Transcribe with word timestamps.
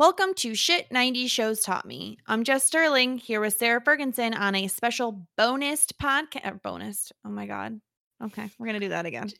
Welcome 0.00 0.32
to 0.36 0.54
Shit 0.54 0.90
90 0.90 1.26
Shows 1.26 1.60
Taught 1.60 1.84
Me. 1.84 2.16
I'm 2.26 2.42
Jess 2.42 2.64
Sterling 2.64 3.18
here 3.18 3.38
with 3.38 3.58
Sarah 3.58 3.82
Ferguson 3.82 4.32
on 4.32 4.54
a 4.54 4.66
special 4.66 5.26
bonus 5.36 5.88
podcast. 5.88 6.62
Bonus. 6.62 7.12
Oh 7.22 7.28
my 7.28 7.44
God. 7.44 7.82
Okay, 8.24 8.48
we're 8.58 8.64
going 8.64 8.80
to 8.80 8.86
do 8.86 8.88
that 8.88 9.04
again. 9.04 9.30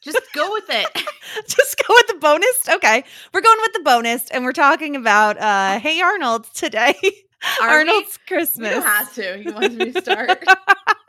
Just 0.00 0.20
go 0.32 0.52
with 0.52 0.66
it. 0.68 0.86
Just 1.48 1.82
go 1.84 1.94
with 1.94 2.06
the 2.06 2.18
bonus. 2.20 2.68
Okay, 2.76 3.02
we're 3.32 3.40
going 3.40 3.58
with 3.62 3.72
the 3.72 3.80
bonus, 3.80 4.30
and 4.30 4.44
we're 4.44 4.52
talking 4.52 4.94
about 4.94 5.36
uh 5.36 5.80
Hey 5.80 6.00
Arnold 6.00 6.44
today. 6.54 6.94
Are 7.60 7.70
Arnold's 7.70 8.16
we? 8.30 8.36
Christmas. 8.36 8.72
You 8.72 8.82
have 8.82 9.14
to. 9.14 9.42
You 9.42 9.52
want 9.52 9.74
me 9.74 9.90
to 9.90 10.00
start? 10.00 10.44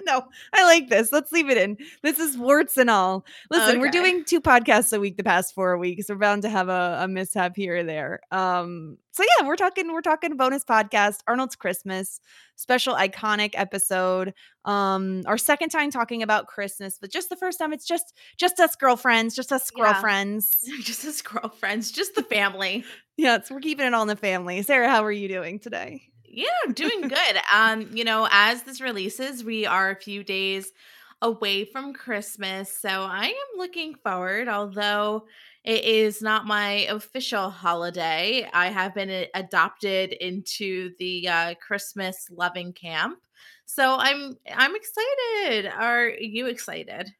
no, 0.06 0.22
I 0.52 0.64
like 0.64 0.88
this. 0.88 1.12
Let's 1.12 1.32
leave 1.32 1.50
it 1.50 1.56
in. 1.58 1.76
This 2.02 2.18
is 2.18 2.36
warts 2.36 2.76
and 2.76 2.90
all. 2.90 3.24
Listen, 3.50 3.80
we're 3.80 3.90
doing 3.90 4.24
two 4.24 4.40
podcasts 4.40 4.92
a 4.96 5.00
week 5.00 5.16
the 5.16 5.24
past 5.24 5.54
four 5.54 5.76
weeks. 5.78 6.06
We're 6.08 6.16
bound 6.16 6.42
to 6.42 6.48
have 6.48 6.68
a, 6.68 6.98
a 7.02 7.08
mishap 7.08 7.56
here 7.56 7.76
or 7.76 7.84
there. 7.84 8.20
Um, 8.30 8.98
so 9.12 9.24
yeah, 9.38 9.46
we're 9.46 9.56
talking, 9.56 9.92
we're 9.92 10.00
talking 10.02 10.36
bonus 10.36 10.64
podcast, 10.64 11.18
Arnold's 11.26 11.56
Christmas, 11.56 12.20
special 12.56 12.94
iconic 12.94 13.50
episode. 13.54 14.32
Um, 14.64 15.22
our 15.26 15.38
second 15.38 15.70
time 15.70 15.90
talking 15.90 16.22
about 16.22 16.46
Christmas, 16.46 16.98
but 17.00 17.10
just 17.10 17.28
the 17.28 17.36
first 17.36 17.58
time 17.58 17.72
it's 17.72 17.86
just 17.86 18.14
just 18.36 18.60
us 18.60 18.76
girlfriends, 18.76 19.34
just 19.34 19.52
us 19.52 19.70
Yeah. 19.76 19.84
girlfriends. 19.92 20.50
just 20.82 21.04
as 21.04 21.22
girlfriends, 21.22 21.90
just 21.90 22.14
the 22.14 22.22
family. 22.22 22.84
Yeah, 23.16 23.36
it's, 23.36 23.50
we're 23.50 23.60
keeping 23.60 23.84
it 23.84 23.92
all 23.92 24.00
in 24.00 24.08
the 24.08 24.16
family. 24.16 24.62
Sarah, 24.62 24.88
how 24.88 25.04
are 25.04 25.12
you 25.12 25.28
doing 25.28 25.58
today? 25.58 26.09
Yeah, 26.30 26.46
I'm 26.64 26.72
doing 26.72 27.02
good. 27.08 27.36
um, 27.52 27.90
you 27.92 28.04
know, 28.04 28.28
as 28.30 28.62
this 28.62 28.80
releases, 28.80 29.44
we 29.44 29.66
are 29.66 29.90
a 29.90 29.96
few 30.00 30.22
days 30.24 30.72
away 31.22 31.64
from 31.66 31.92
Christmas, 31.92 32.74
so 32.78 32.88
I 32.88 33.26
am 33.26 33.58
looking 33.58 33.94
forward. 34.02 34.48
Although 34.48 35.26
it 35.64 35.84
is 35.84 36.22
not 36.22 36.46
my 36.46 36.86
official 36.88 37.50
holiday, 37.50 38.48
I 38.52 38.68
have 38.68 38.94
been 38.94 39.10
a- 39.10 39.28
adopted 39.34 40.12
into 40.14 40.92
the 40.98 41.28
uh, 41.28 41.54
Christmas 41.56 42.26
loving 42.30 42.72
camp, 42.72 43.18
so 43.66 43.96
I'm 43.98 44.36
I'm 44.54 44.74
excited. 44.76 45.66
Are 45.66 46.08
you 46.08 46.46
excited? 46.46 47.10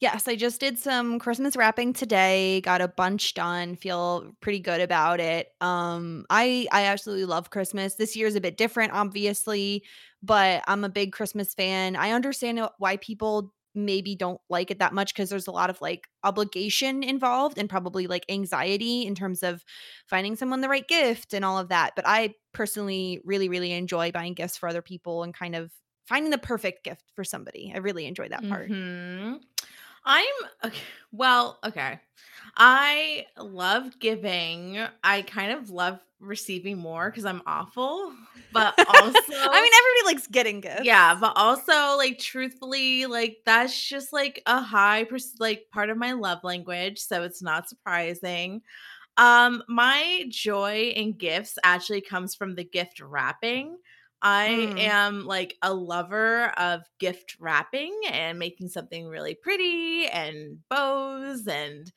Yes, 0.00 0.26
I 0.28 0.34
just 0.34 0.60
did 0.60 0.78
some 0.78 1.18
Christmas 1.18 1.56
wrapping 1.56 1.92
today, 1.92 2.62
got 2.62 2.80
a 2.80 2.88
bunch 2.88 3.34
done, 3.34 3.76
feel 3.76 4.32
pretty 4.40 4.58
good 4.58 4.80
about 4.80 5.20
it. 5.20 5.48
Um 5.60 6.24
I 6.30 6.66
I 6.72 6.84
absolutely 6.84 7.26
love 7.26 7.50
Christmas. 7.50 7.96
This 7.96 8.16
year 8.16 8.26
is 8.26 8.34
a 8.34 8.40
bit 8.40 8.56
different 8.56 8.92
obviously, 8.94 9.84
but 10.22 10.64
I'm 10.66 10.84
a 10.84 10.88
big 10.88 11.12
Christmas 11.12 11.52
fan. 11.52 11.96
I 11.96 12.12
understand 12.12 12.60
why 12.78 12.96
people 12.96 13.52
maybe 13.74 14.16
don't 14.16 14.40
like 14.48 14.70
it 14.70 14.78
that 14.80 14.92
much 14.94 15.14
because 15.14 15.28
there's 15.30 15.46
a 15.46 15.52
lot 15.52 15.70
of 15.70 15.80
like 15.80 16.08
obligation 16.24 17.02
involved 17.04 17.56
and 17.56 17.68
probably 17.70 18.06
like 18.08 18.24
anxiety 18.28 19.06
in 19.06 19.14
terms 19.14 19.42
of 19.44 19.64
finding 20.08 20.34
someone 20.34 20.60
the 20.62 20.68
right 20.68 20.88
gift 20.88 21.34
and 21.34 21.44
all 21.44 21.58
of 21.58 21.68
that. 21.68 21.92
But 21.94 22.06
I 22.06 22.34
personally 22.52 23.20
really 23.24 23.50
really 23.50 23.72
enjoy 23.72 24.12
buying 24.12 24.32
gifts 24.34 24.56
for 24.56 24.66
other 24.68 24.82
people 24.82 25.22
and 25.24 25.34
kind 25.34 25.54
of 25.54 25.72
finding 26.06 26.30
the 26.30 26.38
perfect 26.38 26.84
gift 26.84 27.04
for 27.14 27.22
somebody. 27.22 27.70
I 27.74 27.78
really 27.78 28.06
enjoy 28.06 28.28
that 28.30 28.48
part. 28.48 28.72
hmm 28.72 29.40
I'm 30.04 30.26
okay. 30.64 30.82
Well, 31.12 31.58
okay. 31.64 32.00
I 32.56 33.26
love 33.38 33.98
giving. 33.98 34.78
I 35.04 35.22
kind 35.22 35.52
of 35.52 35.70
love 35.70 36.00
receiving 36.20 36.78
more 36.78 37.08
because 37.08 37.24
I'm 37.24 37.42
awful, 37.46 38.12
but 38.52 38.74
also, 38.88 39.32
I 39.32 39.62
mean, 39.62 39.72
everybody 39.78 40.14
likes 40.14 40.26
getting 40.26 40.60
gifts. 40.60 40.84
yeah, 40.84 41.16
but 41.18 41.32
also, 41.36 41.96
like, 41.96 42.18
truthfully, 42.18 43.06
like, 43.06 43.38
that's 43.46 43.88
just 43.88 44.12
like 44.12 44.42
a 44.46 44.60
high, 44.60 45.04
pers- 45.04 45.36
like, 45.38 45.66
part 45.72 45.90
of 45.90 45.96
my 45.96 46.12
love 46.12 46.40
language. 46.44 46.98
So 46.98 47.22
it's 47.22 47.42
not 47.42 47.68
surprising. 47.68 48.62
Um, 49.16 49.62
my 49.68 50.24
joy 50.28 50.92
in 50.94 51.12
gifts 51.12 51.58
actually 51.64 52.00
comes 52.00 52.34
from 52.34 52.54
the 52.54 52.64
gift 52.64 53.00
wrapping. 53.00 53.76
I 54.22 54.72
Mm. 54.72 54.74
am 54.76 55.24
like 55.26 55.56
a 55.62 55.72
lover 55.74 56.50
of 56.58 56.82
gift 56.98 57.36
wrapping 57.40 57.98
and 58.10 58.38
making 58.38 58.68
something 58.68 59.06
really 59.08 59.34
pretty 59.34 60.06
and 60.08 60.60
bows 60.68 61.46
and 61.46 61.92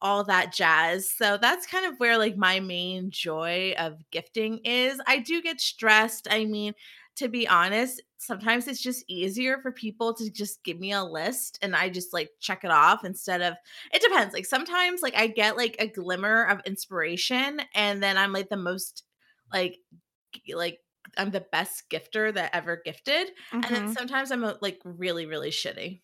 all 0.00 0.24
that 0.24 0.52
jazz. 0.52 1.10
So 1.10 1.38
that's 1.38 1.66
kind 1.66 1.86
of 1.86 1.98
where 1.98 2.18
like 2.18 2.36
my 2.36 2.60
main 2.60 3.10
joy 3.10 3.74
of 3.78 4.00
gifting 4.10 4.58
is. 4.64 5.00
I 5.06 5.18
do 5.18 5.42
get 5.42 5.60
stressed. 5.60 6.28
I 6.30 6.44
mean, 6.44 6.74
to 7.16 7.28
be 7.28 7.48
honest, 7.48 8.00
sometimes 8.18 8.68
it's 8.68 8.80
just 8.82 9.04
easier 9.08 9.58
for 9.60 9.72
people 9.72 10.14
to 10.14 10.30
just 10.30 10.62
give 10.62 10.78
me 10.78 10.92
a 10.92 11.02
list 11.02 11.58
and 11.62 11.74
I 11.74 11.88
just 11.88 12.12
like 12.12 12.30
check 12.40 12.62
it 12.64 12.70
off 12.70 13.04
instead 13.04 13.42
of 13.42 13.54
it 13.92 14.02
depends. 14.02 14.34
Like 14.34 14.46
sometimes 14.46 15.02
like 15.02 15.16
I 15.16 15.26
get 15.26 15.56
like 15.56 15.76
a 15.80 15.88
glimmer 15.88 16.44
of 16.44 16.60
inspiration 16.64 17.60
and 17.74 18.02
then 18.02 18.16
I'm 18.16 18.32
like 18.32 18.50
the 18.50 18.56
most 18.56 19.04
like 19.52 19.78
like 20.54 20.78
I'm 21.18 21.30
the 21.30 21.46
best 21.52 21.90
gifter 21.90 22.32
that 22.34 22.54
ever 22.54 22.76
gifted. 22.84 23.32
And 23.62 23.74
Mhm. 23.74 23.98
then 23.98 23.98
sometimes 23.98 24.30
I'm 24.30 24.44
uh, 24.44 24.54
like 24.60 24.80
really, 24.84 25.26
really 25.26 25.50
shitty. 25.50 26.02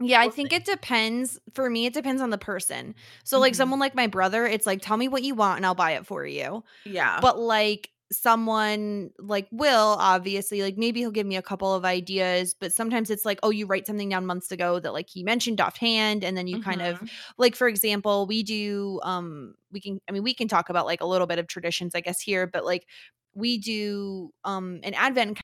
Yeah, 0.00 0.20
I 0.20 0.28
think 0.28 0.52
it 0.52 0.64
depends. 0.64 1.38
For 1.52 1.70
me, 1.70 1.86
it 1.86 1.94
depends 1.94 2.20
on 2.20 2.30
the 2.30 2.38
person. 2.38 2.94
So, 3.22 3.38
like, 3.38 3.54
Mhm. 3.54 3.54
someone 3.54 3.78
like 3.78 3.94
my 3.94 4.08
brother, 4.08 4.44
it's 4.44 4.66
like, 4.66 4.80
tell 4.82 4.96
me 4.96 5.06
what 5.08 5.22
you 5.22 5.34
want 5.36 5.58
and 5.58 5.66
I'll 5.66 5.74
buy 5.76 5.92
it 5.92 6.04
for 6.06 6.26
you. 6.26 6.64
Yeah. 6.84 7.22
But, 7.22 7.38
like, 7.38 7.90
someone 8.12 9.10
like 9.18 9.48
Will, 9.52 9.96
obviously, 9.98 10.62
like, 10.62 10.78
maybe 10.78 11.00
he'll 11.00 11.10
give 11.12 11.26
me 11.26 11.36
a 11.36 11.42
couple 11.42 11.74
of 11.74 11.84
ideas, 11.84 12.54
but 12.58 12.72
sometimes 12.72 13.10
it's 13.10 13.26
like, 13.26 13.40
oh, 13.42 13.50
you 13.50 13.66
write 13.66 13.86
something 13.86 14.08
down 14.08 14.26
months 14.26 14.52
ago 14.52 14.80
that, 14.80 14.94
like, 14.94 15.10
he 15.10 15.24
mentioned 15.24 15.60
offhand. 15.60 16.24
And 16.24 16.36
then 16.38 16.46
you 16.48 16.58
kind 16.58 16.82
of, 16.82 17.02
Mhm. 17.02 17.24
like, 17.38 17.56
for 17.56 17.68
example, 17.68 18.26
we 18.26 18.44
do, 18.44 19.00
um, 19.04 19.56
we 19.72 19.80
can, 19.80 20.00
I 20.08 20.12
mean, 20.12 20.22
we 20.24 20.34
can 20.34 20.48
talk 20.48 20.70
about 20.70 20.86
like 20.86 21.02
a 21.02 21.06
little 21.06 21.26
bit 21.26 21.40
of 21.40 21.48
traditions, 21.48 21.94
I 21.96 22.00
guess, 22.00 22.20
here, 22.22 22.46
but 22.46 22.64
like, 22.64 22.86
we 23.34 23.58
do 23.58 24.30
um 24.44 24.80
an 24.82 24.94
advent 24.94 25.40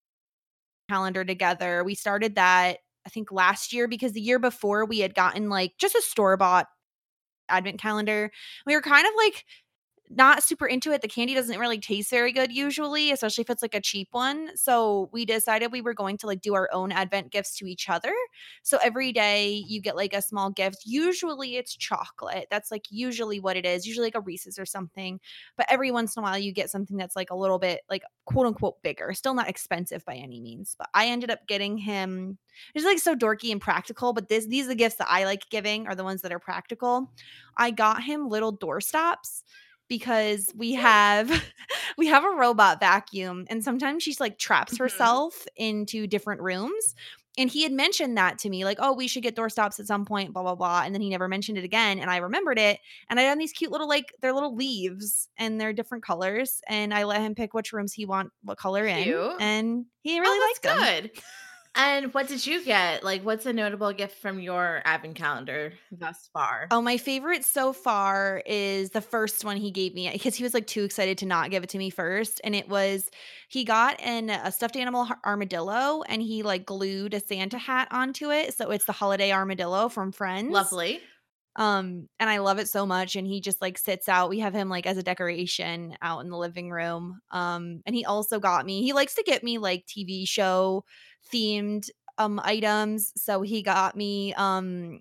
calendar 0.88 1.24
together. 1.24 1.84
We 1.84 1.94
started 1.94 2.34
that 2.36 2.78
I 3.06 3.10
think 3.10 3.32
last 3.32 3.72
year 3.72 3.88
because 3.88 4.12
the 4.12 4.20
year 4.20 4.38
before 4.38 4.84
we 4.84 5.00
had 5.00 5.14
gotten 5.14 5.48
like 5.48 5.72
just 5.78 5.94
a 5.94 6.02
store 6.02 6.36
bought 6.36 6.66
advent 7.48 7.80
calendar. 7.80 8.30
We 8.66 8.74
were 8.74 8.82
kind 8.82 9.06
of 9.06 9.12
like 9.16 9.44
not 10.12 10.42
super 10.42 10.66
into 10.66 10.90
it. 10.90 11.02
The 11.02 11.08
candy 11.08 11.34
doesn't 11.34 11.58
really 11.58 11.78
taste 11.78 12.10
very 12.10 12.32
good 12.32 12.52
usually, 12.52 13.12
especially 13.12 13.42
if 13.42 13.50
it's 13.50 13.62
like 13.62 13.76
a 13.76 13.80
cheap 13.80 14.08
one. 14.10 14.50
So 14.56 15.08
we 15.12 15.24
decided 15.24 15.70
we 15.70 15.80
were 15.80 15.94
going 15.94 16.16
to 16.18 16.26
like 16.26 16.40
do 16.40 16.54
our 16.54 16.68
own 16.72 16.90
advent 16.90 17.30
gifts 17.30 17.56
to 17.58 17.66
each 17.66 17.88
other. 17.88 18.12
So 18.62 18.78
every 18.82 19.12
day 19.12 19.64
you 19.68 19.80
get 19.80 19.94
like 19.94 20.12
a 20.12 20.20
small 20.20 20.50
gift. 20.50 20.78
Usually 20.84 21.56
it's 21.56 21.76
chocolate. 21.76 22.48
That's 22.50 22.72
like 22.72 22.86
usually 22.90 23.38
what 23.38 23.56
it 23.56 23.64
is, 23.64 23.86
usually 23.86 24.08
like 24.08 24.16
a 24.16 24.20
Reese's 24.20 24.58
or 24.58 24.66
something. 24.66 25.20
But 25.56 25.66
every 25.70 25.92
once 25.92 26.16
in 26.16 26.22
a 26.22 26.24
while 26.24 26.38
you 26.38 26.52
get 26.52 26.70
something 26.70 26.96
that's 26.96 27.14
like 27.14 27.30
a 27.30 27.36
little 27.36 27.60
bit 27.60 27.82
like 27.88 28.02
quote 28.24 28.46
unquote 28.46 28.82
bigger. 28.82 29.14
Still 29.14 29.34
not 29.34 29.48
expensive 29.48 30.04
by 30.04 30.16
any 30.16 30.40
means. 30.40 30.74
But 30.76 30.88
I 30.92 31.06
ended 31.06 31.30
up 31.30 31.46
getting 31.46 31.78
him 31.78 32.36
it's 32.74 32.84
like 32.84 32.98
so 32.98 33.14
dorky 33.14 33.52
and 33.52 33.60
practical, 33.60 34.12
but 34.12 34.28
this 34.28 34.46
these 34.46 34.66
are 34.66 34.70
the 34.70 34.74
gifts 34.74 34.96
that 34.96 35.06
I 35.08 35.24
like 35.24 35.48
giving 35.50 35.86
are 35.86 35.94
the 35.94 36.02
ones 36.02 36.22
that 36.22 36.32
are 36.32 36.40
practical. 36.40 37.12
I 37.56 37.70
got 37.70 38.02
him 38.02 38.28
little 38.28 38.50
door 38.50 38.80
stops 38.80 39.44
because 39.90 40.48
we 40.56 40.72
have 40.72 41.30
we 41.98 42.06
have 42.06 42.24
a 42.24 42.30
robot 42.30 42.80
vacuum 42.80 43.44
and 43.50 43.62
sometimes 43.62 44.02
she's 44.02 44.20
like 44.20 44.38
traps 44.38 44.74
Mhm. 44.74 44.78
herself 44.78 45.46
into 45.56 46.06
different 46.06 46.40
rooms 46.40 46.94
and 47.38 47.50
he 47.50 47.62
had 47.62 47.72
mentioned 47.72 48.16
that 48.16 48.38
to 48.38 48.48
me 48.48 48.64
like 48.64 48.78
oh 48.80 48.92
we 48.94 49.06
should 49.06 49.22
get 49.22 49.36
door 49.36 49.50
stops 49.50 49.78
at 49.78 49.86
some 49.86 50.04
point 50.04 50.32
blah 50.32 50.42
blah 50.42 50.54
blah 50.54 50.82
and 50.84 50.94
then 50.94 51.02
he 51.02 51.10
never 51.10 51.28
mentioned 51.28 51.58
it 51.58 51.64
again 51.64 51.98
and 51.98 52.10
i 52.10 52.16
remembered 52.16 52.58
it 52.58 52.78
and 53.08 53.20
i 53.20 53.24
had 53.24 53.38
these 53.38 53.52
cute 53.52 53.70
little 53.70 53.88
like 53.88 54.14
they're 54.22 54.32
little 54.32 54.54
leaves 54.54 55.28
and 55.36 55.60
they're 55.60 55.72
different 55.72 56.04
colors 56.04 56.62
and 56.68 56.94
i 56.94 57.04
let 57.04 57.20
him 57.20 57.34
pick 57.34 57.52
which 57.52 57.72
rooms 57.72 57.92
he 57.92 58.06
want 58.06 58.30
what 58.42 58.56
color 58.58 58.86
in 58.86 58.96
and 59.40 59.84
he 60.02 60.18
really 60.18 60.38
oh, 60.38 60.46
liked 60.48 60.62
them 60.62 60.78
good. 60.78 61.22
And 61.74 62.12
what 62.14 62.28
did 62.28 62.46
you 62.46 62.64
get? 62.64 63.02
Like, 63.04 63.22
what's 63.22 63.46
a 63.46 63.52
notable 63.52 63.92
gift 63.92 64.18
from 64.18 64.40
your 64.40 64.82
advent 64.84 65.16
calendar 65.16 65.74
thus 65.90 66.28
far? 66.32 66.72
Oh, 66.72 66.80
my 66.80 66.98
favorite 66.98 67.44
so 67.44 67.72
far 67.72 68.44
is 68.46 68.90
the 68.90 69.00
first 69.00 69.44
one 69.44 69.56
he 69.56 69.72
gave 69.72 69.92
me 69.92 70.08
because 70.12 70.36
he 70.36 70.44
was 70.44 70.54
like 70.54 70.68
too 70.68 70.84
excited 70.84 71.18
to 71.18 71.26
not 71.26 71.50
give 71.50 71.64
it 71.64 71.68
to 71.70 71.78
me 71.78 71.90
first. 71.90 72.40
And 72.44 72.54
it 72.54 72.68
was 72.68 73.10
he 73.48 73.64
got 73.64 74.00
an 74.00 74.30
a 74.30 74.52
stuffed 74.52 74.76
animal 74.76 75.08
armadillo 75.26 76.02
and 76.02 76.22
he 76.22 76.44
like 76.44 76.64
glued 76.66 77.12
a 77.12 77.18
Santa 77.18 77.58
hat 77.58 77.88
onto 77.90 78.30
it. 78.30 78.54
So 78.54 78.70
it's 78.70 78.84
the 78.84 78.92
holiday 78.92 79.32
armadillo 79.32 79.88
from 79.88 80.12
Friends. 80.12 80.76
Lovely. 80.76 81.02
Um, 81.56 82.08
and 82.18 82.30
I 82.30 82.38
love 82.38 82.58
it 82.58 82.68
so 82.68 82.86
much. 82.86 83.16
And 83.16 83.26
he 83.26 83.40
just 83.40 83.60
like 83.60 83.76
sits 83.78 84.08
out. 84.08 84.30
We 84.30 84.38
have 84.40 84.54
him 84.54 84.68
like 84.68 84.86
as 84.86 84.96
a 84.98 85.02
decoration 85.02 85.96
out 86.02 86.20
in 86.20 86.30
the 86.30 86.38
living 86.38 86.70
room. 86.70 87.20
Um, 87.30 87.82
and 87.86 87.94
he 87.94 88.04
also 88.04 88.38
got 88.40 88.64
me, 88.66 88.82
he 88.82 88.92
likes 88.92 89.14
to 89.16 89.22
get 89.22 89.42
me 89.44 89.58
like 89.58 89.86
TV 89.86 90.24
show 90.26 90.84
themed 91.32 91.88
um 92.18 92.40
items. 92.44 93.12
So 93.16 93.42
he 93.42 93.62
got 93.62 93.96
me 93.96 94.34
um 94.34 94.98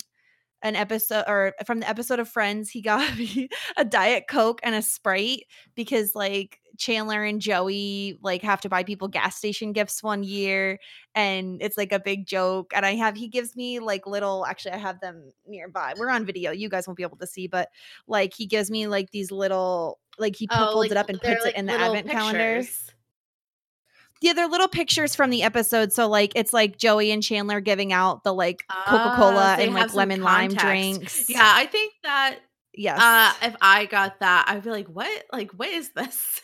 an 0.61 0.75
episode 0.75 1.23
or 1.27 1.53
from 1.65 1.79
the 1.79 1.89
episode 1.89 2.19
of 2.19 2.27
Friends, 2.27 2.69
he 2.69 2.81
got 2.81 3.17
me 3.17 3.49
a 3.77 3.85
Diet 3.85 4.25
Coke 4.29 4.59
and 4.63 4.75
a 4.75 4.81
Sprite 4.81 5.43
because 5.75 6.15
like 6.15 6.59
Chandler 6.77 7.23
and 7.23 7.41
Joey 7.41 8.17
like 8.21 8.41
have 8.41 8.61
to 8.61 8.69
buy 8.69 8.83
people 8.83 9.07
gas 9.07 9.35
station 9.35 9.73
gifts 9.73 10.01
one 10.01 10.23
year 10.23 10.79
and 11.13 11.61
it's 11.61 11.77
like 11.77 11.91
a 11.91 11.99
big 11.99 12.25
joke 12.25 12.71
and 12.73 12.85
I 12.85 12.95
have 12.95 13.17
he 13.17 13.27
gives 13.27 13.55
me 13.55 13.79
like 13.79 14.07
little 14.07 14.45
actually 14.45 14.71
I 14.71 14.77
have 14.77 14.99
them 15.01 15.31
nearby. 15.45 15.93
We're 15.97 16.09
on 16.09 16.25
video. 16.25 16.51
You 16.51 16.69
guys 16.69 16.87
won't 16.87 16.97
be 16.97 17.03
able 17.03 17.17
to 17.17 17.27
see 17.27 17.47
but 17.47 17.69
like 18.07 18.33
he 18.33 18.45
gives 18.45 18.71
me 18.71 18.87
like 18.87 19.11
these 19.11 19.31
little 19.31 19.99
like 20.17 20.35
he 20.35 20.47
Oh, 20.51 20.73
folds 20.73 20.77
like, 20.77 20.91
it 20.91 20.97
up 20.97 21.09
and 21.09 21.19
puts 21.19 21.43
like, 21.43 21.53
it 21.53 21.57
in 21.57 21.65
the 21.65 21.73
advent 21.73 22.07
pictures. 22.07 22.91
Yeah, 24.21 24.33
they're 24.33 24.47
little 24.47 24.67
pictures 24.67 25.15
from 25.15 25.29
the 25.29 25.43
episode. 25.43 25.93
So 25.93 26.07
like 26.09 26.33
it's 26.35 26.51
like 26.53 26.77
Joey 26.77 27.11
and 27.11 27.23
Chandler 27.23 27.61
giving 27.61 27.93
out 27.93 28.23
the 28.23 28.33
like 28.33 28.65
Coca-Cola 28.67 29.35
Ah, 29.35 29.55
so 29.55 29.61
you 29.61 29.67
and 29.67 29.75
like 29.75 29.93
lemon 29.93 30.21
lime 30.21 30.53
drinks. 30.53 31.29
Yeah, 31.29 31.39
I 31.41 31.65
think 31.65 31.93
that 32.03 32.39
Yes. 32.73 32.99
uh 33.01 33.47
if 33.47 33.55
I 33.61 33.85
got 33.85 34.19
that, 34.19 34.45
I'd 34.47 34.63
be 34.63 34.69
like, 34.69 34.87
what? 34.87 35.25
Like, 35.31 35.51
what 35.51 35.69
is 35.69 35.89
this? 35.91 36.41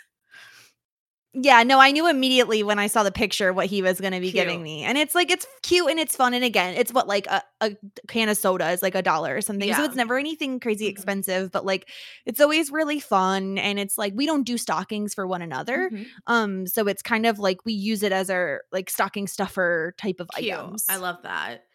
Yeah, 1.37 1.63
no, 1.63 1.79
I 1.81 1.91
knew 1.91 2.07
immediately 2.09 2.63
when 2.63 2.79
I 2.79 2.87
saw 2.87 3.03
the 3.03 3.11
picture 3.11 3.51
what 3.51 3.65
he 3.65 3.81
was 3.81 3.99
going 3.99 4.13
to 4.13 4.21
be 4.21 4.31
giving 4.31 4.63
me. 4.63 4.83
And 4.83 4.97
it's 4.97 5.13
like 5.13 5.29
it's 5.29 5.45
cute 5.63 5.89
and 5.89 5.99
it's 5.99 6.15
fun 6.15 6.33
and 6.33 6.45
again, 6.45 6.75
it's 6.77 6.93
what 6.93 7.07
like 7.09 7.27
a, 7.27 7.43
a 7.59 7.71
can 8.07 8.29
of 8.29 8.37
soda 8.37 8.69
is 8.71 8.81
like 8.81 8.95
a 8.95 9.01
dollar 9.01 9.35
or 9.35 9.41
something. 9.41 9.73
So 9.73 9.83
it's 9.83 9.95
never 9.95 10.17
anything 10.17 10.61
crazy 10.61 10.85
Mhm. 10.85 10.91
expensive, 10.91 11.51
but 11.51 11.65
like 11.65 11.89
it's 12.25 12.39
always 12.39 12.71
really 12.71 13.01
fun 13.01 13.57
and 13.57 13.77
it's 13.79 13.97
like 13.97 14.13
we 14.15 14.25
don't 14.25 14.43
do 14.45 14.57
stockings 14.57 15.13
for 15.13 15.27
one 15.27 15.41
another. 15.41 15.89
Mhm. 15.91 16.05
Um 16.27 16.67
so 16.67 16.87
it's 16.87 17.01
kind 17.01 17.25
of 17.25 17.37
like 17.37 17.65
we 17.65 17.73
use 17.73 18.01
it 18.01 18.13
as 18.13 18.29
our 18.29 18.61
like 18.71 18.89
stocking 18.89 19.27
stuffer 19.27 19.93
type 19.97 20.21
of 20.21 20.29
Cute. 20.37 20.53
items. 20.53 20.85
I 20.89 20.95
love 20.97 21.17
that. 21.23 21.65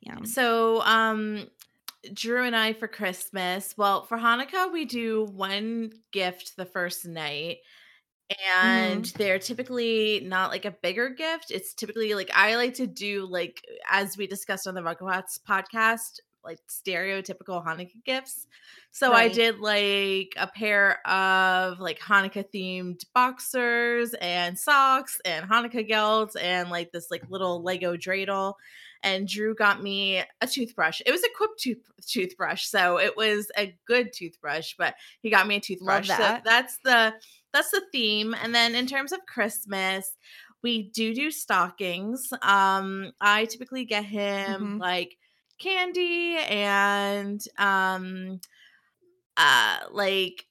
yeah. 0.00 0.18
So, 0.22 0.80
um, 0.82 1.48
Drew 2.14 2.44
and 2.44 2.54
I 2.54 2.72
for 2.72 2.86
Christmas, 2.86 3.74
well, 3.76 4.04
for 4.04 4.16
Hanukkah, 4.16 4.72
we 4.72 4.84
do 4.84 5.24
one 5.24 5.90
gift 6.12 6.56
the 6.56 6.64
first 6.64 7.04
night. 7.04 7.58
Mm-hmm. 8.30 8.66
And 8.66 9.04
they're 9.16 9.38
typically 9.38 10.22
not 10.24 10.50
like 10.50 10.64
a 10.64 10.70
bigger 10.82 11.08
gift. 11.08 11.50
It's 11.50 11.74
typically 11.74 12.14
like 12.14 12.30
I 12.34 12.56
like 12.56 12.74
to 12.74 12.86
do 12.86 13.26
like 13.26 13.64
as 13.90 14.18
we 14.18 14.26
discussed 14.26 14.66
on 14.66 14.74
the 14.74 14.82
Rugrats 14.82 15.40
podcast, 15.48 16.20
like 16.44 16.58
stereotypical 16.68 17.64
Hanukkah 17.64 18.04
gifts. 18.04 18.46
So 18.90 19.12
I 19.12 19.28
did 19.28 19.60
like 19.60 20.32
a 20.36 20.46
pair 20.46 21.06
of 21.06 21.78
like 21.78 22.00
Hanukkah 22.00 22.44
themed 22.52 23.04
boxers 23.14 24.14
and 24.20 24.58
socks 24.58 25.20
and 25.24 25.48
Hanukkah 25.48 25.88
gelts 25.88 26.36
and 26.40 26.70
like 26.70 26.90
this 26.92 27.10
like 27.10 27.22
little 27.30 27.62
Lego 27.62 27.96
dreidel 27.96 28.54
and 29.02 29.28
Drew 29.28 29.54
got 29.54 29.82
me 29.82 30.22
a 30.40 30.46
toothbrush. 30.46 31.00
It 31.06 31.12
was 31.12 31.22
a 31.22 31.28
Quip 31.36 31.56
tooth- 31.58 31.90
toothbrush, 32.06 32.64
so 32.64 32.98
it 32.98 33.16
was 33.16 33.50
a 33.56 33.76
good 33.86 34.12
toothbrush, 34.12 34.74
but 34.76 34.94
he 35.20 35.30
got 35.30 35.46
me 35.46 35.56
a 35.56 35.60
toothbrush. 35.60 36.08
that. 36.08 36.42
So 36.44 36.50
that's 36.50 36.78
the 36.84 37.14
that's 37.52 37.70
the 37.70 37.82
theme. 37.92 38.34
And 38.34 38.54
then 38.54 38.74
in 38.74 38.86
terms 38.86 39.12
of 39.12 39.20
Christmas, 39.26 40.16
we 40.62 40.90
do 40.90 41.14
do 41.14 41.30
stockings. 41.30 42.28
Um 42.42 43.12
I 43.20 43.46
typically 43.46 43.84
get 43.84 44.04
him 44.04 44.62
Mhm. 44.64 44.78
like 44.78 45.16
candy 45.58 46.36
and 46.38 47.40
um 47.58 48.40
uh 49.36 49.78
like 49.90 50.44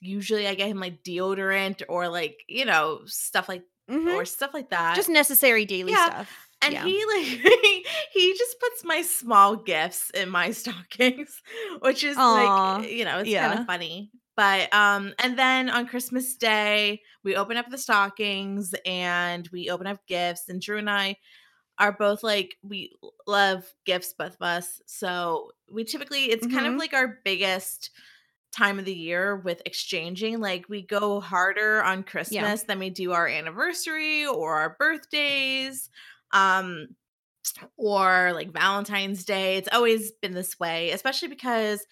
usually 0.00 0.46
I 0.46 0.54
get 0.54 0.68
him 0.68 0.80
like 0.80 1.02
deodorant 1.02 1.82
or 1.88 2.08
like, 2.08 2.38
you 2.48 2.64
know, 2.64 3.02
stuff 3.06 3.48
like 3.48 3.64
Mhm. 3.88 4.08
or 4.14 4.24
stuff 4.24 4.54
like 4.54 4.70
that. 4.70 4.94
Just 4.94 5.08
necessary 5.08 5.64
daily 5.64 5.92
Yeah, 5.92 6.06
stuff. 6.06 6.48
And 6.62 6.74
yeah. 6.74 6.84
he 6.84 7.04
like 7.06 7.24
he 8.12 8.34
just 8.38 8.60
puts 8.60 8.84
my 8.84 9.02
small 9.02 9.56
gifts 9.56 10.10
in 10.10 10.28
my 10.30 10.50
stockings, 10.52 11.42
which 11.80 12.04
is 12.04 12.16
Aw, 12.16 12.30
like 12.30 12.90
you 12.90 13.04
know, 13.04 13.18
it's 13.18 13.34
kind 13.34 13.52
of 13.52 13.60
funny. 13.66 14.12
But 14.36 14.72
um 14.74 15.14
and 15.18 15.38
then 15.38 15.70
on 15.70 15.86
Christmas 15.86 16.36
Day, 16.36 17.02
we 17.24 17.36
open 17.36 17.56
up 17.56 17.70
the 17.70 17.78
stockings 17.78 18.74
and 18.86 19.48
we 19.52 19.70
open 19.70 19.86
up 19.86 20.06
gifts 20.06 20.48
and 20.48 20.60
Drew 20.60 20.78
and 20.78 20.90
I 20.90 21.16
are 21.78 21.92
both 21.92 22.22
like 22.22 22.56
we 22.62 22.92
love 23.26 23.72
gifts 23.86 24.14
both 24.14 24.34
of 24.34 24.42
us. 24.42 24.80
So 24.86 25.52
we 25.70 25.84
typically 25.84 26.26
it's 26.30 26.46
kind 26.46 26.66
of 26.66 26.74
Mhm. 26.74 26.78
like 26.78 26.94
our 26.94 27.20
biggest 27.24 27.90
time 28.52 28.78
of 28.78 28.84
the 28.84 28.94
year 28.94 29.36
with 29.36 29.62
exchanging 29.64 30.38
like 30.40 30.68
we 30.68 30.82
go 30.82 31.20
harder 31.20 31.82
on 31.82 32.02
christmas 32.02 32.64
than 32.64 32.78
we 32.78 32.90
do 32.90 33.12
our 33.12 33.26
anniversary 33.26 34.26
or 34.26 34.56
our 34.56 34.76
birthdays 34.78 35.88
um 36.32 36.88
or 37.76 38.32
like 38.34 38.52
valentine's 38.52 39.24
day 39.24 39.56
it's 39.56 39.68
always 39.72 40.12
been 40.22 40.32
this 40.32 40.58
way 40.60 40.90
especially 40.90 41.28
because 41.28 41.86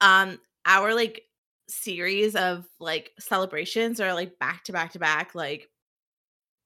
um 0.00 0.38
our 0.66 0.94
like 0.94 1.22
series 1.68 2.34
of 2.34 2.66
like 2.78 3.12
celebrations 3.18 4.00
are 4.00 4.14
like 4.14 4.38
back 4.38 4.64
to 4.64 4.72
back 4.72 4.92
to 4.92 4.98
back 4.98 5.34
like 5.34 5.68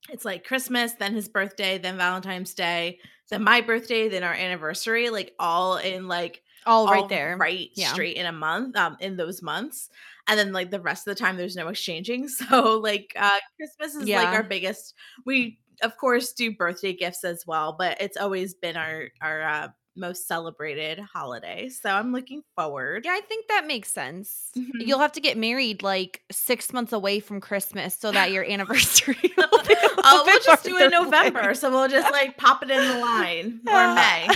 it's 0.09 0.25
like 0.25 0.45
christmas 0.45 0.93
then 0.93 1.13
his 1.13 1.29
birthday 1.29 1.77
then 1.77 1.97
valentine's 1.97 2.53
day 2.53 2.99
then 3.29 3.43
my 3.43 3.61
birthday 3.61 4.09
then 4.09 4.23
our 4.23 4.33
anniversary 4.33 5.09
like 5.09 5.33
all 5.39 5.77
in 5.77 6.07
like 6.07 6.41
all 6.65 6.87
right 6.87 7.03
all 7.03 7.07
there. 7.07 7.37
right 7.37 7.69
Yeah. 7.75 7.91
straight 7.91 8.15
in 8.17 8.25
a 8.25 8.31
month 8.31 8.75
um 8.77 8.97
in 8.99 9.17
those 9.17 9.41
months 9.41 9.89
and 10.27 10.39
then 10.39 10.53
like 10.53 10.71
the 10.71 10.79
rest 10.79 11.07
of 11.07 11.15
the 11.15 11.19
time 11.19 11.37
there's 11.37 11.55
no 11.55 11.67
exchanging 11.67 12.27
so 12.29 12.79
like 12.79 13.13
uh 13.17 13.39
christmas 13.57 13.95
is 13.95 14.13
like 14.13 14.29
our 14.33 14.43
biggest 14.43 14.93
we 15.25 15.59
of 15.81 15.97
course 15.97 16.33
do 16.33 16.55
birthday 16.55 16.93
gifts 16.93 17.23
as 17.23 17.43
well 17.47 17.75
but 17.77 17.99
it's 18.01 18.17
always 18.17 18.53
been 18.53 18.77
our 18.77 19.09
our 19.21 19.41
uh, 19.41 19.67
most 19.95 20.27
celebrated 20.27 20.99
holiday 20.99 21.69
so 21.69 21.89
i'm 21.89 22.11
looking 22.11 22.41
forward 22.55 23.03
Yeah, 23.05 23.11
I 23.11 23.21
think 23.21 23.47
that 23.47 23.67
makes 23.67 23.91
sense. 23.91 24.49
Mhm. 24.57 24.69
You'll 24.87 24.99
have 24.99 25.11
to 25.13 25.21
get 25.21 25.37
married 25.37 25.83
like 25.83 26.21
six 26.31 26.73
months 26.73 26.93
away 26.93 27.19
from 27.19 27.39
Christmas 27.41 27.95
so 27.97 28.11
that 28.11 28.31
your 28.31 28.43
anniversary. 28.49 29.15
will 29.37 29.47
be 29.63 29.73
a 29.73 29.81
little 29.81 30.03
oh 30.03 30.23
we'll 30.25 30.39
just 30.41 30.63
do 30.63 30.77
it 30.77 30.85
in 30.85 30.91
november 30.91 31.39
away. 31.41 31.53
so 31.53 31.69
we'll 31.69 31.87
just 31.87 32.11
like 32.11 32.37
pop 32.37 32.63
it 32.63 32.71
in 32.71 32.87
the 32.87 32.97
line 32.99 33.61
or 33.67 33.93
may 33.95 34.27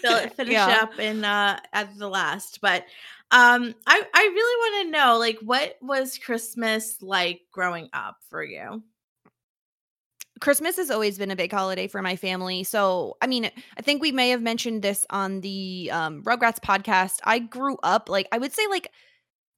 fill 0.00 0.16
it, 0.16 0.34
finish 0.34 0.52
Yeah. 0.52 0.78
up 0.82 0.98
in 0.98 1.24
uh 1.24 1.58
at 1.72 1.96
the 1.98 2.08
last 2.08 2.60
but 2.60 2.84
um 3.32 3.74
i 3.86 4.02
i 4.14 4.22
really 4.22 4.56
want 4.82 4.86
to 4.86 4.98
know 4.98 5.18
like 5.18 5.38
what 5.40 5.76
was 5.82 6.16
christmas 6.18 7.02
like 7.02 7.40
growing 7.52 7.88
up 7.92 8.16
for 8.30 8.42
you 8.44 8.82
Christmas 10.40 10.76
has 10.76 10.90
always 10.90 11.18
been 11.18 11.30
a 11.30 11.36
big 11.36 11.52
holiday 11.52 11.88
for 11.88 12.02
my 12.02 12.16
family. 12.16 12.64
So, 12.64 13.16
I 13.22 13.26
mean, 13.26 13.50
I 13.76 13.82
think 13.82 14.02
we 14.02 14.12
may 14.12 14.30
have 14.30 14.42
mentioned 14.42 14.82
this 14.82 15.06
on 15.10 15.40
the 15.40 15.90
um, 15.92 16.22
Rugrats 16.22 16.60
podcast. 16.60 17.18
I 17.24 17.38
grew 17.38 17.78
up 17.82 18.08
like 18.08 18.28
I 18.32 18.38
would 18.38 18.52
say 18.52 18.66
like 18.68 18.90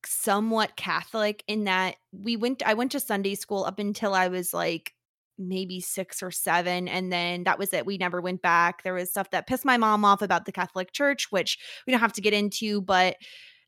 somewhat 0.06 0.76
Catholic 0.76 1.42
in 1.48 1.64
that 1.64 1.96
we 2.12 2.36
went. 2.36 2.62
I 2.64 2.74
went 2.74 2.92
to 2.92 3.00
Sunday 3.00 3.34
school 3.34 3.64
up 3.64 3.78
until 3.78 4.14
I 4.14 4.28
was 4.28 4.54
like 4.54 4.92
maybe 5.36 5.80
six 5.80 6.22
or 6.22 6.30
seven, 6.30 6.86
and 6.86 7.12
then 7.12 7.44
that 7.44 7.58
was 7.58 7.72
it. 7.72 7.86
We 7.86 7.98
never 7.98 8.20
went 8.20 8.42
back. 8.42 8.82
There 8.82 8.94
was 8.94 9.10
stuff 9.10 9.30
that 9.30 9.46
pissed 9.46 9.64
my 9.64 9.76
mom 9.76 10.04
off 10.04 10.22
about 10.22 10.44
the 10.44 10.52
Catholic 10.52 10.92
Church, 10.92 11.26
which 11.30 11.58
we 11.86 11.90
don't 11.90 12.00
have 12.00 12.12
to 12.14 12.20
get 12.20 12.34
into, 12.34 12.80
but 12.80 13.16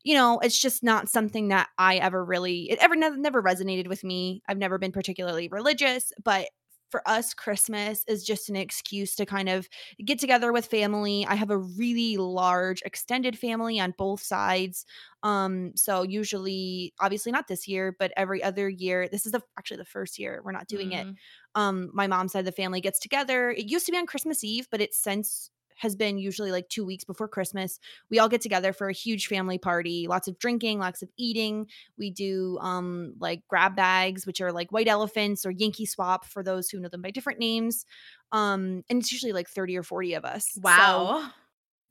you 0.03 0.15
know, 0.15 0.39
it's 0.39 0.59
just 0.59 0.81
not 0.81 1.09
something 1.09 1.49
that 1.49 1.69
I 1.77 1.97
ever 1.97 2.23
really 2.23 2.71
it 2.71 2.79
ever 2.79 2.95
never, 2.95 3.17
never 3.17 3.43
resonated 3.43 3.87
with 3.87 4.03
me. 4.03 4.41
I've 4.47 4.57
never 4.57 4.77
been 4.77 4.91
particularly 4.91 5.49
religious, 5.49 6.11
but 6.23 6.47
for 6.91 7.07
us 7.07 7.33
Christmas 7.33 8.03
is 8.07 8.23
just 8.23 8.49
an 8.49 8.55
excuse 8.55 9.15
to 9.15 9.25
kind 9.25 9.49
of 9.49 9.69
get 10.05 10.19
together 10.19 10.51
with 10.53 10.65
family. 10.65 11.25
I 11.27 11.35
have 11.35 11.49
a 11.49 11.57
really 11.57 12.17
large 12.17 12.81
extended 12.83 13.37
family 13.39 13.79
on 13.79 13.93
both 13.97 14.21
sides. 14.21 14.85
Um 15.23 15.71
so 15.75 16.03
usually 16.03 16.93
obviously 16.99 17.31
not 17.31 17.47
this 17.47 17.67
year, 17.67 17.95
but 17.97 18.11
every 18.17 18.43
other 18.43 18.69
year. 18.69 19.07
This 19.09 19.25
is 19.25 19.31
the 19.31 19.41
actually 19.57 19.77
the 19.77 19.85
first 19.85 20.19
year 20.19 20.41
we're 20.43 20.51
not 20.51 20.67
doing 20.67 20.91
it 20.91 21.07
Mm. 21.07 21.17
um 21.55 21.89
my 21.93 22.07
mom's 22.07 22.31
side 22.33 22.39
of 22.39 22.45
the 22.45 22.51
family 22.51 22.81
gets 22.81 22.99
together 22.99 23.51
it 23.51 23.65
used 23.69 23.85
to 23.85 23.91
be 23.91 23.97
on 23.97 24.05
christmas 24.05 24.43
eve 24.43 24.67
but 24.71 24.81
it 24.81 24.93
since 24.93 25.49
has 25.81 25.95
been 25.95 26.17
usually 26.17 26.51
like 26.51 26.69
two 26.69 26.85
weeks 26.85 27.03
before 27.03 27.27
christmas. 27.27 27.79
We 28.09 28.19
all 28.19 28.29
get 28.29 28.41
together 28.41 28.71
for 28.71 28.87
a 28.87 28.93
huge 28.93 29.27
family 29.27 29.57
party 29.57 30.05
lots 30.07 30.27
of 30.27 30.39
drinking 30.39 30.79
lots 30.79 31.01
of 31.01 31.09
eating. 31.17 31.67
We 31.97 32.11
do 32.11 32.57
um 32.61 33.15
like 33.19 33.41
grab 33.47 33.75
bags 33.75 34.25
which 34.25 34.39
are 34.41 34.51
like 34.51 34.71
white 34.71 34.87
elephants 34.87 35.45
or 35.45 35.51
yankee 35.51 35.85
swap 35.85 36.25
for 36.25 36.43
those 36.43 36.69
who 36.69 36.79
know 36.79 36.89
them 36.89 37.01
by 37.01 37.11
different 37.11 37.39
names 37.39 37.85
um 38.31 38.83
and 38.89 38.99
it's 39.01 39.11
usually 39.11 39.33
like 39.33 39.49
30 39.49 39.77
or 39.77 39.83
40 39.83 40.13
of 40.13 40.23
us 40.25 40.51
So, 40.53 40.61
wow. 40.63 41.29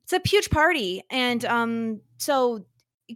it's 0.04 0.12
a 0.12 0.20
huge 0.24 0.50
party 0.50 1.02
and 1.10 1.44
um 1.44 2.00
so 2.18 2.64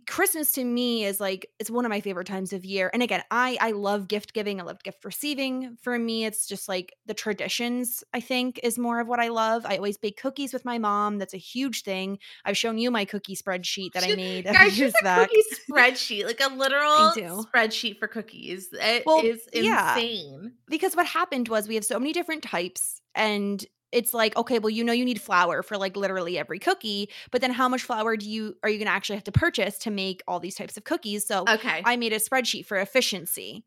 christmas 0.06 0.52
to 0.52 0.64
me 0.64 1.04
is 1.04 1.20
like 1.20 1.48
it's 1.58 1.70
one 1.70 1.84
of 1.84 1.88
my 1.90 2.00
favorite 2.00 2.26
times 2.26 2.52
of 2.52 2.64
year 2.64 2.90
and 2.92 3.02
again 3.02 3.22
i 3.30 3.56
i 3.60 3.70
love 3.72 4.08
gift 4.08 4.32
giving 4.32 4.60
i 4.60 4.64
love 4.64 4.82
gift 4.82 5.04
receiving 5.04 5.76
for 5.82 5.98
me 5.98 6.24
it's 6.24 6.46
just 6.46 6.68
like 6.68 6.94
the 7.06 7.14
traditions 7.14 8.02
i 8.12 8.20
think 8.20 8.58
is 8.62 8.78
more 8.78 9.00
of 9.00 9.08
what 9.08 9.20
i 9.20 9.28
love 9.28 9.64
i 9.66 9.76
always 9.76 9.96
bake 9.96 10.20
cookies 10.20 10.52
with 10.52 10.64
my 10.64 10.78
mom 10.78 11.18
that's 11.18 11.34
a 11.34 11.38
huge 11.38 11.82
thing 11.82 12.18
i've 12.44 12.56
shown 12.56 12.78
you 12.78 12.90
my 12.90 13.04
cookie 13.04 13.36
spreadsheet 13.36 13.92
that 13.92 14.04
i 14.04 14.14
made 14.14 14.44
Guys, 14.44 14.74
she's 14.74 14.92
a 15.00 15.04
back. 15.04 15.28
cookie 15.28 15.42
spreadsheet, 15.70 16.24
like 16.26 16.40
a 16.40 16.52
literal 16.54 17.12
spreadsheet 17.44 17.98
for 17.98 18.08
cookies. 18.08 18.68
It 18.72 18.98
is 18.98 19.02
Well, 19.06 19.24
yeah. 19.52 19.94
insane. 19.96 20.52
because 20.68 20.94
what 20.94 21.06
happened 21.06 21.48
was 21.48 21.66
we 21.68 21.74
have 21.76 21.84
so 21.84 21.98
many 21.98 22.12
different 22.12 22.42
types 22.42 23.00
and 23.14 23.64
it's 23.94 24.12
like 24.12 24.36
okay 24.36 24.58
well 24.58 24.70
you 24.70 24.84
know 24.84 24.92
you 24.92 25.04
need 25.04 25.20
flour 25.20 25.62
for 25.62 25.78
like 25.78 25.96
literally 25.96 26.36
every 26.38 26.58
cookie 26.58 27.08
but 27.30 27.40
then 27.40 27.52
how 27.52 27.68
much 27.68 27.82
flour 27.82 28.16
do 28.16 28.28
you 28.28 28.56
are 28.62 28.68
you 28.68 28.78
going 28.78 28.86
to 28.86 28.92
actually 28.92 29.16
have 29.16 29.24
to 29.24 29.32
purchase 29.32 29.78
to 29.78 29.90
make 29.90 30.22
all 30.28 30.40
these 30.40 30.56
types 30.56 30.76
of 30.76 30.84
cookies 30.84 31.26
so 31.26 31.44
Okay. 31.48 31.82
I 31.84 31.96
made 31.96 32.12
a 32.12 32.18
spreadsheet 32.18 32.66
for 32.66 32.78
efficiency. 32.78 33.64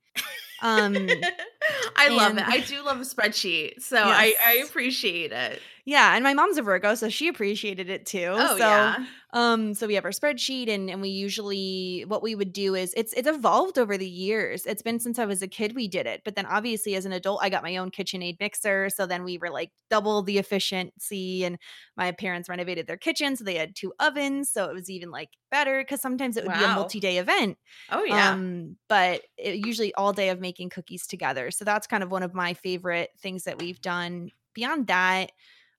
Um, 0.61 0.95
I 1.95 2.09
love 2.09 2.37
it. 2.37 2.43
I 2.47 2.59
do 2.61 2.83
love 2.83 2.97
a 2.97 3.03
spreadsheet, 3.03 3.81
so 3.81 3.97
Yes. 3.97 4.07
I 4.07 4.35
I 4.45 4.53
appreciate 4.67 5.31
it. 5.31 5.61
yeah, 5.85 6.15
and 6.15 6.23
my 6.23 6.33
mom's 6.33 6.57
a 6.57 6.61
Virgo, 6.61 6.95
so 6.95 7.09
she 7.09 7.27
appreciated 7.27 7.89
it 7.89 8.05
too. 8.05 8.33
Oh 8.37 8.57
so 8.57 8.57
yeah. 8.57 9.05
Um, 9.33 9.73
so 9.73 9.87
we 9.87 9.95
have 9.95 10.05
our 10.05 10.11
spreadsheet 10.11 10.69
and 10.69 10.89
and 10.89 11.01
we 11.01 11.09
usually 11.09 12.05
what 12.07 12.23
we 12.23 12.33
would 12.33 12.53
do 12.53 12.75
is 12.75 12.93
it's 12.95 13.11
it's 13.13 13.27
evolved 13.27 13.77
over 13.77 13.97
the 13.97 14.07
years. 14.07 14.65
It's 14.65 14.81
been 14.81 14.99
since 14.99 15.19
I 15.19 15.25
was 15.25 15.41
a 15.41 15.47
kid 15.49 15.75
we 15.75 15.87
did 15.89 16.05
it. 16.07 16.21
But 16.23 16.35
then 16.35 16.45
obviously 16.45 16.95
as 16.95 17.05
an 17.05 17.11
adult, 17.11 17.41
I 17.43 17.49
got 17.49 17.61
my 17.61 17.75
own 17.77 17.91
KitchenAid 17.91 18.39
mixer. 18.39 18.89
So 18.89 19.05
then 19.05 19.23
we 19.25 19.37
were 19.37 19.49
like 19.49 19.71
double 19.89 20.21
the 20.23 20.37
efficiency 20.37 21.43
and 21.43 21.57
my 21.97 22.11
parents 22.13 22.47
renovated 22.47 22.87
their 22.87 22.97
kitchen. 22.97 23.35
So 23.35 23.43
they 23.43 23.55
had 23.55 23.75
two 23.75 23.93
ovens. 23.99 24.49
So 24.49 24.65
it 24.69 24.73
was 24.73 24.89
even 24.89 25.11
like 25.11 25.29
better 25.51 25.81
because 25.81 26.01
sometimes 26.01 26.37
it 26.37 26.45
would 26.45 26.53
be 26.57 26.63
a 26.63 26.67
multi-day 26.69 27.17
event. 27.17 27.57
Oh 27.91 28.03
yeah. 28.05 28.31
Um, 28.31 28.77
but 28.87 29.21
it, 29.37 29.65
usually 29.65 29.93
all 29.95 30.13
day 30.13 30.29
of 30.29 30.39
making 30.47 30.69
cookies 30.69 31.07
together. 31.07 31.51
So 31.51 31.65
that's 31.65 31.87
kind 31.87 32.03
of 32.03 32.11
one 32.11 32.23
of 32.23 32.33
my 32.33 32.53
favorite 32.53 33.11
things 33.19 33.43
that 33.45 33.59
we've 33.59 33.81
done. 33.81 34.31
Beyond 34.53 34.87
that, 34.87 35.31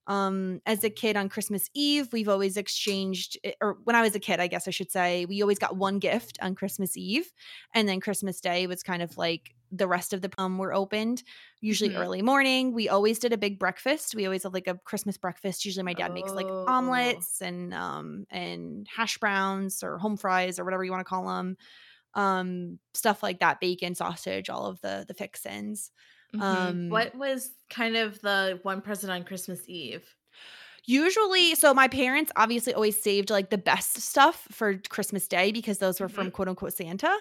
um, 0.06 0.60
as 0.64 0.84
a 0.84 0.90
kid 0.90 1.16
on 1.16 1.28
Christmas 1.28 1.68
Eve, 1.74 2.08
we've 2.12 2.30
always 2.30 2.56
exchanged, 2.56 3.36
eh, 3.44 3.52
or 3.60 3.76
when 3.84 3.94
I 3.94 4.00
was 4.00 4.14
a 4.14 4.20
kid, 4.20 4.40
I 4.40 4.46
guess 4.46 4.66
I 4.66 4.70
should 4.70 4.90
say, 4.90 5.26
we 5.26 5.42
always 5.42 5.58
got 5.58 5.76
one 5.76 5.98
gift 5.98 6.38
on 6.40 6.54
Christmas 6.54 6.96
Eve, 6.96 7.30
and 7.74 7.86
then 7.88 8.00
Christmas 8.00 8.40
Day 8.40 8.66
was 8.66 8.82
kind 8.82 9.02
of 9.02 9.18
like 9.18 9.54
the 9.70 9.86
rest 9.86 10.14
of 10.14 10.22
the 10.22 10.30
um 10.38 10.56
were 10.56 10.72
opened. 10.72 11.22
Usually 11.60 11.92
Mhm. 11.92 11.94
early 11.94 12.22
morning. 12.22 12.72
We 12.72 12.88
always 12.88 13.18
did 13.18 13.34
a 13.34 13.38
big 13.38 13.58
breakfast. 13.58 14.14
We 14.14 14.24
always 14.24 14.44
have 14.44 14.54
like 14.54 14.66
a 14.66 14.76
Christmas 14.78 15.18
breakfast. 15.18 15.66
Usually 15.66 15.84
my 15.84 15.92
dad 15.92 16.14
makes 16.14 16.34
like 16.34 16.52
Oh. 16.58 16.58
omelets 16.66 17.42
and 17.42 17.74
um 17.74 18.24
and 18.30 18.88
hash 18.88 19.18
browns 19.18 19.82
or 19.82 19.98
home 19.98 20.16
fries 20.16 20.58
or 20.58 20.64
whatever 20.64 20.84
you 20.84 20.90
want 20.90 21.00
to 21.00 21.08
call 21.08 21.26
them 21.28 21.56
um 22.14 22.78
stuff 22.94 23.22
like 23.22 23.40
that 23.40 23.60
bacon 23.60 23.94
sausage 23.94 24.50
all 24.50 24.66
of 24.66 24.80
the 24.80 25.04
the 25.08 25.14
fixins 25.14 25.90
Mhm. 26.34 26.80
um, 26.80 26.88
what 26.88 27.14
was 27.14 27.54
kind 27.70 27.96
of 27.96 28.20
the 28.20 28.60
one 28.62 28.80
present 28.82 29.10
on 29.12 29.24
Christmas 29.24 29.68
Eve? 29.68 30.14
usually 30.86 31.54
so 31.54 31.74
my 31.74 31.88
parents 31.88 32.32
obviously 32.36 32.72
always 32.72 33.00
saved 33.00 33.30
like 33.30 33.50
the 33.50 33.58
best 33.58 34.00
stuff 34.00 34.46
for 34.50 34.78
christmas 34.88 35.28
day 35.28 35.52
because 35.52 35.78
those 35.78 36.00
were 36.00 36.08
from 36.08 36.30
Mhm. 36.30 36.30
quote 36.30 36.48
unquote 36.48 36.72
santa 36.72 37.14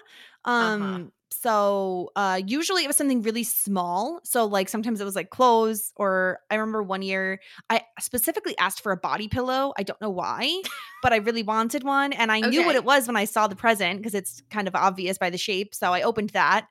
um 0.44 1.12
so 1.30 2.10
uh 2.16 2.40
usually 2.46 2.84
it 2.84 2.86
was 2.86 2.96
something 2.96 3.22
really 3.22 3.44
small 3.44 4.18
so 4.24 4.46
like 4.46 4.68
sometimes 4.68 5.00
it 5.00 5.04
was 5.04 5.14
like 5.14 5.30
clothes 5.30 5.92
or 5.96 6.38
i 6.50 6.54
remember 6.54 6.82
one 6.82 7.02
year 7.02 7.38
i 7.68 7.82
specifically 8.00 8.56
asked 8.58 8.80
for 8.80 8.92
a 8.92 8.96
body 8.96 9.28
pillow 9.28 9.72
i 9.78 9.82
don't 9.82 10.00
know 10.00 10.10
why 10.10 10.60
but 11.02 11.12
i 11.12 11.16
really 11.16 11.42
wanted 11.42 11.84
one 11.84 12.12
and 12.14 12.32
i 12.32 12.40
knew 12.40 12.64
what 12.64 12.74
it 12.76 12.84
was 12.84 13.06
when 13.06 13.16
i 13.16 13.24
saw 13.24 13.46
the 13.46 13.54
present 13.56 13.98
because 13.98 14.14
it's 14.14 14.42
kind 14.50 14.66
of 14.66 14.74
obvious 14.74 15.18
by 15.18 15.28
the 15.30 15.38
shape 15.38 15.74
so 15.74 15.92
i 15.92 16.02
opened 16.02 16.30
that. 16.30 16.66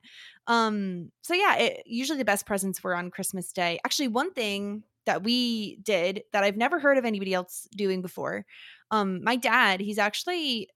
Um 0.47 1.11
so 1.21 1.33
yeah 1.33 1.55
it, 1.57 1.83
usually 1.85 2.17
the 2.17 2.25
best 2.25 2.45
presents 2.45 2.83
were 2.83 2.95
on 2.95 3.11
christmas 3.11 3.51
day. 3.51 3.79
Actually 3.85 4.07
one 4.07 4.33
thing 4.33 4.83
that 5.05 5.23
we 5.23 5.77
did 5.77 6.23
that 6.33 6.43
i've 6.43 6.57
never 6.57 6.79
heard 6.79 6.97
of 6.97 7.05
anybody 7.05 7.33
else 7.33 7.67
doing 7.75 8.01
before 8.01 8.45
um 8.91 9.23
my 9.23 9.35
dad 9.35 9.79
he's 9.79 9.97
actually 9.97 10.69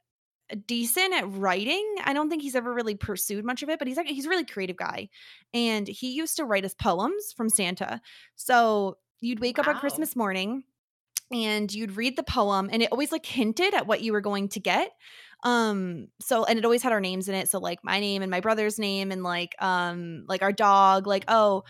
decent 0.56 1.14
at 1.14 1.30
writing. 1.32 1.96
I 2.04 2.14
don't 2.14 2.30
think 2.30 2.42
he's 2.42 2.56
ever 2.56 2.74
really 2.74 2.96
pursued 2.96 3.46
much 3.46 3.64
of 3.64 3.70
it 3.70 3.80
but 3.80 3.88
he's 3.88 3.98
like 3.98 4.08
he's 4.08 4.26
a 4.26 4.30
really 4.30 4.46
creative 4.46 4.78
guy 4.78 5.10
and 5.54 5.88
he 5.88 6.12
used 6.12 6.38
to 6.38 6.46
write 6.46 6.66
us 6.66 6.74
poems 6.74 7.34
from 7.36 7.50
santa. 7.50 8.02
So 8.36 8.98
you'd 9.20 9.40
wake 9.40 9.60
up 9.60 9.68
on 9.68 9.78
christmas 9.80 10.16
morning 10.16 10.64
and 11.32 11.74
you'd 11.74 11.96
read 11.96 12.18
the 12.18 12.24
poem 12.24 12.70
and 12.72 12.82
it 12.82 12.92
always 12.92 13.12
like 13.12 13.26
hinted 13.26 13.74
at 13.74 13.88
what 13.88 14.02
you 14.02 14.12
were 14.14 14.22
going 14.22 14.50
to 14.50 14.60
get. 14.60 14.92
Um 15.44 16.08
so 16.20 16.46
and 16.46 16.60
it 16.60 16.66
always 16.66 16.84
had 16.84 16.92
our 16.92 17.02
names 17.02 17.28
in 17.28 17.36
it 17.36 17.50
so 17.50 17.60
like 17.60 17.80
my 17.84 18.00
name 18.00 18.22
and 18.22 18.30
my 18.30 18.42
brother's 18.42 18.78
name 18.78 19.12
and 19.12 19.24
like 19.24 19.56
um 19.60 20.26
like 20.28 20.44
our 20.44 20.52
dog 20.52 21.08
like 21.08 21.26
oh 21.28 21.64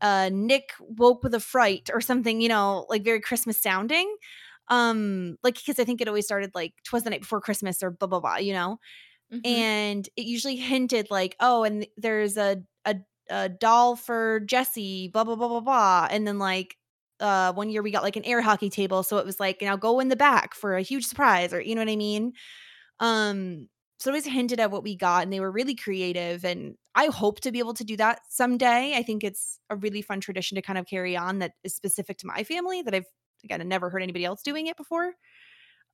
uh 0.00 0.28
nick 0.32 0.72
woke 0.80 1.22
with 1.22 1.34
a 1.34 1.40
fright 1.40 1.88
or 1.92 2.00
something 2.00 2.40
you 2.40 2.48
know 2.48 2.84
like 2.88 3.04
very 3.04 3.20
christmas 3.20 3.60
sounding 3.60 4.12
um 4.68 5.36
like 5.42 5.54
because 5.56 5.78
i 5.78 5.84
think 5.84 6.00
it 6.00 6.08
always 6.08 6.24
started 6.24 6.50
like 6.54 6.74
twas 6.84 7.02
the 7.04 7.10
night 7.10 7.20
before 7.20 7.40
christmas 7.40 7.82
or 7.82 7.90
blah 7.90 8.08
blah 8.08 8.20
blah 8.20 8.36
you 8.36 8.52
know? 8.52 8.78
Mhm. 9.30 9.42
and 9.44 10.08
it 10.16 10.26
usually 10.26 10.56
hinted 10.56 11.10
like 11.10 11.36
oh 11.40 11.64
and 11.64 11.86
there's 11.96 12.36
a 12.36 12.62
a, 12.84 12.96
a 13.30 13.48
doll 13.48 13.96
for 13.96 14.40
jesse 14.40 15.08
blah 15.08 15.24
blah 15.24 15.36
blah 15.36 15.48
blah 15.48 15.60
blah. 15.60 16.08
And 16.10 16.26
then 16.26 16.38
like 16.38 16.76
uh 17.20 17.52
one 17.52 17.70
year 17.70 17.82
we 17.82 17.90
got 17.90 18.02
like 18.02 18.16
an 18.16 18.24
air 18.24 18.40
hockey 18.42 18.70
table 18.70 19.02
so 19.02 19.18
it 19.18 19.26
was 19.26 19.40
like 19.40 19.62
now 19.62 19.76
go 19.76 20.00
in 20.00 20.08
the 20.08 20.16
back 20.16 20.54
for 20.54 20.76
a 20.76 20.82
huge 20.82 21.04
surprise 21.06 21.52
or 21.52 21.60
you 21.60 21.74
know 21.74 21.80
what 21.80 21.88
i 21.90 21.96
mean? 21.96 22.32
Um 23.00 23.68
so 23.98 24.10
it 24.10 24.12
always 24.14 24.26
hinted 24.26 24.60
at 24.60 24.70
what 24.72 24.82
we 24.82 24.96
got 24.96 25.22
and 25.22 25.32
they 25.32 25.40
were 25.40 25.52
really 25.52 25.76
creative 25.76 26.44
and 26.44 26.76
i 26.96 27.06
hope 27.06 27.40
to 27.40 27.52
be 27.52 27.60
able 27.60 27.74
to 27.74 27.84
do 27.84 27.96
that 27.96 28.20
someday. 28.28 28.94
I 28.96 29.02
think 29.02 29.24
it's 29.24 29.58
a 29.70 29.76
really 29.76 30.02
fun 30.02 30.20
tradition 30.20 30.56
to 30.56 30.62
kind 30.62 30.78
of 30.78 30.86
carry 30.86 31.16
on 31.16 31.38
that 31.40 31.52
is 31.64 31.74
specific 31.74 32.18
to 32.18 32.26
my 32.26 32.44
family 32.44 32.82
that 32.82 32.94
i've 32.94 33.06
again 33.44 33.60
I 33.60 33.64
never 33.64 33.90
heard 33.90 34.02
anybody 34.02 34.24
else 34.24 34.42
doing 34.42 34.66
it 34.68 34.76
before 34.76 35.14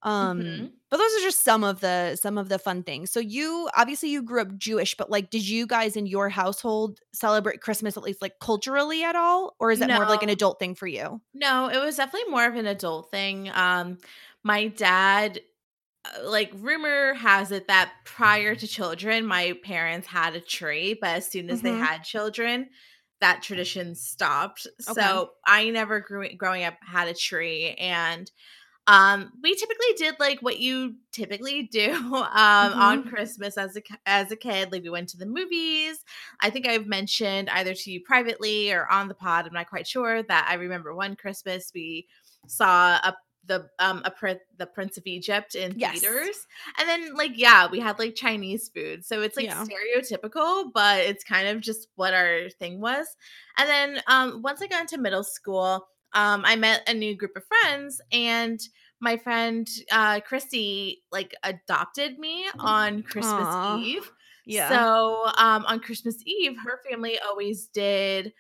um 0.03 0.43
Mhm. 0.43 0.79
but 0.91 0.99
those 0.99 1.13
are 1.17 1.21
just 1.25 1.45
some 1.45 1.65
of 1.65 1.81
the 1.81 2.17
some 2.17 2.39
of 2.39 2.49
the 2.49 2.59
fun 2.59 2.85
things 2.85 3.11
so 3.11 3.19
you 3.21 3.69
obviously 3.77 4.11
you 4.11 4.23
grew 4.23 4.41
up 4.43 4.57
jewish 4.57 4.97
but 4.97 5.11
like 5.11 5.31
did 5.31 5.47
you 5.49 5.67
guys 5.67 5.97
in 5.97 6.07
your 6.07 6.29
household 6.29 7.01
celebrate 7.13 7.61
christmas 7.61 7.97
at 7.97 8.03
least 8.05 8.23
like 8.23 8.35
culturally 8.41 9.03
at 9.03 9.17
all 9.17 9.57
or 9.59 9.73
is 9.73 9.81
that 9.81 9.91
more 9.91 10.05
of 10.05 10.09
like 10.09 10.23
an 10.23 10.29
adult 10.29 10.59
thing 10.61 10.75
for 10.75 10.87
you 10.87 11.21
No, 11.35 11.69
it 11.69 11.79
was 11.79 11.97
definitely 11.97 12.31
more 12.31 12.47
of 12.47 12.55
an 12.57 12.67
adult 12.67 13.11
thing. 13.11 13.51
Um, 13.51 13.99
my 14.43 14.69
dad, 14.69 15.41
uh, 16.05 16.23
like, 16.25 16.53
rumor 16.55 17.15
has 17.15 17.53
it 17.53 17.69
that 17.69 17.93
prior 18.05 18.55
to 18.57 18.69
children, 18.69 19.27
my 19.27 19.55
parents 19.65 20.09
had 20.09 20.37
a 20.37 20.41
tree, 20.43 20.95
but 21.01 21.11
as 21.11 21.29
soon 21.31 21.51
as 21.51 21.63
they 21.63 21.75
Mhm. 21.75 21.89
had 21.89 22.05
children, 22.05 22.71
that 23.21 23.43
tradition 23.43 23.95
stopped. 23.95 24.67
Okay. 24.89 25.21
So 25.21 25.31
I 25.47 25.71
never 25.71 26.01
grew 26.01 26.29
growing 26.37 26.65
up 26.65 26.75
had 26.83 27.09
a 27.09 27.15
tree, 27.15 27.75
and 27.79 28.31
um, 28.87 29.33
we 29.43 29.55
typically 29.55 29.95
did 29.99 30.15
like 30.19 30.41
what 30.41 30.61
you 30.61 30.97
typically 31.13 31.65
do 31.65 31.93
um, 32.15 32.25
on 32.75 33.03
Mhm. 33.03 33.05
Christmas 33.05 33.59
as 33.59 33.77
a 33.77 33.83
as 34.07 34.33
a 34.33 34.37
kid. 34.37 34.73
Like 34.73 34.83
we 34.83 34.91
went 34.91 35.11
to 35.11 35.19
the 35.19 35.27
movies. 35.27 36.05
I 36.41 36.51
think 36.51 36.67
I've 36.67 36.87
mentioned 36.87 37.51
either 37.51 37.75
to 37.75 37.91
you 37.93 38.01
privately 38.03 38.73
or 38.73 38.91
on 38.91 39.09
the 39.09 39.15
pod. 39.15 39.47
I'm 39.47 39.53
not 39.53 39.69
quite 39.69 39.87
sure 39.87 40.23
that 40.23 40.47
I 40.51 40.55
remember 40.55 40.95
one 40.95 41.17
Christmas 41.17 41.71
we 41.75 42.07
saw 42.47 42.97
a 42.97 43.15
the 43.49 43.69
um 43.79 44.03
a 44.05 44.11
prin- 44.11 44.41
the 44.59 44.67
Prince 44.67 44.97
of 44.99 45.07
Egypt 45.07 45.55
in 45.55 45.75
Yes. 45.75 46.01
theaters, 46.01 46.47
and 46.79 46.89
then 46.89 47.15
like 47.15 47.33
yeah, 47.37 47.69
we 47.71 47.81
had 47.81 47.99
like 47.99 48.15
Chinese 48.15 48.71
food, 48.75 49.05
so 49.05 49.23
it's 49.23 49.37
like 49.37 49.47
Yeah. 49.47 49.65
stereotypical, 49.65 50.71
but 50.73 51.01
it's 51.01 51.25
kind 51.25 51.49
of 51.49 51.61
just 51.61 51.89
what 51.97 52.15
our 52.15 52.51
thing 52.59 52.81
was. 52.81 53.07
And 53.57 53.69
then 53.69 54.03
um 54.07 54.43
once 54.43 54.63
I 54.63 54.67
got 54.69 54.83
into 54.83 54.99
middle 54.99 55.25
school, 55.25 55.87
um 56.15 56.43
I 56.45 56.57
met 56.57 56.89
a 56.89 56.95
new 56.95 57.17
group 57.17 57.37
of 57.37 57.45
friends, 57.47 58.01
and 58.13 58.61
my 59.01 59.17
friend 59.17 59.69
uh 59.93 60.21
Christy 60.21 61.03
like 61.13 61.35
adopted 61.43 62.19
me 62.19 62.47
on 62.61 63.03
Christmas 63.03 63.57
Aw. 63.57 63.77
Eve. 63.77 64.11
yeah 64.45 64.69
So 64.69 65.27
um 65.39 65.65
on 65.67 65.81
Christmas 65.81 66.17
Eve, 66.27 66.57
her 66.65 66.81
family 66.89 67.19
always 67.21 67.67
did 67.69 68.33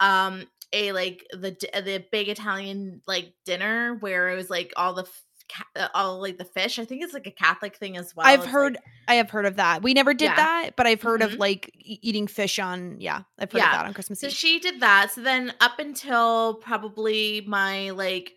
um 0.00 0.44
a 0.72 0.92
like 0.92 1.26
the 1.32 1.50
the 1.84 2.04
big 2.12 2.28
Italian 2.28 3.02
like 3.06 3.34
dinner 3.44 3.94
where 4.00 4.30
it 4.30 4.36
was 4.36 4.48
like 4.50 4.72
all 4.76 4.94
the 4.94 5.04
ca- 5.52 5.64
uh, 5.76 5.88
all 5.94 6.20
like 6.20 6.38
the 6.38 6.44
fish. 6.44 6.78
I 6.78 6.84
think 6.84 7.02
it's 7.02 7.12
like 7.14 7.26
a 7.26 7.30
Catholic 7.30 7.76
thing 7.76 7.96
as 7.96 8.14
well. 8.16 8.26
I've 8.26 8.40
It's, 8.40 8.48
heard 8.48 8.74
like- 8.74 8.84
I 9.08 9.14
have 9.14 9.30
heard 9.30 9.46
of 9.46 9.56
that. 9.56 9.82
We 9.82 9.92
never 9.94 10.14
did 10.14 10.26
Yeah. 10.26 10.36
that, 10.36 10.70
but 10.76 10.86
I've 10.86 11.02
heard 11.02 11.22
of 11.22 11.32
Mhm. 11.32 11.38
like 11.38 11.70
e- 11.78 11.98
eating 12.02 12.26
fish 12.26 12.58
on 12.58 13.00
yeah, 13.00 13.22
I've 13.38 13.50
heard 13.52 13.58
Yeah. 13.58 13.72
of 13.72 13.78
that 13.78 13.86
on 13.86 13.94
Christmas 13.94 14.20
so 14.20 14.28
Eve. 14.28 14.32
she 14.32 14.58
did 14.60 14.80
that. 14.80 15.10
So 15.12 15.20
then 15.22 15.52
up 15.60 15.78
until 15.78 16.54
probably 16.54 17.42
my 17.46 17.90
like 17.90 18.34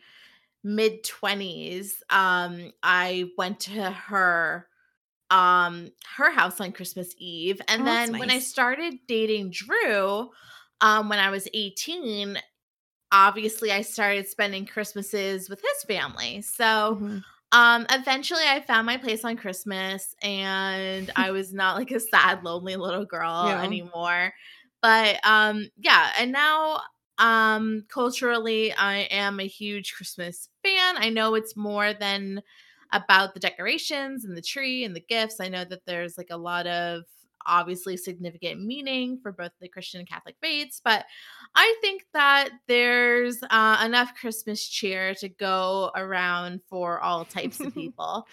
mid 0.63 1.04
20s, 1.04 2.01
um 2.10 2.72
I 2.84 3.30
went 3.38 3.60
to 3.62 3.92
her 3.92 4.68
um 5.32 5.92
her 6.18 6.32
house 6.32 6.60
on 6.62 6.72
Christmas 6.72 7.13
Eve. 7.18 7.62
And 7.68 7.82
Oh, 7.84 7.86
then 7.86 8.18
when 8.20 8.30
I 8.30 8.39
started 8.39 8.96
dating 9.08 9.51
Drew, 9.51 10.30
um 10.86 11.10
when 11.10 11.20
I 11.20 11.32
was 11.32 11.50
18, 11.54 12.39
obviously 13.12 13.72
I 13.72 13.82
started 13.82 14.27
spending 14.27 14.68
Christmases 14.68 15.50
with 15.50 15.62
his 15.62 15.84
family. 15.88 16.42
So 16.44 17.01
Mhm. 17.01 17.25
um 17.51 17.86
eventually 17.92 18.44
I 18.48 18.62
found 18.62 18.86
my 18.86 18.98
place 18.98 19.25
on 19.25 19.38
Christmas 19.38 20.15
and 20.22 21.12
I 21.15 21.32
was 21.32 21.54
not 21.54 21.77
like 21.77 21.92
a 21.92 22.00
sad 22.00 22.44
lonely 22.44 22.77
little 22.77 23.06
girl 23.06 23.58
Yeah. 23.58 23.62
anymore. 23.62 24.34
But 24.82 25.20
um 25.25 25.70
yeah, 25.77 26.13
and 26.20 26.32
now 26.32 26.82
um 27.20 27.86
culturally 27.89 28.74
I 28.74 29.00
am 29.12 29.39
a 29.39 29.48
huge 29.48 29.94
Christmas 29.96 30.50
fan. 30.63 30.98
I 30.98 31.10
know 31.10 31.36
it's 31.36 31.56
more 31.58 31.94
than 31.94 32.42
about 32.92 33.34
the 33.34 33.39
decorations 33.39 34.25
and 34.25 34.38
the 34.38 34.42
tree 34.42 34.84
and 34.84 34.96
the 34.96 35.01
gifts. 35.01 35.39
I 35.39 35.50
know 35.50 35.65
that 35.65 35.86
there's 35.86 36.18
like 36.18 36.30
a 36.32 36.38
lot 36.38 36.68
of 36.68 37.04
obviously 37.46 37.98
significant 37.98 38.64
meaning 38.64 39.20
for 39.22 39.32
both 39.32 39.52
the 39.60 39.70
Christian 39.70 40.00
and 40.00 40.10
Catholic 40.10 40.36
faiths, 40.42 40.82
but 40.84 41.06
I 41.56 41.75
think 41.82 42.04
that 42.14 42.50
there's 42.68 43.40
uh, 43.50 43.82
enough 43.86 44.14
Christmas 44.20 44.68
cheer 44.68 45.14
to 45.16 45.30
go 45.30 45.92
around 45.96 46.62
for 46.70 47.00
all 47.02 47.25
types 47.25 47.64
of 47.64 47.70
people. 47.74 48.28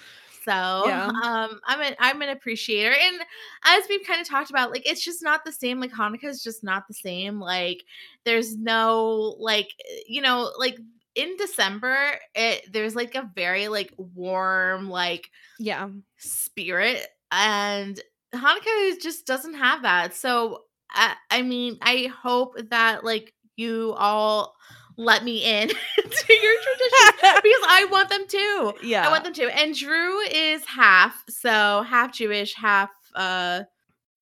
So 0.44 0.50
Yeah. 0.84 1.06
um 1.24 1.60
I'm 1.66 1.80
an 1.80 1.94
I'm 2.00 2.20
an 2.22 2.30
appreciator. 2.30 2.92
And 2.92 3.20
as 3.64 3.84
we've 3.88 4.04
kind 4.06 4.20
of 4.20 4.28
talked 4.28 4.50
about, 4.50 4.70
like 4.72 4.88
it's 4.88 5.04
just 5.04 5.22
not 5.22 5.44
the 5.44 5.52
same. 5.52 5.78
Like 5.80 5.92
Hanukkah 5.92 6.24
is 6.24 6.42
just 6.42 6.64
not 6.64 6.88
the 6.88 6.94
same. 6.94 7.38
Like 7.40 7.84
there's 8.24 8.56
no 8.56 9.36
like 9.38 9.68
you 10.06 10.20
know, 10.20 10.50
like 10.58 10.78
in 11.14 11.36
December, 11.36 12.18
it 12.34 12.72
there's 12.72 12.96
like 12.96 13.14
a 13.14 13.30
very 13.34 13.68
like 13.68 13.92
warm, 13.96 14.88
like 14.90 15.30
Yeah. 15.58 15.88
spirit 16.18 17.06
and 17.30 18.00
hanukkah 18.34 19.00
just 19.02 19.26
doesn't 19.26 19.54
have 19.54 19.82
that 19.82 20.14
so 20.14 20.62
I, 20.90 21.14
I 21.30 21.42
mean 21.42 21.78
i 21.82 22.10
hope 22.22 22.54
that 22.70 23.04
like 23.04 23.32
you 23.56 23.94
all 23.96 24.54
let 24.96 25.24
me 25.24 25.42
in 25.42 25.68
to 25.68 25.74
your 25.74 26.54
traditions 26.62 27.12
because 27.42 27.42
i 27.68 27.86
want 27.90 28.08
them 28.10 28.26
too 28.28 28.72
Yeah. 28.82 29.06
i 29.06 29.10
want 29.10 29.24
them 29.24 29.32
too 29.34 29.48
and 29.48 29.74
drew 29.74 30.20
is 30.20 30.64
half 30.66 31.22
so 31.28 31.82
half 31.82 32.12
jewish 32.12 32.54
half 32.54 32.90
uh 33.14 33.62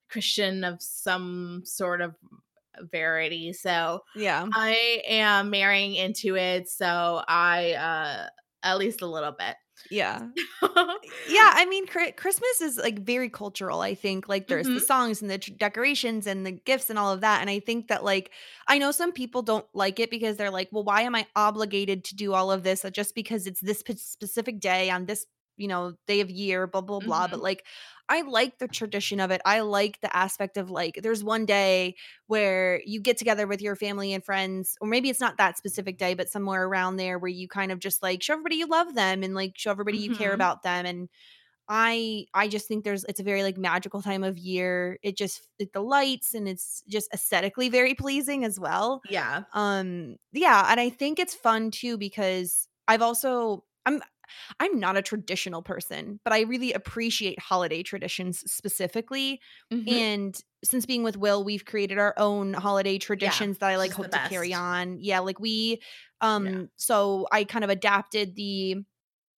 christian 0.08 0.64
of 0.64 0.80
some 0.82 1.62
sort 1.64 2.00
of 2.00 2.14
verity 2.92 3.52
so 3.52 4.00
yeah. 4.16 4.46
i 4.54 5.02
am 5.06 5.50
marrying 5.50 5.94
into 5.94 6.36
it 6.36 6.68
so 6.68 7.22
i 7.28 7.72
uh 7.72 8.26
at 8.62 8.78
least 8.78 9.02
a 9.02 9.06
little 9.06 9.32
bit 9.32 9.56
Yeah. 9.88 10.28
Yeah, 11.26 11.52
I 11.54 11.66
mean, 11.66 11.86
Christmas 11.86 12.60
is 12.60 12.76
like 12.76 13.00
very 13.00 13.28
cultural. 13.30 13.80
I 13.80 13.94
think 13.94 14.28
like 14.28 14.48
there's 14.48 14.70
the 14.70 14.80
Mhm. 14.80 14.80
songs 14.80 15.22
and 15.22 15.30
the 15.30 15.38
decorations 15.38 16.26
and 16.26 16.44
the 16.44 16.50
gifts 16.52 16.90
and 16.90 16.98
all 16.98 17.12
of 17.12 17.20
that. 17.20 17.40
And 17.40 17.48
I 17.50 17.60
think 17.60 17.88
that 17.88 18.02
like 18.04 18.32
I 18.66 18.78
know 18.78 18.90
some 18.90 19.12
people 19.12 19.42
don't 19.42 19.66
like 19.74 20.00
it 20.00 20.10
because 20.10 20.36
they're 20.36 20.50
like, 20.50 20.68
well, 20.72 20.82
why 20.84 21.02
am 21.02 21.14
I 21.14 21.26
obligated 21.36 22.04
to 22.04 22.16
do 22.16 22.32
all 22.34 22.50
of 22.50 22.62
this 22.62 22.84
uh, 22.84 22.90
just 22.90 23.14
because 23.14 23.46
it's 23.46 23.60
this 23.60 23.80
specific 23.96 24.60
day 24.60 24.90
on 24.90 25.06
this 25.06 25.26
you 25.60 25.68
know 25.68 25.94
day 26.06 26.20
of 26.20 26.30
year, 26.30 26.66
blah 26.66 26.80
blah 26.80 27.00
blah. 27.00 27.28
But 27.28 27.38
Mhm. 27.38 27.42
like, 27.42 27.66
I 28.08 28.22
like 28.22 28.58
the 28.58 28.68
tradition 28.68 29.20
of 29.20 29.30
it. 29.30 29.40
I 29.44 29.60
like 29.60 30.00
the 30.00 30.14
aspect 30.16 30.56
of 30.56 30.70
like 30.70 31.00
there's 31.02 31.22
one 31.22 31.46
day 31.46 31.96
where 32.26 32.80
you 32.84 33.00
get 33.00 33.16
together 33.18 33.46
with 33.46 33.62
your 33.62 33.76
family 33.76 34.12
and 34.12 34.24
friends, 34.24 34.76
or 34.80 34.88
maybe 34.88 35.10
it's 35.10 35.20
not 35.20 35.36
that 35.38 35.58
specific 35.58 35.98
day, 35.98 36.14
but 36.14 36.28
somewhere 36.28 36.66
around 36.66 36.96
there 36.96 37.18
where 37.18 37.28
you 37.30 37.48
kind 37.48 37.72
of 37.72 37.78
just 37.78 38.02
like 38.02 38.22
show 38.22 38.32
everybody 38.34 38.56
you 38.56 38.66
love 38.66 38.94
them 38.94 39.22
and 39.22 39.34
like 39.34 39.52
show 39.56 39.70
everybody 39.70 39.98
you 39.98 40.10
care 40.10 40.32
Mhm. 40.32 40.34
about 40.34 40.62
them. 40.62 40.86
And 40.86 41.08
I 41.68 42.26
I 42.34 42.48
just 42.48 42.66
think 42.66 42.84
there's 42.84 43.04
it's 43.04 43.20
a 43.20 43.24
very 43.24 43.42
like 43.42 43.56
magical 43.56 44.02
time 44.02 44.24
of 44.24 44.38
year. 44.38 44.98
It 45.02 45.16
just 45.16 45.48
it, 45.58 45.72
the 45.72 45.82
lights 45.82 46.34
and 46.34 46.48
it's 46.48 46.82
just 46.88 47.12
aesthetically 47.14 47.68
very 47.68 47.94
pleasing 47.94 48.44
as 48.44 48.58
well. 48.58 49.02
yeah 49.08 49.44
Um 49.52 50.16
yeah, 50.32 50.66
and 50.70 50.80
I 50.80 50.90
think 50.90 51.18
it's 51.18 51.34
fun 51.34 51.70
too 51.70 51.96
because 51.98 52.68
I've 52.88 53.02
also 53.02 53.64
I'm 53.86 54.02
I'm 54.60 54.78
not 54.78 54.96
a 54.96 55.02
traditional 55.02 55.62
person, 55.62 56.20
but 56.24 56.32
I 56.32 56.40
really 56.42 56.72
appreciate 56.72 57.38
holiday 57.38 57.82
traditions 57.82 58.40
specifically. 58.50 59.40
Mhm. 59.70 60.00
And 60.00 60.38
since 60.62 60.84
being 60.86 61.02
with 61.02 61.16
Will, 61.16 61.42
we've 61.42 61.64
created 61.64 61.98
our 61.98 62.14
own 62.18 62.52
holiday 62.54 62.98
traditions 62.98 63.58
that 63.58 63.70
I 63.70 63.76
like 63.76 63.92
hope 63.94 64.10
to 64.10 64.20
carry 64.20 64.52
on. 64.52 64.98
Yeah, 65.00 65.20
like 65.20 65.40
we 65.40 65.80
um 66.20 66.70
so 66.76 67.26
I 67.32 67.44
kind 67.44 67.64
of 67.64 67.70
adapted 67.70 68.36
the 68.36 68.76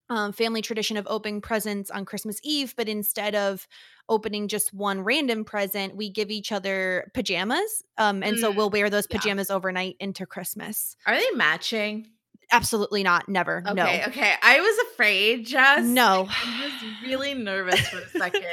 um, 0.08 0.32
family 0.32 0.60
tradition 0.60 0.96
of 0.96 1.06
opening 1.08 1.40
presents 1.40 1.90
on 1.90 2.04
Christmas 2.04 2.38
Eve, 2.42 2.74
but 2.76 2.88
instead 2.88 3.34
of 3.34 3.66
opening 4.08 4.46
just 4.48 4.74
one 4.74 5.00
random 5.02 5.44
present, 5.44 5.96
we 5.96 6.10
give 6.10 6.30
each 6.30 6.52
other 6.52 7.10
pajamas. 7.14 7.82
Um, 7.96 8.22
and 8.22 8.38
so 8.38 8.50
Mm, 8.50 8.52
we'll 8.52 8.68
wear 8.70 8.90
those 8.90 9.06
yeah. 9.08 9.28
pajamas 9.30 9.50
overnight 9.50 9.96
into 10.00 10.26
Christmas. 10.26 10.96
Are 11.06 11.14
they 11.16 11.30
matching? 11.30 12.16
Absolutely 12.52 13.02
not. 13.02 13.28
Never. 13.28 13.62
Okay, 13.66 13.74
No. 13.74 13.84
okay. 14.08 14.34
I 14.42 14.60
was 14.60 14.78
afraid, 14.92 15.46
Jess. 15.46 15.82
No. 15.84 16.28
I 16.30 16.62
was 16.64 17.08
really 17.08 17.34
nervous 17.34 17.80
for 17.88 17.98
a 17.98 18.08
second 18.10 18.44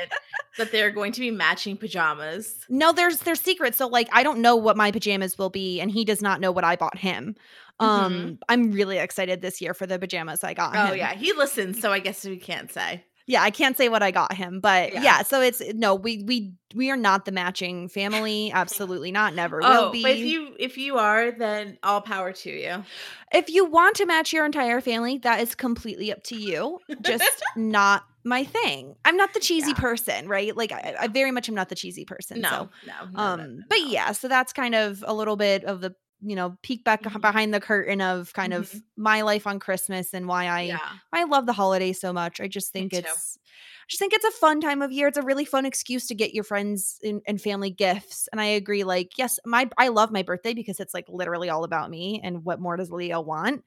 that 0.58 0.72
they're 0.72 0.90
going 0.92 1.12
to 1.12 1.20
be 1.20 1.30
matching 1.32 1.78
pajamas. 1.78 2.56
No, 2.70 2.92
there's 2.94 3.20
there's 3.20 3.42
secrets. 3.42 3.78
So 3.78 3.88
like 3.88 4.08
I 4.12 4.24
don't 4.24 4.40
know 4.42 4.56
what 4.56 4.78
my 4.78 4.92
pajamas 4.92 5.38
will 5.38 5.50
be, 5.50 5.80
and 5.82 5.92
he 5.92 6.06
does 6.06 6.22
not 6.22 6.40
know 6.42 6.52
what 6.52 6.64
I 6.64 6.76
bought 6.76 6.98
him. 6.98 7.36
Um, 7.82 8.14
Mhm. 8.14 8.38
I'm 8.50 8.72
really 8.72 8.98
excited 8.98 9.42
this 9.42 9.62
year 9.62 9.74
for 9.74 9.86
the 9.86 9.98
pajamas 10.00 10.44
I 10.44 10.54
got 10.54 10.76
Oh 10.76 10.92
him. 10.94 10.98
yeah, 10.98 11.14
he 11.14 11.32
listens, 11.34 11.80
so 11.80 11.92
I 11.92 12.00
guess 12.00 12.26
we 12.26 12.38
can't 12.38 12.72
say. 12.72 13.06
Yeah, 13.30 13.44
I 13.44 13.52
can't 13.52 13.78
say 13.78 13.90
what 13.90 14.02
I 14.02 14.10
got 14.10 14.34
him, 14.34 14.60
but 14.60 14.92
Yeah. 14.92 15.04
yeah, 15.04 15.22
so 15.22 15.40
it's 15.40 15.62
no, 15.76 15.94
we 15.94 16.24
we 16.24 16.54
we 16.74 16.90
are 16.90 16.98
not 16.98 17.26
the 17.26 17.32
matching 17.32 17.88
family. 17.88 18.52
Absolutely 18.56 19.12
not, 19.12 19.36
never 19.36 19.60
will 19.60 19.90
Oh, 19.90 19.92
be. 19.92 20.02
but 20.02 20.12
if 20.14 20.26
you 20.26 20.56
if 20.60 20.78
you 20.80 20.98
are, 20.98 21.32
then 21.32 21.78
all 21.84 22.02
power 22.02 22.34
to 22.34 22.50
you. 22.50 22.84
If 23.32 23.48
you 23.50 23.66
want 23.66 23.96
to 23.98 24.08
match 24.08 24.34
your 24.34 24.46
entire 24.46 24.82
family, 24.82 25.20
that 25.20 25.42
is 25.42 25.54
completely 25.54 26.12
up 26.12 26.24
to 26.24 26.36
you. 26.36 26.80
Just 27.02 27.44
not 27.56 28.04
my 28.24 28.44
thing. 28.44 28.96
I'm 29.06 29.16
not 29.16 29.34
the 29.36 29.40
cheesy 29.40 29.72
Yeah. 29.72 29.80
person, 29.80 30.28
right? 30.28 30.58
Like 30.58 30.72
I, 30.72 30.96
I 31.02 31.08
very 31.08 31.30
much 31.32 31.48
am 31.50 31.54
not 31.56 31.70
the 31.70 31.76
cheesy 31.76 32.06
person. 32.06 32.42
No, 32.42 32.50
So, 32.50 32.70
no, 32.88 32.94
no, 33.12 33.12
no, 33.14 33.44
um, 33.44 33.58
no, 33.58 33.64
but 33.70 33.82
yeah, 33.86 34.12
so 34.12 34.28
that's 34.28 34.54
kind 34.54 34.74
of 34.74 35.04
a 35.08 35.14
little 35.14 35.36
bit 35.36 35.64
of 35.66 35.82
the 35.82 35.94
you 36.22 36.36
know 36.36 36.58
peek 36.64 36.84
back 36.84 37.02
Mhm. 37.02 37.22
behind 37.22 37.54
the 37.54 37.60
curtain 37.62 38.02
of 38.02 38.34
kind 38.34 38.54
of 38.54 38.72
Mhm. 38.72 38.84
my 38.98 39.22
life 39.22 39.48
on 39.48 39.60
Christmas 39.60 40.14
and 40.14 40.28
why 40.28 40.48
I 40.48 40.80
yeah, 40.80 41.00
I 41.14 41.24
love 41.26 41.46
the 41.46 41.54
holiday 41.54 41.94
so 41.94 42.14
much. 42.14 42.40
I 42.42 42.48
just 42.48 42.72
think 42.74 42.94
it's 42.94 43.38
I 43.46 43.86
just 43.90 44.00
think 44.00 44.14
it's 44.14 44.26
a 44.26 44.32
fun 44.32 44.62
time 44.62 44.82
of 44.82 44.92
year. 44.92 45.08
It's 45.08 45.18
a 45.18 45.24
really 45.24 45.46
fun 45.46 45.66
excuse 45.66 46.08
to 46.08 46.16
get 46.16 46.34
your 46.34 46.44
friends 46.44 47.00
and, 47.04 47.22
and 47.28 47.42
family 47.42 47.72
gifts. 47.72 48.28
And 48.32 48.40
I 48.42 48.46
agree, 48.46 48.84
like, 48.84 49.18
yes, 49.18 49.40
my 49.46 49.70
I 49.78 49.88
love 49.90 50.12
my 50.12 50.24
birthday 50.24 50.54
because 50.54 50.80
it's 50.80 50.94
like 50.94 51.06
literally 51.10 51.50
all 51.50 51.64
about 51.64 51.90
me 51.90 52.22
and 52.24 52.44
what 52.46 52.60
more 52.60 52.78
does 52.78 52.92
Leo 52.92 53.22
want? 53.22 53.64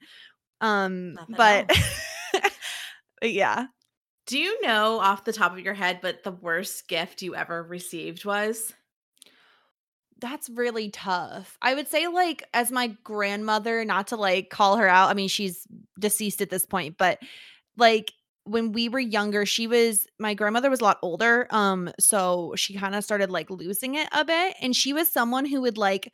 Um, 0.61 1.19
Nothing 1.19 1.35
but 1.37 1.65
but 1.69 1.71
yeah. 3.21 3.67
Do 4.25 4.37
you 4.37 4.61
know 4.61 4.99
off 4.99 5.23
the 5.23 5.31
top 5.33 5.53
of 5.53 5.59
your 5.59 5.73
head 5.75 5.99
what 6.03 6.23
the 6.23 6.31
worst 6.31 6.87
gift 6.89 7.21
you 7.21 7.35
ever 7.35 7.63
received 7.63 8.25
was? 8.25 8.73
That's 10.23 10.49
really 10.49 10.89
tough. 10.89 11.57
I 11.61 11.75
would 11.75 11.89
say, 11.89 12.07
like, 12.07 12.43
as 12.53 12.71
my 12.71 12.87
grandmother, 13.03 13.83
not 13.83 14.07
to 14.07 14.15
like 14.15 14.49
call 14.49 14.77
her 14.77 14.87
out. 14.87 15.09
I 15.09 15.15
mean, 15.15 15.27
she's 15.27 15.67
deceased 15.99 16.41
at 16.41 16.49
this 16.49 16.65
point, 16.65 16.97
but 16.97 17.19
like 17.75 18.13
when 18.45 18.71
we 18.71 18.87
were 18.87 18.99
younger, 18.99 19.45
she 19.45 19.67
was 19.67 20.07
my 20.19 20.33
grandmother 20.33 20.69
was 20.69 20.79
a 20.79 20.85
lot 20.85 20.99
older. 21.01 21.45
Um, 21.49 21.91
so 21.99 22.53
she 22.55 22.73
kind 22.73 22.95
of 22.95 23.03
started 23.03 23.31
like 23.31 23.49
losing 23.49 23.95
it 23.95 24.07
a 24.13 24.23
bit. 24.23 24.55
And 24.61 24.73
she 24.73 24.93
was 24.93 25.11
someone 25.11 25.45
who 25.45 25.59
would 25.59 25.77
like 25.77 26.09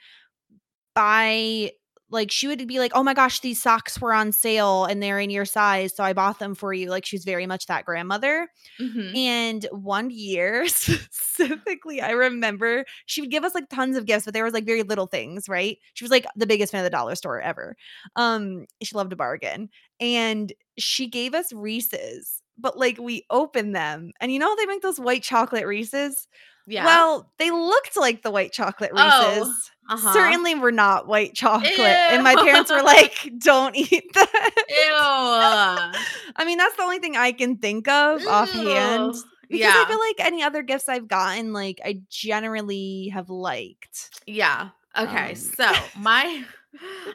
buy 0.95 1.71
like 2.11 2.31
she 2.31 2.47
would 2.47 2.67
be 2.67 2.79
like, 2.79 2.91
"Oh 2.95 3.03
my 3.03 3.13
gosh, 3.13 3.39
these 3.41 3.61
socks 3.61 3.99
were 4.01 4.13
on 4.13 4.31
sale 4.31 4.85
and 4.85 5.01
they're 5.01 5.19
in 5.19 5.29
your 5.29 5.45
size, 5.45 5.95
so 5.95 6.03
I 6.03 6.13
bought 6.13 6.39
them 6.39 6.55
for 6.55 6.73
you." 6.73 6.89
Like 6.89 7.05
she's 7.05 7.25
very 7.25 7.45
much 7.47 7.67
that 7.67 7.85
grandmother. 7.85 8.49
Mhm. 8.79 9.15
And 9.15 9.67
one 9.71 10.09
year 10.09 10.67
specifically, 10.69 12.01
I 12.01 12.11
remember 12.11 12.85
she 13.05 13.21
would 13.21 13.31
give 13.31 13.43
us 13.43 13.53
like 13.55 13.69
tons 13.69 13.97
of 13.97 14.05
gifts, 14.05 14.25
but 14.25 14.33
there 14.33 14.43
was 14.43 14.53
like 14.53 14.65
very 14.65 14.83
little 14.83 15.07
things, 15.07 15.47
right? 15.49 15.77
She 15.93 16.03
was 16.03 16.11
like 16.11 16.25
the 16.35 16.47
biggest 16.47 16.71
fan 16.71 16.81
of 16.81 16.85
the 16.85 16.89
dollar 16.89 17.15
store 17.15 17.41
ever. 17.41 17.75
Um, 18.15 18.65
she 18.81 18.95
loved 18.95 19.13
a 19.13 19.15
bargain. 19.15 19.69
And 19.99 20.53
she 20.77 21.07
gave 21.07 21.33
us 21.33 21.51
Reese's, 21.51 22.41
but 22.57 22.77
like 22.77 22.97
we 22.99 23.25
opened 23.29 23.75
them. 23.75 24.11
And 24.21 24.31
you 24.31 24.39
know 24.39 24.47
how 24.47 24.55
they 24.55 24.65
make 24.65 24.81
those 24.81 24.99
white 24.99 25.23
chocolate 25.23 25.65
Reese's? 25.65 26.27
Yeah. 26.69 26.85
Well, 26.85 27.31
they 27.39 27.49
looked 27.51 27.97
like 27.97 28.21
the 28.21 28.29
white 28.31 28.51
chocolate 28.51 28.91
Oh, 28.93 29.39
Reese's. 29.39 29.71
uh-huh. 29.89 30.13
Certainly 30.13 30.55
were 30.55 30.71
not 30.71 31.07
white 31.07 31.33
chocolate. 31.33 31.79
And 31.79 32.23
my 32.23 32.35
parents 32.35 32.69
were 32.69 32.83
like, 32.83 33.29
don't 33.39 33.75
eat 33.75 34.03
that. 34.13 34.53
Ew. 34.69 36.31
I 36.35 36.45
mean, 36.45 36.59
that's 36.59 36.75
the 36.75 36.83
only 36.83 36.99
thing 36.99 37.17
I 37.17 37.31
can 37.31 37.57
think 37.57 37.87
of 37.87 38.25
offhand. 38.27 39.15
Ew. 39.15 39.23
Because 39.49 39.61
yeah. 39.61 39.83
I 39.83 39.85
feel 39.89 39.97
like 39.99 40.15
any 40.19 40.43
other 40.43 40.61
gifts 40.61 40.87
I've 40.87 41.07
gotten, 41.07 41.53
like 41.53 41.81
I 41.83 42.01
generally 42.09 43.09
have 43.11 43.31
liked. 43.31 44.21
Yeah. 44.27 44.69
Okay. 44.95 45.29
Um, 45.29 45.35
so 45.35 45.71
my 45.97 46.43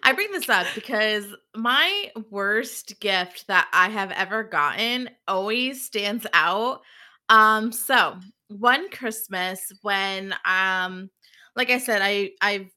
I 0.03 0.12
bring 0.14 0.33
this 0.33 0.49
up 0.49 0.67
because 0.75 1.27
my 1.55 2.11
worst 2.31 2.99
gift 2.99 3.47
that 3.47 3.69
I 3.73 3.88
have 3.88 4.11
ever 4.11 4.43
gotten 4.43 5.11
always 5.29 5.85
stands 5.85 6.27
out. 6.33 6.81
Um 7.29 7.71
so 7.71 8.17
one 8.59 8.88
Christmas 8.90 9.73
when 9.83 10.35
um 10.45 11.11
like 11.57 11.71
I 11.71 11.79
said 11.79 12.01
I 12.03 12.31
I've 12.40 12.71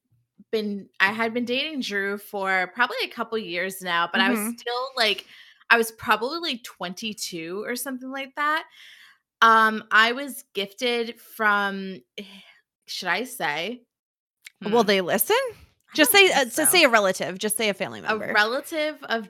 been 0.52 0.90
I 1.00 1.12
had 1.12 1.34
been 1.34 1.46
dating 1.46 1.82
Drew 1.82 2.18
for 2.18 2.72
probably 2.74 2.98
a 3.04 3.10
couple 3.10 3.38
years 3.38 3.82
now, 3.82 4.10
but 4.12 4.22
I 4.22 4.30
was 4.30 4.40
Mhm. 4.40 4.60
still 4.60 4.88
like 4.96 5.26
I 5.70 5.78
was 5.78 5.92
probably 5.92 6.40
like 6.40 6.64
22 6.64 7.64
or 7.66 7.76
something 7.76 8.10
like 8.10 8.34
that. 8.36 8.66
Um 9.42 9.84
I 9.92 10.14
was 10.14 10.44
gifted 10.54 11.20
from 11.20 12.02
should 12.88 13.10
I 13.10 13.24
say 13.26 13.84
Will 14.64 14.82
Hmm. 14.82 14.88
they 14.88 15.02
listen? 15.02 15.38
Just 15.94 16.12
say, 16.12 16.32
uh, 16.32 16.46
just 16.46 16.72
say 16.72 16.84
a 16.84 16.90
relative. 16.90 17.38
Just 17.38 17.58
say 17.58 17.70
a 17.70 17.74
family 17.74 18.02
member. 18.02 18.26
a 18.30 18.34
relative 18.34 19.04
of 19.04 19.30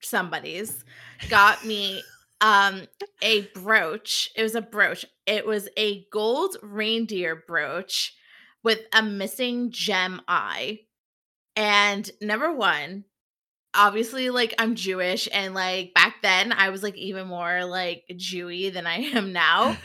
somebody's 0.00 0.84
got 1.28 1.64
me 1.64 2.02
um 2.42 2.82
a 3.22 3.42
brooch. 3.54 4.28
It 4.36 4.42
was 4.42 4.54
a 4.54 4.60
brooch. 4.60 5.06
It 5.26 5.46
was 5.46 5.68
a 5.78 6.04
gold 6.12 6.56
reindeer 6.62 7.42
brooch 7.46 8.14
with 8.62 8.80
a 8.92 9.02
missing 9.02 9.70
gem 9.70 10.20
eye. 10.28 10.80
And 11.56 12.10
number 12.20 12.52
one, 12.52 13.04
obviously 13.74 14.30
like 14.30 14.54
I'm 14.58 14.74
Jewish 14.74 15.28
and 15.32 15.54
like 15.54 15.94
back 15.94 16.16
then 16.22 16.52
I 16.52 16.70
was 16.70 16.82
like 16.82 16.96
even 16.96 17.26
more 17.26 17.64
like 17.64 18.04
Jewy 18.12 18.72
than 18.72 18.86
I 18.86 18.96
am 18.96 19.32
now. 19.32 19.76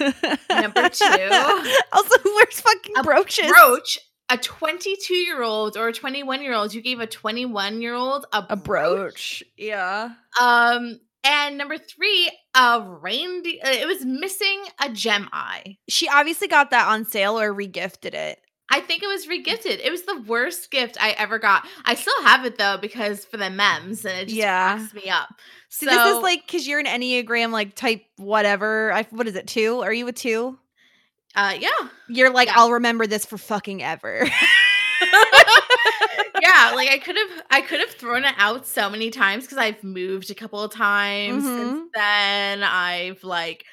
Number 0.50 0.90
two. 0.90 1.06
also, 1.94 2.16
where's 2.24 2.60
fucking 2.60 2.98
A 2.98 3.04
brooches? 3.04 3.48
Brooch. 3.48 4.00
A 4.30 4.38
22 4.38 5.14
year 5.14 5.42
old 5.42 5.78
or 5.78 5.88
a 5.88 5.94
21 5.94 6.42
year 6.42 6.54
old, 6.54 6.74
you 6.74 6.82
gave 6.82 7.00
a 7.00 7.08
21 7.08 7.82
year 7.82 7.94
old 7.94 8.26
a, 8.34 8.46
A 8.50 8.56
brooch. 8.58 9.42
Yeah. 9.56 10.10
Um, 10.42 11.00
and 11.28 11.58
number 11.58 11.78
three, 11.78 12.32
a 12.56 12.82
reindeer. 12.82 13.60
It 13.64 13.86
was 13.88 14.06
missing 14.06 14.64
a 14.82 14.90
gem 14.90 15.30
eye. 15.34 15.78
She 15.90 16.08
obviously 16.08 16.48
got 16.48 16.72
that 16.72 16.88
on 16.88 17.06
sale 17.06 17.40
or 17.40 17.54
regifted 17.54 18.14
it. 18.14 18.40
I 18.70 18.82
think 18.82 19.02
it 19.02 19.08
was 19.08 19.28
regifted. 19.28 19.80
It 19.82 19.92
was 19.92 20.02
the 20.04 20.22
worst 20.28 20.72
gift 20.72 20.98
I 21.00 21.12
ever 21.12 21.40
got. 21.40 21.66
I 21.86 21.96
still 21.96 22.22
have 22.24 22.44
it 22.46 22.58
though 22.58 22.78
because 22.82 23.24
for 23.24 23.38
the 23.38 23.50
memes, 23.50 24.04
and 24.04 24.18
it 24.20 24.26
just 24.26 24.36
Yeah. 24.38 24.78
cracks 24.78 24.94
me 24.94 25.10
up. 25.10 25.30
See, 25.70 25.86
So 25.86 25.92
this 25.92 26.18
is 26.18 26.22
like 26.24 26.46
because 26.46 26.68
you're 26.68 26.80
an 26.80 26.86
Enneagram 26.86 27.52
like 27.52 27.76
type 27.76 28.04
whatever. 28.18 28.92
I 28.92 29.04
what 29.12 29.28
is 29.28 29.36
it? 29.36 29.48
Two? 29.48 29.80
Are 29.82 29.94
you 29.94 30.08
a 30.08 30.12
two? 30.12 30.58
uh, 31.36 31.56
yeah, 31.60 31.70
You're 32.10 32.32
like, 32.32 32.48
Yeah. 32.48 32.56
I'll 32.58 32.72
remember 32.72 33.06
this 33.06 33.26
for 33.26 33.38
fucking 33.38 33.84
ever. 33.84 34.28
yeah. 36.42 36.72
Like 36.76 36.90
I 36.90 37.00
could 37.00 37.16
have, 37.18 37.42
I 37.50 37.62
could 37.62 37.80
have 37.80 37.92
thrown 37.92 38.26
it 38.26 38.36
out 38.38 38.66
so 38.66 38.90
many 38.90 39.10
times 39.10 39.44
because 39.46 39.58
I've 39.58 39.84
moved 39.84 40.30
a 40.32 40.36
couple 40.36 40.62
of 40.62 40.72
times 40.72 41.44
Mhm. 41.44 41.56
since 41.58 41.90
then. 41.94 42.64
I've 42.64 43.24
like, 43.24 43.66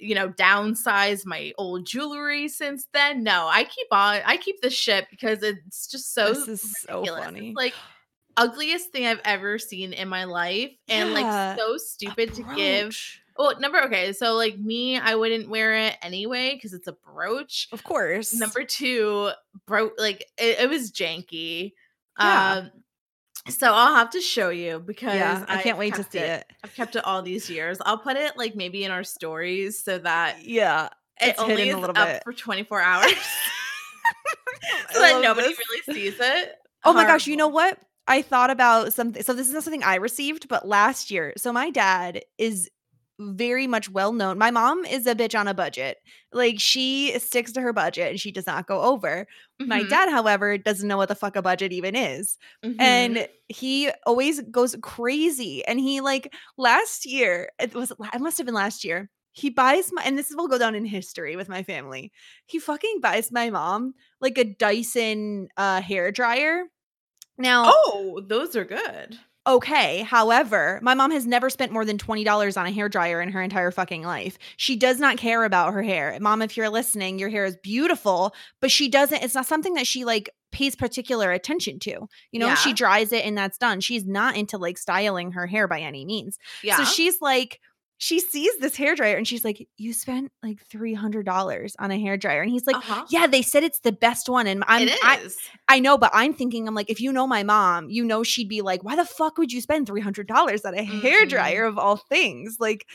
you 0.00 0.14
know, 0.14 0.28
downsized 0.28 1.26
my 1.26 1.52
old 1.58 1.86
jewelry 1.86 2.48
since 2.48 2.86
then. 2.92 3.22
No, 3.22 3.46
I 3.48 3.64
keep 3.64 3.86
on, 3.90 4.20
I 4.24 4.36
keep 4.36 4.60
this 4.60 4.74
shit 4.74 5.06
because 5.10 5.42
it's 5.42 5.86
just 5.86 6.12
so 6.14 6.28
this 6.34 6.48
is 6.48 6.76
so 6.80 7.04
funny. 7.06 7.48
It's 7.48 7.56
like 7.56 7.74
ugliest 8.36 8.92
thing 8.92 9.06
I've 9.06 9.20
ever 9.24 9.58
seen 9.58 9.92
in 9.94 10.08
my 10.08 10.24
life, 10.24 10.70
and 10.88 11.08
Yeah, 11.10 11.54
like 11.54 11.58
so 11.58 11.76
stupid 11.78 12.34
to 12.34 12.44
give. 12.56 12.96
Well, 13.38 13.58
number 13.60 13.82
okay, 13.84 14.12
so 14.12 14.34
like 14.34 14.58
me, 14.58 14.98
I 14.98 15.14
wouldn't 15.14 15.48
wear 15.48 15.74
it 15.74 15.96
anyway 16.02 16.54
because 16.54 16.72
it's 16.72 16.86
a 16.88 16.92
brooch. 16.92 17.68
Of 17.72 17.84
course. 17.84 18.34
Number 18.34 18.64
two, 18.64 19.30
bro, 19.66 19.90
like 19.98 20.24
it, 20.38 20.60
it 20.60 20.68
was 20.70 20.90
janky. 20.92 21.72
Yeah. 22.18 22.52
Um, 22.64 22.70
so 23.48 23.72
I'll 23.72 23.94
have 23.94 24.10
to 24.10 24.20
show 24.20 24.48
you 24.48 24.80
because 24.80 25.14
yeah, 25.14 25.44
I 25.48 25.62
can't 25.62 25.74
I've 25.74 25.78
wait 25.78 25.94
to 25.94 26.02
see 26.02 26.18
it. 26.18 26.44
I've 26.64 26.74
kept 26.74 26.96
it 26.96 27.04
all 27.04 27.22
these 27.22 27.48
years. 27.48 27.78
I'll 27.84 27.98
put 27.98 28.16
it 28.16 28.36
like 28.36 28.56
maybe 28.56 28.82
in 28.84 28.90
our 28.90 29.04
stories 29.04 29.82
so 29.84 29.98
that 29.98 30.44
Yeah. 30.44 30.86
it 31.20 31.28
It's 31.30 31.40
only 31.40 31.68
is 31.68 31.74
a 31.74 31.78
little 31.78 31.96
up 31.96 32.08
bit. 32.08 32.22
for 32.24 32.32
24 32.32 32.80
hours 32.80 33.12
so 34.92 35.00
that 35.00 35.20
nobody 35.22 35.48
this. 35.48 35.58
really 35.86 36.00
sees 36.00 36.16
it. 36.20 36.54
Oh 36.84 36.92
my 36.92 37.04
gosh, 37.04 37.26
you 37.26 37.36
know 37.36 37.48
what? 37.48 37.78
I 38.08 38.22
thought 38.22 38.50
about 38.50 38.92
something. 38.92 39.22
So 39.22 39.32
this 39.32 39.48
is 39.48 39.52
not 39.54 39.64
something 39.64 39.82
I 39.82 39.96
received, 39.96 40.48
but 40.48 40.66
last 40.66 41.10
year. 41.10 41.32
So 41.36 41.52
my 41.52 41.70
dad 41.70 42.22
is 42.38 42.70
very 43.18 43.66
much 43.66 43.88
well 43.90 44.12
known. 44.12 44.38
My 44.38 44.50
mom 44.50 44.84
is 44.84 45.06
a 45.06 45.14
bitch 45.14 45.38
on 45.38 45.48
a 45.48 45.54
budget. 45.54 45.98
Like 46.32 46.60
she 46.60 47.18
sticks 47.18 47.52
to 47.52 47.60
her 47.60 47.72
budget 47.72 48.10
and 48.10 48.20
she 48.20 48.30
does 48.32 48.46
not 48.46 48.66
go 48.66 48.82
over. 48.82 49.26
My 49.64 49.82
Mhm, 49.82 49.84
dad, 49.84 50.10
however, 50.10 50.58
doesn't 50.58 50.86
know 50.86 50.96
what 50.96 51.08
the 51.08 51.14
fuck 51.14 51.36
a 51.36 51.42
budget 51.42 51.72
even 51.72 51.96
is. 51.96 52.38
mhm. 52.62 53.16
And 53.18 53.26
he 53.48 53.90
always 54.06 54.40
goes 54.42 54.76
crazy. 54.82 55.64
And 55.66 55.80
he 55.80 56.00
like 56.00 56.32
last 56.58 57.06
year, 57.06 57.50
it 57.58 57.74
was 57.74 57.90
it 57.90 58.20
must 58.20 58.38
have 58.38 58.46
been 58.46 58.54
last 58.54 58.84
year. 58.84 59.10
He 59.32 59.50
buys 59.50 59.90
my 59.92 60.02
and 60.02 60.18
this 60.18 60.32
will 60.34 60.48
go 60.48 60.58
down 60.58 60.74
in 60.74 60.84
history 60.84 61.36
with 61.36 61.48
my 61.48 61.62
family. 61.62 62.12
He 62.46 62.58
fucking 62.58 63.00
buys 63.00 63.32
my 63.32 63.50
mom 63.50 63.94
like 64.20 64.38
a 64.38 64.44
Dyson 64.44 65.48
uh 65.56 65.80
hair 65.80 66.12
dryer. 66.12 66.64
Now, 67.38 67.80
oh, 67.86 68.20
those 68.26 68.56
are 68.56 68.64
good. 68.64 69.18
Okay, 69.46 70.02
however, 70.02 70.80
my 70.82 70.94
mom 70.94 71.10
has 71.10 71.26
never 71.26 71.48
spent 71.50 71.72
more 71.72 71.84
than 71.84 71.98
$20 71.98 72.56
on 72.56 72.66
a 72.66 72.70
hair 72.70 72.88
dryer 72.88 73.20
in 73.20 73.30
her 73.30 73.42
entire 73.42 73.70
fucking 73.70 74.02
life. 74.02 74.38
She 74.56 74.76
does 74.76 74.98
not 74.98 75.18
care 75.18 75.44
about 75.44 75.72
her 75.72 75.82
hair. 75.82 76.16
Mom, 76.20 76.42
if 76.42 76.56
you're 76.56 76.68
listening, 76.68 77.18
your 77.18 77.28
hair 77.28 77.44
is 77.44 77.56
beautiful, 77.56 78.34
but 78.60 78.70
she 78.70 78.88
doesn't 78.88 79.22
it's 79.22 79.34
not 79.34 79.46
something 79.46 79.74
that 79.74 79.86
she 79.86 80.04
like 80.04 80.30
pays 80.52 80.74
particular 80.74 81.32
attention 81.32 81.78
to. 81.80 82.08
You 82.32 82.40
know, 82.40 82.54
she 82.54 82.72
dries 82.72 83.12
it 83.12 83.24
and 83.24 83.36
that's 83.36 83.58
done. 83.58 83.80
She's 83.80 84.06
not 84.06 84.36
into 84.36 84.58
like 84.58 84.78
styling 84.78 85.32
her 85.32 85.46
hair 85.46 85.68
by 85.68 85.80
any 85.80 86.04
means. 86.04 86.38
Yeah. 86.62 86.78
So 86.78 86.84
she's 86.84 87.20
like, 87.20 87.60
she 87.98 88.20
sees 88.20 88.56
this 88.58 88.76
hair 88.76 88.94
dryer 88.94 89.16
and 89.16 89.26
she's 89.26 89.44
like, 89.44 89.66
"You 89.78 89.92
spent 89.92 90.32
like 90.42 90.60
three 90.66 90.94
hundred 90.94 91.26
dollars 91.26 91.74
on 91.78 91.90
a 91.90 91.98
hair 92.00 92.16
dryer," 92.16 92.42
and 92.42 92.50
he's 92.50 92.66
like, 92.66 92.78
uh-huh. 92.78 93.06
"Yeah, 93.08 93.26
they 93.26 93.42
said 93.42 93.64
it's 93.64 93.80
the 93.80 93.92
best 93.92 94.28
one." 94.28 94.46
And 94.46 94.64
I'm, 94.66 94.92
I. 95.02 95.18
I 95.68 95.80
know, 95.80 95.98
but 95.98 96.10
I'm 96.14 96.32
thinking, 96.34 96.68
I'm 96.68 96.74
like, 96.74 96.90
if 96.90 97.00
you 97.00 97.12
know 97.12 97.26
my 97.26 97.42
mom, 97.42 97.90
you 97.90 98.04
know 98.04 98.22
she'd 98.22 98.48
be 98.48 98.62
like, 98.62 98.84
"Why 98.84 98.96
the 98.96 99.04
fuck 99.04 99.38
would 99.38 99.52
you 99.52 99.60
spend 99.60 99.86
three 99.86 100.00
hundred 100.00 100.28
dollars 100.28 100.64
on 100.64 100.74
a 100.74 100.84
hair 100.84 101.24
Mhm. 101.24 101.26
dryer 101.26 101.64
of 101.64 101.78
all 101.78 101.96
things?" 101.96 102.56
Like, 102.60 102.86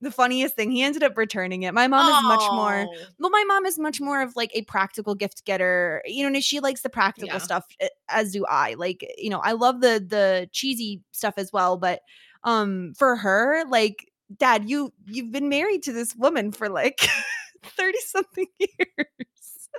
the 0.00 0.10
funniest 0.10 0.54
thing, 0.56 0.70
he 0.70 0.82
ended 0.82 1.02
up 1.02 1.16
returning 1.16 1.62
it. 1.62 1.72
My 1.72 1.86
mom 1.88 2.08
is 2.08 2.22
much 2.22 2.50
more. 2.52 2.88
Oh. 2.88 3.14
Well, 3.18 3.30
my 3.30 3.44
mom 3.44 3.64
is 3.64 3.78
much 3.78 4.00
more 4.00 4.20
of 4.22 4.36
like 4.36 4.50
a 4.54 4.62
practical 4.62 5.14
gift 5.14 5.44
getter. 5.46 6.02
You 6.04 6.28
know, 6.28 6.40
she 6.40 6.60
likes 6.60 6.82
the 6.82 6.90
practical 6.90 7.38
Yeah. 7.38 7.40
stuff, 7.40 7.64
eh, 7.80 7.88
as 8.08 8.32
do 8.32 8.44
I. 8.46 8.74
Like, 8.74 9.06
you 9.16 9.30
know, 9.30 9.40
I 9.40 9.52
love 9.52 9.80
the 9.80 10.04
the 10.06 10.48
cheesy 10.52 11.02
stuff 11.12 11.34
as 11.38 11.52
well, 11.52 11.76
but 11.78 12.00
um 12.44 12.92
for 12.98 13.16
her, 13.16 13.64
like, 13.68 14.10
dad, 14.38 14.68
you 14.68 14.92
you've 15.06 15.30
been 15.32 15.48
married 15.48 15.82
to 15.84 15.92
this 15.92 16.14
woman 16.16 16.52
for 16.52 16.68
like 16.68 17.06
30 17.64 17.98
something 18.06 18.46
years. 18.58 19.08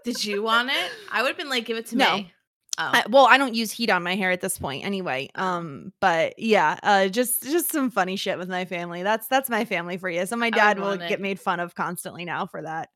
Did 0.04 0.24
you 0.24 0.44
want 0.44 0.70
it? 0.70 0.92
I 1.12 1.22
would 1.22 1.30
have 1.30 1.38
been 1.38 1.50
like, 1.50 1.66
give 1.66 1.78
it 1.78 1.88
to 1.88 1.98
No. 1.98 2.18
me. 2.18 2.32
Oh. 2.78 2.90
I, 2.94 3.04
well, 3.10 3.26
I 3.26 3.38
don't 3.38 3.56
use 3.56 3.72
heat 3.72 3.90
on 3.90 4.04
my 4.04 4.16
hair 4.18 4.32
at 4.32 4.42
this 4.42 4.58
point 4.58 4.84
anyway. 4.86 5.30
Um, 5.36 5.94
but 6.02 6.38
yeah, 6.38 6.78
uh 6.84 7.08
just 7.08 7.42
just 7.44 7.72
some 7.72 7.90
funny 7.90 8.18
shit 8.18 8.38
with 8.38 8.50
my 8.50 8.66
family. 8.66 9.02
That's 9.02 9.28
that's 9.28 9.50
my 9.50 9.64
family 9.64 9.98
for 9.98 10.10
you. 10.10 10.26
So 10.26 10.36
my 10.36 10.50
dad 10.50 10.78
will 10.80 10.92
it. 10.92 11.08
get 11.08 11.22
made 11.22 11.40
fun 11.40 11.62
of 11.62 11.74
constantly 11.74 12.26
now 12.26 12.46
for 12.48 12.62
that. 12.64 12.90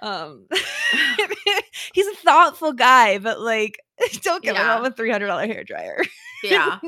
Um 0.00 0.48
he's 1.94 2.06
a 2.08 2.14
thoughtful 2.16 2.72
guy, 2.72 3.18
but 3.18 3.40
like 3.40 3.78
don't 4.22 4.42
get 4.42 4.54
Yeah. 4.56 4.66
mom 4.66 4.84
a 4.84 4.90
three 4.90 5.10
hundred 5.10 5.28
dollar 5.28 5.46
hair 5.46 5.62
dryer. 5.64 6.02
yeah. 6.42 6.80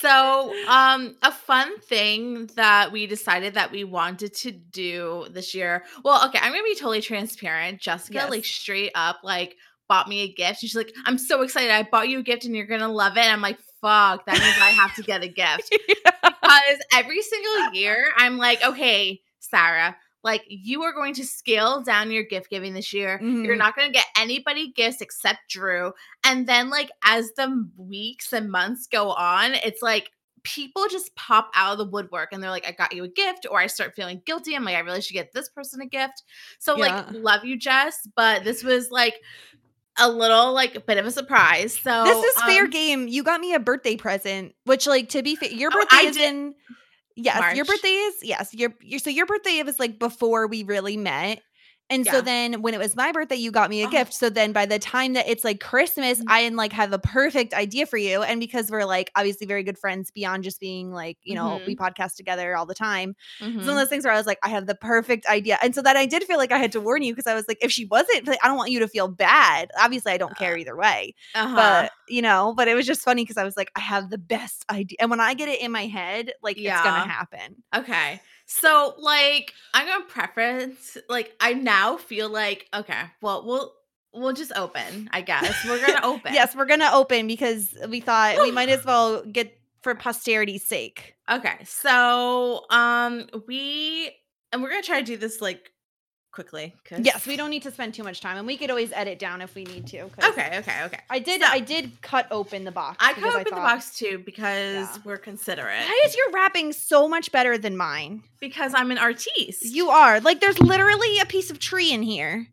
So, 0.00 0.52
um, 0.68 1.16
a 1.22 1.30
fun 1.30 1.78
thing 1.80 2.50
that 2.56 2.92
we 2.92 3.06
decided 3.06 3.54
that 3.54 3.70
we 3.70 3.84
wanted 3.84 4.34
to 4.34 4.50
do 4.50 5.26
this 5.30 5.54
year. 5.54 5.84
Well, 6.04 6.26
okay, 6.28 6.38
I'm 6.42 6.52
gonna 6.52 6.64
be 6.64 6.74
totally 6.74 7.00
transparent. 7.00 7.80
Jessica, 7.80 8.26
like 8.28 8.44
straight 8.44 8.92
up, 8.94 9.20
like 9.22 9.56
bought 9.88 10.08
me 10.08 10.22
a 10.22 10.32
gift. 10.32 10.60
She's 10.60 10.74
like, 10.74 10.92
"I'm 11.04 11.18
so 11.18 11.42
excited! 11.42 11.70
I 11.70 11.84
bought 11.84 12.08
you 12.08 12.18
a 12.18 12.22
gift, 12.22 12.44
and 12.44 12.54
you're 12.54 12.66
gonna 12.66 12.92
love 12.92 13.16
it." 13.16 13.20
And 13.20 13.32
I'm 13.32 13.40
like, 13.40 13.58
"Fuck! 13.80 14.26
That 14.26 14.38
means 14.38 14.56
I 14.60 14.70
have 14.70 14.94
to 14.96 15.02
get 15.02 15.22
a 15.22 15.28
gift." 15.28 15.72
because 16.46 16.78
every 16.92 17.22
single 17.22 17.72
year 17.72 18.06
I'm 18.16 18.38
like, 18.38 18.64
okay, 18.64 19.20
Sarah, 19.40 19.96
like 20.26 20.42
you 20.48 20.82
are 20.82 20.92
going 20.92 21.14
to 21.14 21.24
scale 21.24 21.80
down 21.82 22.10
your 22.10 22.24
gift 22.24 22.50
giving 22.50 22.74
this 22.74 22.92
year. 22.92 23.18
You're 23.22 23.54
Mhm. 23.54 23.58
not 23.58 23.76
going 23.76 23.88
to 23.88 23.92
get 23.92 24.06
anybody 24.18 24.72
gifts 24.72 25.00
except 25.00 25.38
Drew. 25.48 25.92
And 26.24 26.46
then, 26.46 26.68
like, 26.68 26.90
as 27.04 27.30
the 27.36 27.66
weeks 27.76 28.32
and 28.32 28.50
months 28.50 28.88
go 28.88 29.12
on, 29.12 29.54
it's 29.54 29.82
like 29.82 30.10
people 30.42 30.86
just 30.88 31.14
pop 31.16 31.50
out 31.54 31.72
of 31.72 31.78
the 31.78 31.84
woodwork 31.90 32.28
and 32.32 32.42
they're 32.42 32.50
like, 32.50 32.66
I 32.68 32.72
got 32.72 32.94
you 32.94 33.04
a 33.04 33.08
gift, 33.08 33.46
or 33.50 33.58
I 33.60 33.66
start 33.68 33.94
feeling 33.94 34.20
guilty. 34.26 34.54
I'm 34.54 34.64
like, 34.64 34.76
I 34.76 34.80
really 34.80 35.00
should 35.00 35.14
get 35.14 35.32
this 35.32 35.48
person 35.48 35.80
a 35.80 35.86
gift. 35.86 36.22
So, 36.58 36.76
Yeah. 36.76 36.82
like, 36.86 37.06
love 37.12 37.44
you, 37.44 37.56
Jess, 37.56 38.06
but 38.16 38.44
this 38.44 38.62
was 38.64 38.90
like 38.90 39.14
a 39.98 40.10
little 40.10 40.52
like 40.52 40.74
a 40.74 40.80
bit 40.80 40.98
of 40.98 41.06
a 41.06 41.10
surprise. 41.10 41.78
So 41.78 42.04
this 42.04 42.22
is 42.36 42.42
fair 42.42 42.64
um, 42.64 42.70
game. 42.70 43.08
You 43.08 43.22
got 43.22 43.40
me 43.40 43.54
a 43.54 43.58
birthday 43.60 43.96
present, 43.96 44.54
which 44.64 44.86
like 44.86 45.08
to 45.10 45.22
be 45.22 45.36
fair, 45.36 45.50
your 45.50 45.70
Oh, 45.72 45.78
birthday 45.80 45.96
I 45.96 46.02
is 46.02 46.16
did- 46.16 46.28
in 46.34 46.54
Yes, 47.16 47.56
your 47.56 47.64
birthday 47.64 47.88
is 47.88 48.14
yes. 48.22 48.54
Your, 48.54 48.74
your 48.82 49.00
so 49.00 49.10
your 49.10 49.26
birthday 49.26 49.62
was 49.62 49.78
like 49.78 49.98
before 49.98 50.46
we 50.46 50.62
really 50.62 50.96
met. 50.96 51.40
And 51.88 52.04
so 52.06 52.20
then 52.20 52.62
when 52.62 52.74
it 52.74 52.78
was 52.78 52.96
my 52.96 53.12
birthday, 53.12 53.36
you 53.36 53.50
got 53.52 53.70
me 53.70 53.82
a 53.82 53.86
Oh. 53.86 53.90
gift. 53.90 54.12
So 54.12 54.28
then 54.28 54.52
by 54.52 54.66
the 54.66 54.78
time 54.78 55.12
that 55.12 55.28
it's 55.28 55.44
like 55.44 55.60
Christmas, 55.60 56.18
Mhm. 56.20 56.24
I 56.28 56.40
and 56.40 56.56
like 56.56 56.72
have 56.72 56.92
a 56.92 56.98
perfect 56.98 57.54
idea 57.54 57.86
for 57.86 57.96
you. 57.96 58.22
And 58.22 58.40
because 58.40 58.70
we're 58.70 58.84
like 58.84 59.10
obviously 59.14 59.46
very 59.46 59.62
good 59.62 59.78
friends 59.78 60.10
beyond 60.10 60.42
just 60.44 60.58
being 60.60 60.90
like, 60.92 61.16
you 61.22 61.34
know, 61.34 61.60
we 61.66 61.76
podcast 61.76 62.16
together 62.16 62.56
all 62.56 62.66
the 62.66 62.74
time. 62.74 63.14
It's 63.40 63.66
one 63.66 63.68
of 63.68 63.76
those 63.76 63.88
things 63.88 64.04
where 64.04 64.12
I 64.12 64.16
was 64.16 64.26
like, 64.26 64.38
I 64.42 64.48
have 64.48 64.66
the 64.66 64.74
perfect 64.74 65.26
idea. 65.26 65.58
And 65.62 65.74
so 65.74 65.82
that 65.82 65.96
I 65.96 66.06
did 66.06 66.24
feel 66.24 66.38
like 66.38 66.50
I 66.52 66.58
had 66.58 66.72
to 66.72 66.80
warn 66.80 67.02
you 67.02 67.12
because 67.14 67.26
I 67.30 67.34
was 67.34 67.46
like, 67.46 67.58
if 67.60 67.70
she 67.70 67.84
wasn't, 67.86 68.26
like, 68.26 68.38
I 68.42 68.48
don't 68.48 68.56
want 68.56 68.70
you 68.70 68.80
to 68.80 68.88
feel 68.88 69.08
bad. 69.08 69.70
Obviously, 69.78 70.12
I 70.12 70.16
don't 70.16 70.36
care 70.36 70.56
either 70.56 70.76
way 70.76 71.14
uh-huh. 71.34 71.54
but 71.56 71.92
you 72.08 72.22
know 72.22 72.52
but 72.56 72.68
it 72.68 72.74
was 72.74 72.86
just 72.86 73.02
funny 73.02 73.22
because 73.22 73.36
i 73.36 73.44
was 73.44 73.56
like 73.56 73.70
i 73.76 73.80
have 73.80 74.10
the 74.10 74.18
best 74.18 74.64
idea 74.70 74.96
and 75.00 75.10
when 75.10 75.20
i 75.20 75.34
get 75.34 75.48
it 75.48 75.60
in 75.60 75.72
my 75.72 75.86
head 75.86 76.32
like 76.42 76.56
it's 76.56 76.66
gonna 76.82 77.06
happen 77.06 77.56
Okay. 77.74 78.20
So 78.46 78.94
like 78.98 79.52
I'm 79.74 79.86
gonna 79.86 80.04
preference 80.06 80.96
like 81.08 81.34
I 81.40 81.52
now 81.52 81.96
feel 81.96 82.28
like 82.28 82.66
okay, 82.72 83.02
well 83.20 83.44
we'll 83.44 83.72
we'll 84.14 84.32
just 84.32 84.52
open, 84.56 85.10
I 85.12 85.20
guess. 85.20 85.54
We're 85.68 85.84
gonna 85.84 86.00
open. 86.06 86.32
yes 86.32 86.54
we're 86.56 86.64
gonna 86.66 86.90
open 86.92 87.26
because 87.26 87.74
we 87.88 88.00
thought 88.00 88.38
we 88.40 88.50
might 88.50 88.68
as 88.68 88.84
well 88.84 89.22
get 89.32 89.58
for 89.82 89.94
posterity's 89.94 90.64
sake 90.64 91.14
Okay. 91.30 91.58
So 91.64 92.64
um 92.70 93.26
we 93.46 94.10
and 94.52 94.62
we're 94.62 94.70
gonna 94.70 94.82
try 94.82 95.00
to 95.00 95.06
do 95.06 95.16
this 95.16 95.40
like 95.40 95.70
quickly. 96.36 96.74
'cause- 96.84 97.00
Yes, 97.02 97.26
we 97.26 97.36
don't 97.36 97.50
need 97.50 97.62
to 97.64 97.70
spend 97.72 97.94
too 97.94 98.04
much 98.04 98.20
time, 98.20 98.36
and 98.36 98.46
we 98.46 98.56
could 98.56 98.70
always 98.70 98.92
edit 98.92 99.18
down 99.18 99.40
if 99.42 99.54
we 99.56 99.64
need 99.64 99.86
to. 99.88 100.02
Okay, 100.22 100.58
okay, 100.58 100.82
okay. 100.84 101.00
I 101.10 101.18
did. 101.18 101.40
So- 101.40 101.48
I 101.48 101.58
did 101.58 102.00
cut 102.02 102.28
open 102.30 102.64
the 102.64 102.70
box. 102.70 102.98
I 103.00 103.14
cut 103.14 103.24
open 103.24 103.44
the 103.44 103.50
thought, 103.50 103.62
box 103.76 103.96
too 103.98 104.22
because 104.24 104.86
Yeah. 104.86 104.98
we're 105.04 105.16
considerate. 105.16 105.80
Why 105.80 106.02
is 106.06 106.14
your 106.14 106.30
wrapping 106.30 106.72
so 106.72 107.08
much 107.08 107.32
better 107.32 107.58
than 107.58 107.76
mine? 107.76 108.22
Because 108.38 108.72
I'm 108.74 108.90
an 108.92 108.98
artiste. 108.98 109.64
You 109.64 109.88
are 109.90 110.20
like, 110.20 110.40
there's 110.40 110.60
literally 110.60 111.18
a 111.18 111.26
piece 111.26 111.50
of 111.50 111.58
tree 111.58 111.90
in 111.90 112.02
here. 112.02 112.46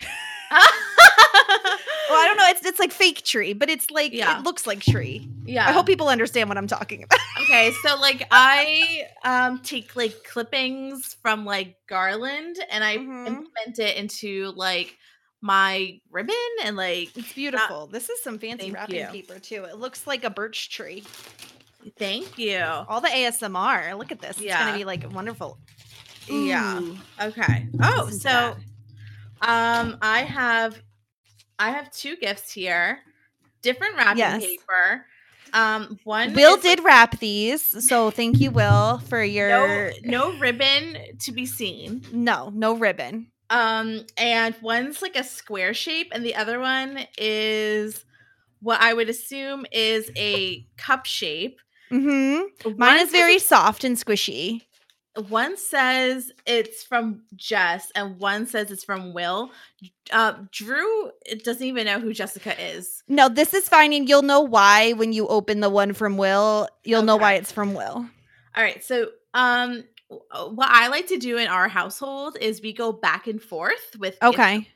Well, 2.08 2.18
I 2.22 2.26
don't 2.26 2.36
know. 2.36 2.46
It's 2.48 2.64
it's 2.64 2.78
like 2.78 2.92
fake 2.92 3.22
tree, 3.24 3.52
but 3.52 3.68
it's 3.70 3.90
like 3.90 4.12
Yeah. 4.12 4.38
it 4.38 4.44
looks 4.44 4.66
like 4.66 4.80
tree. 4.80 5.28
yeah. 5.44 5.66
I 5.68 5.72
hope 5.72 5.86
people 5.86 6.08
understand 6.08 6.48
what 6.48 6.56
I'm 6.58 6.66
talking 6.66 7.02
about. 7.02 7.18
okay, 7.42 7.72
so 7.82 7.96
like 8.00 8.26
I 8.30 9.02
um 9.24 9.60
take 9.60 9.96
like 9.96 10.24
clippings 10.24 11.16
from 11.22 11.44
like 11.44 11.76
garland 11.88 12.56
and 12.70 12.84
I 12.84 12.96
Mhm. 12.98 13.26
implement 13.26 13.78
it 13.78 13.96
into 13.96 14.52
like 14.56 14.96
my 15.42 16.00
ribbon 16.10 16.34
and 16.64 16.76
like 16.76 17.16
It's 17.16 17.32
beautiful. 17.32 17.86
this 17.88 18.08
is 18.08 18.22
some 18.22 18.38
fancy 18.38 18.70
wrapping 18.70 18.96
you. 18.96 19.06
paper 19.06 19.38
too. 19.38 19.64
It 19.64 19.76
looks 19.78 20.06
like 20.06 20.24
a 20.24 20.30
birch 20.30 20.70
tree. 20.70 21.04
thank 21.98 22.36
you. 22.38 22.58
All 22.58 23.00
the 23.00 23.08
ASMR. 23.08 23.96
Look 23.96 24.10
at 24.12 24.20
this. 24.20 24.40
Yeah. 24.40 24.54
It's 24.56 24.64
gonna 24.66 24.78
be 24.78 24.84
like 24.84 25.12
wonderful. 25.12 25.58
Yeah. 26.28 26.80
Okay. 27.20 27.68
Oh, 27.82 28.10
so 28.10 28.28
that. 28.28 28.56
um 29.42 29.98
I 30.02 30.20
have 30.22 30.80
I 31.58 31.70
have 31.70 31.90
two 31.90 32.16
gifts 32.16 32.52
here. 32.52 33.00
Different 33.62 33.96
wrapping 33.96 34.18
Yes. 34.18 34.42
paper. 34.44 35.06
Um 35.52 35.98
one 36.04 36.34
Will 36.34 36.56
is, 36.56 36.62
did 36.62 36.84
wrap 36.84 37.18
these, 37.18 37.62
so 37.86 38.10
thank 38.10 38.40
you, 38.40 38.50
Will, 38.50 38.98
for 38.98 39.22
your 39.22 39.48
no 39.48 39.90
no 40.02 40.38
ribbon 40.38 40.96
to 41.20 41.32
be 41.32 41.46
seen. 41.46 42.02
no 42.12 42.50
no 42.52 42.74
ribbon. 42.74 43.28
Um, 43.48 44.04
and 44.18 44.56
one's 44.60 45.02
like 45.02 45.14
a 45.14 45.22
square 45.22 45.72
shape, 45.72 46.08
and 46.12 46.24
the 46.26 46.34
other 46.34 46.58
one 46.58 47.06
is 47.16 48.04
what 48.60 48.80
I 48.80 48.92
would 48.92 49.08
assume 49.08 49.66
is 49.70 50.10
a 50.16 50.66
cup 50.76 51.06
shape. 51.06 51.60
Mm-hmm. 51.92 52.70
Mine 52.76 52.76
One 52.76 52.98
is 52.98 53.12
very 53.12 53.38
soft 53.38 53.84
and 53.84 53.96
squishy. 53.96 54.62
One 55.28 55.56
says 55.56 56.30
it's 56.46 56.82
from 56.82 57.22
Jess, 57.34 57.90
and 57.94 58.18
one 58.18 58.46
says 58.46 58.70
it's 58.70 58.84
from 58.84 59.14
Will. 59.14 59.50
Uh, 60.12 60.34
Drew 60.52 61.10
it 61.24 61.42
doesn't 61.44 61.66
even 61.66 61.86
know 61.86 61.98
who 61.98 62.12
Jessica 62.12 62.54
is. 62.60 63.02
No, 63.08 63.28
this 63.28 63.54
is 63.54 63.68
fine, 63.68 63.92
and 63.92 64.08
you'll 64.08 64.22
know 64.22 64.40
why 64.40 64.92
when 64.92 65.12
you 65.12 65.26
open 65.28 65.60
the 65.60 65.70
one 65.70 65.94
from 65.94 66.16
Will. 66.16 66.68
You'll 66.84 67.02
know 67.02 67.16
why 67.16 67.34
it's 67.34 67.52
from 67.52 67.74
Will. 67.74 68.06
All 68.56 68.62
right, 68.62 68.84
so 68.84 69.08
um, 69.34 69.84
what 70.08 70.68
I 70.70 70.88
like 70.88 71.06
to 71.08 71.16
do 71.16 71.38
in 71.38 71.48
our 71.48 71.68
household 71.68 72.36
is 72.40 72.60
we 72.60 72.72
go 72.72 72.92
back 72.92 73.26
and 73.26 73.42
forth 73.42 73.96
with. 73.98 74.16
Okay. 74.22 74.68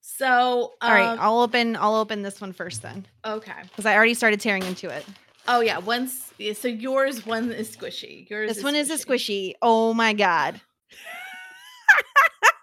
So 0.00 0.74
um, 0.80 0.90
All 0.90 0.94
right. 0.94 1.18
I'll 1.18 1.40
open. 1.40 1.76
I'll 1.76 1.96
open 1.96 2.22
this 2.22 2.40
one 2.40 2.52
first 2.52 2.82
then, 2.82 3.06
okay. 3.24 3.52
because 3.64 3.86
I 3.86 3.96
already 3.96 4.14
started 4.14 4.40
tearing 4.40 4.62
into 4.62 4.88
it. 4.88 5.04
Oh 5.48 5.60
yeah, 5.60 5.78
one's 5.78 6.25
yeah, 6.38 6.52
so 6.52 6.68
yours 6.68 7.24
one 7.26 7.50
is 7.52 7.76
squishy. 7.76 8.28
Yours 8.28 8.54
This 8.54 8.64
one 8.64 8.74
is 8.74 8.90
a 8.90 8.94
squishy. 8.94 9.54
Oh 9.62 9.94
my 9.94 10.12
god. 10.12 10.60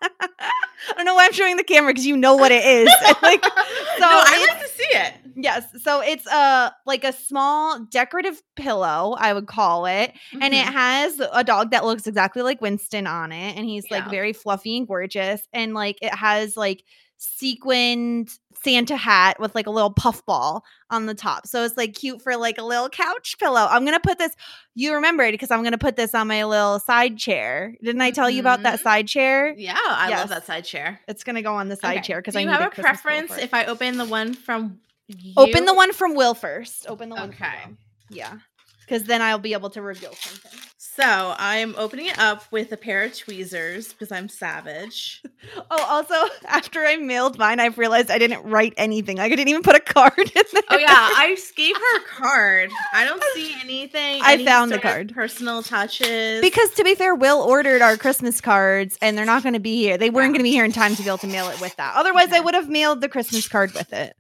I 0.02 0.96
don't 0.98 1.06
know 1.06 1.16
why 1.16 1.26
I'm 1.26 1.34
showing 1.34 1.56
the 1.58 1.64
camera 1.64 1.92
because 1.94 2.06
you 2.06 2.18
know 2.18 2.36
what 2.36 2.52
it 2.52 2.64
is. 2.66 2.88
like, 3.22 3.42
no, 3.44 4.08
I 4.10 4.46
like 4.50 4.62
to 4.62 4.68
see 4.70 4.84
it. 4.98 5.14
yes. 5.36 5.66
So 5.82 6.02
it's 6.02 6.26
a 6.28 6.74
like 6.86 7.04
a 7.04 7.14
small 7.14 7.80
decorative 7.86 8.42
pillow, 8.56 9.16
I 9.18 9.34
would 9.34 9.48
call 9.48 9.86
it, 9.86 10.14
and 10.40 10.54
it 10.54 10.66
Mhm. 10.66 10.72
has 10.74 11.22
a 11.32 11.44
dog 11.44 11.72
that 11.72 11.86
looks 11.86 12.06
exactly 12.06 12.42
like 12.42 12.62
Winston 12.62 13.08
on 13.08 13.32
it, 13.32 13.56
and 13.56 13.66
he's 13.66 13.90
like 13.90 14.10
very 14.10 14.34
fluffy 14.34 14.78
and 14.78 14.88
gorgeous, 14.88 15.42
and 15.54 15.74
like 15.74 15.98
it 16.02 16.14
has 16.14 16.58
like 16.58 16.84
sequined 17.18 18.30
Santa 18.64 18.96
hat 18.96 19.40
with 19.40 19.54
like 19.56 19.68
a 19.68 19.72
little 19.72 19.92
puffball 19.94 20.64
on 20.90 21.06
the 21.06 21.14
top. 21.14 21.48
So 21.48 21.64
it's 21.64 21.76
like 21.76 21.94
cute 21.94 22.22
for 22.22 22.38
like 22.38 22.58
a 22.58 22.64
little 22.64 22.88
couch 22.90 23.36
pillow. 23.40 23.68
I'm 23.70 23.84
gonna 23.86 24.00
put 24.00 24.18
this. 24.20 24.34
You 24.76 24.94
remember 24.96 25.24
it 25.24 25.32
because 25.32 25.52
I'm 25.52 25.64
gonna 25.64 25.78
put 25.78 25.96
this 25.98 26.16
on 26.16 26.28
my 26.28 26.44
little 26.46 26.80
side 26.80 27.18
chair. 27.18 27.76
Didn't 27.84 28.02
I 28.02 28.12
tell 28.12 28.30
you 28.30 28.40
about 28.40 28.64
that 28.64 28.80
Mhm. 28.80 28.84
side 28.84 29.08
chair? 29.08 29.54
yeah, 29.58 29.78
I 29.78 30.10
Yes. 30.10 30.20
love 30.20 30.30
that 30.30 30.46
side 30.46 30.66
chair. 30.66 31.00
It's 31.08 31.24
gonna 31.24 31.42
go 31.42 31.56
on 31.56 31.68
the 31.70 31.76
side 31.76 31.98
Okay. 31.98 32.08
chair 32.08 32.22
because 32.22 32.34
Do 32.36 32.40
I 32.40 32.44
you 32.44 32.50
have 32.50 32.62
a 32.62 32.70
Christmas 32.70 33.02
preference 33.02 33.38
if 33.38 33.54
I 33.54 33.66
open 33.66 33.98
the 33.98 34.06
one 34.06 34.34
from 34.34 34.80
you? 35.08 35.34
Open 35.36 35.66
the 35.66 35.74
one 35.74 35.92
from 35.92 36.16
Will 36.16 36.34
first. 36.34 36.86
Open 36.88 37.10
the 37.10 37.16
one. 37.16 37.32
from 37.34 37.48
Okay. 37.48 37.64
Yeah. 38.10 38.38
Because 38.82 39.04
then 39.06 39.22
I'll 39.22 39.40
be 39.40 39.54
able 39.54 39.70
to 39.72 39.82
reveal 39.82 40.14
something. 40.14 40.60
So 40.96 41.34
I'm 41.40 41.74
opening 41.76 42.06
it 42.06 42.20
up 42.20 42.44
with 42.52 42.72
a 42.72 42.78
pair 42.78 43.02
of 43.04 43.18
tweezers 43.18 43.92
because 43.94 44.12
I'm 44.12 44.30
savage. 44.30 45.22
Oh, 45.70 45.86
also, 45.90 46.16
after 46.48 46.86
I 46.86 46.96
mailed 46.96 47.38
mine, 47.38 47.60
I've 47.60 47.78
realized 47.78 48.10
I 48.10 48.18
didn't 48.18 48.44
write 48.44 48.74
anything. 48.78 49.18
Like, 49.18 49.32
I 49.34 49.36
didn't 49.36 49.50
even 49.50 49.62
put 49.62 49.76
a 49.76 49.80
card 49.82 50.18
in 50.18 50.44
there. 50.54 50.62
Oh 50.70 50.78
yeah, 50.78 50.88
I 50.90 51.38
gave 51.56 51.76
her 51.76 51.98
a 51.98 52.04
card. 52.06 52.72
I 52.94 53.04
don't 53.06 53.22
see 53.34 53.54
anything. 53.62 54.22
I 54.24 54.34
any 54.36 54.46
found 54.46 54.72
the 54.72 54.80
card. 54.80 55.14
Personal 55.14 55.62
touches. 55.62 56.40
Because 56.42 56.70
to 56.76 56.84
be 56.86 56.96
fair, 56.96 57.14
Will 57.14 57.42
ordered 57.42 57.82
our 57.82 57.98
Christmas 57.98 58.40
cards 58.40 58.98
and 59.02 59.18
they're 59.18 59.26
not 59.26 59.44
going 59.44 59.54
to 59.54 59.60
be 59.60 59.76
here. 59.82 59.98
They 59.98 60.10
weren't 60.10 60.28
Yeah. 60.28 60.32
going 60.34 60.40
to 60.40 60.44
be 60.44 60.52
here 60.52 60.64
in 60.66 60.72
time 60.72 60.96
to 60.96 61.02
be 61.04 61.08
able 61.10 61.18
to 61.20 61.28
mail 61.28 61.50
it 61.50 61.60
with 61.60 61.76
that. 61.76 61.96
Otherwise, 61.98 62.32
I 62.32 62.40
would 62.40 62.54
have 62.56 62.70
mailed 62.70 63.02
the 63.02 63.10
Christmas 63.10 63.48
card 63.50 63.74
with 63.74 63.92
it. 63.92 64.16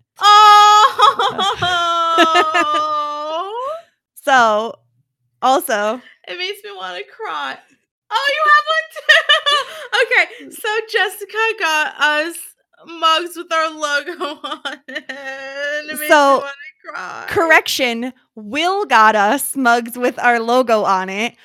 oh, 2.93 3.69
So, 4.15 4.75
also, 5.41 6.01
it 6.27 6.37
makes 6.37 6.63
me 6.63 6.71
want 6.75 6.97
to 6.97 7.03
cry. 7.11 7.57
Oh, 8.11 8.31
you 8.35 8.51
have 8.51 8.65
one 8.75 8.87
too. 8.95 10.45
okay, 10.45 10.45
mm. 10.45 10.53
so 10.53 10.69
Jessica 10.91 11.37
got 11.59 11.95
us 11.99 12.35
mugs 12.85 13.35
with 13.35 13.51
our 13.51 13.69
logo 13.71 14.39
on 14.43 14.79
it. 14.87 15.05
and 15.09 15.89
It 15.89 15.99
makes 15.99 16.07
So, 16.07 16.35
me 16.35 16.41
want 16.41 16.45
to 16.45 16.89
cry. 16.89 17.25
correction 17.29 18.13
Will 18.35 18.85
got 18.85 19.15
us 19.15 19.55
mugs 19.55 19.97
with 19.97 20.19
our 20.19 20.39
logo 20.39 20.83
on 20.83 21.09
it 21.09 21.35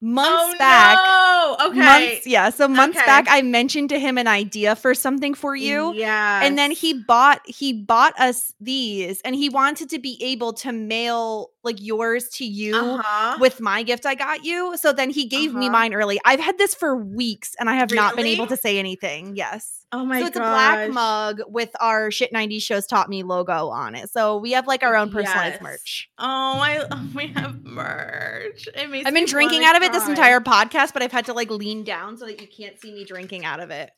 months 0.00 0.54
oh, 0.54 0.58
back. 0.58 0.98
No. 0.98 1.68
Okay. 1.70 1.78
Months, 1.78 2.26
yeah. 2.26 2.50
So 2.50 2.68
months 2.68 2.98
Okay. 2.98 3.06
back, 3.06 3.26
I 3.28 3.40
mentioned 3.42 3.88
to 3.90 3.98
him 3.98 4.18
an 4.18 4.26
idea 4.28 4.76
for 4.76 4.94
something 4.94 5.32
for 5.34 5.56
you. 5.56 5.94
Yeah. 5.94 6.40
and 6.42 6.58
then 6.58 6.70
he 6.70 6.92
bought 6.94 7.40
he 7.46 7.72
bought 7.72 8.18
us 8.20 8.52
these 8.60 9.20
and 9.22 9.34
he 9.34 9.48
wanted 9.48 9.88
to 9.90 9.98
be 9.98 10.18
able 10.22 10.52
to 10.54 10.72
mail 10.72 11.50
like 11.64 11.80
yours 11.80 12.28
to 12.34 12.44
you 12.44 12.74
uh-huh. 12.76 13.38
with 13.40 13.60
my 13.60 13.82
gift 13.82 14.06
I 14.06 14.14
got 14.14 14.44
you. 14.44 14.76
So 14.76 14.92
then 14.92 15.10
he 15.10 15.26
gave 15.26 15.54
me 15.54 15.66
Uh-huh. 15.66 15.72
mine 15.72 15.94
early. 15.94 16.20
I've 16.24 16.40
had 16.40 16.58
this 16.58 16.74
for 16.74 16.96
weeks 16.96 17.54
and 17.58 17.68
I 17.70 17.74
have 17.74 17.90
not 17.92 18.16
been 18.16 18.26
able 18.26 18.46
to 18.48 18.56
say 18.56 18.78
anything. 18.78 19.36
Yes. 19.36 19.80
Oh 19.92 20.04
my 20.04 20.16
so 20.18 20.22
god. 20.22 20.28
it's 20.28 20.36
a 20.36 20.40
black 20.40 20.90
mug 20.90 21.40
with 21.46 21.70
our 21.80 22.10
shit 22.10 22.32
90 22.32 22.58
shows 22.58 22.86
taught 22.86 23.08
me 23.08 23.22
logo 23.22 23.68
on 23.68 23.94
it. 23.94 24.10
So 24.10 24.38
we 24.38 24.52
have 24.52 24.66
like 24.66 24.82
our 24.82 24.96
own 24.96 25.10
personalized 25.10 25.54
Yes. 25.54 25.62
merch. 25.62 26.10
Oh, 26.18 26.24
I 26.24 26.84
oh, 26.90 27.08
we 27.14 27.28
have 27.28 27.62
merch. 27.64 28.68
It 28.74 28.90
makes 28.90 29.06
I've 29.06 29.14
been 29.14 29.24
me 29.24 29.30
drinking 29.30 29.64
out 29.64 29.76
of 29.76 29.82
it 29.82 29.92
this 29.92 30.08
entire 30.08 30.40
podcast, 30.40 30.92
but 30.92 31.02
I've 31.02 31.12
had 31.12 31.26
to 31.26 31.32
like 31.32 31.50
lean 31.50 31.84
down 31.84 32.16
so 32.16 32.26
that 32.26 32.40
you 32.40 32.48
can't 32.48 32.80
see 32.80 32.92
me 32.92 33.04
drinking 33.04 33.44
out 33.44 33.60
of 33.60 33.70
it. 33.70 33.90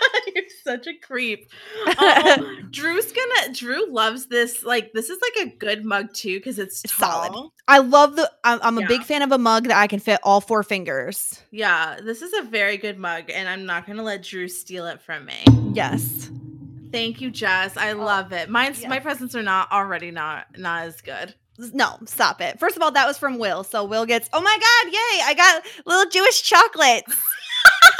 You're 0.34 0.44
such 0.64 0.86
a 0.86 0.94
creep. 0.94 1.50
Oh, 2.02 2.56
Drew's 2.70 3.12
gonna. 3.12 3.52
Drew 3.52 3.92
loves 3.92 4.26
this. 4.26 4.62
Like 4.64 4.92
this 4.92 5.10
is 5.10 5.18
like 5.20 5.46
a 5.46 5.56
good 5.56 5.84
mug 5.84 6.12
too 6.14 6.38
because 6.38 6.58
it's 6.58 6.82
solid. 6.90 7.50
I 7.68 7.78
love 7.78 8.16
the 8.16 8.30
I'm, 8.44 8.58
I'm 8.62 8.78
a 8.78 8.82
Yeah. 8.82 8.86
big 8.86 9.02
fan 9.02 9.22
of 9.22 9.32
a 9.32 9.38
mug 9.38 9.64
that 9.64 9.76
I 9.76 9.86
can 9.86 9.98
fit 9.98 10.20
all 10.22 10.40
four 10.40 10.62
fingers. 10.62 11.40
Yeah, 11.50 11.98
this 12.02 12.22
is 12.22 12.32
a 12.32 12.42
very 12.42 12.76
good 12.76 12.98
mug, 12.98 13.30
and 13.30 13.48
I'm 13.48 13.66
not 13.66 13.86
gonna 13.86 14.02
let 14.02 14.22
Drew 14.22 14.48
steal 14.48 14.86
it 14.86 15.00
from 15.02 15.26
me. 15.26 15.44
Yes. 15.72 16.30
Thank 16.92 17.20
you, 17.20 17.30
Jess. 17.30 17.76
I 17.76 17.92
oh, 17.92 17.98
love 17.98 18.32
it. 18.32 18.48
Mine's 18.48 18.86
my 18.86 18.98
presents 18.98 19.34
are 19.34 19.42
not 19.42 19.70
already 19.72 20.10
not 20.10 20.46
not 20.58 20.84
as 20.84 21.00
good. 21.00 21.34
No, 21.74 21.98
stop 22.06 22.40
it. 22.40 22.58
First 22.58 22.76
of 22.76 22.82
all, 22.82 22.90
that 22.92 23.06
was 23.06 23.18
from 23.18 23.38
Will. 23.38 23.64
So 23.64 23.84
Will 23.84 24.06
gets, 24.06 24.30
oh 24.32 24.40
my 24.40 24.56
God, 24.58 24.92
yay, 24.92 25.22
I 25.24 25.34
got 25.34 25.62
little 25.84 26.10
Jewish 26.10 26.42
chocolates. 26.42 27.14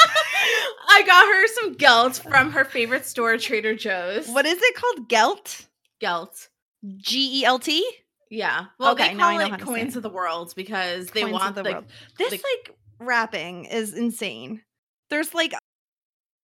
I 0.89 1.03
got 1.07 1.27
her 1.27 1.47
some 1.49 1.75
gelt 1.75 2.17
from 2.17 2.53
her 2.53 2.65
favorite 2.65 3.07
store, 3.07 3.37
Trader 3.37 3.75
Joe's. 3.75 4.29
What 4.29 4.47
is 4.47 4.59
it 4.61 4.75
called? 4.75 5.09
Gelt? 5.09 5.67
gelt? 6.01 6.49
G 6.97 7.41
E 7.41 7.45
L 7.45 7.59
T? 7.59 7.89
Yeah. 8.31 8.67
Well, 8.79 8.93
Okay, 8.93 9.09
they 9.09 9.15
now 9.15 9.31
call 9.31 9.39
know 9.39 9.55
it 9.55 9.61
coins 9.61 9.97
of 9.97 10.03
the 10.03 10.09
world 10.11 10.53
because 10.57 11.09
they 11.09 11.23
Coins 11.23 11.33
want 11.33 11.55
the 11.55 11.63
the, 11.63 11.73
world. 11.73 11.85
This 12.19 12.31
the- 12.31 12.37
like 12.37 12.77
wrapping 12.99 13.67
is 13.67 13.95
insane. 13.95 14.63
There's 15.11 15.35
like 15.35 15.53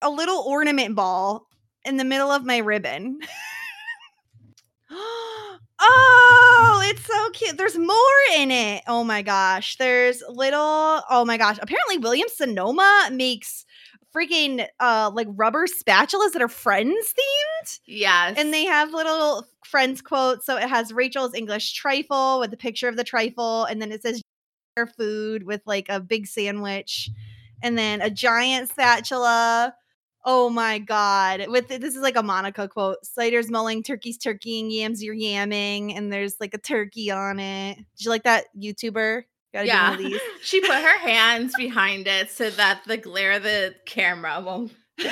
a 0.01 0.09
little 0.09 0.43
ornament 0.45 0.95
ball 0.95 1.47
in 1.85 1.97
the 1.97 2.03
middle 2.03 2.29
of 2.29 2.45
my 2.45 2.57
ribbon. 2.57 3.19
oh, 5.79 6.81
it's 6.85 7.05
so 7.05 7.29
cute. 7.31 7.57
There's 7.57 7.77
more 7.77 7.97
in 8.37 8.51
it. 8.51 8.83
Oh 8.87 9.03
my 9.03 9.21
gosh. 9.21 9.77
There's 9.77 10.23
little, 10.29 11.01
oh 11.09 11.23
my 11.25 11.37
gosh. 11.37 11.57
Apparently, 11.61 11.97
William 11.97 12.27
Sonoma 12.29 13.09
makes 13.11 13.65
freaking 14.15 14.65
uh 14.79 15.11
like 15.13 15.27
rubber 15.31 15.67
spatulas 15.67 16.31
that 16.31 16.41
are 16.41 16.47
friends 16.47 17.13
themed 17.13 17.79
yes, 17.85 18.35
and 18.37 18.53
they 18.53 18.63
have 18.65 18.93
little 18.93 19.45
friends 19.65 20.01
quotes 20.01 20.45
so 20.45 20.55
it 20.55 20.67
has 20.67 20.93
rachel's 20.93 21.35
english 21.35 21.73
trifle 21.73 22.39
with 22.39 22.49
the 22.49 22.57
picture 22.57 22.87
of 22.87 22.95
the 22.95 23.03
trifle 23.03 23.65
and 23.65 23.81
then 23.81 23.91
it 23.91 24.01
says 24.01 24.21
"Your 24.77 24.87
food 24.87 25.43
with 25.43 25.61
like 25.65 25.87
a 25.89 25.99
big 25.99 26.27
sandwich 26.27 27.09
and 27.63 27.77
then 27.77 28.01
a 28.01 28.09
giant 28.09 28.69
spatula. 28.69 29.73
Oh 30.29 30.49
my 30.49 30.77
god! 30.77 31.45
With 31.47 31.69
this 31.69 31.95
is 31.95 32.01
like 32.01 32.17
a 32.17 32.21
Monica 32.21 32.67
quote: 32.67 32.97
"Cider's 33.01 33.49
mulling, 33.49 33.81
turkey's 33.81 34.17
turkeying, 34.17 34.69
yams 34.69 35.01
you're 35.01 35.15
yamming," 35.15 35.95
and 35.95 36.11
there's 36.11 36.35
like 36.41 36.53
a 36.53 36.57
turkey 36.57 37.09
on 37.09 37.39
it. 37.39 37.77
Did 37.77 37.85
you 38.03 38.09
like 38.09 38.23
that 38.23 38.47
YouTuber? 38.61 39.23
Gotta 39.53 39.67
yeah. 39.67 39.95
do 39.95 40.03
one 40.03 40.05
of 40.05 40.11
these. 40.11 40.21
she 40.41 40.59
put 40.59 40.75
her 40.75 40.99
hands 40.99 41.53
behind 41.57 42.07
it 42.07 42.29
so 42.29 42.49
that 42.49 42.81
the 42.85 42.97
glare 42.97 43.31
of 43.31 43.43
the 43.43 43.73
camera 43.85 44.41
won't 44.41 44.73
go. 45.01 45.09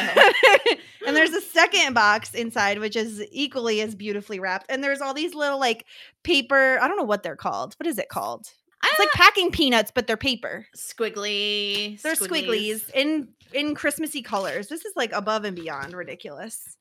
and 1.07 1.15
there's 1.15 1.31
a 1.31 1.39
second 1.39 1.93
box 1.93 2.33
inside, 2.33 2.79
which 2.79 2.97
is 2.97 3.25
equally 3.31 3.79
as 3.79 3.95
beautifully 3.95 4.41
wrapped. 4.41 4.65
And 4.67 4.83
there's 4.83 4.99
all 4.99 5.13
these 5.13 5.33
little 5.33 5.61
like 5.61 5.85
paper. 6.23 6.77
I 6.81 6.89
don't 6.89 6.97
know 6.97 7.03
what 7.03 7.23
they're 7.23 7.37
called. 7.37 7.75
What 7.79 7.87
is 7.87 7.97
it 7.97 8.09
called? 8.09 8.49
It's 8.83 8.99
like 8.99 9.09
uh, 9.09 9.17
packing 9.17 9.51
peanuts, 9.51 9.91
but 9.93 10.07
they're 10.07 10.17
paper. 10.17 10.67
squiggly. 10.77 12.01
They're 12.01 12.15
squigglies 12.15 12.89
in 12.93 13.29
in 13.53 13.75
Christmassy 13.75 14.21
colors. 14.21 14.67
This 14.67 14.85
is 14.85 14.93
like 14.95 15.11
above 15.13 15.43
and 15.45 15.55
beyond 15.55 15.93
ridiculous. 15.93 16.77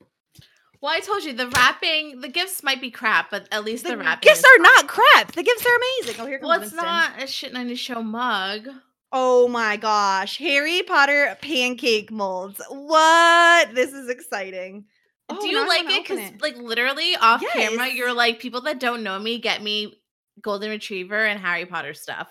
Well, 0.81 0.93
I 0.93 0.99
told 0.99 1.23
you 1.23 1.33
the 1.33 1.47
wrapping, 1.49 2.21
the 2.21 2.27
gifts 2.27 2.61
might 2.61 2.81
be 2.81 2.91
crap, 2.91 3.31
but 3.31 3.47
at 3.51 3.63
least 3.63 3.83
the, 3.85 3.91
The 3.91 3.97
wrapping. 3.97 4.27
gifts 4.27 4.43
are 4.43 4.61
not 4.61 4.87
crap. 4.87 5.31
The 5.31 5.41
gifts 5.41 5.65
are 5.65 5.75
amazing. 5.75 6.21
Oh, 6.21 6.25
here 6.27 6.37
comes 6.37 6.47
Well, 6.47 6.61
it's 6.61 6.71
Winston. 6.73 6.85
not 6.85 7.23
a 7.23 7.27
shit 7.27 7.53
90 7.53 7.75
show 7.75 8.03
mug. 8.03 8.67
Oh 9.11 9.47
my 9.47 9.77
gosh, 9.77 10.37
Harry 10.39 10.83
Potter 10.83 11.37
pancake 11.41 12.11
molds. 12.11 12.61
What? 12.69 13.73
This 13.73 13.93
is 13.93 14.09
exciting. 14.09 14.85
Oh, 15.29 15.41
Do 15.41 15.47
you 15.47 15.65
like 15.67 15.85
it? 15.87 16.03
Because, 16.07 16.41
like, 16.41 16.57
literally 16.57 17.15
off 17.15 17.41
camera, 17.53 17.87
you're 17.87 18.13
like, 18.13 18.39
people 18.39 18.61
that 18.61 18.79
don't 18.79 19.01
know 19.03 19.17
me 19.17 19.39
get 19.39 19.63
me 19.63 20.01
Golden 20.41 20.69
Retriever 20.69 21.25
and 21.25 21.39
Harry 21.39 21.65
Potter 21.65 21.93
stuff. 21.93 22.27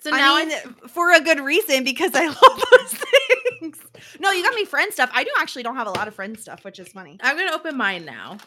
So 0.00 0.12
I 0.14 0.18
now 0.18 0.36
mean, 0.36 0.50
it's 0.52 0.92
for 0.92 1.12
a 1.12 1.20
good 1.20 1.40
reason 1.40 1.82
because 1.84 2.12
I 2.14 2.26
love 2.28 2.36
those 2.70 2.92
things. 2.92 3.37
No, 4.20 4.30
you 4.32 4.42
got 4.42 4.54
me 4.54 4.64
friend 4.64 4.92
stuff. 4.92 5.10
I 5.12 5.24
do 5.24 5.30
actually 5.38 5.62
don't 5.62 5.76
have 5.76 5.86
a 5.86 5.90
lot 5.90 6.08
of 6.08 6.14
friend 6.14 6.38
stuff, 6.38 6.64
which 6.64 6.78
is 6.78 6.88
funny. 6.88 7.18
I'm 7.22 7.36
gonna 7.36 7.52
open 7.52 7.76
mine 7.76 8.04
now. 8.04 8.38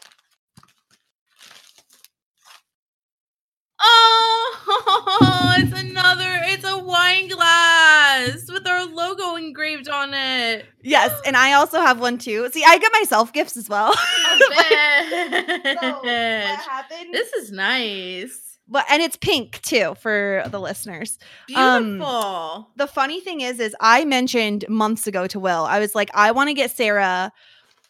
Oh, 3.83 5.55
it's 5.57 5.79
another. 5.79 6.29
It's 6.45 6.63
a 6.67 6.77
wine 6.77 7.27
glass 7.27 8.45
with 8.51 8.67
our 8.67 8.85
logo 8.85 9.35
engraved 9.35 9.89
on 9.89 10.13
it. 10.13 10.65
Yes, 10.83 11.11
and 11.25 11.35
I 11.35 11.53
also 11.53 11.79
have 11.79 11.99
one 11.99 12.17
too. 12.17 12.49
See, 12.51 12.63
I 12.65 12.77
get 12.77 12.91
myself 12.93 13.33
gifts 13.33 13.57
as 13.57 13.67
well. 13.69 13.93
Oh, 14.33 15.57
So, 15.63 16.01
what 16.03 16.59
happened? 16.59 17.13
This 17.13 17.31
is 17.33 17.51
nice. 17.51 18.50
But 18.71 18.85
and 18.89 19.01
it's 19.03 19.17
pink 19.17 19.61
too 19.61 19.93
for 19.99 20.43
the 20.49 20.59
listeners. 20.59 21.19
Um, 21.55 21.83
Beautiful. 21.99 22.69
The 22.77 22.87
funny 22.87 23.19
thing 23.19 23.41
is, 23.41 23.59
is 23.59 23.75
I 23.79 24.05
mentioned 24.05 24.65
months 24.69 25.05
ago 25.05 25.27
to 25.27 25.39
Will, 25.39 25.65
I 25.65 25.77
was 25.79 25.93
like, 25.93 26.09
I 26.15 26.31
want 26.31 26.47
to 26.49 26.55
get 26.55 26.71
Sarah. 26.71 27.31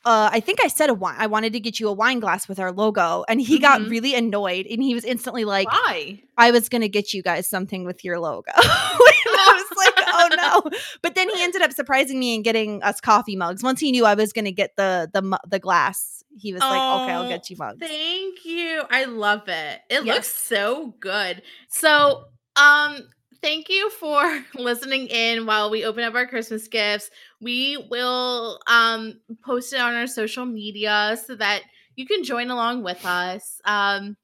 Uh, 0.04 0.32
I 0.34 0.40
think 0.40 0.58
I 0.64 0.68
said 0.68 0.90
a 0.90 0.96
wine. 0.96 1.16
I 1.20 1.28
wanted 1.28 1.54
to 1.54 1.60
get 1.60 1.80
you 1.80 1.88
a 1.88 1.94
wine 1.94 2.20
glass 2.20 2.48
with 2.50 2.60
our 2.60 2.72
logo, 2.72 3.24
and 3.30 3.40
he 3.40 3.60
got 3.60 3.82
Mhm. 3.82 3.90
really 3.92 4.16
annoyed, 4.16 4.66
and 4.66 4.82
he 4.82 4.96
was 4.96 5.06
instantly 5.06 5.46
like, 5.46 5.72
Why? 5.72 6.24
I 6.40 6.50
was 6.50 6.70
gonna 6.70 6.88
get 6.88 7.14
you 7.14 7.22
guys 7.22 7.48
something 7.48 7.86
with 7.86 8.04
your 8.04 8.20
logo. 8.20 8.52
I 8.56 9.64
was 9.70 9.78
like, 9.96 10.06
oh 10.08 10.30
no. 10.72 10.78
But 11.04 11.14
then 11.14 11.30
he 11.30 11.44
ended 11.44 11.62
up 11.62 11.72
surprising 11.72 12.20
me 12.20 12.34
and 12.34 12.44
getting 12.44 12.82
us 12.82 13.00
coffee 13.00 13.36
mugs. 13.36 13.62
Once 13.62 13.80
he 13.80 13.92
knew 13.92 14.06
I 14.06 14.16
was 14.16 14.34
gonna 14.34 14.52
get 14.52 14.76
the 14.76 15.08
the 15.14 15.40
the 15.48 15.60
glass, 15.60 16.21
he 16.38 16.54
was 16.54 16.70
like, 16.70 16.86
okay, 16.90 17.12
I'll 17.14 17.26
Oh, 17.26 17.26
get 17.26 17.50
you 17.50 17.58
mugs. 17.58 17.88
Thank 17.88 18.46
you. 18.46 18.84
I 18.90 19.06
love 19.06 19.48
it. 19.48 19.82
It 19.90 20.02
Yes. 20.02 20.06
looks 20.06 20.28
so 20.30 20.96
good. 21.00 21.42
So, 21.70 22.26
um, 22.56 23.10
thank 23.42 23.70
you 23.70 23.90
for 23.92 24.44
listening 24.56 25.08
in 25.08 25.46
while 25.46 25.70
we 25.72 25.84
open 25.86 26.04
up 26.04 26.14
our 26.16 26.28
Christmas 26.28 26.68
gifts. 26.68 27.10
We 27.42 27.78
will 27.90 28.60
um 28.68 29.20
post 29.44 29.74
it 29.74 29.80
on 29.82 29.96
our 29.96 30.08
social 30.08 30.46
media 30.46 31.18
so 31.26 31.36
that 31.36 31.64
you 31.96 32.06
can 32.06 32.24
join 32.24 32.50
along 32.52 32.84
with 32.84 33.04
us. 33.06 33.60
Um 33.66 34.16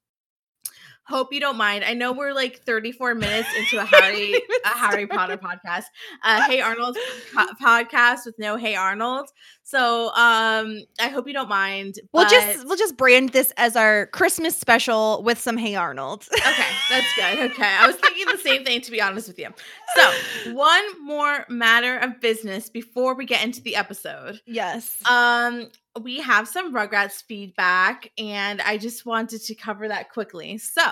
Hope 1.08 1.32
you 1.32 1.40
don't 1.40 1.56
mind. 1.56 1.84
I 1.84 1.94
know 1.94 2.12
we're 2.12 2.32
like 2.34 2.60
34 2.64 3.14
minutes 3.14 3.48
into 3.58 3.78
a 3.82 3.84
Harry 3.96 4.34
a 4.64 4.68
Harry 4.68 5.06
Potter 5.06 5.36
podcast. 5.38 5.84
Uh 6.22 6.42
Hey 6.44 6.60
Arnold 6.60 6.96
po- 7.34 7.46
podcast 7.62 8.26
with 8.26 8.38
no 8.38 8.56
Hey 8.56 8.74
Arnold. 8.76 9.30
So 9.62 10.06
um 10.14 10.78
I 11.00 11.08
hope 11.08 11.26
you 11.26 11.32
don't 11.32 11.48
mind. 11.48 11.96
We'll 12.12 12.28
just 12.28 12.66
we'll 12.66 12.76
just 12.76 12.96
brand 12.96 13.30
this 13.30 13.52
as 13.56 13.76
our 13.76 14.06
Christmas 14.08 14.56
special 14.56 15.22
with 15.22 15.38
some 15.38 15.56
Hey 15.56 15.74
Arnold. 15.74 16.26
Okay, 16.32 16.66
that's 16.90 17.14
good. 17.16 17.50
Okay. 17.52 17.64
I 17.66 17.86
was 17.86 17.96
thinking 17.96 18.26
the 18.30 18.38
same 18.38 18.64
thing 18.64 18.80
to 18.82 18.90
be 18.90 19.00
honest 19.00 19.28
with 19.28 19.38
you. 19.38 19.48
So, 19.96 20.52
one 20.52 21.04
more 21.06 21.46
matter 21.48 21.98
of 21.98 22.20
business 22.20 22.68
before 22.68 23.14
we 23.14 23.24
get 23.24 23.42
into 23.44 23.62
the 23.62 23.76
episode. 23.76 24.40
yes. 24.46 24.96
Um, 25.10 25.68
we 25.98 26.20
have 26.20 26.48
some 26.48 26.74
Rugrats 26.74 27.22
feedback, 27.24 28.10
and 28.18 28.60
I 28.62 28.78
just 28.78 29.04
wanted 29.06 29.42
to 29.42 29.54
cover 29.54 29.88
that 29.88 30.10
quickly. 30.10 30.58
So, 30.58 30.82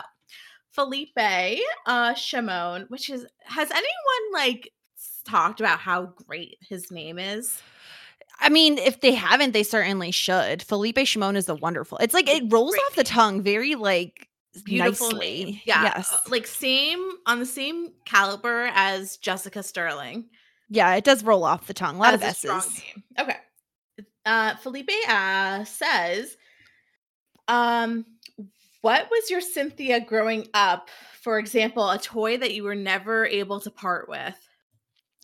Felipe 0.72 1.12
uh 1.86 2.14
Shimon, 2.14 2.86
which 2.88 3.08
is 3.10 3.26
has 3.44 3.70
anyone 3.70 4.32
like 4.32 4.72
talked 5.24 5.60
about 5.60 5.78
how 5.78 6.06
great 6.26 6.58
his 6.60 6.90
name 6.90 7.18
is? 7.18 7.60
I 8.38 8.50
mean, 8.50 8.76
if 8.76 9.00
they 9.00 9.12
haven't, 9.14 9.52
they 9.52 9.62
certainly 9.62 10.10
should. 10.10 10.62
Felipe 10.62 10.98
Shimon 11.06 11.36
is 11.36 11.48
a 11.48 11.54
wonderful. 11.54 11.96
It's 11.98 12.12
like 12.12 12.28
it 12.28 12.44
rolls 12.52 12.72
Great 12.72 12.82
off 12.90 12.94
the 12.96 13.04
tongue 13.04 13.42
very 13.42 13.74
like 13.74 14.28
Beautiful 14.64 15.10
nicely. 15.12 15.44
name. 15.44 15.60
Yeah. 15.64 15.82
Yes. 15.84 16.12
uh, 16.12 16.18
Like 16.28 16.46
same 16.46 17.10
on 17.26 17.38
the 17.38 17.46
same 17.46 17.92
caliber 18.04 18.70
as 18.74 19.16
Jessica 19.16 19.62
Sterling. 19.62 20.26
yeah, 20.68 20.94
it 20.94 21.04
does 21.04 21.24
roll 21.24 21.44
off 21.44 21.66
the 21.66 21.74
tongue. 21.74 21.96
A 21.96 21.98
lot 21.98 22.12
of 22.14 22.22
S's. 22.22 22.82
Okay. 23.18 23.36
Uh, 24.26 24.56
Felipe 24.56 24.90
uh, 25.08 25.64
says, 25.64 26.36
um, 27.48 28.04
what 28.82 29.08
was 29.10 29.30
your 29.30 29.40
Cynthia 29.40 30.00
growing 30.00 30.48
up? 30.52 30.90
For 31.22 31.38
example, 31.38 31.88
a 31.88 31.98
toy 31.98 32.36
that 32.36 32.52
you 32.52 32.64
were 32.64 32.74
never 32.74 33.24
able 33.24 33.60
to 33.60 33.70
part 33.70 34.08
with. 34.08 34.34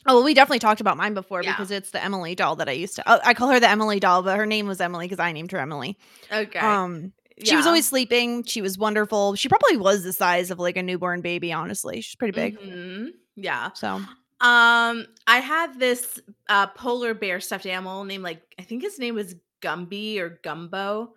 Oh, 0.06 0.16
well, 0.16 0.24
we 0.24 0.34
definitely 0.34 0.58
talked 0.60 0.80
about 0.80 0.96
mine 0.96 1.14
before 1.14 1.42
Yeah. 1.42 1.52
because 1.52 1.70
it's 1.70 1.90
the 1.90 2.02
Emily 2.02 2.34
doll 2.34 2.56
that 2.56 2.68
I 2.68 2.72
used 2.72 2.96
to. 2.96 3.04
Oh, 3.06 3.20
I 3.24 3.34
call 3.34 3.48
her 3.50 3.60
the 3.60 3.68
Emily 3.68 4.00
doll, 4.00 4.22
but 4.22 4.36
her 4.36 4.46
name 4.46 4.66
was 4.66 4.80
Emily 4.80 5.06
because 5.06 5.20
I 5.20 5.30
named 5.32 5.52
her 5.52 5.58
Emily. 5.58 5.96
Okay. 6.32 6.58
Um, 6.58 7.12
she 7.44 7.56
was 7.56 7.66
always 7.66 7.86
sleeping. 7.88 8.44
She 8.44 8.60
was 8.62 8.78
wonderful. 8.78 9.34
She 9.36 9.48
probably 9.48 9.76
was 9.76 10.02
the 10.04 10.12
size 10.12 10.50
of 10.50 10.58
like 10.58 10.76
a 10.76 10.82
newborn 10.82 11.20
baby. 11.22 11.52
Honestly, 11.52 12.00
she's 12.00 12.14
pretty 12.16 12.32
big. 12.32 12.58
Mhm. 12.60 13.10
Yeah. 13.36 13.70
So 13.74 14.00
Um, 14.42 15.06
I 15.26 15.38
had 15.38 15.78
this 15.78 16.20
uh 16.48 16.66
polar 16.68 17.14
bear 17.14 17.40
stuffed 17.40 17.66
animal 17.66 18.04
named 18.04 18.24
like 18.24 18.42
I 18.58 18.62
think 18.62 18.82
his 18.82 18.98
name 18.98 19.14
was 19.14 19.36
Gumby 19.62 20.18
or 20.18 20.40
Gumbo. 20.42 21.14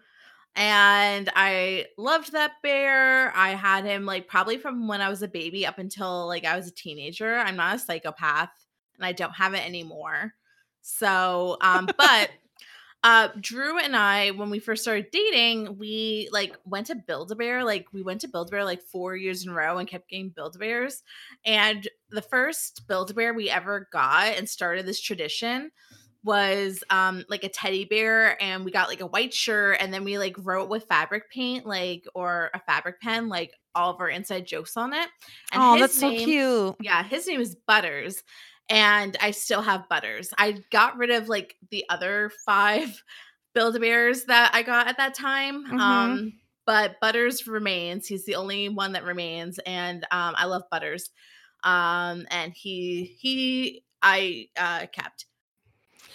And 0.55 1.29
I 1.35 1.87
loved 1.97 2.31
that 2.31 2.53
bear. 2.63 3.35
I 3.35 3.49
had 3.49 3.83
him 3.83 4.05
like 4.05 4.27
probably 4.27 4.57
from 4.57 4.87
when 4.87 5.01
I 5.01 5.09
was 5.09 5.21
a 5.21 5.27
baby 5.27 5.65
up 5.65 5.79
until 5.79 6.27
like 6.27 6.45
I 6.45 6.55
was 6.55 6.67
a 6.67 6.71
teenager. 6.71 7.35
I'm 7.37 7.57
not 7.57 7.75
a 7.75 7.79
psychopath 7.79 8.51
and 8.95 9.05
I 9.05 9.11
don't 9.11 9.33
have 9.35 9.53
it 9.53 9.65
anymore. 9.65 10.33
So, 10.81 11.57
um, 11.61 11.89
but 11.97 12.29
uh 13.05 13.27
Drew 13.39 13.77
and 13.77 13.95
I, 13.95 14.31
when 14.31 14.49
we 14.49 14.57
first 14.57 14.81
started 14.81 15.11
dating, 15.11 15.77
we 15.77 16.27
like 16.31 16.57
went 16.65 16.87
to 16.87 16.95
Build 16.95 17.31
a 17.31 17.35
Bear. 17.35 17.63
Like 17.63 17.85
we 17.93 18.01
went 18.01 18.21
to 18.21 18.27
Build 18.27 18.47
a 18.47 18.51
Bear 18.51 18.65
like 18.65 18.81
four 18.81 19.15
years 19.15 19.45
in 19.45 19.51
a 19.51 19.53
row 19.53 19.77
and 19.77 19.87
kept 19.87 20.09
getting 20.09 20.29
Build 20.29 20.55
a 20.55 20.59
Bears. 20.59 21.03
And 21.45 21.87
the 22.09 22.23
first 22.23 22.87
Build 22.87 23.11
a 23.11 23.13
Bear 23.13 23.35
we 23.35 23.47
ever 23.47 23.87
got 23.93 24.35
and 24.35 24.49
started 24.49 24.87
this 24.87 24.99
tradition 24.99 25.69
was 26.23 26.83
um 26.89 27.23
like 27.29 27.43
a 27.43 27.49
teddy 27.49 27.85
bear 27.85 28.41
and 28.41 28.65
we 28.65 28.71
got 28.71 28.87
like 28.87 29.01
a 29.01 29.05
white 29.05 29.31
shirt 29.31 29.77
and 29.79 29.93
then 29.93 30.03
we 30.03 30.17
like 30.17 30.35
wrote 30.39 30.69
with 30.69 30.85
fabric 30.85 31.29
paint 31.29 31.67
like 31.67 32.03
or 32.15 32.49
a 32.55 32.59
fabric 32.61 32.99
pen 32.99 33.29
like 33.29 33.51
all 33.75 33.91
of 33.91 33.99
our 33.99 34.09
inside 34.09 34.47
jokes 34.47 34.77
on 34.77 34.93
it. 34.93 35.07
And 35.51 35.61
oh, 35.61 35.79
that's 35.79 35.99
so 35.99 36.09
cute. 36.09 36.75
yeah, 36.79 37.03
his 37.03 37.27
name 37.27 37.41
is 37.41 37.55
Butters, 37.67 38.23
and 38.69 39.17
I 39.21 39.31
still 39.31 39.61
have 39.61 39.89
Butters. 39.89 40.33
I 40.37 40.63
got 40.71 40.97
rid 40.97 41.11
of 41.11 41.29
like 41.29 41.55
the 41.71 41.85
other 41.89 42.31
five 42.45 43.03
Build 43.53 43.75
a 43.75 43.79
Bears 43.79 44.25
that 44.25 44.51
I 44.53 44.63
got 44.63 44.87
at 44.87 44.97
that 44.97 45.13
time. 45.13 45.65
Mhm. 45.69 45.79
Um, 45.79 46.33
but 46.65 46.99
Butters 46.99 47.47
remains. 47.47 48.07
He's 48.07 48.25
the 48.25 48.35
only 48.35 48.69
one 48.69 48.93
that 48.93 49.03
remains, 49.05 49.59
and 49.65 50.03
um, 50.11 50.33
I 50.37 50.45
love 50.45 50.63
Butters. 50.71 51.09
Um, 51.63 52.25
and 52.31 52.53
he 52.53 53.05
he 53.19 53.83
I 54.01 54.49
uh 54.57 54.87
kept. 54.91 55.24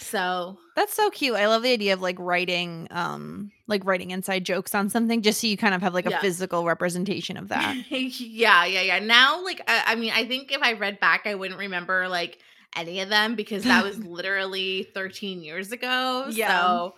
So 0.00 0.58
That's 0.76 0.94
so 0.94 1.10
cute. 1.10 1.36
I 1.36 1.46
love 1.46 1.62
the 1.62 1.72
idea 1.72 1.92
of 1.92 2.00
like 2.00 2.18
writing, 2.18 2.88
um, 2.90 3.52
like 3.66 3.84
writing 3.84 4.10
inside 4.10 4.44
jokes 4.44 4.74
on 4.74 4.88
something, 4.88 5.22
just 5.22 5.40
so 5.40 5.46
you 5.46 5.56
kind 5.56 5.74
of 5.74 5.82
have 5.82 5.94
like 5.94 6.06
a 6.06 6.10
Yeah. 6.10 6.20
physical 6.20 6.64
representation 6.64 7.36
of 7.36 7.48
that. 7.48 7.76
yeah, 7.90 8.64
yeah, 8.64 8.80
yeah. 8.80 8.98
Now, 8.98 9.44
like, 9.44 9.60
I, 9.68 9.82
I 9.88 9.94
mean, 9.96 10.12
I 10.14 10.26
think 10.26 10.52
if 10.52 10.62
I 10.62 10.72
read 10.72 10.98
back, 11.00 11.26
I 11.26 11.34
wouldn't 11.34 11.60
remember 11.60 12.08
like 12.08 12.38
any 12.76 13.00
of 13.00 13.08
them 13.08 13.34
because 13.34 13.64
that 13.64 13.84
was 13.84 13.98
literally 14.04 14.88
13 14.94 15.42
years 15.42 15.72
ago. 15.72 16.26
Yeah. 16.30 16.60
So, 16.60 16.94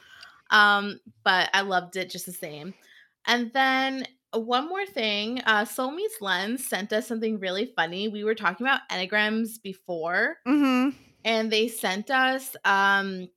um, 0.50 1.00
but 1.24 1.50
I 1.53 1.62
loved 1.62 1.96
it 1.96 2.11
just 2.11 2.26
the 2.26 2.32
same. 2.32 2.74
And 3.26 3.53
then 3.53 4.07
one 4.32 4.68
more 4.68 4.86
thing, 4.86 5.40
uh, 5.44 5.64
Soul 5.64 5.92
Meets 5.92 6.20
Lens 6.20 6.66
sent 6.66 6.92
us 6.92 7.07
something 7.07 7.38
really 7.38 7.66
funny. 7.76 8.09
We 8.09 8.24
were 8.24 8.34
talking 8.34 8.66
about 8.66 8.80
enneagrams 8.90 9.61
before, 9.62 10.36
mm-hmm. 10.46 10.96
And 11.24 11.50
they 11.52 11.68
sent 11.68 12.10
us 12.10 12.56
um 12.64 13.28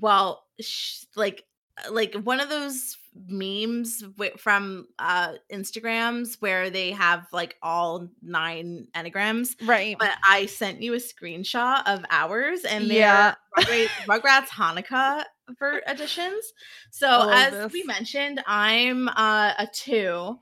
well 0.00 0.44
sh- 0.60 1.04
like 1.14 1.44
like 1.90 2.14
one 2.14 2.40
of 2.40 2.48
those 2.48 2.96
memes 3.28 4.00
wi- 4.00 4.36
from 4.36 4.86
uh 4.98 5.34
Instagrams 5.52 6.36
where 6.40 6.70
they 6.70 6.90
have 6.90 7.26
like 7.32 7.56
all 7.62 8.08
nine 8.22 8.88
enneagrams 8.94 9.56
Right. 9.62 9.96
but 9.98 10.10
I 10.26 10.46
sent 10.46 10.82
you 10.82 10.94
a 10.94 10.98
screenshot 10.98 11.82
of 11.86 12.04
ours 12.10 12.64
and 12.64 12.86
Yeah. 12.86 13.34
they're 13.56 13.88
Rugrats 14.08 14.48
Hanukkah 14.48 15.24
ver- 15.58 15.82
editions. 15.86 16.52
So 16.90 17.06
love 17.08 17.54
as 17.54 17.72
we 17.72 17.82
mentioned, 17.84 18.42
I'm 18.46 19.08
uh, 19.08 19.52
a 19.58 19.66
two, 19.72 20.38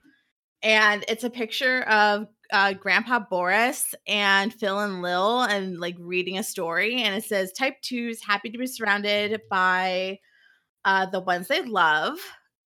and 0.63 1.05
it's 1.07 1.23
a 1.23 1.31
picture 1.31 1.83
of 1.83 2.27
uh, 2.53 2.73
Grandpa 2.75 3.21
Boris 3.31 3.95
and 4.07 4.53
Phil 4.53 4.79
and 4.81 5.03
Lil, 5.03 5.43
and 5.43 5.79
like 5.79 5.97
reading 5.99 6.39
a 6.39 6.43
story, 6.43 7.03
and 7.03 7.15
it 7.15 7.25
says 7.25 7.53
Type 7.53 7.81
Twos 7.83 8.23
happy 8.23 8.51
to 8.51 8.59
be 8.59 8.67
surrounded 8.67 9.41
by 9.51 10.19
uh, 10.85 11.07
the 11.07 11.21
ones 11.21 11.49
they 11.49 11.63
love, 11.63 12.19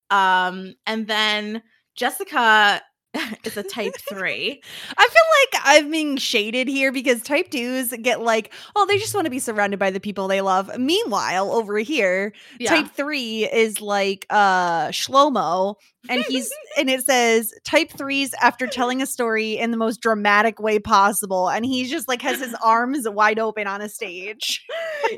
um, 0.09 0.75
and 0.85 1.07
then 1.07 1.61
Jessica 1.95 2.81
is 3.43 3.57
a 3.57 3.63
Type 3.63 3.95
Three. 4.07 4.61
I 4.97 5.07
feel 5.07 5.61
like 5.61 5.63
I'm 5.65 5.91
being 5.91 6.17
shaded 6.17 6.67
here 6.67 6.91
because 6.91 7.21
type 7.21 7.49
twos 7.49 7.93
get 8.01 8.21
like, 8.21 8.53
oh, 8.75 8.85
they 8.85 8.97
just 8.97 9.13
want 9.15 9.25
to 9.25 9.31
be 9.31 9.39
surrounded 9.39 9.79
by 9.79 9.89
the 9.89 9.99
people 9.99 10.27
they 10.27 10.41
love. 10.41 10.69
Meanwhile, 10.77 11.51
over 11.51 11.77
here, 11.79 12.33
Yeah. 12.59 12.69
type 12.69 12.91
three 12.91 13.49
is 13.51 13.81
like 13.81 14.25
uh 14.29 14.89
Shlomo, 14.89 15.75
and 16.07 16.21
he's 16.27 16.51
and 16.77 16.89
it 16.89 17.03
says 17.03 17.51
type 17.65 17.91
threes 17.91 18.33
after 18.41 18.67
telling 18.71 19.01
a 19.01 19.05
story 19.07 19.57
in 19.57 19.71
the 19.71 19.77
most 19.77 20.01
dramatic 20.01 20.59
way 20.59 20.77
possible, 20.79 21.49
and 21.49 21.65
he's 21.65 21.89
just 21.89 22.07
like 22.07 22.21
has 22.21 22.39
his 22.39 22.55
arms 22.63 23.07
wide 23.09 23.39
open 23.39 23.65
on 23.65 23.81
a 23.81 23.89
stage. 23.89 24.63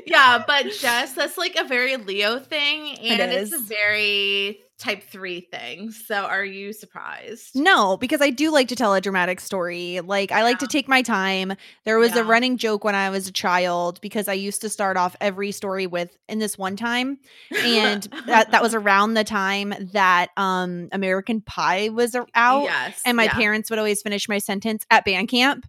yeah, 0.06 0.42
but 0.46 0.64
Jess, 0.80 1.12
that's 1.12 1.36
like 1.36 1.56
a 1.56 1.64
very 1.64 1.96
Leo 1.98 2.38
thing, 2.38 2.96
It 3.02 3.20
and 3.20 3.32
it's 3.32 3.52
a 3.52 3.58
very 3.58 4.60
type 4.82 5.04
three 5.04 5.40
things. 5.40 6.02
So 6.06 6.16
are 6.16 6.44
you 6.44 6.72
surprised? 6.72 7.54
No, 7.54 7.96
because 7.96 8.20
I 8.20 8.30
do 8.30 8.50
like 8.50 8.66
to 8.68 8.76
tell 8.76 8.92
a 8.94 9.00
dramatic 9.00 9.38
story. 9.40 10.00
Like 10.00 10.32
I 10.32 10.42
like 10.42 10.58
to 10.58 10.66
take 10.66 10.88
my 10.88 11.02
time. 11.02 11.52
There 11.84 11.98
was 11.98 12.14
Yeah. 12.14 12.22
a 12.22 12.24
running 12.24 12.56
joke 12.56 12.82
when 12.82 12.94
I 12.96 13.08
was 13.10 13.28
a 13.28 13.32
child 13.32 14.00
because 14.00 14.26
I 14.26 14.32
used 14.32 14.60
to 14.62 14.68
start 14.68 14.96
off 14.96 15.14
every 15.20 15.52
story 15.52 15.86
with 15.86 16.16
in 16.28 16.40
this 16.40 16.58
one 16.58 16.74
time 16.76 17.18
and 17.56 18.02
that 18.26 18.50
that 18.50 18.60
was 18.62 18.74
around 18.74 19.14
the 19.14 19.24
time 19.24 19.72
that 19.92 20.30
um 20.36 20.88
American 20.92 21.40
Pie 21.40 21.90
was 21.90 22.16
out 22.34 22.64
Yes. 22.64 23.00
and 23.06 23.16
my 23.16 23.24
yeah, 23.24 23.34
parents 23.34 23.70
would 23.70 23.78
always 23.78 24.02
finish 24.02 24.28
my 24.28 24.38
sentence 24.38 24.84
at 24.90 25.04
band 25.04 25.28
camp. 25.28 25.66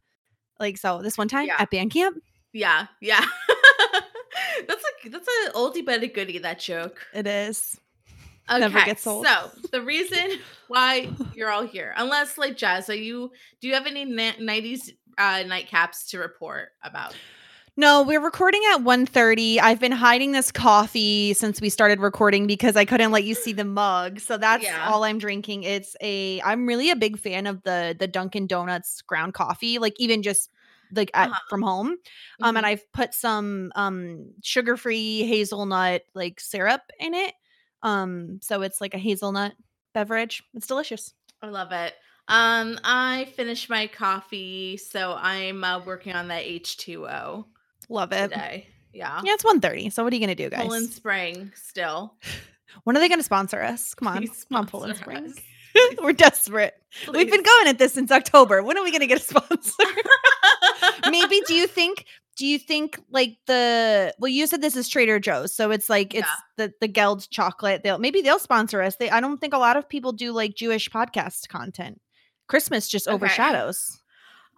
Like 0.60 0.78
so 0.78 1.02
this 1.04 1.18
one 1.18 1.28
time 1.28 1.46
Yeah. 1.48 1.58
at 1.60 1.70
band 1.70 1.92
camp. 1.92 2.18
Yeah, 2.52 2.88
yeah. 3.00 3.24
that's 4.68 4.84
like 4.84 5.12
that's 5.12 5.28
an 5.46 5.52
oldie 5.54 5.86
but 5.86 6.02
a 6.04 6.08
goodie. 6.08 6.40
That 6.40 6.60
joke. 6.60 7.06
It 7.14 7.28
is. 7.28 7.80
Okay, 8.50 8.60
Never 8.60 8.84
gets 8.84 9.08
old. 9.08 9.26
so 9.26 9.52
the 9.72 9.82
reason 9.82 10.40
why 10.68 11.10
you're 11.34 11.50
all 11.50 11.66
here, 11.66 11.94
unless 11.98 12.38
like 12.38 12.58
Jazz, 12.58 12.90
are 12.90 12.96
you? 12.96 13.32
Do 13.62 13.68
you 13.68 13.74
have 13.74 13.86
any 13.88 14.04
na- 14.06 14.34
'90s 14.40 14.92
uh, 15.18 15.44
nightcaps 15.46 16.10
to 16.10 16.20
report 16.20 16.70
about? 16.84 17.16
No, 17.76 18.04
we're 18.04 18.20
recording 18.24 18.62
at 18.72 18.82
1.30. 18.82 19.60
I've 19.60 19.80
been 19.80 19.92
hiding 19.92 20.32
this 20.32 20.52
coffee 20.52 21.34
since 21.34 21.60
we 21.60 21.70
started 21.70 22.00
recording 22.00 22.46
because 22.46 22.76
I 22.76 22.86
couldn't 22.86 23.12
let 23.12 23.24
you 23.24 23.34
see 23.34 23.52
the 23.52 23.64
mug. 23.66 24.20
So 24.20 24.38
that's 24.38 24.64
Yeah. 24.64 24.88
all 24.92 25.04
I'm 25.04 25.18
drinking. 25.18 25.64
It's 25.64 25.96
a 26.00 26.40
I'm 26.42 26.68
really 26.68 26.92
a 26.92 26.96
big 26.96 27.18
fan 27.18 27.48
of 27.48 27.64
the 27.64 27.96
the 27.98 28.08
Dunkin' 28.08 28.46
Donuts 28.46 29.02
ground 29.02 29.34
coffee, 29.34 29.80
like 29.80 29.96
even 29.98 30.22
just 30.22 30.52
like 30.96 31.10
at, 31.16 31.30
Uh-huh. 31.30 31.40
from 31.50 31.62
home. 31.64 31.96
Um 32.44 32.54
Mhm. 32.54 32.58
and 32.58 32.66
I've 32.68 32.92
put 32.92 33.14
some 33.16 33.72
um 33.76 34.34
sugar-free 34.44 35.24
hazelnut 35.24 36.04
like 36.14 36.40
syrup 36.40 36.82
in 37.00 37.16
it. 37.16 37.34
Um 37.84 38.40
so 38.42 38.62
it's 38.64 38.82
like 38.82 38.94
a 38.94 38.98
hazelnut 38.98 39.54
beverage. 39.94 40.44
It's 40.56 40.68
delicious. 40.68 41.14
I 41.42 41.48
love 41.48 41.72
it. 41.72 41.94
Um, 42.30 42.80
I 42.86 43.28
finished 43.36 43.70
my 43.70 43.88
coffee, 43.88 44.78
so 44.78 45.14
I'm 45.20 45.62
uh, 45.64 45.84
working 45.84 46.14
on 46.14 46.30
that 46.30 46.46
H2O 46.46 47.44
Love 47.90 48.14
it. 48.14 48.30
today. 48.30 48.68
Yeah. 48.94 49.20
Yeah, 49.26 49.34
it's 49.34 49.44
1.30. 49.44 49.92
So 49.92 50.04
what 50.06 50.14
are 50.14 50.16
you 50.16 50.22
gonna 50.22 50.34
do, 50.34 50.50
guys? 50.50 50.62
Poland 50.62 50.90
Spring 50.90 51.52
still. 51.56 52.16
When 52.86 52.98
are 52.98 53.00
they 53.00 53.08
gonna 53.10 53.22
sponsor 53.22 53.62
us? 53.62 53.94
Come 53.94 54.08
on. 54.08 54.18
Please 54.18 54.46
Come 54.50 54.58
on, 54.58 54.66
Poland 54.66 54.98
Spring. 54.98 55.32
We're 56.02 56.14
desperate. 56.14 56.74
We've 57.12 57.30
been 57.30 57.44
going 57.44 57.68
at 57.68 57.78
this 57.78 57.94
since 57.94 58.12
October. 58.12 58.64
When 58.64 58.78
are 58.78 58.84
we 58.84 58.92
going 58.92 59.02
to 59.02 59.08
get 59.08 59.20
a 59.20 59.24
sponsor? 59.24 59.84
Maybe 61.10 61.42
do 61.48 61.54
you 61.54 61.68
think 61.68 62.06
do 62.36 62.46
you 62.46 62.58
think 62.58 63.00
like 63.12 63.38
the 63.48 64.14
well 64.20 64.30
you 64.30 64.48
said 64.48 64.62
this 64.62 64.76
is 64.76 64.88
Trader 64.90 65.20
Joe's 65.20 65.54
so 65.54 65.70
it's 65.72 65.90
like 65.90 66.14
it's 66.16 66.28
Yeah. 66.28 66.66
the 66.68 66.74
the 66.82 66.88
Gelt 66.88 67.28
chocolate 67.30 67.84
they'll 67.84 68.00
maybe 68.00 68.22
they'll 68.22 68.40
sponsor 68.40 68.82
us. 68.82 68.96
They 68.96 69.10
I 69.10 69.20
don't 69.20 69.40
think 69.40 69.54
a 69.54 69.58
lot 69.60 69.78
of 69.78 69.88
people 69.88 70.12
do 70.14 70.32
like 70.32 70.56
Jewish 70.56 70.90
podcast 70.90 71.48
content. 71.50 72.00
Christmas 72.48 72.88
just 72.88 73.08
Okay. 73.08 73.14
overshadows. 73.16 74.02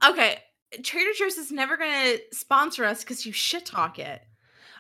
okay. 0.08 0.40
Trader 0.84 1.12
Joe's 1.18 1.38
is 1.38 1.52
never 1.52 1.78
gonna 1.78 2.16
sponsor 2.34 2.84
us 2.86 3.02
because 3.04 3.26
you 3.26 3.32
shit 3.32 3.66
talk 3.66 4.00
it. 4.00 4.22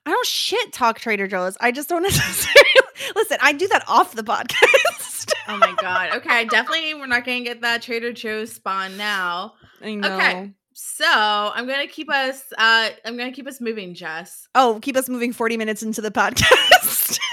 I 0.05 0.11
don't 0.11 0.25
shit 0.25 0.73
talk 0.73 0.99
Trader 0.99 1.27
Joe's. 1.27 1.57
I 1.61 1.71
just 1.71 1.87
don't 1.89 2.01
necessarily 2.03 2.69
listen. 3.15 3.37
I 3.41 3.53
do 3.53 3.67
that 3.69 3.83
off 3.87 4.13
the 4.13 4.23
podcast. 4.33 5.31
Oh 5.47 5.57
my 5.57 5.73
god. 5.79 6.15
Okay, 6.17 6.45
definitely 6.45 6.93
we're 6.95 7.05
not 7.07 7.25
gonna 7.25 7.41
get 7.41 7.61
that 7.61 7.81
Trader 7.81 8.11
Joe's 8.13 8.53
spawn 8.53 8.97
now. 8.97 9.53
I 9.81 9.95
know. 9.95 10.15
Okay. 10.17 10.51
So 10.77 11.05
I'm 11.07 11.65
gonna 11.67 11.87
keep 11.87 12.09
us 12.09 12.43
uh 12.57 12.89
I'm 13.05 13.15
gonna 13.17 13.31
keep 13.31 13.47
us 13.47 13.61
moving, 13.61 13.93
Jess. 13.93 14.49
Oh, 14.55 14.79
keep 14.81 14.97
us 14.97 15.07
moving 15.07 15.31
40 15.31 15.55
minutes 15.55 15.81
into 15.81 16.01
the 16.01 16.11
podcast. 16.11 17.17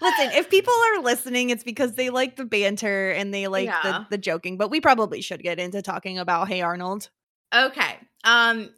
Listen, 0.00 0.30
if 0.32 0.48
people 0.48 0.72
are 0.96 1.02
listening, 1.02 1.50
it's 1.50 1.64
because 1.64 1.92
they 1.94 2.08
like 2.08 2.36
the 2.36 2.44
banter 2.46 3.10
and 3.10 3.34
they 3.34 3.48
like 3.48 3.66
Yeah. 3.66 3.82
the, 3.82 4.06
the 4.10 4.18
joking, 4.18 4.56
but 4.56 4.70
we 4.70 4.80
probably 4.80 5.20
should 5.20 5.42
get 5.42 5.58
into 5.58 5.82
talking 5.82 6.18
about 6.18 6.48
Hey 6.48 6.62
Arnold. 6.62 7.10
okay. 7.54 7.98
Um 8.24 8.70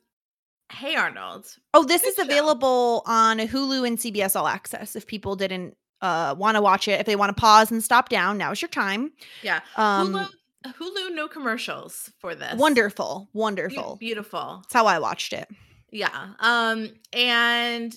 Hey 0.72 0.96
Arnold. 0.96 1.46
Oh, 1.74 1.84
this 1.84 2.02
Good 2.02 2.08
is 2.08 2.14
show. 2.16 2.22
available 2.22 3.02
on 3.06 3.38
Hulu 3.38 3.86
and 3.86 3.98
CBS 3.98 4.34
All 4.34 4.48
Access 4.48 4.96
if 4.96 5.06
people 5.06 5.36
didn't 5.36 5.76
uh 6.00 6.34
want 6.36 6.56
to 6.56 6.60
watch 6.62 6.88
it. 6.88 6.98
If 6.98 7.06
they 7.06 7.14
want 7.16 7.36
to 7.36 7.40
pause 7.40 7.70
and 7.70 7.84
stop 7.84 8.08
down, 8.08 8.36
now's 8.38 8.60
your 8.60 8.68
time. 8.70 9.12
Yeah. 9.42 9.60
Um 9.76 10.14
Hulu 10.14 10.28
Hulu 10.66 11.14
no 11.14 11.26
commercials 11.28 12.10
for 12.18 12.34
this. 12.34 12.54
wonderful, 12.58 13.28
wonderful. 13.32 13.96
Beautiful. 13.96 14.58
That's 14.62 14.74
how 14.74 14.86
I 14.86 14.98
watched 14.98 15.32
it. 15.32 15.48
Yeah. 15.90 16.30
Um 16.38 16.90
and 17.12 17.94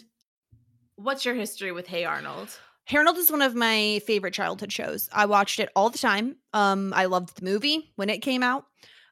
what's 0.95 1.25
your 1.25 1.35
history 1.35 1.71
with 1.71 1.87
Hey 1.87 2.05
Arnold? 2.05 2.49
Hey 2.85 2.97
Arnold 2.97 3.17
is 3.17 3.31
one 3.31 3.41
of 3.41 3.55
my 3.55 4.01
favorite 4.05 4.33
childhood 4.33 4.71
shows. 4.71 5.09
I 5.11 5.25
watched 5.25 5.59
it 5.59 5.69
all 5.75 5.89
the 5.89 5.97
time. 5.97 6.35
Um, 6.53 6.93
I 6.93 7.05
loved 7.05 7.37
the 7.37 7.45
movie 7.45 7.91
when 7.95 8.09
it 8.09 8.19
came 8.19 8.43
out. 8.43 8.65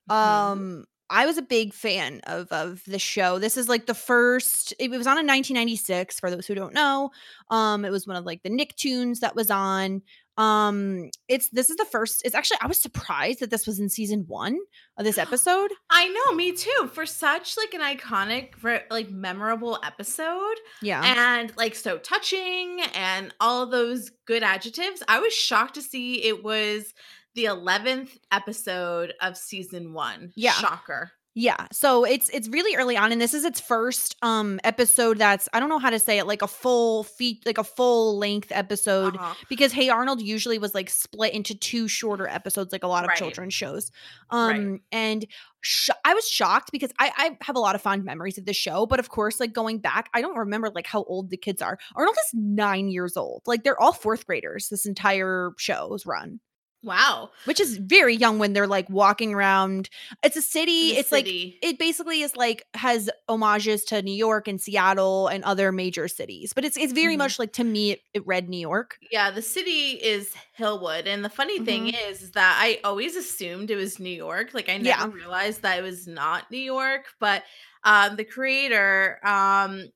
Mhm. 0.09 0.13
Um, 0.15 0.85
I 1.09 1.25
was 1.25 1.37
a 1.37 1.41
big 1.41 1.73
fan 1.73 2.21
of 2.25 2.47
of 2.53 2.81
the 2.87 2.97
show. 2.99 3.37
This 3.37 3.57
is 3.57 3.67
like 3.67 3.85
the 3.85 3.93
first. 3.93 4.73
It 4.79 4.89
was 4.89 5.07
on 5.07 5.17
in 5.19 5.25
1996. 5.27 6.19
For 6.21 6.31
those 6.31 6.47
who 6.47 6.55
don't 6.55 6.73
know, 6.73 7.11
um, 7.49 7.83
it 7.83 7.89
was 7.91 8.07
one 8.07 8.15
of 8.15 8.25
like 8.25 8.43
the 8.43 8.49
Nicktoons 8.49 9.19
that 9.19 9.35
was 9.35 9.51
on. 9.51 10.01
Um, 10.37 11.09
it's 11.27 11.49
this 11.49 11.69
is 11.69 11.75
the 11.77 11.85
first. 11.85 12.21
It's 12.25 12.35
actually 12.35 12.57
I 12.61 12.67
was 12.67 12.81
surprised 12.81 13.39
that 13.41 13.49
this 13.49 13.67
was 13.67 13.79
in 13.79 13.89
season 13.89 14.25
one 14.27 14.57
of 14.97 15.05
this 15.05 15.17
episode. 15.25 15.71
I 15.89 16.07
know, 16.07 16.35
me 16.35 16.53
too. 16.53 16.89
For 16.93 17.05
such 17.05 17.57
like 17.57 17.73
an 17.73 17.81
iconic, 17.81 18.51
like 18.89 19.09
memorable 19.09 19.79
episode, 19.83 20.55
Yeah, 20.81 21.01
and 21.03 21.51
like 21.57 21.75
so 21.75 21.97
touching, 21.97 22.81
and 22.93 23.33
all 23.39 23.65
those 23.65 24.09
good 24.25 24.43
adjectives. 24.43 25.03
I 25.07 25.19
was 25.19 25.33
shocked 25.33 25.75
to 25.75 25.81
see 25.81 26.23
it 26.23 26.43
was 26.43 26.93
the 27.35 27.45
eleventh 27.45 28.17
episode 28.31 29.13
of 29.21 29.37
season 29.37 29.93
one. 29.93 30.31
Yeah. 30.35 30.53
shocker. 30.53 31.11
Yeah. 31.33 31.67
So 31.71 32.03
it's 32.03 32.27
it's 32.29 32.49
really 32.49 32.75
early 32.75 32.97
on 32.97 33.13
and 33.13 33.21
this 33.21 33.33
is 33.33 33.45
its 33.45 33.61
first 33.61 34.17
um 34.21 34.59
episode 34.65 35.17
that's 35.17 35.47
I 35.53 35.61
don't 35.61 35.69
know 35.69 35.79
how 35.79 35.89
to 35.89 35.97
say 35.97 36.17
it 36.17 36.27
like 36.27 36.41
a 36.41 36.47
full 36.47 37.03
feet 37.05 37.45
like 37.45 37.57
a 37.57 37.63
full 37.63 38.17
length 38.17 38.51
episode 38.51 39.15
Uh-huh. 39.15 39.33
because 39.47 39.71
Hey 39.71 39.87
Arnold 39.87 40.21
usually 40.21 40.57
was 40.57 40.75
like 40.75 40.89
split 40.89 41.33
into 41.33 41.55
two 41.55 41.87
shorter 41.87 42.27
episodes 42.27 42.73
like 42.73 42.83
a 42.83 42.87
lot 42.87 43.05
of 43.05 43.09
Right. 43.09 43.17
children's 43.17 43.53
shows. 43.53 43.91
Right. 44.29 44.55
Um 44.57 44.81
and 44.91 45.25
sh- 45.61 45.89
I 46.03 46.13
was 46.13 46.27
shocked 46.27 46.69
because 46.73 46.91
I 46.99 47.13
I 47.15 47.37
have 47.45 47.55
a 47.55 47.59
lot 47.61 47.75
of 47.75 47.81
fond 47.81 48.03
memories 48.03 48.37
of 48.37 48.43
the 48.45 48.53
show 48.53 48.85
but 48.85 48.99
of 48.99 49.07
course 49.07 49.39
like 49.39 49.53
going 49.53 49.77
back 49.79 50.09
I 50.13 50.19
don't 50.21 50.35
remember 50.37 50.69
like 50.75 50.85
how 50.87 51.03
old 51.03 51.29
the 51.29 51.37
kids 51.37 51.61
are. 51.61 51.77
Arnold 51.95 52.17
is 52.27 52.33
9 52.33 52.89
years 52.89 53.15
old. 53.15 53.43
Like 53.45 53.63
they're 53.63 53.79
all 53.81 53.93
4th 53.93 54.25
graders 54.25 54.67
this 54.67 54.85
entire 54.85 55.51
show's 55.57 56.05
run 56.05 56.41
Wow, 56.83 57.31
which 57.45 57.59
is 57.59 57.77
very 57.77 58.15
young 58.15 58.39
when 58.39 58.53
they're 58.53 58.67
like 58.67 58.89
walking 58.89 59.33
around. 59.33 59.89
It's 60.23 60.37
a 60.37 60.41
city. 60.41 60.89
The 60.89 60.95
it's 60.95 61.11
like 61.11 61.35
it 61.61 61.79
basically 61.79 62.21
is 62.21 62.35
like 62.35 62.65
has 62.75 63.09
homages 63.27 63.83
to 63.85 64.01
New 64.01 64.13
York 64.13 64.47
and 64.47 64.61
Seattle 64.61 65.27
and 65.27 65.43
other 65.43 65.71
major 65.71 66.07
cities. 66.07 66.53
But 66.53 66.65
it's 66.65 66.77
it's 66.77 66.93
very 66.93 67.17
Mhm. 67.17 67.17
much 67.17 67.39
like 67.39 67.53
to 67.53 67.63
me 67.63 67.91
it, 67.91 68.01
it 68.13 68.25
read 68.27 68.47
New 68.49 68.59
York. 68.59 68.99
Yeah, 69.11 69.31
the 69.31 69.41
city 69.41 70.01
is 70.01 70.33
Hillwood. 70.57 71.05
And 71.05 71.25
the 71.25 71.29
funny 71.29 71.59
thing 71.59 71.89
is, 71.89 72.21
is 72.21 72.31
that 72.31 72.57
I 72.61 72.79
always 72.83 73.15
assumed 73.15 73.69
it 73.69 73.75
was 73.75 73.99
New 73.99 74.09
York. 74.09 74.53
Like 74.53 74.69
I 74.69 74.77
never 74.77 74.97
Yeah. 74.97 75.09
realized 75.09 75.63
that 75.63 75.79
it 75.79 75.81
was 75.81 76.07
not 76.07 76.49
New 76.51 76.59
York, 76.59 77.07
but 77.19 77.43
um, 77.83 78.15
the 78.15 78.23
creator, 78.23 79.19
um, 79.25 79.89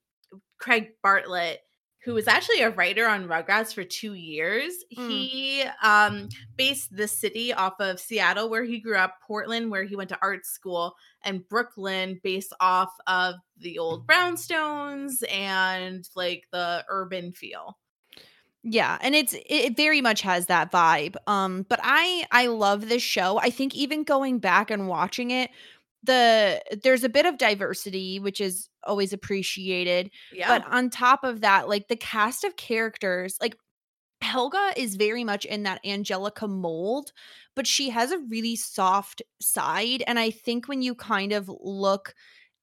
Craig 0.59 0.93
Bartlett, 1.03 1.61
who 2.05 2.13
was 2.13 2.27
actually 2.27 2.61
a 2.61 2.69
writer 2.69 3.07
on 3.07 3.27
Rugrats 3.27 3.73
for 3.73 3.83
two 3.83 4.13
years. 4.13 4.71
Mm. 4.95 5.09
He 5.09 5.63
um, 5.81 6.29
based 6.55 6.95
the 6.95 7.07
city 7.07 7.51
off 7.51 7.73
of 7.79 7.99
Seattle, 7.99 8.47
where 8.47 8.63
he 8.63 8.79
grew 8.79 8.95
up, 8.95 9.15
Portland, 9.25 9.71
where 9.71 9.83
he 9.83 9.95
went 9.95 10.09
to 10.09 10.19
art 10.21 10.45
school, 10.45 10.95
and 11.23 11.47
Brooklyn, 11.49 12.21
based 12.23 12.53
off 12.59 12.91
of 13.07 13.35
the 13.57 13.79
old 13.79 14.05
brownstones 14.05 15.23
and 15.31 16.07
like 16.15 16.43
the 16.51 16.85
urban 16.89 17.33
feel. 17.33 17.75
Yeah, 18.67 18.97
and 19.01 19.13
it's 19.13 19.35
it 19.47 19.75
very 19.75 20.01
much 20.01 20.21
has 20.21 20.47
that 20.47 20.71
vibe. 20.71 21.15
Um, 21.27 21.65
but 21.69 21.79
I 21.83 22.25
I 22.31 22.47
love 22.47 22.89
this 22.89 23.03
show. 23.03 23.39
I 23.39 23.49
think 23.49 23.75
even 23.75 24.03
going 24.03 24.39
back 24.39 24.71
and 24.71 24.87
watching 24.87 25.29
it, 25.31 25.51
the 26.05 26.61
there's 26.83 27.03
a 27.03 27.09
bit 27.09 27.25
of 27.25 27.37
diversity, 27.37 28.19
which 28.19 28.39
is 28.41 28.69
always 28.83 29.13
appreciated. 29.13 30.11
Yeah. 30.33 30.47
But 30.47 30.71
on 30.71 30.89
top 30.89 31.23
of 31.23 31.41
that, 31.41 31.67
like 31.67 31.87
the 31.87 31.95
cast 31.95 32.43
of 32.43 32.55
characters, 32.55 33.37
like 33.41 33.55
Helga 34.21 34.73
is 34.75 34.95
very 34.95 35.23
much 35.23 35.45
in 35.45 35.63
that 35.63 35.81
Angelica 35.85 36.47
mold, 36.47 37.11
but 37.55 37.67
she 37.67 37.89
has 37.89 38.11
a 38.11 38.19
really 38.19 38.55
soft 38.55 39.21
side. 39.41 40.03
And 40.07 40.17
I 40.17 40.31
think 40.31 40.67
when 40.67 40.81
you 40.81 40.95
kind 40.95 41.31
of 41.31 41.49
look 41.61 42.15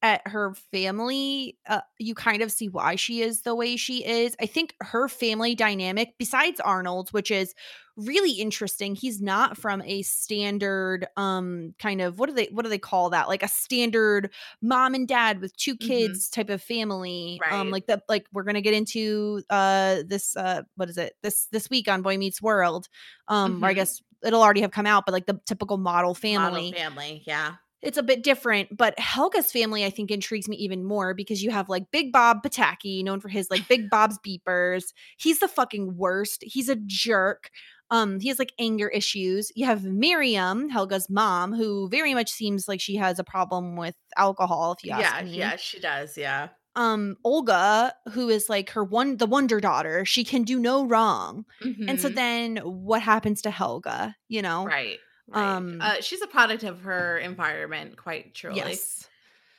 at 0.03 0.27
her 0.27 0.53
family, 0.53 1.57
uh, 1.67 1.81
you 1.97 2.13
kind 2.13 2.43
of 2.43 2.51
see 2.51 2.69
why 2.69 2.95
she 2.95 3.21
is 3.21 3.41
the 3.43 3.55
way 3.55 3.77
she 3.77 4.05
is. 4.05 4.35
I 4.41 4.45
think 4.45 4.75
her 4.81 5.07
family 5.09 5.55
dynamic, 5.55 6.15
besides 6.19 6.59
Arnold's, 6.59 7.13
which 7.13 7.31
is 7.31 7.55
really 7.95 8.33
interesting, 8.33 8.95
he's 8.95 9.21
not 9.21 9.57
from 9.57 9.81
a 9.83 10.01
standard 10.01 11.07
um 11.17 11.73
kind 11.79 12.01
of 12.01 12.19
what 12.19 12.27
do 12.29 12.35
they 12.35 12.47
what 12.51 12.63
do 12.63 12.69
they 12.69 12.77
call 12.79 13.09
that? 13.11 13.27
Like 13.27 13.43
a 13.43 13.47
standard 13.47 14.31
mom 14.61 14.93
and 14.95 15.07
dad 15.07 15.41
with 15.41 15.55
two 15.57 15.77
Mhm. 15.79 16.17
kids 16.17 16.29
type 16.29 16.49
of 16.49 16.61
family. 16.61 17.43
Um 17.49 17.69
like 17.69 17.85
the 17.87 18.01
like 18.09 18.25
we're 18.33 18.43
gonna 18.43 18.61
get 18.61 18.73
into 18.73 19.43
uh 19.49 20.03
this 20.07 20.35
uh 20.35 20.63
what 20.75 20.89
is 20.89 20.97
it 20.97 21.13
this 21.21 21.47
this 21.51 21.69
week 21.69 21.87
on 21.87 22.01
Boy 22.01 22.17
Meets 22.17 22.41
World. 22.41 22.89
Um 23.27 23.63
or 23.63 23.67
I 23.69 23.73
guess 23.73 24.01
it'll 24.23 24.41
already 24.41 24.61
have 24.61 24.71
come 24.71 24.85
out, 24.87 25.05
but 25.05 25.13
like 25.13 25.25
the 25.27 25.39
typical 25.45 25.77
model 25.77 26.15
family 26.15 26.41
Model 26.41 26.63
family. 26.79 27.23
Yeah. 27.25 27.57
It's 27.83 27.97
a 27.97 28.03
bit 28.03 28.23
different, 28.23 28.75
but 28.75 28.97
Helga's 28.97 29.51
family 29.51 29.85
I 29.85 29.89
think 29.91 30.09
intrigues 30.09 30.47
me 30.47 30.55
even 30.57 30.83
more 30.83 31.13
because 31.13 31.43
you 31.43 31.51
have 31.51 31.69
like 31.69 31.91
Big 31.91 32.11
Bob 32.11 32.41
Pataki, 32.43 33.03
known 33.03 33.19
for 33.19 33.29
his 33.29 33.49
like 33.51 33.67
Big 33.67 33.89
Bob's 33.89 34.17
beepers. 34.25 34.85
He's 35.17 35.39
the 35.39 35.47
fucking 35.47 35.97
worst. 35.97 36.43
He's 36.43 36.69
a 36.69 36.77
jerk. 36.85 37.49
Um, 37.91 38.19
he 38.19 38.29
has 38.29 38.39
like 38.39 38.53
anger 38.57 38.87
issues. 38.87 39.51
You 39.55 39.65
have 39.67 39.83
Miriam, 39.83 40.69
Helga's 40.69 41.09
mom, 41.09 41.53
who 41.53 41.87
very 41.89 42.13
much 42.15 42.31
seems 42.31 42.67
like 42.67 42.81
she 42.81 42.95
has 42.95 43.19
a 43.19 43.23
problem 43.23 43.75
with 43.75 43.95
alcohol, 44.17 44.71
if 44.71 44.83
you 44.83 44.91
ask 44.93 45.15
Yeah. 45.17 45.23
me. 45.23 45.37
Yeah. 45.37 45.55
She 45.57 45.79
does. 45.79 46.17
Yeah. 46.17 46.47
Um, 46.75 47.17
Olga, 47.23 47.93
who 48.13 48.29
is 48.29 48.49
like 48.49 48.71
her 48.71 48.83
one 48.83 49.17
the 49.17 49.27
wonder 49.27 49.59
daughter, 49.59 50.05
she 50.05 50.23
can 50.23 50.41
do 50.41 50.57
no 50.57 50.85
wrong. 50.85 51.45
And 51.61 52.01
so 52.01 52.09
Mhm. 52.09 52.15
then 52.15 52.57
what 52.57 53.03
happens 53.03 53.43
to 53.43 53.51
Helga, 53.51 54.15
you 54.27 54.41
know? 54.41 54.65
Right. 54.65 54.97
Right. 55.27 55.55
Um, 55.55 55.79
uh, 55.81 56.01
she's 56.01 56.21
a 56.21 56.27
product 56.27 56.63
of 56.63 56.81
her 56.81 57.17
environment, 57.17 57.97
quite 57.97 58.33
truly. 58.33 58.57
Yes. 58.57 59.09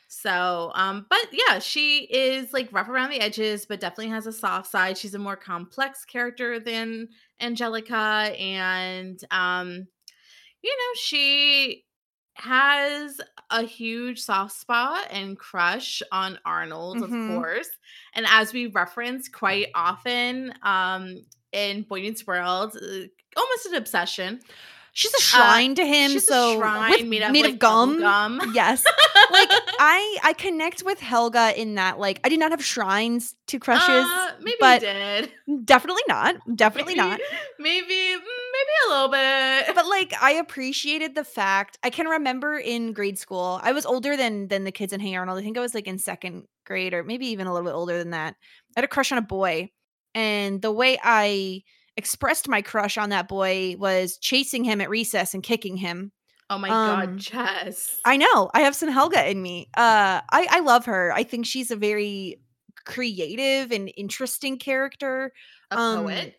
So, 0.09 0.71
um, 0.75 1.07
but 1.11 1.27
yeah, 1.33 1.59
she 1.59 2.05
is 2.05 2.53
like 2.53 2.73
rough 2.73 2.89
around 2.89 3.11
the 3.11 3.21
edges, 3.21 3.67
but 3.67 3.81
definitely 3.81 4.09
has 4.11 4.27
a 4.27 4.33
soft 4.33 4.71
side. 4.71 4.97
She's 4.97 5.15
a 5.15 5.19
more 5.19 5.37
complex 5.37 6.05
character 6.05 6.61
than 6.61 7.09
Angelica, 7.41 7.97
and 8.39 9.19
um, 9.31 9.89
you 10.63 10.71
know, 10.71 10.95
she 10.97 11.85
has 12.37 13.21
a 13.51 13.63
huge 13.63 14.21
soft 14.21 14.53
spot 14.55 15.07
and 15.11 15.39
crush 15.39 16.03
on 16.13 16.39
Arnold, 16.45 17.01
Mhm. 17.01 17.05
of 17.05 17.19
course. 17.19 17.69
And 18.15 18.27
as 18.29 18.53
we 18.53 18.67
reference 18.67 19.29
quite 19.29 19.69
often, 19.75 20.53
um, 20.63 21.27
in 21.53 21.83
Boy 21.83 22.01
Meets 22.01 22.27
World, 22.27 22.77
uh, 22.77 23.07
almost 23.37 23.67
an 23.67 23.75
obsession. 23.75 24.41
She's 24.97 25.13
a 25.13 25.21
shrine 25.21 25.75
to 25.75 25.85
him. 25.85 26.13
Uh, 26.13 26.15
she's 26.15 26.23
a 26.23 26.33
so 26.33 26.57
shrine 26.59 26.91
with- 26.93 27.07
made 27.07 27.23
of, 27.23 27.33
made 27.33 27.45
like, 27.45 27.53
of 27.55 27.59
gum. 27.59 27.99
gum. 28.01 28.41
Yes. 28.55 28.85
like 29.33 29.49
I 29.81 30.19
I 30.23 30.33
connect 30.39 30.85
with 30.85 31.01
Helga 31.01 31.61
in 31.61 31.75
that 31.75 31.99
like 31.99 32.21
I 32.23 32.29
did 32.29 32.39
not 32.39 32.53
have 32.53 32.65
shrines 32.65 33.35
to 33.49 33.59
crushes. 33.59 33.89
Uh, 34.09 34.31
maybe 34.41 34.57
but 34.61 34.83
you 34.83 34.89
did. 34.89 35.67
definitely 35.67 36.03
not. 36.09 36.37
Definitely 36.55 36.95
maybe, 36.95 37.09
not. 37.09 37.21
Maybe, 37.59 37.95
mm, 37.95 38.19
maybe 38.19 38.73
a 38.87 38.91
little 38.93 39.09
bit. 39.09 39.75
But 39.75 39.87
like 39.87 40.13
I 40.23 40.33
appreciated 40.33 41.15
the 41.15 41.25
fact 41.25 41.77
I 41.83 41.91
can 41.91 42.07
remember 42.07 42.57
in 42.57 42.93
grade 42.93 43.19
school. 43.19 43.59
I 43.63 43.73
was 43.73 43.85
older 43.87 44.17
than 44.17 44.47
than 44.49 44.63
the 44.65 44.73
kids 44.73 44.93
in 44.93 45.01
Hey 45.01 45.17
Arnold. 45.17 45.39
I 45.39 45.43
think 45.43 45.57
I 45.59 45.61
was 45.61 45.75
like 45.75 45.89
in 45.89 45.99
second 45.99 46.45
grade 46.65 46.95
or 46.95 47.03
maybe 47.03 47.27
even 47.29 47.47
a 47.49 47.53
little 47.53 47.67
bit 47.69 47.75
older 47.75 47.99
than 47.99 48.11
that. 48.11 48.37
I 48.77 48.81
had 48.81 48.85
a 48.85 48.89
crush 48.89 49.11
on 49.11 49.19
a 49.19 49.23
boy. 49.23 49.71
And 50.15 50.63
the 50.63 50.71
way 50.71 50.99
I 51.03 51.63
expressed 51.97 52.49
my 52.49 52.63
crush 52.63 52.99
on 52.99 53.11
that 53.11 53.29
boy 53.29 53.77
was 53.79 54.19
chasing 54.19 54.65
him 54.65 54.81
at 54.81 54.91
recess 54.91 55.35
and 55.35 55.43
kicking 55.43 55.77
him. 55.77 56.13
oh 56.51 56.59
my 56.59 56.69
um, 56.69 57.01
god, 57.01 57.19
Jess. 57.19 58.01
I 58.05 58.17
know. 58.17 58.51
I 58.55 58.61
have 58.61 58.75
some 58.75 58.89
Helga 58.89 59.29
in 59.31 59.41
me. 59.41 59.69
Uh 59.77 60.21
I 60.31 60.47
I 60.51 60.61
love 60.61 60.87
her. 60.87 61.13
I 61.13 61.23
think 61.23 61.47
she's 61.47 61.71
a 61.71 61.77
very 61.77 62.41
creative 62.85 63.73
and 63.73 63.91
interesting 63.97 64.59
character. 64.59 65.33
a 65.71 65.79
um, 65.79 66.05
poet. 66.05 66.35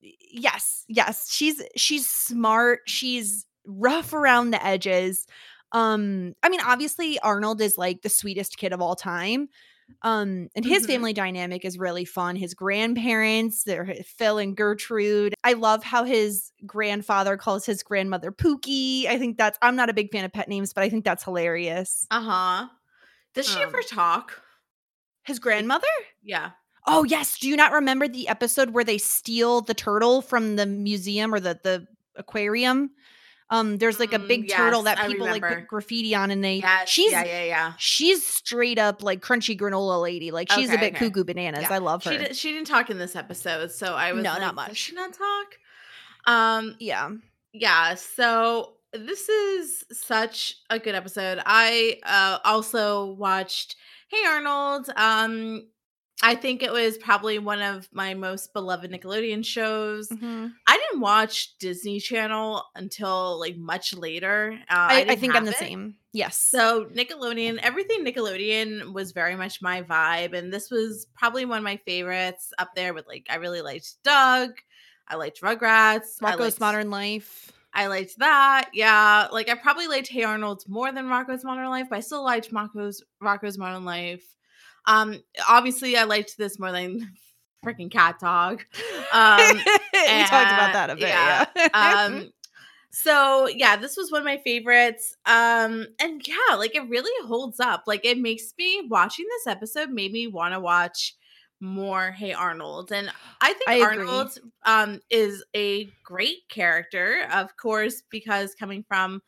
Yes. 0.00 0.84
Yes. 0.88 1.30
She's 1.30 1.62
she's 1.76 2.08
smart. 2.08 2.80
She's 2.86 3.46
rough 3.66 4.12
around 4.12 4.50
the 4.50 4.64
edges. 4.64 5.26
Um 5.72 6.34
I 6.42 6.48
mean 6.48 6.60
obviously 6.60 7.18
Arnold 7.20 7.60
is 7.60 7.76
like 7.78 8.02
the 8.02 8.08
sweetest 8.08 8.58
kid 8.58 8.72
of 8.72 8.80
all 8.80 8.94
time. 8.94 9.48
Um 10.02 10.48
and 10.54 10.64
his 10.64 10.84
Mhm. 10.84 10.86
family 10.86 11.12
dynamic 11.12 11.64
is 11.64 11.78
really 11.78 12.04
fun. 12.04 12.36
His 12.36 12.54
grandparents, 12.54 13.64
they're 13.64 13.94
Phil 14.04 14.38
and 14.38 14.56
Gertrude. 14.56 15.34
I 15.44 15.54
love 15.54 15.82
how 15.82 16.04
his 16.04 16.52
grandfather 16.66 17.36
calls 17.36 17.66
his 17.66 17.82
grandmother 17.82 18.30
Pookie. 18.30 19.06
I 19.06 19.18
think 19.18 19.38
that's 19.38 19.58
I'm 19.62 19.76
not 19.76 19.90
a 19.90 19.94
big 19.94 20.10
fan 20.12 20.24
of 20.24 20.32
pet 20.32 20.48
names, 20.48 20.72
but 20.72 20.84
I 20.84 20.88
think 20.88 21.04
that's 21.04 21.24
hilarious. 21.24 22.06
Uh 22.10 22.20
huh. 22.20 22.68
Does 23.34 23.48
she 23.48 23.60
ever 23.60 23.78
um, 23.78 23.84
talk? 23.88 24.42
His 25.24 25.38
grandmother? 25.38 25.86
Yeah. 26.22 26.50
Oh 26.86 27.04
yes. 27.04 27.38
Do 27.38 27.48
you 27.48 27.56
not 27.56 27.72
remember 27.72 28.08
the 28.08 28.28
episode 28.28 28.70
where 28.70 28.84
they 28.84 28.98
steal 28.98 29.60
the 29.60 29.74
turtle 29.74 30.22
from 30.22 30.56
the 30.56 30.64
museum 30.66 31.34
or 31.34 31.40
the 31.40 31.58
the 31.62 31.86
aquarium? 32.16 32.90
Um, 33.50 33.78
there's 33.78 33.98
like 33.98 34.12
a 34.12 34.18
Mm, 34.18 34.28
big 34.28 34.48
turtle 34.50 34.84
yes, 34.84 34.96
that 34.96 35.06
people 35.06 35.26
like 35.26 35.42
put 35.42 35.66
graffiti 35.66 36.14
on, 36.14 36.30
and 36.30 36.44
they 36.44 36.56
Yes. 36.56 36.88
she's 36.88 37.12
yeah, 37.12 37.24
yeah, 37.24 37.44
yeah. 37.44 37.72
she's 37.78 38.24
straight 38.26 38.78
up 38.78 39.02
like 39.02 39.20
crunchy 39.22 39.58
granola 39.58 40.02
lady. 40.02 40.30
Like 40.30 40.52
she's 40.52 40.68
a 40.68 40.76
bit 40.76 40.94
okay. 40.94 41.06
cuckoo 41.06 41.24
bananas. 41.24 41.62
Yeah. 41.62 41.72
I 41.74 41.78
love 41.78 42.04
her. 42.04 42.12
She 42.12 42.18
did, 42.18 42.36
she 42.36 42.52
didn't 42.52 42.66
talk 42.66 42.90
in 42.90 42.98
this 42.98 43.16
episode, 43.16 43.70
so 43.70 43.94
I 43.94 44.12
was 44.12 44.22
No, 44.22 44.32
like, 44.32 44.40
not 44.42 44.54
much. 44.54 44.76
she 44.76 44.94
not 44.94 45.12
talk? 45.14 45.58
Um, 46.26 46.76
yeah. 46.78 47.10
yeah 47.54 47.94
so 47.94 48.74
this 48.92 49.28
is 49.28 49.84
such 49.92 50.56
a 50.70 50.78
good 50.78 50.94
episode 50.94 51.40
i 51.44 51.98
uh 52.04 52.38
also 52.44 53.12
watched 53.12 53.76
hey 54.08 54.24
arnold 54.26 54.88
um 54.96 55.66
i 56.22 56.34
think 56.34 56.62
it 56.62 56.72
was 56.72 56.98
probably 56.98 57.38
one 57.38 57.62
of 57.62 57.88
my 57.92 58.14
most 58.14 58.52
beloved 58.52 58.90
nickelodeon 58.90 59.44
shows 59.44 60.08
Mhm. 60.08 60.52
i 60.66 60.76
didn't 60.76 61.00
watch 61.00 61.56
disney 61.58 62.00
channel 62.00 62.64
until 62.74 63.38
like 63.38 63.56
much 63.56 63.94
later 63.94 64.58
uh, 64.70 64.74
I, 64.74 64.94
I 65.00 65.04
didn't 65.04 65.20
think 65.20 65.34
I'm 65.36 65.44
the 65.44 65.50
it. 65.52 65.56
same. 65.58 65.94
Yes. 66.14 66.36
So 66.38 66.86
Nickelodeon, 66.86 67.58
everything 67.62 68.04
Nickelodeon 68.04 68.92
was 68.94 69.12
very 69.12 69.36
much 69.36 69.60
my 69.60 69.82
vibe, 69.82 70.32
and 70.32 70.50
this 70.52 70.70
was 70.70 71.06
probably 71.14 71.44
one 71.44 71.58
of 71.58 71.64
my 71.64 71.76
favorites 71.86 72.50
up 72.58 72.70
there. 72.74 72.94
With 72.94 73.06
like, 73.06 73.26
I 73.30 73.36
really 73.36 73.60
liked 73.60 74.02
Doug, 74.02 74.52
I 75.06 75.16
liked 75.16 75.42
Rugrats, 75.42 76.16
I 76.22 76.32
Rocko's 76.32 76.40
liked, 76.40 76.60
Modern 76.60 76.90
Life. 76.90 77.52
I 77.74 77.86
liked 77.88 78.18
that. 78.18 78.70
Yeah, 78.72 79.28
like 79.30 79.48
I 79.50 79.54
probably 79.54 79.86
liked 79.86 80.08
Hey 80.08 80.24
Arnold 80.24 80.64
more 80.66 80.90
than 80.90 81.04
Rocko's 81.06 81.44
Modern 81.44 81.68
Life, 81.68 81.86
but 81.90 81.96
I 81.98 82.00
still 82.00 82.24
liked 82.24 82.50
Rocko's 82.52 83.04
Rocko's 83.22 83.58
Modern 83.58 83.84
Life. 83.84 84.24
Um, 84.88 85.22
obviously, 85.48 85.96
I 85.96 86.04
liked 86.04 86.36
this 86.36 86.58
more 86.58 86.72
than 86.72 87.12
freaking 87.64 87.90
Cat 87.90 88.18
Dog. 88.18 88.64
Um, 89.12 89.56
we 89.92 90.24
talked 90.24 90.52
about 90.52 90.72
that 90.72 90.90
a 90.90 90.96
bit. 90.96 91.08
yeah. 91.08 91.44
Yeah. 91.54 92.04
um 92.06 92.32
so 92.90 93.46
yeah 93.48 93.76
this 93.76 93.96
was 93.96 94.10
one 94.10 94.20
of 94.20 94.24
my 94.24 94.38
favorites 94.38 95.14
um 95.26 95.86
and 96.00 96.26
yeah 96.26 96.56
like 96.56 96.74
it 96.74 96.88
really 96.88 97.26
holds 97.26 97.60
up 97.60 97.84
like 97.86 98.04
it 98.04 98.18
makes 98.18 98.54
me 98.58 98.86
watching 98.88 99.26
this 99.28 99.46
episode 99.46 99.90
made 99.90 100.10
me 100.10 100.26
want 100.26 100.54
to 100.54 100.60
watch 100.60 101.14
more 101.60 102.10
hey 102.12 102.32
arnold 102.32 102.90
and 102.90 103.10
i 103.42 103.52
think 103.52 103.68
I 103.68 103.82
arnold 103.82 104.38
um 104.64 105.00
is 105.10 105.44
a 105.54 105.90
great 106.02 106.48
character 106.48 107.28
of 107.32 107.56
course 107.56 108.02
because 108.10 108.54
coming 108.54 108.84
from 108.88 109.20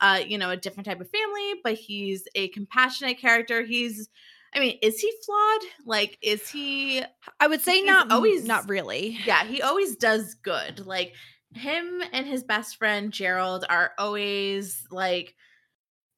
uh 0.00 0.20
you 0.26 0.36
know 0.36 0.50
a 0.50 0.56
different 0.56 0.86
type 0.86 1.00
of 1.00 1.08
family 1.08 1.60
but 1.62 1.74
he's 1.74 2.26
a 2.34 2.48
compassionate 2.48 3.20
character 3.20 3.62
he's 3.62 4.08
i 4.54 4.60
mean 4.60 4.78
is 4.82 4.98
he 5.00 5.12
flawed 5.24 5.62
like 5.86 6.18
is 6.22 6.48
he 6.48 7.02
I 7.40 7.46
would 7.46 7.60
say 7.60 7.82
not 7.82 8.10
always 8.12 8.46
not 8.46 8.68
really. 8.68 9.18
yeah, 9.26 9.44
he 9.44 9.62
always 9.62 9.96
does 9.96 10.34
good. 10.34 10.86
Like 10.86 11.14
him 11.54 12.02
and 12.12 12.26
his 12.26 12.42
best 12.44 12.76
friend 12.76 13.12
Gerald 13.12 13.64
are 13.68 13.92
always 13.98 14.86
like 14.90 15.34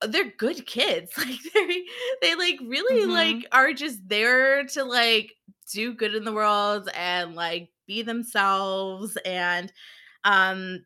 they're 0.07 0.31
good 0.37 0.67
kids. 0.67 1.13
Like 1.19 1.39
they 1.55 1.85
they 2.23 2.35
like 2.35 2.59
really 2.61 3.09
Mhm. 3.09 3.13
like 3.13 3.47
are 3.53 3.73
just 3.73 4.07
there 4.09 4.65
to 4.65 4.85
like 4.85 5.33
do 5.73 5.95
good 5.95 6.15
in 6.15 6.25
the 6.25 6.33
world 6.33 6.89
and 6.95 7.35
like 7.35 7.71
be 7.87 8.03
themselves 8.03 9.17
and 9.25 9.73
um 10.25 10.85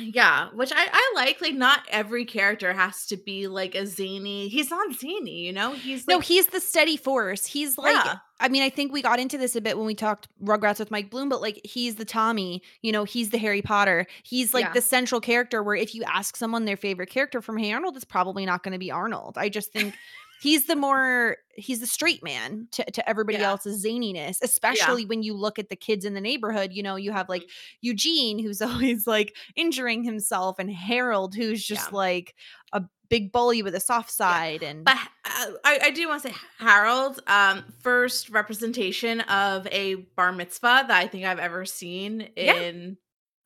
yeah, 0.00 0.48
which 0.54 0.72
I 0.72 0.86
I 0.92 1.12
like 1.14 1.40
like 1.40 1.54
not 1.54 1.80
every 1.88 2.24
character 2.24 2.72
has 2.72 3.06
to 3.06 3.16
be 3.16 3.48
like 3.48 3.74
a 3.74 3.86
zany. 3.86 4.48
He's 4.48 4.70
not 4.70 4.92
zany, 4.94 5.40
you 5.40 5.52
know? 5.52 5.72
He's 5.72 6.06
No, 6.06 6.20
he's 6.20 6.46
the 6.48 6.60
steady 6.60 6.96
force. 6.96 7.46
He's 7.46 7.76
like 7.78 7.94
yeah. 7.94 8.16
I 8.38 8.48
mean, 8.48 8.62
I 8.62 8.68
think 8.68 8.92
we 8.92 9.00
got 9.00 9.18
into 9.18 9.38
this 9.38 9.56
a 9.56 9.60
bit 9.62 9.78
when 9.78 9.86
we 9.86 9.94
talked 9.94 10.28
Rugrats 10.44 10.78
with 10.78 10.90
Mike 10.90 11.08
Bloom, 11.10 11.28
but 11.30 11.40
like 11.40 11.60
he's 11.64 11.94
the 11.96 12.04
Tommy, 12.04 12.62
you 12.82 12.92
know, 12.92 13.04
he's 13.04 13.30
the 13.30 13.38
Harry 13.38 13.62
Potter. 13.62 14.06
He's 14.22 14.52
like 14.52 14.66
Yeah. 14.66 14.72
the 14.72 14.82
central 14.82 15.20
character 15.20 15.62
where 15.62 15.74
if 15.74 15.94
you 15.94 16.02
ask 16.04 16.36
someone 16.36 16.64
their 16.66 16.76
favorite 16.76 17.08
character 17.10 17.40
from 17.40 17.56
Hey 17.56 17.72
Arnold, 17.72 17.96
it's 17.96 18.04
probably 18.04 18.44
not 18.44 18.62
going 18.62 18.72
to 18.72 18.78
be 18.78 18.90
Arnold. 18.90 19.38
I 19.38 19.48
just 19.48 19.72
think 19.72 19.94
he's 20.40 20.66
the 20.66 20.76
more 20.76 21.36
he's 21.54 21.80
the 21.80 21.86
straight 21.86 22.22
man 22.22 22.68
to, 22.72 22.84
to 22.84 23.08
everybody 23.08 23.38
Yeah. 23.38 23.48
else's 23.48 23.84
zaniness, 23.84 24.36
especially 24.42 25.06
when 25.06 25.22
you 25.22 25.34
look 25.34 25.58
at 25.58 25.68
the 25.70 25.76
kids 25.76 26.04
in 26.04 26.14
the 26.14 26.20
neighborhood. 26.20 26.72
You 26.72 26.82
know, 26.82 26.96
you 26.96 27.12
have 27.12 27.28
like 27.28 27.48
Eugene 27.80 28.38
who's 28.38 28.60
always 28.62 29.06
like 29.06 29.34
injuring 29.54 30.04
himself 30.04 30.58
and 30.58 30.70
Harold 30.70 31.34
who's 31.34 31.64
just 31.64 31.90
Yeah. 31.90 31.96
like 31.96 32.34
a 32.72 32.82
big 33.08 33.30
bully 33.32 33.62
with 33.62 33.74
a 33.74 33.80
soft 33.80 34.10
side 34.10 34.62
and 34.62 34.84
But 34.84 34.96
uh, 35.24 35.52
I, 35.64 35.78
I 35.84 35.90
do 35.92 36.08
want 36.08 36.22
to 36.24 36.28
say 36.30 36.34
Harold, 36.58 37.22
um, 37.28 37.64
first 37.80 38.30
representation 38.30 39.20
of 39.22 39.66
a 39.68 39.94
bar 40.16 40.32
mitzvah 40.32 40.84
that 40.88 40.90
I 40.90 41.06
think 41.06 41.24
I've 41.24 41.38
ever 41.38 41.64
seen 41.64 42.28
Yeah. 42.36 42.54
in 42.60 42.96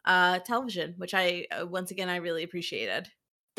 uh 0.06 0.38
television, 0.40 0.94
which 0.96 1.12
I 1.12 1.46
uh, 1.52 1.66
once 1.66 1.90
again 1.90 2.08
I 2.08 2.16
really 2.16 2.42
appreciated. 2.42 3.08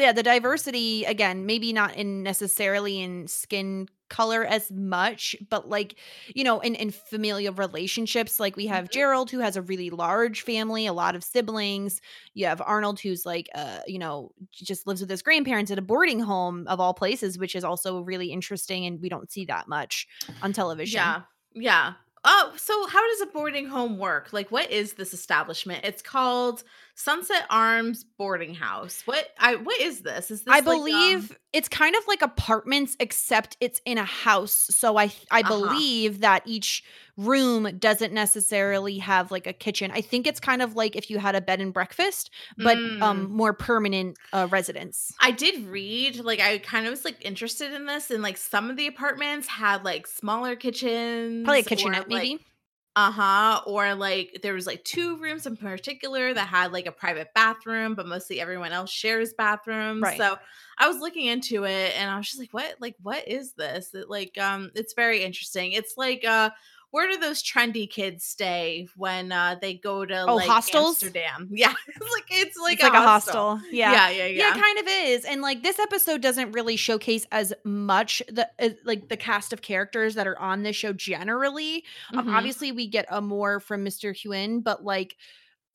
Yeah 0.01 0.11
the 0.11 0.23
diversity 0.23 1.03
again 1.05 1.45
maybe 1.45 1.71
not 1.73 1.95
in 1.95 2.23
necessarily 2.23 2.99
in 3.01 3.27
skin 3.27 3.87
color 4.09 4.43
as 4.45 4.69
much 4.71 5.35
but 5.49 5.69
like 5.69 5.97
you 6.35 6.43
know 6.43 6.59
in 6.59 6.75
in 6.75 6.91
familial 6.91 7.53
relationships 7.53 8.39
like 8.39 8.57
we 8.57 8.65
have 8.67 8.89
Mhm. 8.89 8.91
gerald 8.91 9.31
who 9.31 9.39
has 9.39 9.55
a 9.55 9.61
really 9.61 9.89
large 9.89 10.41
family 10.41 10.85
a 10.85 10.91
lot 10.93 11.15
of 11.15 11.23
siblings 11.23 12.01
you 12.33 12.45
have 12.45 12.61
arnold 12.61 12.99
who's 12.99 13.25
like 13.25 13.47
uh 13.55 13.79
you 13.87 13.97
know 13.99 14.31
just 14.51 14.85
lives 14.85 14.99
with 15.01 15.09
his 15.09 15.21
grandparents 15.21 15.71
at 15.71 15.77
a 15.79 15.81
boarding 15.81 16.19
home 16.19 16.67
of 16.67 16.79
all 16.79 16.93
places 16.93 17.37
which 17.37 17.55
is 17.55 17.63
also 17.63 18.01
really 18.01 18.31
interesting 18.31 18.85
and 18.85 19.01
we 19.01 19.07
don't 19.09 19.31
see 19.31 19.45
that 19.45 19.67
much 19.69 20.07
on 20.41 20.51
television 20.51 21.15
Yeah. 21.15 21.23
Yeah. 21.53 21.93
Oh, 22.23 22.53
so 22.55 22.85
how 22.87 23.05
does 23.09 23.21
a 23.21 23.25
boarding 23.31 23.65
home 23.67 23.97
work? 23.97 24.31
Like 24.31 24.51
what 24.51 24.69
is 24.69 24.93
this 24.93 25.13
establishment? 25.13 25.83
It's 25.85 26.01
called 26.01 26.63
Sunset 26.95 27.45
Arms 27.49 28.03
Boarding 28.03 28.53
House. 28.55 29.01
What 29.05 29.27
I 29.39 29.55
what 29.55 29.79
is 29.81 30.01
this? 30.01 30.31
Is 30.31 30.43
this 30.43 30.49
I 30.49 30.59
like, 30.65 30.83
um 30.93 31.29
believe 31.29 31.37
it's 31.53 31.69
kind 31.69 31.95
of 31.95 32.03
like 32.07 32.21
apartments, 32.21 32.97
except 32.99 33.55
it's 33.61 33.79
in 33.85 33.97
a 33.97 34.03
house. 34.03 34.51
So 34.69 34.97
I 34.97 35.11
I 35.29 35.43
Uh-huh. 35.43 35.81
believe 35.81 36.19
that 36.21 36.43
each 36.45 36.83
room 37.17 37.77
doesn't 37.79 38.11
necessarily 38.13 38.97
have 38.99 39.31
like 39.31 39.47
a 39.47 39.53
kitchen. 39.53 39.91
I 39.91 40.01
think 40.01 40.27
it's 40.27 40.39
kind 40.39 40.61
of 40.61 40.75
like 40.75 40.95
if 40.95 41.09
you 41.09 41.19
had 41.19 41.35
a 41.35 41.41
bed 41.41 41.61
and 41.61 41.73
breakfast, 41.73 42.31
but 42.57 42.81
Mm. 42.81 43.01
um 43.01 43.29
more 43.31 43.53
permanent 43.53 44.17
uh, 44.33 44.47
residence. 44.49 45.19
I 45.19 45.31
did 45.31 45.65
read, 45.67 46.17
like, 46.17 46.39
I 46.39 46.57
kind 46.59 46.85
of 46.87 46.91
was 46.91 47.05
like 47.05 47.23
interested 47.23 47.73
in 47.73 47.85
this, 47.85 48.09
and 48.09 48.23
like 48.23 48.37
some 48.37 48.69
of 48.69 48.77
the 48.77 48.87
apartments 48.87 49.47
had 49.47 49.83
like 49.83 50.07
smaller 50.07 50.55
kitchens, 50.55 51.45
Probably 51.45 51.61
a 51.61 51.63
or, 51.69 51.69
kitchenette, 51.69 52.07
maybe. 52.07 52.35
Uh 52.35 52.50
huh. 52.95 53.61
Or 53.65 53.95
like 53.95 54.39
there 54.41 54.53
was 54.53 54.67
like 54.67 54.83
two 54.83 55.17
rooms 55.17 55.45
in 55.45 55.55
particular 55.55 56.33
that 56.33 56.47
had 56.47 56.73
like 56.73 56.87
a 56.87 56.91
private 56.91 57.33
bathroom, 57.33 57.95
but 57.95 58.07
mostly 58.07 58.41
everyone 58.41 58.71
else 58.71 58.91
shares 58.91 59.33
bathrooms. 59.33 60.01
Right. 60.01 60.17
So 60.17 60.37
I 60.77 60.87
was 60.87 60.99
looking 60.99 61.27
into 61.27 61.63
it, 61.63 61.93
and 61.97 62.09
I 62.09 62.17
was 62.17 62.27
just 62.27 62.39
like, 62.39 62.53
"What? 62.53 62.75
Like, 62.79 62.95
what 63.01 63.27
is 63.27 63.53
this?" 63.53 63.93
It, 63.93 64.09
like, 64.09 64.37
um, 64.37 64.71
it's 64.75 64.93
very 64.93 65.23
interesting. 65.23 65.71
It's 65.73 65.95
like, 65.97 66.25
uh, 66.25 66.49
where 66.91 67.09
do 67.09 67.17
those 67.17 67.41
trendy 67.41 67.89
kids 67.89 68.23
stay 68.25 68.87
when 68.95 69.31
uh 69.31 69.55
they 69.61 69.73
go 69.73 70.05
to 70.05 70.25
Oh, 70.27 70.35
like 70.35 70.47
hostels? 70.47 71.01
Amsterdam? 71.03 71.49
Yeah, 71.53 71.73
it's 71.87 72.11
like 72.13 72.25
it's 72.29 72.57
like 72.59 72.73
it's 72.73 72.83
like 72.83 72.93
a 72.93 73.01
hostel. 73.01 73.59
Yeah. 73.71 73.91
Yeah, 73.93 74.09
yeah, 74.09 74.25
Yeah, 74.27 74.55
yeah. 74.55 74.61
kind 74.61 74.77
of 74.79 74.85
is. 74.87 75.25
And 75.25 75.41
like 75.41 75.63
this 75.63 75.79
episode 75.79 76.21
doesn't 76.21 76.51
really 76.51 76.75
showcase 76.75 77.25
as 77.31 77.53
much 77.63 78.21
the 78.29 78.49
uh, 78.59 78.69
like 78.85 79.09
the 79.09 79.17
cast 79.17 79.53
of 79.53 79.61
characters 79.61 80.15
that 80.15 80.27
are 80.27 80.37
on 80.39 80.63
this 80.63 80.75
show 80.75 80.93
generally. 80.93 81.83
Um, 82.13 82.27
Mhm. 82.27 82.33
obviously 82.37 82.71
we 82.71 82.87
get 82.87 83.05
a 83.09 83.21
more 83.21 83.59
from 83.59 83.83
Mr. 83.85 84.13
Huynh, 84.13 84.63
but 84.63 84.83
like 84.83 85.15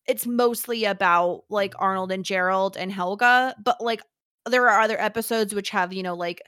it's 0.06 0.26
mostly 0.26 0.84
about 0.84 1.44
like 1.48 1.74
Arnold 1.78 2.12
and 2.12 2.24
Gerald 2.24 2.76
and 2.76 2.92
Helga, 2.92 3.56
but 3.62 3.80
like 3.80 4.02
there 4.48 4.68
are 4.68 4.80
other 4.80 5.00
episodes 5.00 5.54
which 5.54 5.70
have, 5.70 5.92
you 5.92 6.02
know, 6.02 6.14
like 6.14 6.40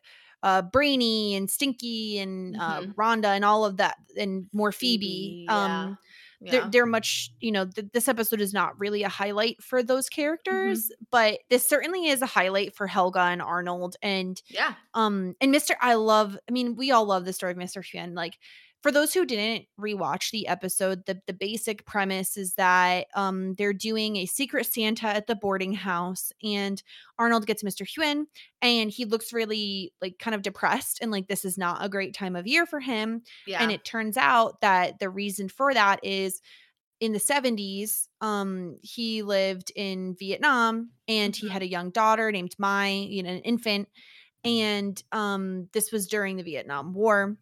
uh 0.43 0.62
Brainy 0.62 1.34
and 1.34 1.51
Stinky 1.51 2.18
and 2.18 2.57
uh 2.57 2.80
Mhm. 2.82 2.95
Rhonda 2.95 3.34
and 3.34 3.45
all 3.45 3.64
of 3.64 3.76
that 3.78 3.97
and 4.16 4.47
more 4.53 4.72
Phoebe. 4.72 5.47
yeah. 5.49 5.84
Um 5.84 5.99
yeah. 6.41 6.53
they're, 6.53 6.70
they're 6.70 6.86
much 6.86 7.32
you 7.41 7.51
know 7.51 7.64
th- 7.66 7.89
this 7.93 8.07
episode 8.07 8.41
is 8.41 8.53
not 8.53 8.78
really 8.78 9.03
a 9.03 9.09
highlight 9.09 9.61
for 9.61 9.82
those 9.82 10.09
characters 10.09 10.93
but 11.11 11.41
this 11.51 11.68
certainly 11.68 12.07
is 12.07 12.22
a 12.22 12.26
highlight 12.26 12.76
for 12.76 12.86
helga 12.86 13.18
and 13.18 13.43
arnold 13.43 13.97
and 14.03 14.41
yeah. 14.47 14.74
um 14.95 15.34
and 15.41 15.53
mr 15.53 15.72
i 15.80 15.95
love 15.95 16.39
i 16.49 16.53
mean 16.53 16.76
we 16.76 16.93
all 16.93 17.05
love 17.07 17.24
the 17.24 17.32
story 17.32 17.51
of 17.51 17.59
mr 17.59 17.82
Huynh. 17.82 18.14
like 18.14 18.39
for 18.83 18.93
those 18.93 19.12
who 19.12 19.24
didn't 19.26 19.66
rewatch 19.81 20.31
the 20.31 20.47
episode 20.47 21.05
the, 21.07 21.20
the 21.26 21.33
basic 21.33 21.85
premise 21.87 22.37
is 22.37 22.55
that 22.55 23.07
um 23.14 23.55
they're 23.55 23.72
doing 23.72 24.16
a 24.16 24.26
secret 24.26 24.66
santa 24.66 25.07
at 25.09 25.26
the 25.26 25.35
boarding 25.35 25.72
house 25.72 26.33
and 26.43 26.83
arnold 27.18 27.47
gets 27.47 27.62
mr 27.62 27.87
Huynh, 27.87 28.24
and 28.62 28.91
he 28.91 29.05
looks 29.05 29.33
really 29.33 29.93
like 30.01 30.18
kind 30.18 30.35
of 30.35 30.43
depressed 30.43 30.99
and 31.03 31.11
like 31.11 31.29
this 31.29 31.45
is 31.45 31.59
not 31.59 31.85
a 31.85 31.89
great 31.89 32.14
time 32.14 32.37
of 32.37 32.47
year 32.47 32.66
for 32.66 32.81
him 32.81 33.22
Yeah. 33.47 33.62
and 33.62 33.72
it 33.72 33.85
turns 33.85 34.16
out 34.16 34.61
that 34.61 34.99
the 35.01 35.11
reason 35.11 35.49
for 35.49 35.74
that 35.74 36.01
is 36.05 36.41
in 37.01 37.12
the 37.12 37.20
70s, 37.20 38.09
um, 38.20 38.76
he 38.83 39.22
lived 39.22 39.70
in 39.76 40.16
Vietnam 40.18 40.91
and 41.07 41.37
he 41.37 41.49
had 41.49 41.62
a 41.62 41.68
young 41.68 41.91
daughter 41.91 42.33
named 42.33 42.57
Mai, 42.59 42.89
you 42.89 43.22
know, 43.22 43.31
an 43.31 43.39
infant. 43.43 43.89
And 44.45 45.01
um, 45.12 45.68
this 45.72 45.93
was 45.93 46.09
during 46.09 46.37
the 46.37 46.43
Vietnam 46.43 46.95
War. 46.95 47.37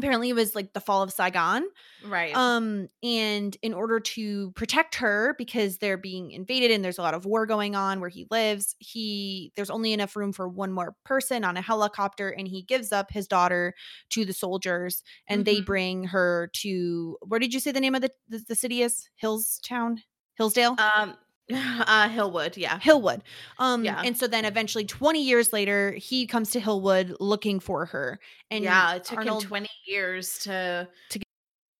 Apparently, 0.00 0.30
it 0.30 0.34
was 0.34 0.54
like 0.54 0.72
the 0.72 0.80
fall 0.80 1.02
of 1.02 1.12
Saigon. 1.12 1.68
right. 2.00 2.42
Um, 2.42 2.88
and 3.02 3.56
in 3.62 3.74
order 3.74 3.98
to 3.98 4.52
protect 4.52 4.94
her, 4.96 5.34
because 5.36 5.78
they're 5.78 5.96
being 5.96 6.30
invaded 6.30 6.70
and 6.70 6.84
there's 6.84 6.98
a 6.98 7.02
lot 7.02 7.14
of 7.14 7.24
war 7.26 7.44
going 7.44 7.74
on 7.74 7.98
where 8.00 8.08
he 8.08 8.26
lives, 8.30 8.76
he 8.78 9.52
there's 9.56 9.70
only 9.70 9.92
enough 9.92 10.14
room 10.14 10.32
for 10.32 10.48
one 10.48 10.72
more 10.72 10.94
person 11.04 11.44
on 11.44 11.56
a 11.56 11.62
helicopter, 11.62 12.28
and 12.30 12.46
he 12.46 12.62
gives 12.62 12.92
up 12.92 13.10
his 13.10 13.26
daughter 13.26 13.74
to 14.10 14.24
the 14.24 14.32
soldiers, 14.32 15.02
and 15.26 15.44
they 15.44 15.60
Mhm. 15.60 15.66
bring 15.66 16.04
her 16.04 16.50
to 16.54 17.18
where 17.26 17.40
did 17.40 17.52
you 17.52 17.58
say 17.60 17.72
the 17.72 17.80
name 17.80 17.96
of 17.96 18.02
the 18.02 18.12
the, 18.28 18.38
the 18.48 18.54
city 18.54 18.82
is? 18.82 19.08
Hillstown, 19.20 19.98
Hillsdale. 20.36 20.78
um 20.78 21.16
uh 21.86 22.08
Hillwood, 22.08 22.56
yeah. 22.56 22.78
Hillwood. 22.78 23.20
Um, 23.58 23.84
Yeah. 23.84 24.00
and 24.04 24.16
so 24.16 24.26
then 24.26 24.44
eventually 24.44 24.84
20 24.84 25.22
years 25.22 25.52
later, 25.52 25.92
he 25.92 26.26
comes 26.26 26.50
to 26.52 26.60
Hillwood 26.60 27.16
looking 27.20 27.60
for 27.60 27.86
her. 27.86 28.18
And 28.50 28.64
yeah, 28.64 28.94
it 28.96 29.04
took 29.04 29.18
Arnold- 29.18 29.42
him 29.44 29.48
20 29.48 29.68
years 29.86 30.38
to 30.40 30.88
To 31.10 31.18
to 31.18 31.24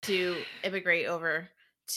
to 0.03 0.37
immigrate 0.65 1.07
over 1.07 1.49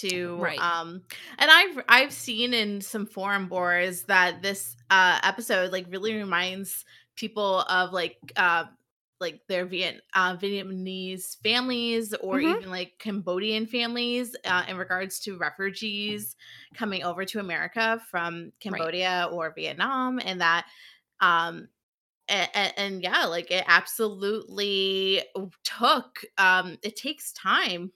to 0.02 0.38
Right. 0.38 0.60
um 0.60 1.04
and 1.38 1.52
I've 1.52 1.84
I've 1.88 2.12
seen 2.12 2.54
in 2.54 2.82
some 2.82 3.06
forum 3.06 3.48
boards 3.48 4.04
that 4.04 4.42
this 4.42 4.76
uh 4.90 5.20
episode 5.24 5.72
like 5.72 5.86
really 5.90 6.16
reminds 6.16 6.84
people 7.16 7.60
of 7.62 7.94
like 7.94 8.18
uh 8.36 8.66
like 9.24 9.48
their 9.48 9.66
Viet 9.66 10.04
uh, 10.16 10.38
Vietnamese 10.38 11.42
families 11.42 12.14
or 12.16 12.42
Mhm. 12.42 12.54
even 12.54 12.70
like 12.72 13.00
Cambodian 13.00 13.66
families 13.68 14.36
uh, 14.46 14.66
in 14.70 14.78
regards 14.78 15.20
to 15.22 15.40
refugees 15.40 16.36
coming 16.76 17.04
over 17.04 17.26
to 17.26 17.40
America 17.40 18.02
from 18.12 18.54
Cambodia 18.62 19.30
or 19.32 19.54
Vietnam 19.56 20.20
and 20.24 20.42
that 20.42 20.68
um 21.22 21.70
and, 22.28 22.74
and, 22.78 23.04
yeah 23.04 23.26
like 23.26 23.52
it 23.52 23.66
absolutely 23.68 25.24
took 25.64 26.22
um 26.38 26.78
it 26.84 26.96
takes 26.96 27.34
time 27.34 27.92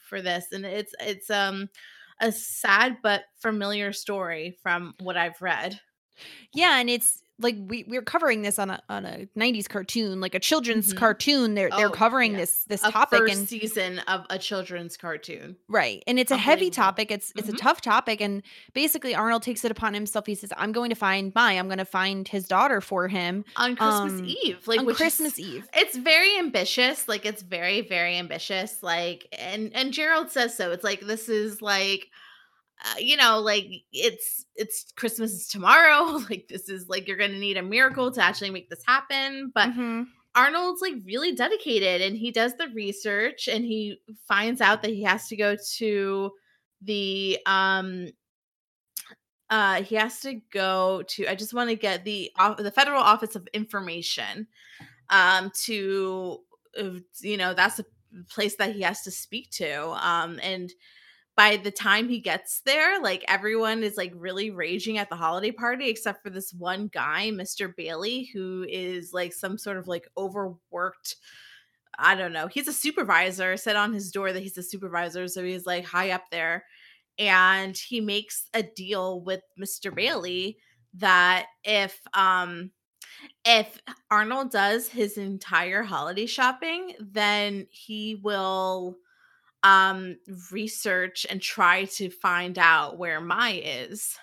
for 0.00 0.20
this 0.20 0.52
and 0.52 0.66
it's 0.66 0.94
it's 1.00 1.30
um 1.30 1.68
a 2.20 2.32
sad 2.32 2.98
but 3.02 3.26
familiar 3.36 3.92
story 3.92 4.58
from 4.62 4.94
what 5.00 5.16
i've 5.16 5.40
read 5.40 5.80
Yeah, 6.52 6.78
and 6.78 6.90
it's 6.90 7.22
like 7.40 7.56
we 7.58 7.84
we're 7.86 8.02
covering 8.02 8.42
this 8.42 8.58
on 8.58 8.70
a 8.70 8.82
on 8.88 9.04
a 9.04 9.26
90s 9.36 9.68
cartoon, 9.68 10.20
like 10.20 10.34
a 10.34 10.40
children's 10.40 10.92
Mhm. 10.92 10.96
cartoon. 10.98 11.54
They're 11.54 11.70
they're 11.70 11.86
Oh, 11.88 11.90
covering 11.90 12.32
yeah. 12.32 12.38
this 12.38 12.64
this 12.64 12.84
a 12.84 12.90
topic 12.90 13.18
first 13.20 13.34
and 13.38 13.48
season 13.48 13.98
of 14.00 14.26
a 14.30 14.38
children's 14.38 14.96
cartoon 14.96 15.56
right. 15.68 16.02
And 16.06 16.18
it's 16.18 16.30
a 16.32 16.36
heavy 16.36 16.70
topic. 16.70 17.10
It's 17.10 17.32
it's 17.36 17.48
Mhm. 17.48 17.54
a 17.54 17.56
tough 17.56 17.80
topic 17.80 18.20
and 18.20 18.42
basically 18.74 19.14
Arnold 19.14 19.42
takes 19.42 19.64
it 19.64 19.70
upon 19.70 19.94
himself. 19.94 20.26
He 20.26 20.34
says, 20.34 20.52
"I'm 20.56 20.72
going 20.72 20.90
to 20.90 20.96
find 20.96 21.32
my 21.34 21.52
I'm 21.52 21.66
going 21.68 21.78
to 21.78 21.84
find 21.84 22.26
his 22.26 22.48
daughter 22.48 22.80
for 22.80 23.08
him 23.08 23.44
on 23.56 23.76
christmas 23.76 24.12
Um, 24.20 24.24
eve 24.44 24.66
like 24.66 24.80
on 24.80 24.86
which 24.86 24.94
is- 24.94 24.98
Christmas 24.98 25.38
Eve." 25.38 25.68
it's 25.74 25.96
very 25.96 26.36
ambitious 26.38 27.06
like 27.08 27.24
it's 27.24 27.42
very 27.42 27.80
very 27.82 28.16
ambitious 28.16 28.82
like 28.82 29.26
and 29.38 29.70
and 29.74 29.92
gerald 29.92 30.30
says 30.30 30.56
so 30.56 30.72
it's 30.72 30.84
like 30.84 31.00
this 31.00 31.28
is 31.28 31.62
like 31.62 32.08
uh, 32.84 32.98
you 32.98 33.16
know, 33.16 33.40
like 33.40 33.66
it's 33.92 34.44
it's 34.54 34.92
Christmas 34.96 35.32
is 35.32 35.48
tomorrow. 35.48 36.18
Like 36.30 36.46
this 36.48 36.68
is 36.68 36.88
like 36.88 37.08
you're 37.08 37.16
gonna 37.16 37.38
need 37.38 37.56
a 37.56 37.62
miracle 37.62 38.10
to 38.12 38.22
actually 38.22 38.50
make 38.50 38.70
this 38.70 38.84
happen. 38.86 39.50
But 39.54 39.70
Mhm. 39.70 40.06
Arnold's 40.34 40.82
like 40.82 40.94
really 41.04 41.34
dedicated 41.34 42.00
and 42.02 42.16
he 42.16 42.30
does 42.30 42.54
the 42.56 42.68
research 42.68 43.48
and 43.48 43.64
he 43.64 44.00
finds 44.28 44.60
out 44.60 44.82
that 44.82 44.90
he 44.92 45.02
has 45.02 45.26
to 45.28 45.36
go 45.36 45.56
to 45.78 46.32
the 46.82 47.38
um 47.46 48.08
uh 49.50 49.82
he 49.82 49.94
has 49.94 50.20
to 50.20 50.34
go 50.52 51.02
to 51.08 51.26
I 51.26 51.34
just 51.34 51.54
want 51.54 51.70
to 51.70 51.76
get 51.76 52.04
the 52.04 52.30
off 52.36 52.56
the 52.58 52.70
Federal 52.70 53.00
Office 53.02 53.34
of 53.34 53.48
Information 53.54 54.46
um 55.10 55.50
to 55.64 56.40
uh, 56.78 56.90
you 57.20 57.36
know 57.36 57.54
that's 57.54 57.78
a 57.78 57.84
place 58.30 58.56
that 58.56 58.74
he 58.74 58.82
has 58.82 59.02
to 59.02 59.10
speak 59.10 59.50
to 59.52 59.90
um 60.06 60.38
and 60.42 60.70
by 61.38 61.56
the 61.56 61.70
time 61.70 62.08
he 62.08 62.18
gets 62.18 62.62
there, 62.66 63.00
like 63.00 63.24
everyone 63.28 63.84
is 63.84 63.96
like 63.96 64.12
really 64.16 64.50
raging 64.50 64.98
at 64.98 65.08
the 65.08 65.14
holiday 65.14 65.52
party, 65.52 65.88
except 65.88 66.20
for 66.24 66.30
this 66.30 66.52
one 66.52 66.88
guy, 66.88 67.30
Mr. 67.30 67.72
Bailey, 67.76 68.28
who 68.34 68.66
is 68.68 69.12
like 69.12 69.32
some 69.32 69.56
sort 69.56 69.76
of 69.76 69.86
like 69.86 70.08
overworked. 70.18 71.14
I 71.96 72.16
don't 72.16 72.32
know. 72.32 72.48
He's 72.48 72.66
a 72.66 72.72
supervisor, 72.72 73.56
said 73.56 73.76
on 73.76 73.92
his 73.92 74.10
door 74.10 74.32
that 74.32 74.42
he's 74.42 74.58
a 74.58 74.64
supervisor. 74.64 75.28
So 75.28 75.44
he's 75.44 75.64
like 75.64 75.84
high 75.84 76.10
up 76.10 76.24
there. 76.32 76.64
And 77.20 77.76
he 77.76 78.00
makes 78.00 78.48
a 78.52 78.64
deal 78.64 79.20
with 79.20 79.42
Mr. 79.56 79.94
Bailey 79.94 80.58
that 80.94 81.46
if 81.62 82.00
um 82.14 82.72
if 83.44 83.80
Arnold 84.10 84.50
does 84.50 84.88
his 84.88 85.18
entire 85.18 85.84
holiday 85.84 86.26
shopping, 86.26 86.94
then 87.00 87.68
he 87.70 88.20
will 88.24 88.96
um 89.62 90.16
research 90.50 91.26
and 91.28 91.40
try 91.42 91.84
to 91.84 92.10
find 92.10 92.58
out 92.58 92.98
where 92.98 93.20
Mai 93.20 93.60
is. 93.64 94.16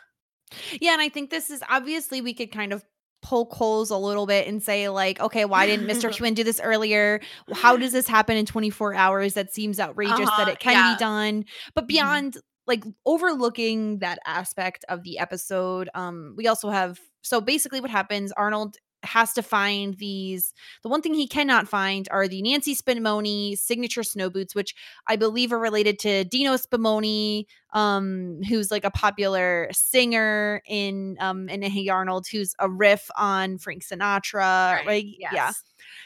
Yeah, 0.80 0.94
and 0.94 1.02
I 1.02 1.10
think 1.10 1.30
this 1.30 1.50
is 1.50 1.62
obviously 1.70 2.22
we 2.22 2.34
could 2.34 2.52
kind 2.52 2.72
of 2.74 2.84
poke 3.22 3.54
holes 3.54 3.90
a 3.90 3.98
little 3.98 4.28
bit 4.28 4.48
and 4.48 4.62
say 4.62 4.88
like, 4.90 5.20
okay, 5.20 5.46
why 5.46 5.66
didn't 5.66 5.88
Mr. 5.88 6.10
Huynh 6.12 6.36
do 6.36 6.44
this 6.44 6.60
earlier? 6.64 7.20
How 7.54 7.76
does 7.76 7.92
this 7.92 8.08
happen 8.08 8.38
in 8.38 8.46
24 8.46 8.94
hours? 8.94 9.34
That 9.34 9.52
seems 9.54 9.80
outrageous 9.80 10.20
Uh-huh, 10.20 10.46
that 10.46 10.48
it 10.54 10.60
can 10.60 10.74
yeah. 10.74 10.94
be 10.94 11.00
done. 11.00 11.46
But 11.74 11.86
Mhm. 11.86 11.88
beyond 11.88 12.38
like 12.68 12.84
overlooking 13.06 14.00
that 14.00 14.20
aspect 14.26 14.86
of 14.90 15.04
the 15.04 15.18
episode, 15.20 15.90
um, 15.96 16.34
we 16.38 16.48
also 16.48 16.70
have 16.70 17.00
so 17.22 17.42
basically 17.42 17.82
what 17.82 17.90
happens, 17.90 18.32
Arnold 18.38 18.78
has 19.06 19.34
to 19.34 19.42
find 19.42 19.96
these 19.96 20.54
the 20.84 20.90
one 20.90 21.02
thing 21.02 21.14
he 21.14 21.28
cannot 21.28 21.68
find 21.68 22.08
are 22.12 22.28
the 22.28 22.42
Nancy 22.42 22.76
Spumoni 22.76 23.58
signature 23.58 24.04
snow 24.04 24.30
boots, 24.30 24.56
which 24.56 24.76
I 25.08 25.16
believe 25.16 25.54
are 25.54 25.60
related 25.60 26.00
to 26.00 26.24
Dino 26.26 26.56
Spumoni, 26.56 27.46
um, 27.74 28.42
who's 28.48 28.72
like 28.72 28.84
a 28.84 28.92
popular 28.92 29.70
singer 29.72 30.62
in 30.68 31.18
um 31.20 31.50
in 31.50 31.62
Hey 31.62 31.88
Arnold, 31.90 32.28
who's 32.28 32.56
a 32.60 32.70
riff 32.70 33.10
on 33.18 33.58
Frank 33.58 33.84
Sinatra, 33.84 34.86
right? 34.86 35.06
Yeah. 35.06 35.30
Yes. 35.32 35.64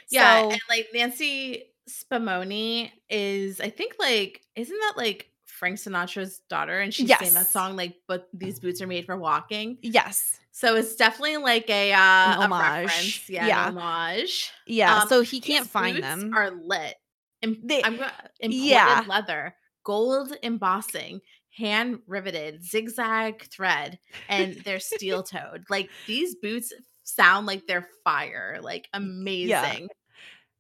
Yeah. 0.10 0.42
So 0.42 0.52
and 0.52 0.62
like 0.70 0.88
Nancy 0.94 1.66
Spumoni 1.90 2.92
is, 3.10 3.60
I 3.60 3.70
think, 3.70 3.96
like, 4.00 4.42
isn't 4.56 4.78
that 4.78 4.94
like 4.96 5.32
Frank 5.46 5.78
Sinatra's 5.78 6.40
daughter? 6.50 6.80
And 6.80 6.94
she 6.94 7.08
sang 7.08 7.34
that 7.34 7.48
song, 7.48 7.76
like, 7.76 7.96
but 8.08 8.30
these 8.34 8.60
boots 8.60 8.82
are 8.82 8.88
made 8.88 9.06
for 9.06 9.18
walking. 9.18 9.78
yes. 9.82 10.40
So 10.60 10.76
it's 10.76 10.96
definitely 10.96 11.38
like 11.38 11.70
a 11.70 11.94
uh 11.94 11.96
a 11.98 12.44
homage. 12.44 12.86
reference. 12.88 13.30
Yeah, 13.30 13.48
Yeah. 13.48 13.66
homage. 13.68 14.52
Yeah. 14.68 15.00
Um, 15.04 15.08
so 15.08 15.22
he 15.22 15.40
can't 15.40 15.66
find 15.66 15.96
boots 15.96 16.08
them. 16.08 16.34
Are 16.36 16.52
lit. 16.52 16.96
Im- 17.42 17.62
They- 17.64 17.82
I'm 17.82 17.96
gonna 17.96 18.12
imported 18.42 18.64
yeah. 18.66 19.06
leather, 19.08 19.56
gold 19.86 20.36
embossing, 20.44 21.22
hand 21.58 22.00
riveted, 22.08 22.62
zigzag 22.64 23.44
thread, 23.50 24.00
and 24.28 24.56
they're 24.66 24.80
steel 24.82 25.24
toed. 25.24 25.64
Like 25.70 25.90
these 26.08 26.36
boots 26.36 26.74
sound 27.04 27.48
like 27.48 27.66
they're 27.66 27.88
fire. 28.04 28.60
Like 28.62 28.90
amazing. 28.94 29.48
Yeah, 29.50 29.88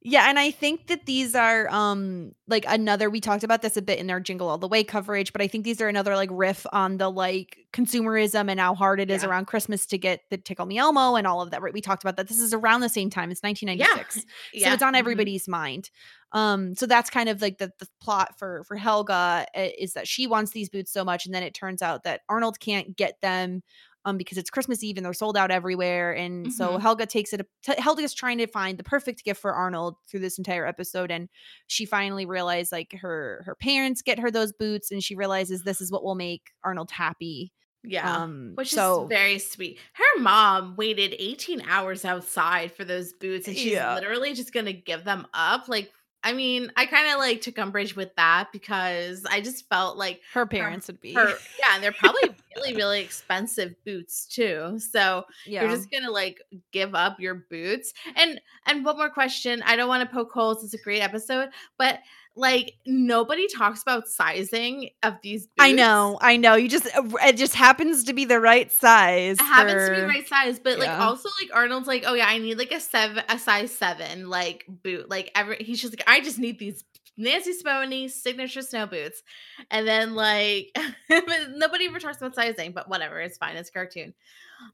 and 0.06 0.39
I 0.39 0.50
think 0.52 0.88
that 0.88 1.06
these 1.06 1.36
are 1.36 1.68
um 1.70 2.32
like 2.47 2.64
another 2.68 3.10
we 3.10 3.20
talked 3.20 3.43
about 3.43 3.62
this 3.62 3.76
a 3.76 3.82
bit 3.82 4.00
in 4.00 4.10
our 4.10 4.22
Jingle 4.22 4.47
All 4.47 4.58
the 4.58 4.68
Way 4.68 4.84
coverage, 4.84 5.34
but 5.34 5.41
I 5.41 5.47
think 5.47 5.66
these 5.66 5.82
are 5.82 5.89
another 5.89 6.16
like 6.16 6.30
riff 6.32 6.66
on 6.72 6.97
the 6.97 7.10
like 7.12 7.58
consumerism 7.74 8.50
and 8.50 8.60
how 8.62 8.76
hard 8.76 9.02
it 9.02 9.12
is 9.12 9.24
Yeah. 9.24 9.30
around 9.30 9.47
Christmas 9.47 9.86
to 9.88 9.97
get 9.97 10.22
the 10.30 10.38
Tickle 10.38 10.66
Me 10.66 10.78
Elmo 10.78 11.16
and 11.16 11.28
all 11.28 11.41
of 11.41 11.52
that. 11.52 11.62
Right? 11.62 11.74
We 11.74 11.82
talked 11.82 12.02
about 12.04 12.16
that. 12.16 12.30
This 12.30 12.39
is 12.39 12.54
around 12.54 12.80
the 12.82 12.89
same 12.89 13.10
time. 13.10 13.30
It's 13.30 13.43
1996. 13.43 14.26
Yeah. 14.54 14.70
So 14.70 14.74
it's 14.74 14.84
on 14.84 14.93
mhm. 14.93 15.00
everybody's 15.00 15.47
mind. 15.50 15.89
Um 16.32 16.76
so 16.76 16.86
that's 16.86 17.10
kind 17.10 17.28
of 17.28 17.41
like 17.41 17.58
the 17.58 17.72
the 17.80 17.88
plot 18.00 18.39
for 18.39 18.64
for 18.64 18.78
Helga 18.78 19.45
uh, 19.54 19.68
is 19.78 19.93
that 19.93 20.08
she 20.08 20.28
wants 20.28 20.52
these 20.52 20.70
boots 20.70 20.93
so 20.93 21.04
much 21.04 21.26
and 21.26 21.36
then 21.36 21.43
it 21.43 21.54
turns 21.54 21.82
out 21.82 22.04
that 22.04 22.22
Arnold 22.30 22.60
can't 22.62 22.95
get 22.95 23.20
them 23.22 23.64
um 24.10 24.18
because 24.18 24.38
it's 24.38 24.49
Christmas 24.49 24.84
Eve 24.84 24.97
and 24.97 25.05
they're 25.05 25.14
sold 25.14 25.38
out 25.38 25.51
everywhere 25.51 26.14
and 26.16 26.51
so 26.53 26.70
Mhm. 26.78 26.82
Helga 26.82 27.05
takes 27.05 27.32
it 27.34 27.45
t- 27.64 27.74
Helga's 27.78 28.14
trying 28.14 28.38
to 28.39 28.47
find 28.47 28.78
the 28.78 28.84
perfect 28.84 29.24
gift 29.24 29.41
for 29.41 29.53
Arnold 29.53 29.95
through 30.10 30.20
this 30.22 30.38
entire 30.38 30.66
episode 30.66 31.12
and 31.12 31.30
she 31.68 31.86
finally 31.86 32.26
realized 32.26 32.72
like 32.72 32.93
her 33.01 33.43
her 33.45 33.55
parents 33.55 34.01
get 34.01 34.20
her 34.20 34.32
those 34.32 34.51
boots 34.51 34.91
and 34.91 35.03
she 35.03 35.16
realizes 35.16 35.64
this 35.64 35.82
is 35.82 35.91
what 35.91 36.03
will 36.03 36.16
make 36.16 36.51
Arnold 36.64 36.91
happy. 36.91 37.53
Yeah. 37.84 38.14
Um 38.24 38.51
Which 38.55 38.72
so 38.72 39.03
is 39.03 39.10
very 39.10 39.39
sweet. 39.39 39.80
Her 39.93 40.22
mom 40.22 40.76
waited 40.76 41.16
18 41.18 41.62
hours 41.68 42.03
outside 42.03 42.74
for 42.74 42.84
those 42.84 43.14
boots 43.14 43.47
and 43.47 43.55
she's 43.55 43.72
Yeah. 43.72 43.95
literally 43.95 44.34
just 44.34 44.51
going 44.51 44.66
to 44.66 44.74
give 44.74 45.05
them 45.05 45.26
up. 45.34 45.70
Like, 45.70 45.89
I 46.24 46.34
mean, 46.34 46.72
I 46.76 46.86
kind 46.86 47.11
of 47.11 47.20
like 47.20 47.41
took 47.41 47.57
umbrage 47.57 47.95
with 47.95 48.13
that 48.15 48.49
because 48.51 49.26
I 49.30 49.39
just 49.39 49.70
felt 49.70 49.97
like 49.97 50.22
her 50.34 50.45
parents 50.45 50.88
would 50.88 50.99
be 50.99 51.13
her, 51.13 51.30
yeah, 51.59 51.76
and 51.76 51.84
they're 51.84 51.93
probably 51.93 52.36
really, 52.55 52.76
really 52.76 53.01
expensive 53.01 53.74
boots 53.86 54.26
too. 54.26 54.80
So 54.80 55.26
yeah. 55.45 55.61
you're 55.61 55.72
just 55.72 55.89
gonna 55.89 56.11
like 56.11 56.41
give 56.72 56.93
up 56.93 57.20
your 57.20 57.36
boots. 57.36 57.93
And 58.15 58.41
and 58.65 58.84
one 58.84 58.97
more 58.97 59.09
question. 59.09 59.63
I 59.65 59.76
don't 59.76 59.88
want 59.88 60.07
to 60.07 60.13
poke 60.13 60.32
holes. 60.32 60.63
It's 60.63 60.74
a 60.74 60.84
great 60.84 61.01
episode, 61.01 61.49
but 61.78 61.99
like 62.39 62.73
nobody 62.85 63.47
talks 63.47 63.81
about 63.81 64.07
sizing 64.07 64.89
of 65.03 65.15
these 65.21 65.43
boots. 65.47 65.53
I 65.59 65.73
know, 65.73 66.17
I 66.21 66.37
know. 66.37 66.55
You 66.55 66.69
just 66.69 66.85
uh, 66.95 67.03
it 67.23 67.37
just 67.37 67.53
happens 67.53 68.05
to 68.05 68.13
be 68.13 68.25
the 68.25 68.39
right 68.39 68.71
size. 68.71 69.37
It 69.39 69.43
happens 69.43 69.89
to 69.89 69.95
be 69.95 70.01
the 70.01 70.07
right 70.07 70.27
size, 70.27 70.59
but 70.59 70.79
like 70.79 70.89
also 70.89 71.29
like 71.41 71.51
Arnold's 71.53 71.87
like, 71.87 72.03
oh 72.07 72.13
yeah, 72.13 72.27
I 72.27 72.37
need 72.37 72.57
like 72.57 72.71
a 72.71 72.79
seven, 72.79 73.23
a 73.27 73.37
size 73.37 73.71
seven 73.71 74.29
like 74.29 74.65
boot. 74.67 75.09
Like 75.09 75.31
every 75.35 75.57
he's 75.59 75.81
just 75.81 75.93
like, 75.93 76.03
I 76.07 76.21
just 76.21 76.39
need 76.39 76.59
these 76.59 76.83
Nancy 77.20 77.51
Spumoni 77.53 78.09
signature 78.09 78.61
snow 78.61 78.88
boots, 78.88 79.22
and 79.70 79.88
then 79.88 80.15
like 80.15 80.76
nobody 81.09 81.86
ever 81.86 81.99
talks 81.99 82.17
about 82.17 82.34
sizing, 82.34 82.72
but 82.72 82.89
whatever, 82.89 83.20
it's 83.20 83.38
fine. 83.38 83.57
It's 83.57 83.70
a 83.70 83.74
cartoon. 83.74 84.13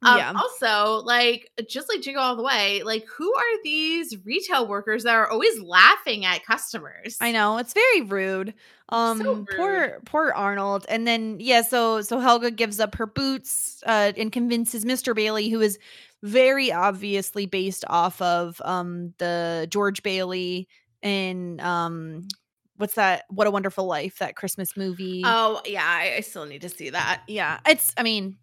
Um, 0.03 0.17
Yeah. 0.17 0.33
Also, 0.35 1.03
like 1.03 1.51
just 1.67 1.89
like 1.89 2.01
Jingle 2.01 2.23
All 2.23 2.35
the 2.35 2.43
Way, 2.43 2.83
like 2.83 3.05
who 3.17 3.33
are 3.35 3.63
these 3.63 4.15
retail 4.25 4.67
workers 4.67 5.03
that 5.03 5.15
are 5.15 5.29
always 5.29 5.59
laughing 5.59 6.25
at 6.25 6.45
customers? 6.45 7.17
I 7.19 7.31
know 7.31 7.57
it's 7.57 7.73
very 7.73 8.01
rude. 8.01 8.53
Um, 8.89 9.19
rude. 9.19 9.47
poor 9.55 10.01
poor 10.05 10.31
Arnold. 10.31 10.85
And 10.87 11.07
then 11.07 11.37
yeah, 11.39 11.63
so 11.63 12.01
so 12.01 12.19
Helga 12.19 12.51
gives 12.51 12.79
up 12.79 12.95
her 12.95 13.07
boots 13.07 13.81
uh, 13.85 14.13
and 14.15 14.31
convinces 14.31 14.85
Mr. 14.85 15.15
Bailey, 15.15 15.49
who 15.49 15.61
is 15.61 15.79
very 16.23 16.71
obviously 16.71 17.45
based 17.45 17.85
off 17.87 18.21
of 18.21 18.61
um 18.65 19.13
the 19.17 19.67
George 19.69 20.03
Bailey 20.03 20.67
in 21.05 21.59
um 21.61 22.27
what's 22.77 22.95
that? 22.95 23.23
What 23.29 23.47
a 23.47 23.51
Wonderful 23.51 23.85
Life, 23.85 24.17
that 24.17 24.35
Christmas 24.35 24.75
movie. 24.75 25.21
Oh 25.23 25.61
yeah, 25.65 25.85
I, 25.85 26.15
I 26.17 26.19
still 26.21 26.45
need 26.45 26.61
to 26.61 26.69
see 26.69 26.89
that. 26.89 27.21
yeah, 27.27 27.59
it's. 27.65 27.93
I 27.95 28.03
mean. 28.03 28.37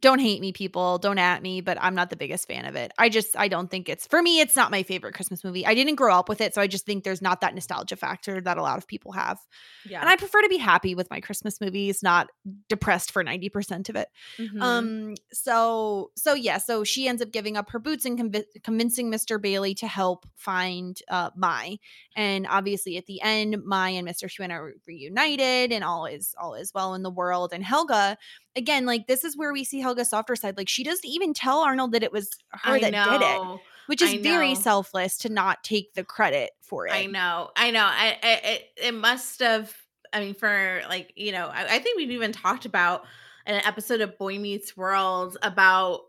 Don't 0.00 0.20
hate 0.20 0.40
me, 0.40 0.52
people. 0.52 0.98
Don't 0.98 1.18
at 1.18 1.42
me, 1.42 1.60
but 1.60 1.76
I'm 1.80 1.94
not 1.94 2.08
the 2.08 2.16
biggest 2.16 2.48
fan 2.48 2.64
of 2.64 2.76
it. 2.76 2.92
I 2.98 3.08
just, 3.08 3.36
I 3.36 3.48
don't 3.48 3.70
think 3.70 3.88
it's 3.88 4.06
for 4.06 4.22
me. 4.22 4.40
It's 4.40 4.56
not 4.56 4.70
my 4.70 4.82
favorite 4.82 5.14
Christmas 5.14 5.44
movie. 5.44 5.66
I 5.66 5.74
didn't 5.74 5.96
grow 5.96 6.14
up 6.14 6.28
with 6.28 6.40
it, 6.40 6.54
so 6.54 6.62
I 6.62 6.66
just 6.66 6.86
think 6.86 7.04
there's 7.04 7.20
not 7.20 7.40
that 7.42 7.54
nostalgia 7.54 7.96
factor 7.96 8.40
that 8.40 8.56
a 8.56 8.62
lot 8.62 8.78
of 8.78 8.86
people 8.86 9.12
have. 9.12 9.38
Yeah. 9.84 10.00
And 10.00 10.08
I 10.08 10.16
prefer 10.16 10.40
to 10.40 10.48
be 10.48 10.56
happy 10.56 10.94
with 10.94 11.10
my 11.10 11.20
Christmas 11.20 11.60
movies, 11.60 12.02
not 12.02 12.28
depressed 12.68 13.10
for 13.10 13.22
90% 13.22 13.88
of 13.88 13.96
it. 13.96 14.08
Mhm. 14.38 14.62
Um 14.62 15.14
so 15.32 16.10
so 16.16 16.34
yeah, 16.34 16.58
so 16.58 16.84
she 16.84 17.08
ends 17.08 17.20
up 17.20 17.30
giving 17.32 17.56
up 17.56 17.70
her 17.70 17.78
boots 17.78 18.04
and 18.04 18.18
conv- 18.18 18.62
convincing 18.62 19.10
Mr. 19.10 19.40
Bailey 19.40 19.74
to 19.74 19.86
help 19.86 20.26
find 20.36 20.98
uh 21.08 21.30
Mai. 21.36 21.78
And 22.16 22.46
obviously 22.48 22.96
at 22.96 23.06
the 23.06 23.20
end 23.20 23.62
Mai 23.64 23.90
and 23.90 24.08
Mr. 24.08 24.24
Huynh 24.24 24.50
are 24.50 24.74
reunited 24.86 25.72
and 25.72 25.84
all 25.84 26.06
is 26.06 26.34
all 26.40 26.54
is 26.54 26.72
well 26.74 26.94
in 26.94 27.02
the 27.02 27.10
world 27.10 27.52
and 27.52 27.64
Helga 27.64 28.16
again 28.56 28.86
like 28.86 29.06
this 29.06 29.24
is 29.24 29.36
where 29.36 29.52
we 29.52 29.64
see 29.64 29.80
Helga's 29.80 30.10
softer 30.10 30.36
side 30.36 30.56
like 30.56 30.68
she 30.68 30.84
doesn't 30.84 31.08
even 31.08 31.34
tell 31.34 31.60
Arnold 31.60 31.92
that 31.92 32.02
it 32.02 32.12
was 32.12 32.30
her 32.50 32.74
I 32.74 32.80
that 32.80 33.02
did 33.04 33.22
it, 33.22 33.40
which 33.86 34.02
is 34.02 34.14
very 34.14 34.54
selfless 34.54 35.18
to 35.18 35.28
not 35.28 35.64
take 35.64 35.94
the 35.94 36.04
credit 36.04 36.50
for 36.60 36.86
it. 36.86 36.92
I 36.92 37.06
know, 37.06 37.50
I 37.56 37.70
know. 37.70 37.84
I, 37.84 38.18
I 38.22 38.40
it, 38.44 38.64
it 38.76 38.94
must 38.94 39.40
have. 39.40 39.74
I 40.12 40.20
mean, 40.20 40.34
for 40.34 40.82
like 40.88 41.12
you 41.16 41.32
know, 41.32 41.46
I, 41.46 41.76
I 41.76 41.78
think 41.78 41.96
we've 41.96 42.10
even 42.10 42.32
talked 42.32 42.64
about 42.66 43.04
an 43.46 43.62
episode 43.64 44.00
of 44.00 44.18
Boy 44.18 44.38
Meets 44.38 44.76
World 44.76 45.38
about 45.42 46.02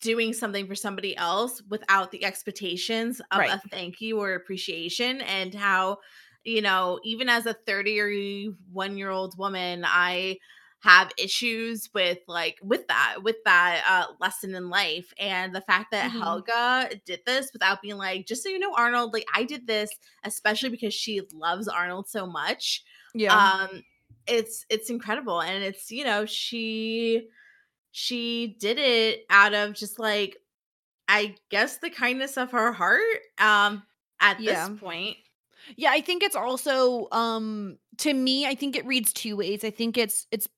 doing 0.00 0.32
something 0.32 0.66
for 0.66 0.74
somebody 0.74 1.16
else 1.16 1.60
without 1.68 2.10
the 2.10 2.24
expectations 2.24 3.20
of 3.32 3.38
Right. 3.38 3.50
a 3.50 3.60
thank 3.70 4.00
you 4.00 4.20
or 4.20 4.34
appreciation, 4.34 5.20
and 5.22 5.54
how 5.54 5.98
you 6.44 6.62
know, 6.62 7.00
even 7.02 7.28
as 7.28 7.46
a 7.46 7.54
thirty 7.54 8.00
or 8.00 8.10
one 8.72 8.96
year 8.96 9.10
old 9.10 9.36
woman, 9.36 9.84
I 9.86 10.38
have 10.82 11.12
issues 11.18 11.90
with 11.92 12.18
like 12.26 12.58
with 12.62 12.86
that 12.88 13.18
with 13.22 13.36
that 13.44 13.84
uh 13.86 14.12
lesson 14.20 14.54
in 14.54 14.70
life 14.70 15.12
and 15.18 15.54
the 15.54 15.60
fact 15.60 15.90
that 15.90 16.10
Mhm. 16.10 16.20
helga 16.20 16.90
did 17.04 17.20
this 17.26 17.50
without 17.52 17.82
being 17.82 17.96
like 17.96 18.26
just 18.26 18.42
so 18.42 18.48
you 18.48 18.58
know 18.58 18.74
arnold 18.74 19.12
like 19.12 19.26
i 19.34 19.44
did 19.44 19.66
this 19.66 19.90
especially 20.24 20.70
because 20.70 20.94
she 20.94 21.20
loves 21.34 21.68
arnold 21.68 22.08
so 22.08 22.26
much 22.26 22.82
Yeah. 23.14 23.42
um 23.42 23.82
it's 24.26 24.64
it's 24.70 24.90
incredible 24.90 25.40
and 25.42 25.62
it's 25.62 25.90
you 25.90 26.04
know 26.04 26.24
she 26.24 27.28
she 27.92 28.56
did 28.60 28.78
it 28.78 29.24
out 29.30 29.54
of 29.54 29.74
just 29.74 29.98
like 29.98 30.36
i 31.08 31.36
guess 31.50 31.78
the 31.78 31.90
kindness 31.90 32.38
of 32.38 32.52
her 32.52 32.72
heart 32.72 33.20
um 33.38 33.82
at 34.20 34.38
Yeah. 34.38 34.68
this 34.68 34.70
point 34.70 35.16
Yeah, 35.76 35.90
I 35.92 36.00
think 36.00 36.22
it's 36.22 36.36
also 36.36 37.08
um 37.12 37.78
to 37.98 38.12
me, 38.14 38.46
I 38.46 38.54
think 38.54 38.76
it 38.76 38.86
reads 38.86 39.12
two 39.12 39.36
ways. 39.36 39.64
I 39.64 39.70
think 39.70 39.98
it's 39.98 40.26
it's 40.30 40.48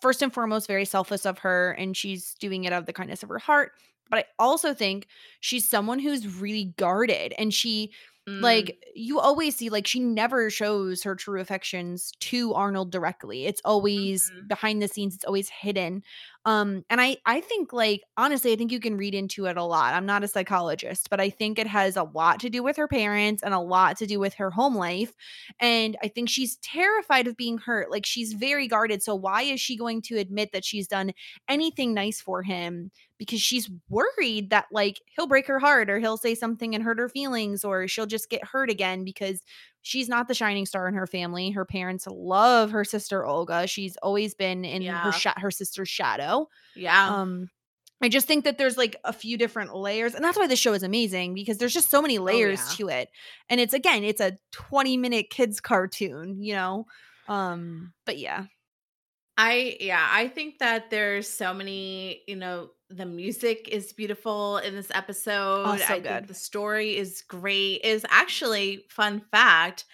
first 0.00 0.22
and 0.22 0.32
foremost 0.32 0.66
very 0.66 0.84
selfless 0.84 1.26
of 1.26 1.38
her 1.38 1.72
and 1.72 1.96
she's 1.96 2.34
doing 2.34 2.64
it 2.64 2.72
out 2.72 2.80
of 2.80 2.86
the 2.86 2.92
kindness 2.92 3.22
of 3.22 3.28
her 3.28 3.38
heart. 3.38 3.72
But 4.10 4.18
I 4.20 4.24
also 4.38 4.74
think 4.74 5.08
she's 5.40 5.68
someone 5.68 5.98
who's 5.98 6.40
really 6.40 6.74
guarded 6.76 7.34
and 7.38 7.52
she 7.52 7.92
Mm, 8.26 8.40
like 8.40 8.76
you 8.94 9.20
always 9.20 9.56
see 9.56 9.70
like 9.70 9.86
she 9.86 10.00
never 10.00 10.50
shows 10.50 11.02
her 11.04 11.14
true 11.14 11.40
affections 11.40 12.12
to 12.20 12.52
Arnold 12.54 12.90
directly. 12.90 13.46
It's 13.46 13.60
always 13.64 14.32
mhm. 14.32 14.48
behind 14.48 14.82
the 14.82 14.88
scenes, 14.88 15.14
it's 15.14 15.24
always 15.24 15.48
hidden. 15.48 16.02
Um 16.46 16.84
and 16.90 17.00
I 17.00 17.16
I 17.24 17.40
think 17.40 17.72
like 17.72 18.02
honestly 18.16 18.52
I 18.52 18.56
think 18.56 18.70
you 18.70 18.80
can 18.80 18.96
read 18.98 19.14
into 19.14 19.46
it 19.46 19.56
a 19.56 19.64
lot. 19.64 19.94
I'm 19.94 20.04
not 20.06 20.22
a 20.24 20.28
psychologist, 20.28 21.08
but 21.10 21.20
I 21.20 21.30
think 21.30 21.58
it 21.58 21.66
has 21.66 21.96
a 21.96 22.02
lot 22.02 22.40
to 22.40 22.50
do 22.50 22.62
with 22.62 22.76
her 22.76 22.86
parents 22.88 23.42
and 23.42 23.54
a 23.54 23.60
lot 23.60 23.96
to 23.98 24.06
do 24.06 24.20
with 24.20 24.34
her 24.34 24.50
home 24.50 24.74
life. 24.74 25.14
And 25.58 25.96
I 26.02 26.08
think 26.08 26.28
she's 26.28 26.56
terrified 26.56 27.26
of 27.26 27.36
being 27.36 27.58
hurt. 27.58 27.90
Like 27.90 28.04
she's 28.04 28.34
very 28.34 28.68
guarded. 28.68 29.02
So 29.02 29.14
why 29.14 29.42
is 29.42 29.60
she 29.60 29.76
going 29.76 30.02
to 30.02 30.18
admit 30.18 30.50
that 30.52 30.64
she's 30.64 30.86
done 30.86 31.12
anything 31.48 31.94
nice 31.94 32.20
for 32.20 32.42
him 32.42 32.90
because 33.18 33.40
she's 33.40 33.70
worried 33.88 34.50
that 34.50 34.66
like 34.72 35.00
he'll 35.16 35.26
break 35.26 35.46
her 35.46 35.58
heart 35.60 35.88
or 35.88 35.98
he'll 35.98 36.16
say 36.16 36.34
something 36.34 36.74
and 36.74 36.84
hurt 36.84 36.98
her 36.98 37.08
feelings 37.08 37.64
or 37.64 37.88
she'll 37.88 38.06
just 38.06 38.28
get 38.28 38.44
hurt 38.44 38.68
again 38.70 39.04
because 39.04 39.40
she's 39.84 40.08
not 40.08 40.26
the 40.26 40.34
shining 40.34 40.66
star 40.66 40.88
in 40.88 40.94
her 40.94 41.06
family. 41.06 41.50
Her 41.52 41.64
parents 41.64 42.08
love 42.10 42.72
her 42.72 42.84
sister 42.84 43.24
Olga. 43.24 43.68
She's 43.68 43.96
always 43.98 44.34
been 44.34 44.64
in 44.64 44.82
Yeah. 44.82 45.00
her 45.04 45.12
sha- 45.12 45.34
her 45.38 45.52
sister's 45.52 45.88
shadow. 45.88 46.48
yeah 46.74 47.14
Um 47.14 47.48
I 48.02 48.08
just 48.08 48.26
think 48.26 48.44
that 48.44 48.58
there's 48.58 48.76
like 48.76 48.96
a 49.04 49.12
few 49.12 49.38
different 49.38 49.74
layers 49.74 50.14
and 50.14 50.24
that's 50.24 50.36
why 50.36 50.46
the 50.48 50.56
show 50.56 50.72
is 50.74 50.82
amazing 50.82 51.32
because 51.34 51.58
there's 51.58 51.72
just 51.72 51.90
so 51.90 52.02
many 52.02 52.18
layers 52.18 52.60
Oh, 52.60 52.66
yeah. 52.70 52.76
to 52.76 52.88
it. 53.00 53.08
And 53.48 53.60
it's 53.60 53.72
again, 53.72 54.02
it's 54.04 54.20
a 54.20 54.36
20 54.52 54.96
minute 54.96 55.30
kids 55.30 55.60
cartoon, 55.60 56.42
you 56.42 56.54
know. 56.54 56.86
Um 57.28 57.92
but 58.04 58.18
yeah. 58.18 58.46
I 59.36 59.76
yeah, 59.80 60.06
I 60.10 60.28
think 60.28 60.58
that 60.58 60.90
there's 60.90 61.28
so 61.28 61.52
many, 61.54 62.22
you 62.28 62.36
know, 62.36 62.70
the 62.90 63.06
music 63.06 63.68
is 63.70 63.92
beautiful 63.92 64.58
in 64.58 64.74
this 64.74 64.90
episode. 64.92 65.64
Oh, 65.66 65.76
so 65.76 65.84
I 65.94 65.98
good. 65.98 66.04
think 66.04 66.26
the 66.28 66.34
story 66.34 66.96
is 66.96 67.22
great. 67.26 67.80
Is 67.84 68.04
actually 68.08 68.84
fun 68.88 69.22
fact. 69.30 69.84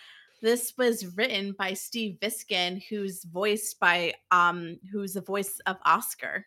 This 0.42 0.72
was 0.78 1.16
written 1.16 1.52
by 1.52 1.74
Steve 1.74 2.18
Viksten, 2.20 2.82
who's 2.88 3.24
voiced 3.24 3.78
by 3.78 4.14
um 4.30 4.78
who's 4.90 5.14
the 5.14 5.20
voice 5.20 5.60
of 5.66 5.76
Oscar. 5.84 6.46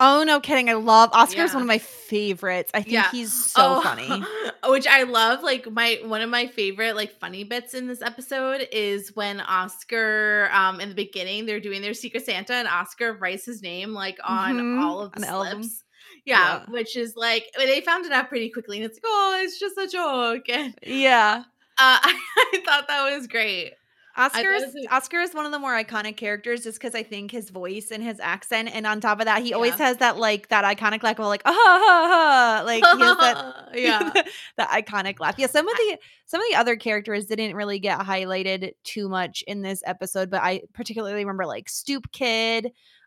Oh, 0.00 0.24
no 0.24 0.40
kidding. 0.40 0.68
I 0.68 0.72
love 0.74 1.10
Oscar's 1.12 1.50
Yeah. 1.50 1.54
one 1.54 1.62
of 1.62 1.68
my 1.68 1.78
favorites. 1.78 2.70
I 2.74 2.80
think 2.82 2.92
Yeah. 2.94 3.10
he's 3.12 3.32
so 3.32 3.76
Oh, 3.76 3.80
funny. 3.80 4.08
Which 4.66 4.86
I 4.88 5.04
love. 5.04 5.42
Like 5.42 5.70
my 5.70 6.00
one 6.04 6.20
of 6.20 6.28
my 6.28 6.48
favorite 6.48 6.96
like 6.96 7.18
funny 7.20 7.44
bits 7.44 7.74
in 7.74 7.86
this 7.86 8.02
episode 8.02 8.66
is 8.72 9.14
when 9.14 9.40
Oscar, 9.40 10.50
um, 10.52 10.80
in 10.80 10.88
the 10.88 10.94
beginning, 10.96 11.46
they're 11.46 11.60
doing 11.60 11.80
their 11.80 11.94
Secret 11.94 12.26
Santa, 12.26 12.54
and 12.54 12.66
Oscar 12.68 13.12
writes 13.14 13.44
his 13.46 13.62
name 13.62 13.92
like 13.92 14.18
on 14.24 14.56
Mhm, 14.56 14.82
all 14.84 15.00
of 15.00 15.12
the 15.12 15.26
'em. 15.28 15.62
slips. 15.62 15.84
Yeah, 16.24 16.38
Yeah. 16.64 16.64
which 16.72 16.96
is 16.96 17.14
like 17.16 17.46
I 17.58 17.64
they 17.66 17.80
found 17.80 18.04
it 18.04 18.12
out 18.12 18.28
pretty 18.28 18.50
quickly, 18.50 18.78
and 18.78 18.86
it's 18.86 18.96
like, 18.96 19.04
oh, 19.06 19.40
it's 19.44 19.60
just 19.60 19.78
a 19.78 19.86
joke. 19.86 20.48
And 20.48 20.74
Yeah. 20.82 21.44
uh, 21.78 21.98
I 22.02 22.62
thought 22.64 22.88
that 22.88 23.14
was 23.16 23.28
great. 23.28 23.74
Oscar 24.16 24.52
is 24.52 24.76
Oscar 24.90 25.20
is 25.20 25.34
one 25.34 25.44
of 25.44 25.52
the 25.52 25.58
more 25.58 25.72
iconic 25.72 26.16
characters 26.16 26.62
just 26.62 26.78
because 26.78 26.94
I 26.94 27.02
think 27.02 27.30
his 27.30 27.50
voice 27.50 27.90
and 27.90 28.02
his 28.02 28.20
accent, 28.20 28.70
and 28.72 28.86
on 28.86 29.00
top 29.00 29.18
of 29.18 29.26
that, 29.26 29.42
he 29.42 29.52
always 29.52 29.74
has 29.74 29.96
that 29.96 30.18
like 30.18 30.48
that 30.48 30.64
iconic 30.64 31.02
laugh, 31.02 31.18
of, 31.18 31.26
like 31.26 31.42
ah 31.44 31.52
ha 31.52 31.80
ha 31.84 32.08
ha, 32.08 32.62
like 32.64 32.84
he 32.84 33.00
has 33.02 33.16
that 33.16 33.68
yeah, 33.74 34.12
that 34.56 34.68
iconic 34.70 35.18
laugh. 35.18 35.34
Yeah, 35.36 35.48
some 35.48 35.68
of 35.68 35.76
the 35.76 35.98
some 36.26 36.40
of 36.40 36.46
the 36.48 36.56
other 36.56 36.76
characters 36.76 37.26
didn't 37.26 37.56
really 37.56 37.80
get 37.80 37.98
highlighted 37.98 38.72
too 38.84 39.08
much 39.08 39.42
in 39.48 39.62
this 39.62 39.82
episode, 39.84 40.30
but 40.30 40.42
I 40.42 40.62
particularly 40.74 41.16
remember 41.16 41.46
like 41.46 41.68
Stoop 41.68 42.10
Kid. 42.12 42.66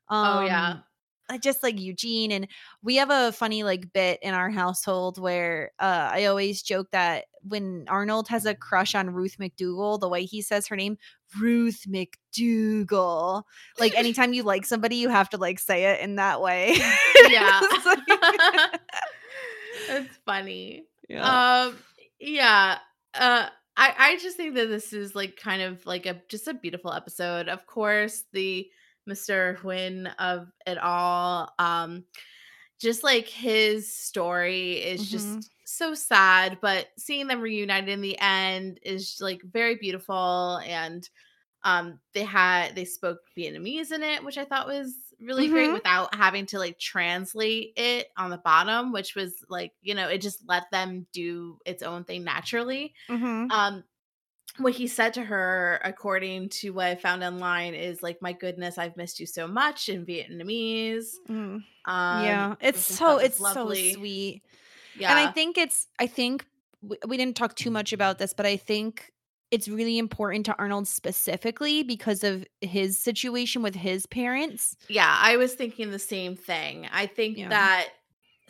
Um, 0.09 0.37
Oh, 0.37 0.45
yeah. 0.45 0.77
I 1.29 1.37
just 1.37 1.61
like 1.63 1.79
Eugene, 1.79 2.31
and 2.31 2.47
we 2.81 2.95
have 2.97 3.09
a 3.09 3.31
funny 3.31 3.63
like 3.63 3.91
bit 3.93 4.19
in 4.21 4.33
our 4.33 4.49
household 4.49 5.19
where 5.19 5.71
uh, 5.79 6.09
I 6.11 6.25
always 6.25 6.61
joke 6.61 6.87
that 6.91 7.25
when 7.43 7.85
Arnold 7.87 8.27
has 8.29 8.45
a 8.45 8.55
crush 8.55 8.95
on 8.95 9.09
Ruth 9.09 9.37
McDougal, 9.39 9.99
the 9.99 10.09
way 10.09 10.23
he 10.25 10.41
says 10.41 10.67
her 10.67 10.75
name, 10.75 10.97
Ruth 11.39 11.83
McDougal. 11.87 13.43
Like 13.79 13.93
anytime 13.97 14.33
you 14.33 14.43
like 14.43 14.65
somebody, 14.65 14.97
you 14.97 15.09
have 15.09 15.29
to 15.31 15.37
like 15.37 15.59
say 15.59 15.85
it 15.85 16.01
in 16.01 16.15
that 16.15 16.41
way. 16.41 16.77
yeah. 17.29 17.59
It's 17.71 17.85
like- 17.85 18.79
It's 19.89 20.17
funny. 20.25 20.85
yeah. 21.07 21.65
Um 21.67 21.77
yeah. 22.19 22.79
Uh 23.13 23.47
I 23.77 23.93
I 23.97 24.17
just 24.17 24.37
think 24.37 24.55
that 24.55 24.67
this 24.69 24.91
is 24.91 25.15
like 25.15 25.37
kind 25.37 25.61
of 25.61 25.85
like 25.85 26.05
a 26.05 26.21
just 26.29 26.47
a 26.47 26.53
beautiful 26.53 26.91
episode. 26.91 27.47
Of 27.47 27.65
course, 27.67 28.23
the 28.33 28.67
Mr. 29.07 29.57
Huynh 29.59 30.13
of 30.19 30.49
it 30.67 30.77
all 30.77 31.53
um 31.59 32.05
just 32.79 33.03
like 33.03 33.27
his 33.27 33.93
story 33.95 34.73
is 34.83 35.07
Mhm. 35.07 35.07
just 35.09 35.51
so 35.65 35.93
sad, 35.95 36.59
but 36.61 36.87
seeing 36.97 37.27
them 37.27 37.41
reunited 37.41 37.89
in 37.89 38.01
the 38.01 38.17
end 38.19 38.79
is 38.83 39.17
like 39.21 39.41
very 39.43 39.75
beautiful 39.75 40.59
and 40.65 41.09
um 41.63 41.99
they 42.13 42.23
had 42.23 42.75
they 42.75 42.85
spoke 42.85 43.19
Vietnamese 43.37 43.91
in 43.91 44.03
it, 44.03 44.23
which 44.23 44.37
I 44.37 44.45
thought 44.45 44.67
was 44.67 44.95
really 45.21 45.49
great 45.49 45.71
Mhm. 45.71 45.73
without 45.73 46.13
having 46.15 46.45
to 46.47 46.59
like 46.59 46.79
translate 46.79 47.73
it 47.77 48.07
on 48.17 48.29
the 48.31 48.37
bottom, 48.39 48.91
which 48.93 49.15
was 49.15 49.43
like, 49.49 49.73
you 49.81 49.95
know, 49.95 50.09
it 50.09 50.21
just 50.21 50.43
let 50.47 50.71
them 50.71 51.07
do 51.13 51.59
its 51.65 51.83
own 51.83 52.03
thing 52.05 52.23
naturally. 52.23 52.93
Mhm. 53.09 53.51
Um 53.51 53.83
what 54.57 54.73
he 54.73 54.87
said 54.87 55.13
to 55.15 55.23
her, 55.23 55.79
according 55.83 56.49
to 56.49 56.71
what 56.71 56.87
I 56.87 56.95
found 56.95 57.23
online, 57.23 57.73
is 57.73 58.01
like, 58.01 58.21
"My 58.21 58.33
goodness, 58.33 58.77
I've 58.77 58.97
missed 58.97 59.19
you 59.19 59.25
so 59.25 59.47
much" 59.47 59.89
in 59.89 60.05
Vietnamese. 60.05 61.07
Mm. 61.29 61.35
Um, 61.35 61.63
yeah, 61.85 62.55
it's 62.61 62.81
so 62.81 63.17
it's 63.17 63.37
so 63.37 63.73
sweet. 63.73 64.41
Yeah, 64.99 65.11
And 65.11 65.19
I 65.19 65.31
think 65.31 65.57
it's 65.57 65.87
I 65.99 66.07
think 66.07 66.45
we, 66.81 66.97
we 67.07 67.17
didn't 67.17 67.35
talk 67.35 67.55
too 67.55 67.69
much 67.71 67.93
about 67.93 68.17
this, 68.17 68.33
but 68.33 68.45
I 68.45 68.57
think 68.57 69.11
it's 69.51 69.67
really 69.67 69.97
important 69.97 70.45
to 70.47 70.55
Arnold 70.57 70.87
specifically 70.87 71.81
because 71.83 72.23
of 72.23 72.45
his 72.59 72.97
situation 72.97 73.61
with 73.61 73.75
his 73.75 74.05
parents. 74.05 74.75
yeah, 74.89 75.17
I 75.21 75.37
was 75.37 75.53
thinking 75.53 75.91
the 75.91 75.99
same 75.99 76.35
thing. 76.35 76.87
I 76.91 77.05
think 77.05 77.37
Yeah. 77.37 77.49
that. 77.49 77.89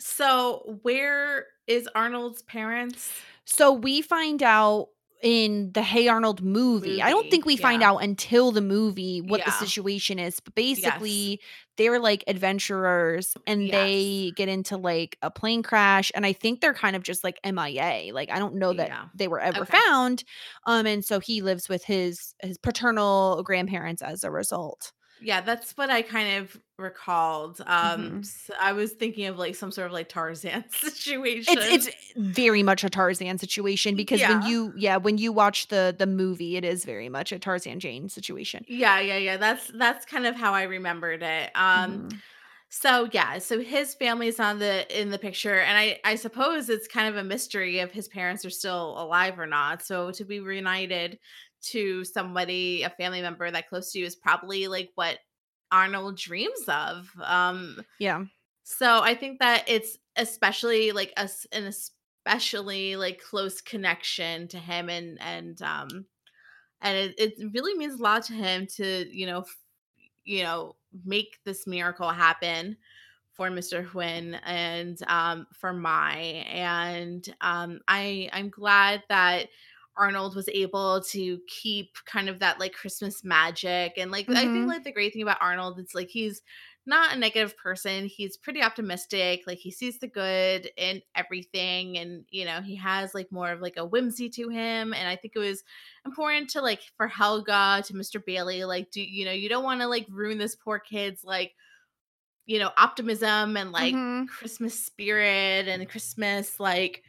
So, 0.00 0.78
where 0.82 1.46
is 1.66 1.88
Arnold's 1.94 2.42
parents? 2.42 3.12
So 3.44 3.72
we 3.72 4.00
find 4.02 4.42
out 4.42 4.88
in 5.22 5.72
the 5.72 5.82
Hey 5.82 6.08
Arnold 6.08 6.42
movie. 6.42 7.02
I 7.02 7.10
don't 7.10 7.28
think 7.30 7.44
we 7.44 7.56
find 7.56 7.82
out 7.82 7.98
until 7.98 8.52
the 8.52 8.60
movie 8.60 9.20
what 9.20 9.44
the 9.44 9.50
situation 9.52 10.18
is, 10.18 10.40
but 10.40 10.54
basically 10.54 11.40
they're 11.76 11.98
like 11.98 12.24
adventurers 12.26 13.36
and 13.46 13.70
Yes. 13.70 13.72
they 13.72 14.32
get 14.36 14.48
into 14.48 14.76
like 14.76 15.16
a 15.22 15.30
plane 15.30 15.62
crash 15.62 16.10
and 16.14 16.24
I 16.26 16.32
think 16.32 16.60
they're 16.60 16.74
kind 16.74 16.96
of 16.96 17.02
just 17.02 17.24
like 17.24 17.38
MIA. 17.44 18.12
Like 18.12 18.30
I 18.30 18.38
don't 18.38 18.54
know 18.56 18.72
that 18.74 18.92
Yeah. 18.92 19.08
they 19.14 19.28
were 19.28 19.40
ever 19.40 19.64
Okay. 19.64 19.80
found. 19.86 20.24
Um 20.66 20.86
and 20.86 21.04
so 21.04 21.20
he 21.20 21.42
lives 21.42 21.68
with 21.68 21.84
his 21.84 22.34
his 22.42 22.58
paternal 22.58 23.42
grandparents 23.42 24.02
as 24.02 24.24
a 24.24 24.30
result. 24.30 24.92
Yeah, 25.18 25.40
that's 25.40 25.76
what 25.76 25.90
I 25.90 26.02
kind 26.02 26.38
of 26.38 26.60
recalled. 26.78 27.60
Um, 27.66 28.16
Mhm. 28.16 28.22
s- 28.22 28.50
I 28.58 28.72
was 28.72 28.92
thinking 28.92 29.26
of 29.26 29.38
like 29.38 29.54
some 29.56 29.70
sort 29.72 29.86
of 29.86 29.92
like 29.92 30.08
Tarzan 30.08 30.64
situation. 30.70 31.62
It's 31.70 31.88
it's 31.88 31.88
very 32.16 32.62
much 32.62 32.84
a 32.84 32.90
Tarzan 32.90 33.38
situation 33.38 33.96
because 33.96 34.26
when 34.26 34.42
you 34.42 34.72
yeah, 34.76 34.98
when 34.98 35.16
you 35.18 35.32
watch 35.32 35.68
the 35.68 35.94
the 35.96 36.06
movie 36.06 36.56
it 36.56 36.64
is 36.64 36.84
very 36.84 37.08
much 37.08 37.32
a 37.32 37.38
Tarzan 37.38 37.80
Jane 37.80 38.08
situation. 38.08 38.66
yeah, 38.66 39.00
yeah, 39.00 39.16
yeah. 39.16 39.36
That's 39.36 39.68
that's 39.68 40.04
kind 40.04 40.26
of 40.26 40.36
how 40.36 40.52
I 40.52 40.64
remembered 40.64 41.22
it. 41.22 41.50
Um, 41.54 42.02
Mhm. 42.02 42.22
So 42.70 43.08
yeah, 43.12 43.38
so 43.38 43.60
his 43.60 43.94
family's 43.96 44.40
on 44.40 44.58
the 44.60 44.86
in 45.00 45.10
the 45.10 45.18
picture, 45.20 45.60
and 45.60 45.78
I 45.78 46.00
I 46.04 46.16
suppose 46.16 46.70
it's 46.70 46.88
kind 46.88 47.08
of 47.08 47.16
a 47.16 47.24
mystery 47.24 47.80
if 47.80 47.92
his 47.92 48.08
parents 48.08 48.44
are 48.46 48.50
still 48.50 49.00
alive 49.02 49.38
or 49.40 49.46
not. 49.46 49.82
So 49.82 50.12
to 50.12 50.24
be 50.26 50.40
reunited 50.40 51.18
to 51.72 52.04
somebody, 52.04 52.82
a 52.84 52.90
family 52.90 53.22
member 53.22 53.50
that 53.50 53.68
close 53.68 53.92
to 53.92 54.00
you, 54.00 54.06
is 54.06 54.16
probably 54.16 54.68
like 54.68 54.90
what 54.96 55.20
Arnold 55.72 56.16
dreams 56.18 56.64
of. 56.68 57.10
Um, 57.22 57.84
Yeah. 57.98 58.24
so 58.64 59.00
I 59.02 59.14
think 59.14 59.40
that 59.40 59.64
it's 59.68 59.98
especially 60.16 60.92
like 60.92 61.12
us 61.16 61.46
an 61.52 61.64
especially 61.64 62.96
like 62.96 63.22
close 63.22 63.60
connection 63.60 64.48
to 64.48 64.58
him, 64.58 64.88
and 64.90 65.20
and 65.20 65.60
um, 65.62 66.06
and 66.80 66.96
it, 66.96 67.14
it 67.18 67.52
really 67.54 67.74
means 67.74 68.00
a 68.00 68.02
lot 68.02 68.24
to 68.24 68.34
him 68.34 68.66
to 68.76 69.06
you 69.10 69.26
know 69.26 69.40
f- 69.40 69.58
you 70.24 70.42
know, 70.42 70.76
make 71.04 71.40
this 71.44 71.66
miracle 71.66 72.10
happen 72.10 72.76
for 73.32 73.50
Mr. 73.50 73.82
Huynh 73.84 74.38
and 74.44 74.98
um, 75.08 75.46
for 75.54 75.72
Mai. 75.72 76.44
And 76.48 77.26
um, 77.40 77.80
I 77.88 78.28
I'm 78.32 78.50
glad 78.50 79.04
that 79.08 79.48
Arnold 79.98 80.36
was 80.36 80.48
able 80.48 81.02
to 81.10 81.40
keep 81.48 81.96
kind 82.06 82.28
of 82.28 82.38
that 82.38 82.60
like 82.60 82.72
Christmas 82.72 83.24
magic. 83.24 83.94
And 83.98 84.10
like 84.10 84.30
I 84.34 84.48
think 84.48 84.66
Mhm. 84.66 84.68
like 84.68 84.84
the 84.84 84.92
great 84.92 85.12
thing 85.12 85.22
about 85.22 85.42
Arnold, 85.42 85.78
it's 85.78 85.94
like 85.94 86.08
he's 86.08 86.42
not 86.86 87.14
a 87.14 87.18
negative 87.18 87.56
person. 87.56 88.06
He's 88.06 88.36
pretty 88.36 88.62
optimistic. 88.62 89.42
Like 89.46 89.58
he 89.58 89.70
sees 89.70 89.98
the 89.98 90.08
good 90.08 90.70
in 90.76 91.02
everything. 91.14 91.98
And 91.98 92.24
you 92.30 92.44
know, 92.44 92.62
he 92.62 92.76
has 92.76 93.14
like 93.14 93.30
more 93.30 93.50
of 93.52 93.60
like 93.60 93.76
a 93.76 93.84
whimsy 93.84 94.30
to 94.30 94.48
him. 94.48 94.94
And 94.94 95.08
I 95.08 95.16
think 95.16 95.34
it 95.36 95.40
was 95.40 95.62
important 96.06 96.50
to 96.50 96.62
like 96.62 96.82
for 96.96 97.08
Helga, 97.08 97.82
to 97.86 97.96
Mr. 97.96 98.20
Bailey, 98.20 98.64
like 98.64 98.90
do 98.90 99.02
you 99.02 99.24
know, 99.24 99.32
you 99.32 99.48
don't 99.48 99.64
want 99.64 99.80
to 99.80 99.86
like 99.88 100.06
ruin 100.08 100.38
this 100.38 100.56
poor 100.56 100.78
kid's 100.78 101.24
like 101.24 101.54
you 102.46 102.58
know, 102.58 102.70
optimism 102.76 103.56
and 103.56 103.72
like 103.72 104.00
Mhm. 104.00 104.26
Christmas 104.26 104.78
spirit 104.78 105.68
and 105.68 105.88
Christmas 105.88 106.58
like 106.60 107.02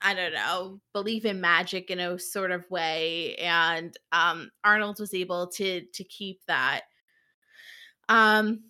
I 0.00 0.14
don't 0.14 0.32
know, 0.32 0.80
believe 0.92 1.24
in 1.24 1.40
magic 1.40 1.90
in 1.90 1.98
a 1.98 2.18
sort 2.18 2.50
of 2.50 2.70
way 2.70 3.34
and 3.36 3.96
um 4.12 4.50
Arnold 4.64 5.00
was 5.00 5.14
able 5.14 5.48
to 5.52 5.82
to 5.92 6.04
keep 6.04 6.40
that. 6.46 6.82
Um 8.08 8.60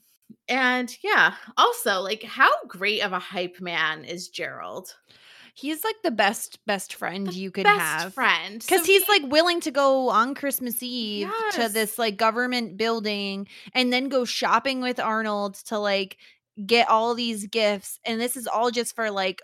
and 0.48 0.94
yeah, 1.02 1.34
also 1.56 2.00
like 2.00 2.22
how 2.22 2.50
great 2.66 3.02
of 3.02 3.12
a 3.12 3.18
hype 3.18 3.60
man 3.60 4.04
is 4.04 4.28
Gerald? 4.28 4.94
He's 5.54 5.82
like 5.82 5.96
the 6.04 6.10
best 6.12 6.64
best 6.66 6.94
friend 6.94 7.26
The 7.26 7.32
you 7.32 7.50
could 7.50 7.64
best 7.64 7.78
have. 7.78 8.14
friend. 8.14 8.64
Cause 8.66 8.80
So 8.80 8.84
he's 8.84 9.04
he 9.04 9.12
like 9.20 9.30
willing 9.30 9.60
to 9.62 9.70
go 9.70 10.08
on 10.08 10.34
Christmas 10.34 10.82
Eve 10.82 11.30
to 11.54 11.68
this 11.68 11.98
like 11.98 12.16
government 12.16 12.76
building 12.76 13.48
and 13.74 13.92
then 13.92 14.08
go 14.08 14.24
shopping 14.24 14.80
with 14.80 15.00
Arnold 15.00 15.54
to 15.66 15.78
like 15.78 16.16
get 16.64 16.88
all 16.88 17.14
these 17.14 17.46
gifts. 17.46 17.98
And 18.04 18.20
this 18.20 18.36
is 18.36 18.46
all 18.46 18.70
just 18.70 18.94
for 18.94 19.10
like 19.10 19.40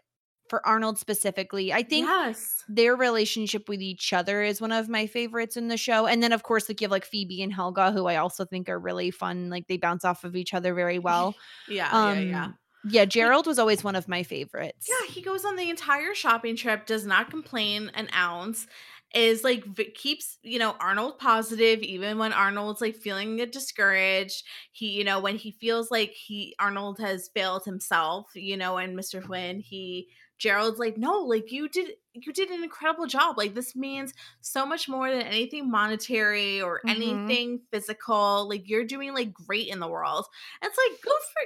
for 0.48 0.66
Arnold 0.66 0.98
specifically. 0.98 1.72
I 1.72 1.82
think 1.82 2.06
Yes. 2.06 2.62
their 2.68 2.96
relationship 2.96 3.68
with 3.68 3.80
each 3.82 4.12
other 4.12 4.42
is 4.42 4.60
one 4.60 4.72
of 4.72 4.88
my 4.88 5.06
favorites 5.06 5.56
in 5.56 5.68
the 5.68 5.76
show. 5.76 6.06
And 6.06 6.22
then 6.22 6.32
of 6.32 6.42
course 6.42 6.68
like 6.68 6.80
you 6.80 6.86
have 6.86 6.92
like 6.92 7.04
Phoebe 7.04 7.42
and 7.42 7.52
Helga, 7.52 7.92
who 7.92 8.06
I 8.06 8.16
also 8.16 8.44
think 8.44 8.68
are 8.68 8.78
really 8.78 9.10
fun. 9.10 9.50
Like 9.50 9.66
they 9.68 9.76
bounce 9.76 10.04
off 10.04 10.24
of 10.24 10.36
each 10.36 10.54
other 10.54 10.74
very 10.74 10.98
well. 11.08 11.36
Yeah, 11.66 11.94
yeah, 11.96 12.18
yeah. 12.20 12.48
Um 12.48 12.58
yeah, 12.86 13.06
Gerald 13.06 13.46
was 13.46 13.58
always 13.58 13.82
one 13.82 13.96
of 13.96 14.08
my 14.08 14.22
favorites. 14.22 14.86
Yeah, 14.88 15.06
he 15.10 15.22
goes 15.22 15.46
on 15.46 15.56
the 15.56 15.70
entire 15.70 16.14
shopping 16.14 16.54
trip, 16.54 16.84
does 16.84 17.06
not 17.06 17.30
complain 17.30 17.90
an 17.94 18.10
ounce, 18.14 18.66
is 19.14 19.42
like 19.42 19.64
v- 19.64 19.90
keeps, 19.92 20.38
you 20.42 20.58
know, 20.58 20.76
Arnold 20.80 21.18
positive 21.18 21.80
even 21.80 22.18
when 22.18 22.34
Arnold's 22.34 22.82
like 22.82 22.96
feeling 22.96 23.36
discouraged. 23.50 24.44
He, 24.72 24.90
you 24.90 25.04
know, 25.04 25.18
when 25.20 25.36
he 25.36 25.52
feels 25.52 25.90
like 25.90 26.10
he 26.10 26.54
Arnold 26.58 26.98
has 26.98 27.30
failed 27.34 27.64
himself, 27.64 28.30
you 28.34 28.56
know, 28.56 28.76
and 28.76 28.94
Mr. 28.94 29.20
Huynh, 29.20 29.62
he 29.62 30.08
Gerald's 30.44 30.78
like, 30.78 30.98
"No, 30.98 31.20
like 31.20 31.50
you 31.50 31.68
did 31.68 31.88
you 32.12 32.32
did 32.32 32.50
an 32.50 32.62
incredible 32.62 33.06
job. 33.06 33.38
Like 33.38 33.54
this 33.54 33.74
means 33.74 34.12
so 34.40 34.66
much 34.66 34.88
more 34.88 35.10
than 35.10 35.22
anything 35.22 35.70
monetary 35.70 36.60
or 36.60 36.80
Mhm. 36.86 36.90
anything 36.90 37.60
physical. 37.72 38.46
Like 38.48 38.68
you're 38.68 38.84
doing 38.84 39.14
like 39.14 39.32
great 39.32 39.68
in 39.68 39.80
the 39.80 39.88
world." 39.88 40.26
And 40.60 40.70
it's 40.70 40.78
like, 40.90 41.02
"Go 41.02 41.10
for 41.32 41.42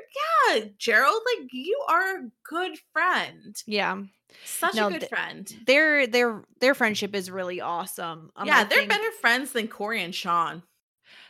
yeah, 0.58 0.68
Gerald, 0.78 1.22
like 1.36 1.48
you 1.52 1.78
are 1.88 2.16
a 2.18 2.30
good 2.42 2.76
friend." 2.92 3.54
Yeah. 3.66 4.02
Such 4.44 4.74
No, 4.74 4.88
a 4.88 4.90
good 4.90 5.00
th- 5.00 5.08
friend. 5.10 5.62
Their 5.66 6.06
their 6.06 6.44
their 6.60 6.74
friendship 6.74 7.14
is 7.14 7.30
really 7.30 7.60
awesome. 7.60 8.30
Um, 8.36 8.46
yeah, 8.46 8.58
I 8.58 8.64
they're 8.64 8.78
think 8.78 8.90
better 8.90 9.10
friends 9.20 9.52
than 9.52 9.68
Cory 9.68 10.02
and 10.02 10.14
Shawn. 10.14 10.62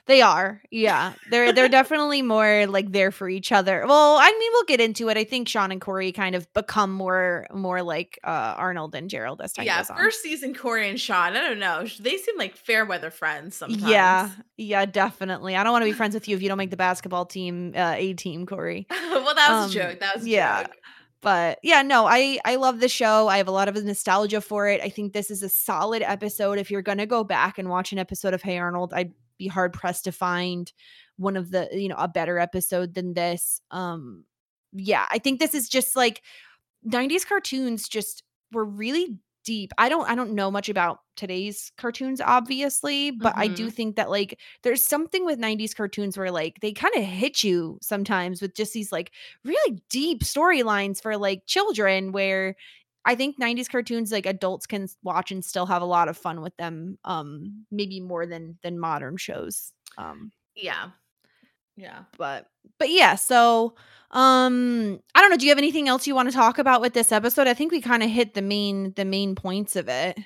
They 0.08 0.20
are. 0.22 0.60
Yeah. 0.70 1.12
They're 1.30 1.52
they're 1.52 1.68
definitely 1.80 2.22
more 2.22 2.66
like 2.66 2.90
there 2.90 3.12
for 3.12 3.28
each 3.28 3.52
other. 3.52 3.84
Well, 3.86 4.16
I 4.16 4.30
mean, 4.38 4.50
we'll 4.54 4.64
get 4.64 4.80
into 4.80 5.08
it. 5.10 5.16
I 5.16 5.22
think 5.24 5.48
Shawn 5.48 5.70
and 5.70 5.80
Cory 5.80 6.10
kind 6.12 6.34
of 6.34 6.52
become 6.54 6.90
more 6.92 7.46
more 7.52 7.82
like 7.82 8.18
uh 8.24 8.54
Arnold 8.56 8.94
and 8.94 9.08
Gerald 9.10 9.40
as 9.42 9.52
time 9.52 9.66
Yeah, 9.66 9.78
goes 9.78 9.90
on. 9.90 9.98
first 9.98 10.22
season 10.22 10.54
Cory 10.54 10.88
and 10.88 10.98
Shawn. 10.98 11.36
I 11.36 11.40
don't 11.40 11.58
know. 11.60 11.84
They 12.00 12.16
seem 12.16 12.36
like 12.38 12.56
fair 12.56 12.84
weather 12.86 13.10
friends 13.10 13.54
sometimes. 13.54 13.82
Yeah. 13.84 14.30
Yeah, 14.56 14.86
definitely. 14.86 15.54
I 15.54 15.62
don't 15.62 15.72
want 15.72 15.82
to 15.82 15.90
be 15.90 15.92
friends 15.92 16.14
with 16.14 16.26
you 16.26 16.34
if 16.34 16.42
you 16.42 16.48
don't 16.48 16.58
make 16.58 16.70
the 16.70 16.76
basketball 16.76 17.26
team 17.26 17.74
uh 17.76 17.94
A 17.96 18.14
team, 18.14 18.46
Cory. 18.46 18.86
well, 18.90 19.34
that 19.34 19.48
was 19.50 19.64
Um, 19.64 19.70
a 19.70 19.72
joke. 19.74 20.00
That 20.00 20.16
was 20.16 20.24
a 20.24 20.28
yeah. 20.30 20.62
joke. 20.62 20.72
But 21.20 21.58
yeah, 21.62 21.82
no, 21.82 22.06
I 22.06 22.38
I 22.44 22.54
love 22.56 22.80
the 22.80 22.88
show. 22.88 23.28
I 23.28 23.38
have 23.38 23.48
a 23.48 23.50
lot 23.50 23.68
of 23.68 23.74
nostalgia 23.84 24.40
for 24.40 24.68
it. 24.68 24.80
I 24.80 24.88
think 24.88 25.12
this 25.12 25.30
is 25.30 25.42
a 25.42 25.48
solid 25.48 26.00
episode. 26.00 26.58
If 26.58 26.70
you're 26.70 26.80
gonna 26.80 27.06
go 27.06 27.24
back 27.24 27.58
and 27.58 27.68
watch 27.68 27.92
an 27.92 27.98
episode 27.98 28.34
of 28.34 28.40
Hey 28.42 28.56
Arnold, 28.56 28.94
I'd 28.94 29.12
be 29.38 29.46
hard 29.48 29.72
pressed 29.72 30.04
to 30.04 30.12
find 30.12 30.72
one 31.16 31.36
of 31.36 31.50
the 31.50 31.68
you 31.72 31.88
know 31.88 31.96
a 31.98 32.08
better 32.08 32.38
episode 32.38 32.94
than 32.94 33.14
this. 33.14 33.60
Um, 33.70 34.24
yeah, 34.72 35.06
I 35.10 35.18
think 35.18 35.40
this 35.40 35.54
is 35.54 35.68
just 35.68 35.96
like 35.96 36.22
90s 36.84 37.24
cartoons 37.24 37.88
just 37.88 38.22
were 38.52 38.64
really 38.64 39.18
deep. 39.44 39.72
I 39.78 39.88
don't 39.88 40.08
I 40.08 40.14
don't 40.14 40.34
know 40.34 40.50
much 40.50 40.68
about 40.68 41.00
today's 41.16 41.72
cartoons 41.78 42.20
obviously, 42.20 43.10
but 43.12 43.32
I 43.36 43.48
do 43.48 43.70
Mhm. 43.70 43.72
think 43.72 43.96
that 43.96 44.10
like 44.10 44.38
there's 44.62 44.82
something 44.84 45.24
with 45.24 45.38
90s 45.38 45.74
cartoons 45.74 46.18
where 46.18 46.30
like 46.30 46.60
they 46.60 46.72
kind 46.72 46.94
of 46.96 47.02
hit 47.02 47.42
you 47.42 47.78
sometimes 47.80 48.42
with 48.42 48.54
just 48.54 48.74
these 48.74 48.92
like 48.92 49.10
really 49.44 49.80
deep 49.88 50.20
storylines 50.22 51.00
for 51.00 51.16
like 51.16 51.46
children 51.46 52.12
where 52.12 52.56
I 53.04 53.14
think 53.14 53.38
90s 53.38 53.68
cartoons 53.70 54.12
like 54.12 54.26
adults 54.26 54.66
can 54.66 54.88
watch 55.02 55.30
and 55.32 55.44
still 55.44 55.66
have 55.66 55.82
a 55.82 55.86
lot 55.86 56.08
of 56.08 56.16
fun 56.16 56.40
with 56.42 56.56
them 56.56 56.98
um 57.04 57.64
maybe 57.70 58.00
more 58.00 58.26
than 58.26 58.58
than 58.62 58.78
modern 58.78 59.16
shows. 59.16 59.72
Um 59.96 60.32
Yeah. 60.54 60.90
Yeah. 61.76 62.04
but 62.18 62.46
but 62.78 62.90
yeah 62.90 63.14
so 63.14 63.74
um 64.10 65.00
i 65.14 65.20
don't 65.20 65.30
know 65.30 65.36
do 65.36 65.46
you 65.46 65.50
have 65.52 65.58
anything 65.58 65.86
else 65.88 66.06
you 66.08 66.14
want 66.14 66.28
to 66.28 66.34
talk 66.34 66.58
about 66.58 66.80
with 66.80 66.92
this 66.92 67.12
episode 67.12 67.46
i 67.46 67.54
think 67.54 67.70
we 67.70 67.80
kind 67.80 68.02
of 68.02 68.10
hit 68.10 68.34
the 68.34 68.42
main 68.42 68.92
the 68.96 69.04
main 69.04 69.36
points 69.36 69.76
of 69.76 69.88
it 69.88 70.18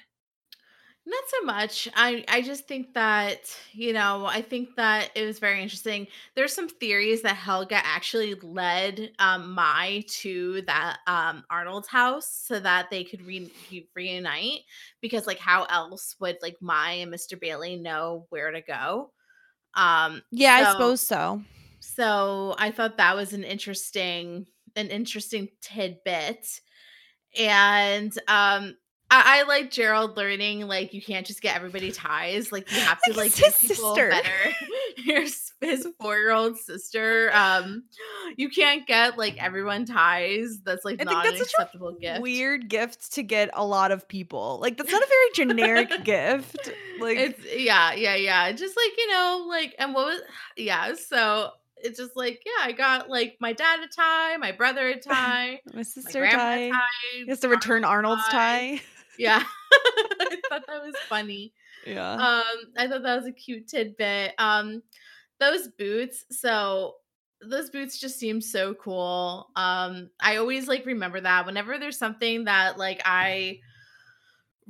Not 1.05 1.24
so 1.26 1.42
much. 1.44 1.88
I 1.96 2.24
I 2.28 2.42
just 2.42 2.68
think 2.68 2.94
that, 2.94 3.59
you 3.72 3.92
know, 3.92 4.24
I 4.24 4.40
think 4.40 4.76
that 4.76 5.11
it 5.16 5.26
was 5.26 5.40
very 5.40 5.61
interesting. 5.61 6.07
There's 6.36 6.53
some 6.53 6.68
theories 6.68 7.22
that 7.22 7.34
Helga 7.34 7.74
actually 7.84 8.36
led 8.36 9.11
um 9.18 9.53
Mai 9.53 10.05
to 10.20 10.62
that 10.62 11.00
um 11.09 11.44
Arnold's 11.50 11.88
house 11.88 12.28
so 12.30 12.61
that 12.61 12.90
they 12.90 13.03
could 13.03 13.20
re- 13.22 13.53
re- 13.68 13.90
reunite 13.96 14.61
because 15.00 15.26
like 15.26 15.40
how 15.40 15.64
else 15.64 16.14
would 16.20 16.38
like 16.40 16.57
Mai 16.61 16.92
and 16.92 17.11
Mr. 17.11 17.36
Bailey 17.36 17.74
know 17.76 18.26
where 18.30 18.53
to 18.53 18.61
go? 18.62 19.12
Um 19.74 20.22
yeah 20.30 20.55
i 20.55 20.64
suppose 20.64 21.00
so 21.00 21.42
So 21.80 22.55
I 22.59 22.70
thought 22.70 22.96
that 22.98 23.16
was 23.16 23.32
an 23.32 23.44
interesting 23.44 24.46
an 24.76 24.88
interesting 24.88 25.48
tidbit. 25.61 26.61
And 27.38 28.16
um 28.28 28.76
I, 29.12 29.40
I 29.40 29.42
like 29.42 29.70
Gerald 29.70 30.16
learning 30.16 30.66
like 30.66 30.94
you 30.94 31.02
can't 31.02 31.26
just 31.26 31.42
get 31.42 31.54
everybody 31.54 31.92
ties. 31.92 32.50
Like 32.50 32.70
you 32.72 32.80
have 32.80 32.98
to 33.02 33.12
Like, 33.12 33.34
his 33.34 33.56
people 33.58 33.94
sister. 33.94 34.08
better. 34.08 34.56
Here's 34.96 35.52
his 35.60 35.86
four 36.00 36.16
year 36.16 36.30
old 36.32 36.56
sister. 36.58 37.30
Um 37.34 37.84
you 38.36 38.48
can't 38.48 38.86
get 38.86 39.18
like 39.18 39.36
everyone 39.42 39.84
ties. 39.84 40.60
That's 40.64 40.84
like 40.84 40.94
I 40.94 41.04
think 41.04 41.10
not 41.10 41.24
that's 41.24 41.36
an 41.36 41.42
acceptable 41.42 41.92
gift. 42.00 42.22
weird 42.22 42.68
gift 42.70 43.12
to 43.12 43.22
get 43.22 43.50
a 43.52 43.64
lot 43.64 43.92
of 43.92 44.08
people 44.08 44.58
like 44.62 44.78
that's 44.78 44.90
not 44.90 45.02
a 45.02 45.06
very 45.06 45.46
generic 45.46 45.90
gift 46.04 46.70
like 46.98 47.18
it's 47.18 47.44
yeah, 47.54 47.92
yeah, 47.92 48.14
yeah. 48.14 48.50
Just 48.52 48.76
like, 48.76 48.96
you 48.96 49.10
know, 49.10 49.44
like 49.48 49.74
and 49.78 49.92
what 49.94 50.06
was 50.06 50.20
yeah, 50.56 50.94
so 50.94 51.50
it's 51.84 51.98
just 51.98 52.16
like, 52.16 52.40
yeah, 52.46 52.64
I 52.64 52.72
got 52.72 53.10
like 53.10 53.36
my 53.40 53.52
dad 53.52 53.80
a 53.80 53.88
tie, 53.88 54.36
my 54.38 54.52
brother 54.52 54.88
a 54.88 54.96
tie, 55.00 55.60
my 55.66 55.76
my 55.76 55.82
sister 55.82 56.20
grandma 56.20 56.38
tie 56.38 56.56
a 56.56 56.70
tie. 56.70 56.78
he 57.16 57.26
has 57.28 57.40
to 57.40 57.48
return 57.48 57.84
arnold's 57.84 58.26
tie 58.28 58.80
Yeah. 59.18 59.42
I 60.20 60.36
thought 60.48 60.66
that 60.66 60.82
was 60.82 60.94
funny. 61.08 61.52
yeah 61.86 62.12
Um, 62.12 62.72
I 62.76 62.88
thought 62.88 63.02
that 63.02 63.16
was 63.16 63.26
a 63.26 63.32
cute 63.32 63.68
tidbit. 63.68 64.34
Um, 64.38 64.82
those 65.40 65.68
boots, 65.68 66.24
so 66.30 66.94
those 67.40 67.70
boots 67.70 67.98
just 67.98 68.18
seem 68.18 68.40
so 68.40 68.74
cool. 68.74 69.48
Um, 69.56 70.10
I 70.20 70.36
always 70.36 70.68
like 70.68 70.86
remember 70.86 71.20
that 71.20 71.46
whenever 71.46 71.78
there's 71.78 71.98
something 71.98 72.44
that 72.44 72.78
like 72.78 73.02
I 73.04 73.58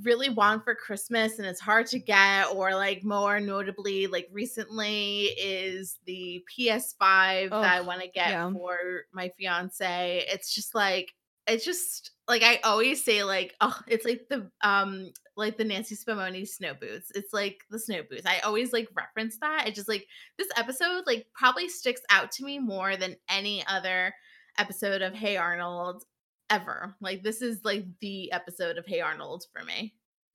really 0.02 0.30
want 0.30 0.64
for 0.64 0.74
Christmas 0.74 1.38
and 1.38 1.46
it's 1.46 1.60
hard 1.60 1.86
to 1.88 1.98
get, 1.98 2.46
or 2.54 2.74
like 2.74 3.04
more 3.04 3.40
notably, 3.40 4.06
like 4.06 4.28
recently 4.32 5.24
is 5.38 5.98
the 6.06 6.42
PS5 6.50 7.50
that 7.50 7.74
I 7.74 7.80
want 7.82 8.00
to 8.00 8.08
get 8.08 8.30
yeah. 8.30 8.50
for 8.50 9.02
my 9.12 9.30
fiance. 9.38 10.24
It's 10.28 10.54
just 10.54 10.74
like 10.74 11.12
it's 11.46 11.64
just 11.64 12.12
like 12.28 12.42
I 12.42 12.60
always 12.64 13.04
say, 13.04 13.24
like, 13.24 13.54
oh, 13.60 13.78
it's 13.86 14.04
like 14.04 14.26
the 14.28 14.50
um 14.62 15.10
like 15.36 15.56
the 15.56 15.64
Nancy 15.64 15.96
Spumoni 15.96 16.46
snow 16.46 16.74
boots. 16.74 17.10
It's 17.14 17.32
like 17.32 17.62
the 17.70 17.78
snow 17.78 18.02
boots. 18.08 18.26
I 18.26 18.40
always 18.40 18.72
like 18.72 18.88
reference 18.94 19.38
that. 19.40 19.66
It 19.66 19.74
just 19.74 19.88
like 19.88 20.06
this 20.38 20.48
episode 20.56 21.04
like 21.06 21.26
probably 21.34 21.68
sticks 21.68 22.02
out 22.10 22.30
to 22.32 22.44
me 22.44 22.58
more 22.58 22.96
than 22.96 23.16
any 23.28 23.64
other 23.66 24.14
episode 24.58 25.02
of 25.02 25.14
Hey 25.14 25.36
Arnold 25.36 26.04
ever. 26.50 26.94
Like 27.00 27.22
this 27.22 27.42
is 27.42 27.60
like 27.64 27.86
the 28.00 28.30
episode 28.32 28.76
of 28.78 28.86
Hey 28.86 29.00
Arnold 29.00 29.44
for 29.52 29.64
me. 29.64 29.94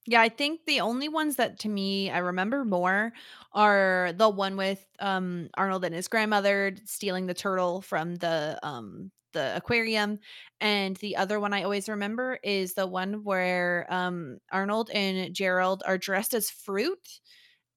Yeah, 0.09 0.21
I 0.21 0.29
think 0.29 0.61
the 0.65 0.79
only 0.79 1.09
ones 1.09 1.35
that 1.35 1.59
to 1.59 1.69
me 1.69 2.09
I 2.09 2.19
remember 2.19 2.63
more 2.63 3.11
are 3.53 4.13
the 4.15 4.29
one 4.29 4.57
with 4.57 4.83
um 4.99 5.49
Arnold 5.55 5.85
and 5.85 5.93
his 5.93 6.07
grandmother 6.07 6.75
stealing 6.85 7.27
the 7.27 7.33
turtle 7.33 7.81
from 7.81 8.15
the 8.15 8.57
um 8.63 9.11
the 9.37 9.55
aquarium 9.55 10.19
and 10.61 10.97
the 10.97 11.15
other 11.17 11.39
one 11.39 11.53
I 11.53 11.63
always 11.63 11.89
remember 11.89 12.39
is 12.43 12.73
the 12.73 12.87
one 12.87 13.23
where 13.23 13.87
um 13.89 14.39
Arnold 14.51 14.89
and 14.91 15.33
Gerald 15.35 15.83
are 15.85 15.97
dressed 15.97 16.33
as 16.33 16.49
fruit 16.49 17.19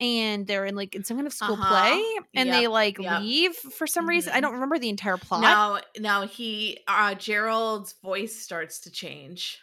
and 0.01 0.47
they're 0.47 0.67
in 0.67 0.77
like 0.77 0.95
in 0.95 1.05
some 1.05 1.17
kind 1.19 1.27
of 1.27 1.35
school 1.35 1.59
Uh-huh. 1.59 1.59
play 1.59 2.03
and 2.37 2.53
Yep, 2.53 2.55
they 2.55 2.69
like 2.69 2.99
yep. 2.99 3.23
leave 3.23 3.55
for 3.57 3.87
some 3.87 4.09
reason. 4.09 4.33
I 4.35 4.41
Mhm. 4.41 4.43
don't 4.43 4.55
remember 4.55 4.79
the 4.79 4.91
entire 4.91 5.19
plot. 5.19 5.59
No, 5.59 5.81
no, 5.99 6.23
he 6.27 6.81
uh 6.89 7.15
Gerald's 7.15 7.95
voice 7.95 8.37
starts 8.37 8.81
to 8.81 8.91
change. 8.91 9.61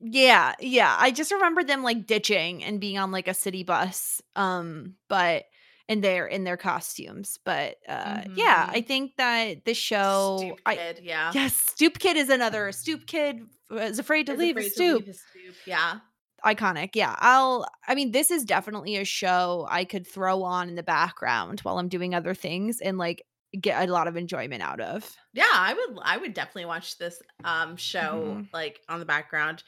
Yeah, 0.00 0.54
yeah. 0.60 0.96
I 0.98 1.10
just 1.10 1.32
remember 1.32 1.64
them 1.64 1.82
like 1.82 2.06
ditching 2.06 2.62
and 2.62 2.80
being 2.80 2.98
on 2.98 3.10
like 3.10 3.26
a 3.26 3.34
city 3.34 3.64
bus. 3.64 4.22
Um, 4.36 4.94
but 5.08 5.46
and 5.88 6.02
they're 6.04 6.26
in 6.26 6.44
their 6.44 6.56
costumes. 6.56 7.38
But 7.44 7.76
uh 7.88 8.22
yeah, 8.34 8.68
I 8.70 8.80
Mhm. 8.82 8.86
think 8.86 9.16
that 9.16 9.64
the 9.64 9.74
show 9.74 10.36
Stoop 10.40 10.60
I 10.66 10.76
kid, 10.76 11.00
yeah. 11.02 11.30
yes, 11.34 11.54
Stoop 11.56 11.98
Kid 11.98 12.16
is 12.16 12.28
another 12.28 12.70
Stoop 12.72 13.06
Kid 13.06 13.40
is 13.70 13.98
afraid 13.98 14.26
to 14.26 14.32
Is 14.32 14.38
leave 14.38 14.56
his 14.56 14.66
afraid 14.66 14.68
to 14.68 14.74
stoop. 14.74 14.98
leave 14.98 15.06
his 15.06 15.20
stoop. 15.20 15.54
Yeah. 15.66 16.00
Iconic. 16.44 16.90
Yeah. 16.94 17.16
I'll 17.18 17.66
I 17.86 17.94
mean, 17.94 18.12
this 18.12 18.30
is 18.30 18.44
definitely 18.44 18.96
a 18.96 19.04
show 19.04 19.66
I 19.68 19.84
could 19.84 20.06
throw 20.06 20.42
on 20.44 20.68
in 20.68 20.74
the 20.76 20.82
background 20.84 21.60
while 21.60 21.78
I'm 21.78 21.88
doing 21.88 22.14
other 22.14 22.34
things 22.34 22.80
and 22.80 22.96
like 22.98 23.22
get 23.60 23.88
a 23.88 23.90
lot 23.92 24.06
of 24.06 24.16
enjoyment 24.16 24.62
out 24.62 24.80
of. 24.80 25.16
Yeah, 25.32 25.44
I 25.52 25.74
would 25.74 25.98
I 26.02 26.16
would 26.18 26.34
definitely 26.34 26.66
watch 26.66 26.98
this 26.98 27.20
um 27.44 27.76
show 27.76 28.36
Mhm. 28.38 28.48
like 28.52 28.80
on 28.88 29.00
the 29.00 29.06
background. 29.06 29.64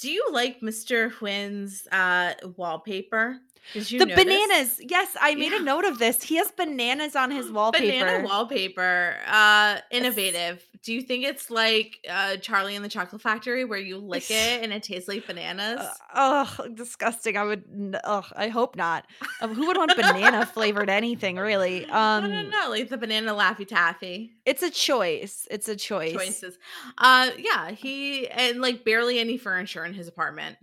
Do 0.00 0.10
you 0.10 0.26
like 0.32 0.60
Mr. 0.60 1.10
Huynh's 1.12 1.86
uh 1.92 2.34
wallpaper? 2.56 3.38
The 3.72 3.78
notice? 4.06 4.16
bananas. 4.16 4.80
Yes, 4.80 5.16
I 5.20 5.34
made 5.34 5.52
a 5.52 5.62
note 5.62 5.84
of 5.84 5.98
this. 5.98 6.22
He 6.22 6.36
has 6.36 6.50
bananas 6.52 7.16
on 7.16 7.30
his 7.30 7.50
wallpaper. 7.50 7.86
Banana 8.04 8.26
wallpaper. 8.26 9.16
Uh 9.26 9.78
innovative. 9.90 10.62
Do 10.82 10.92
you 10.92 11.00
think 11.02 11.24
it's 11.24 11.50
like 11.50 11.98
uh 12.08 12.36
Charlie 12.36 12.74
and 12.76 12.84
the 12.84 12.88
Chocolate 12.88 13.22
Factory 13.22 13.64
where 13.64 13.78
you 13.78 13.98
lick 13.98 14.24
it 14.30 14.62
and 14.62 14.72
it 14.72 14.82
tastes 14.82 15.08
like 15.08 15.26
bananas? 15.26 15.80
Uh, 16.12 16.44
ugh, 16.58 16.74
disgusting. 16.74 17.36
I 17.36 17.44
would. 17.44 17.96
Ugh, 18.04 18.26
I 18.36 18.48
hope 18.48 18.76
not. 18.76 19.06
Um, 19.40 19.54
who 19.54 19.66
would 19.68 19.76
want 19.76 19.94
banana 19.96 20.44
flavored 20.54 20.90
anything? 20.90 21.36
Really? 21.36 21.86
I 21.86 22.20
don't 22.20 22.32
Um, 22.32 22.50
know, 22.50 22.66
like 22.70 22.88
the 22.88 22.98
banana 22.98 23.32
laffy 23.32 23.66
taffy 23.66 24.32
it's 24.44 24.62
a 24.62 24.70
choice. 24.70 25.46
It's 25.50 25.68
a 25.68 25.76
choice. 25.76 26.12
choices. 26.14 26.58
Uh 26.98 27.30
yeah, 27.38 27.70
he 27.70 28.28
and 28.28 28.60
like 28.60 28.84
barely 28.84 29.18
any 29.18 29.38
furniture 29.38 29.84
in 29.84 29.94
his 29.94 30.08
apartment. 30.08 30.56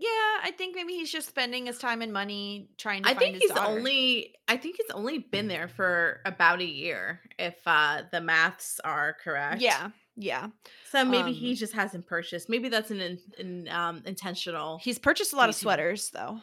Yeah, 0.00 0.08
I 0.42 0.52
think 0.56 0.76
maybe 0.76 0.92
he's 0.92 1.10
just 1.10 1.28
spending 1.28 1.66
his 1.66 1.78
time 1.78 2.02
and 2.02 2.12
money 2.12 2.70
trying 2.78 3.02
to 3.02 3.08
I 3.10 3.14
think 3.14 3.36
he's 3.36 3.50
daughter. 3.50 3.78
only 3.78 4.34
I 4.46 4.56
think 4.56 4.76
he's 4.76 4.90
only 4.94 5.18
been 5.18 5.48
there 5.48 5.68
for 5.68 6.20
about 6.24 6.60
a 6.60 6.64
year 6.64 7.20
if 7.38 7.56
uh 7.66 8.02
the 8.12 8.20
maths 8.20 8.80
are 8.84 9.16
correct. 9.24 9.60
Yeah, 9.60 9.90
yeah. 10.16 10.48
So 10.90 11.04
maybe 11.04 11.32
he 11.32 11.50
Um, 11.50 11.56
just 11.56 11.72
hasn't 11.72 12.06
purchased. 12.06 12.48
Maybe 12.48 12.68
that's 12.68 12.90
an, 12.90 13.00
in, 13.00 13.18
in, 13.38 13.68
um 13.68 14.02
intentional. 14.06 14.78
He's 14.82 14.98
purchased 14.98 15.32
a 15.32 15.36
lot 15.36 15.48
of 15.48 15.54
sweaters 15.56 16.10
though, 16.10 16.40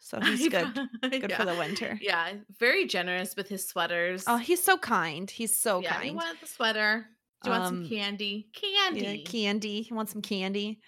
so 0.00 0.20
he's 0.22 0.48
good. 0.48 0.72
Good 1.02 1.30
yeah. 1.30 1.36
for 1.36 1.44
the 1.44 1.54
winter. 1.56 1.98
Yeah, 2.00 2.32
very 2.58 2.86
generous 2.86 3.36
with 3.36 3.48
his 3.48 3.68
sweaters. 3.68 4.24
Oh, 4.26 4.38
he's 4.38 4.62
so 4.62 4.78
kind. 4.78 5.30
He's 5.30 5.56
so 5.58 5.80
yeah, 5.80 6.00
he 6.00 6.08
kind. 6.08 6.16
wanted 6.16 6.40
the 6.40 6.46
sweater. 6.46 7.06
Do 7.42 7.50
you 7.50 7.56
want 7.58 7.66
some 7.68 7.82
Um, 7.82 7.88
candy? 7.90 8.48
Yeah, 8.62 8.88
Candy. 8.90 9.22
candy. 9.24 9.82
He 9.82 9.92
wants 9.92 10.12
some 10.12 10.22
candy. 10.22 10.80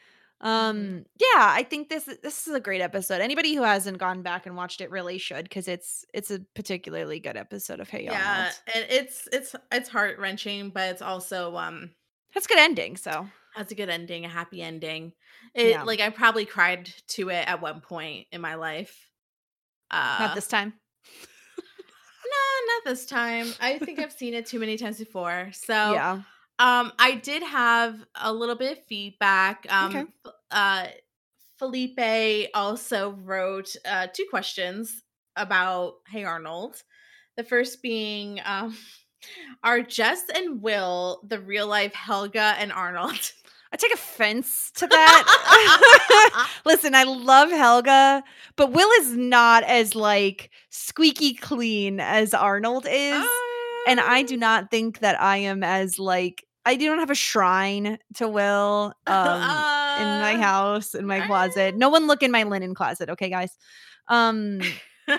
Mhm. 0.43 0.47
Um, 0.47 1.05
yeah, 1.19 1.27
I 1.55 1.63
think 1.63 1.89
this 1.89 2.05
this 2.23 2.47
is 2.47 2.55
a 2.55 2.61
great 2.61 2.81
episode. 2.83 3.21
Anybody 3.21 3.55
who 3.55 3.63
hasn't 3.63 3.99
gone 3.99 4.23
back 4.23 4.47
and 4.47 4.57
watched 4.57 4.81
it 4.81 4.91
really 4.91 5.19
should 5.19 5.45
because 5.45 5.67
it's 5.69 6.05
it's 6.13 6.31
a 6.31 6.41
particularly 6.55 7.21
good 7.21 7.37
episode 7.37 7.81
of 7.81 7.89
Hey 7.89 8.05
Yeah, 8.05 8.37
Arnold. 8.39 8.55
and 8.75 8.87
it's 8.91 9.29
it's 9.33 9.55
it's 9.73 9.89
heart 9.89 10.19
wrenching, 10.19 10.71
but 10.71 10.91
it's 10.91 11.03
also 11.03 11.57
um 11.57 11.91
That's 12.35 12.47
a 12.47 12.49
good 12.51 12.59
ending. 12.59 12.97
So 12.97 13.27
That's 13.57 13.73
a 13.73 13.75
good 13.75 13.89
ending, 13.89 14.25
a 14.27 14.29
happy 14.29 14.61
ending. 14.61 15.13
It 15.55 15.71
Yeah. 15.71 15.85
like 15.85 16.01
I 16.01 16.11
probably 16.11 16.45
cried 16.45 16.93
to 17.09 17.31
it 17.31 17.49
at 17.49 17.63
one 17.63 17.81
point 17.81 18.27
in 18.31 18.41
my 18.43 18.57
life. 18.57 19.09
Uh 19.91 20.17
not 20.21 20.35
this 20.35 20.49
time. 20.49 20.75
No, 22.29 22.75
not 22.75 22.91
this 22.91 23.07
time. 23.07 23.47
I 23.61 23.79
think 23.79 24.01
I've 24.01 24.13
seen 24.13 24.35
it 24.35 24.47
too 24.47 24.59
many 24.59 24.77
times 24.77 24.99
before. 24.99 25.51
So 25.55 25.73
yeah. 25.93 26.23
Um 26.59 26.93
I 26.99 27.17
did 27.17 27.43
have 27.43 28.05
a 28.15 28.33
little 28.33 28.55
bit 28.57 28.79
of 28.79 28.85
feedback. 28.87 29.67
Um 29.71 29.93
Okay. 29.97 30.07
uh 30.51 30.87
Felipe 31.59 32.49
also 32.55 33.11
wrote 33.13 33.75
uh 33.87 34.09
two 34.13 34.27
questions 34.31 35.03
about 35.37 35.95
Hey 36.09 36.25
Arnold. 36.25 36.83
The 37.37 37.45
first 37.45 37.83
being 37.83 38.41
um 38.45 38.77
are 39.65 39.83
Jess 39.83 40.23
and 40.35 40.63
Will 40.63 41.23
the 41.29 41.41
real 41.41 41.67
life 41.67 41.95
Helga 41.95 42.55
and 42.59 42.73
Arnold? 42.73 43.33
I 43.73 43.77
take 43.77 43.93
offense 43.95 44.71
to 44.77 44.87
that. 44.87 45.27
Listen, 46.67 46.95
I 46.95 47.05
love 47.05 47.51
Helga, 47.51 48.23
but 48.57 48.73
Will 48.73 48.91
is 49.01 49.17
not 49.17 49.65
as 49.65 49.95
like 49.95 50.51
squeaky 50.71 51.35
clean 51.35 52.01
as 52.01 52.35
Arnold 52.35 52.87
is. 52.91 53.43
and 53.87 54.01
I 54.01 54.23
do 54.23 54.37
Um, 54.37 54.41
not 54.41 54.71
think 54.71 55.01
that 55.01 55.21
I 55.21 55.39
am 55.39 55.63
as 55.65 55.99
like 55.99 56.46
I 56.67 56.75
do 56.75 56.91
not 56.91 56.99
have 56.99 57.11
a 57.11 57.15
shrine 57.15 57.99
to 58.17 58.29
Will 58.29 58.93
um 59.07 59.41
in 60.01 60.21
my 60.21 60.35
uh, 60.35 60.39
house 60.39 60.95
in 60.95 61.07
my 61.07 61.21
uh, 61.21 61.27
closet. 61.27 61.77
No 61.77 61.89
one 61.89 62.07
look 62.07 62.23
in 62.23 62.31
my 62.31 62.43
linen 62.43 62.75
closet, 62.75 63.09
okay 63.11 63.31
guys? 63.31 63.57
Um 64.09 64.61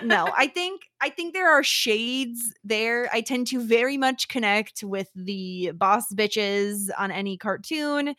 no, 0.04 0.30
I 0.36 0.46
think 0.46 0.82
I 1.00 1.08
think 1.08 1.32
there 1.32 1.50
are 1.50 1.64
shades 1.64 2.54
there. 2.62 3.08
I 3.12 3.22
tend 3.22 3.48
to 3.48 3.60
very 3.60 3.96
much 3.96 4.28
connect 4.28 4.84
with 4.84 5.08
the 5.16 5.72
boss 5.74 6.12
bitches 6.12 6.90
on 6.98 7.10
any 7.10 7.38
cartoon. 7.38 8.14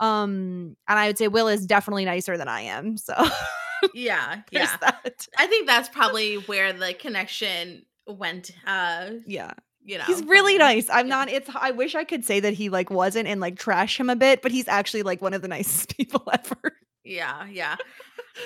Um 0.00 0.76
and 0.88 0.98
I 0.98 1.06
would 1.06 1.18
say 1.18 1.28
Will 1.28 1.48
is 1.48 1.66
definitely 1.66 2.04
nicer 2.04 2.36
than 2.36 2.48
I 2.48 2.62
am. 2.62 2.96
So 2.96 3.14
yeah, 3.94 4.42
yeah. 4.50 4.76
that. 4.80 5.26
I 5.38 5.46
think 5.46 5.66
that's 5.66 5.88
probably 5.88 6.36
where 6.36 6.72
the 6.72 6.94
connection 6.94 7.86
went. 8.06 8.50
Uh, 8.66 9.10
Yeah. 9.26 9.52
You 9.84 9.98
know, 9.98 10.04
He's 10.04 10.22
really 10.24 10.58
nice. 10.58 10.88
I'm 10.90 11.06
Yeah. 11.06 11.16
not 11.16 11.28
it's 11.30 11.50
I 11.54 11.70
wish 11.72 11.94
I 11.94 12.04
could 12.04 12.24
say 12.24 12.40
that 12.40 12.54
he 12.54 12.68
like 12.68 12.90
wasn't 12.90 13.28
and 13.28 13.40
like 13.40 13.58
trash 13.58 13.98
him 13.98 14.08
a 14.10 14.16
bit, 14.16 14.42
but 14.42 14.52
he's 14.52 14.68
actually 14.68 15.02
like 15.02 15.20
one 15.22 15.34
of 15.34 15.42
the 15.42 15.48
nicest 15.56 15.96
people 15.96 16.22
ever. 16.32 16.76
Yeah, 17.04 17.46
yeah. 17.50 17.76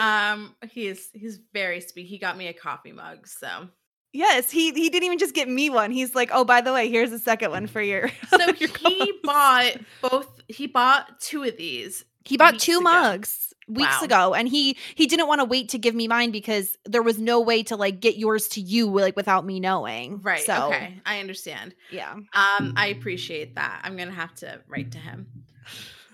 um, 0.01 0.55
he's 0.71 1.11
he's 1.13 1.39
very 1.53 1.81
sweet. 1.81 2.07
He 2.07 2.19
got 2.19 2.37
me 2.37 2.49
a 2.49 2.53
coffee 2.53 2.93
mug, 2.93 3.27
so 3.29 3.69
Yes, 4.13 4.51
he 4.51 4.73
he 4.73 4.89
didn't 4.89 5.05
even 5.05 5.19
just 5.19 5.35
get 5.35 5.47
me 5.49 5.69
one. 5.69 5.91
He's 5.91 6.15
like, 6.15 6.31
"Oh, 6.33 6.45
by 6.45 6.63
the 6.63 6.73
way, 6.73 6.89
here's 6.89 7.13
a 7.13 7.19
second 7.19 7.51
one 7.51 7.67
for 7.67 7.83
your 7.83 8.09
so 8.31 8.39
your 8.59 8.71
he 8.79 9.13
bought 9.23 9.75
both. 10.01 10.41
He 10.49 10.67
bought 10.67 11.21
two 11.21 11.43
of 11.43 11.57
these. 11.59 12.05
He 12.27 12.37
bought 12.37 12.59
two 12.59 12.73
ago. 12.79 12.83
mugs 12.83 13.43
weeks 13.69 13.99
Wow. 14.01 14.05
ago 14.05 14.35
and 14.35 14.49
he 14.49 14.77
he 14.95 15.07
didn't 15.09 15.27
want 15.27 15.41
to 15.41 15.45
wait 15.45 15.71
to 15.71 15.79
give 15.79 15.93
me 15.93 16.07
mine 16.07 16.31
because 16.31 16.77
there 16.85 17.03
was 17.03 17.19
no 17.19 17.41
way 17.41 17.65
to 17.65 17.75
like 17.75 17.99
get 17.99 18.17
yours 18.17 18.47
to 18.47 18.61
you 18.61 18.87
like 18.89 19.17
without 19.17 19.45
me 19.45 19.59
knowing. 19.59 20.21
Right. 20.23 20.41
So, 20.45 20.69
Okay. 20.69 21.01
I 21.05 21.19
understand. 21.19 21.75
yeah. 21.91 22.13
Um, 22.13 22.75
I 22.77 22.95
appreciate 22.97 23.57
that. 23.57 23.81
I'm 23.83 23.97
gonna 23.97 24.13
have 24.13 24.35
to 24.37 24.61
write 24.69 24.93
to 24.93 24.99
him. 24.99 25.27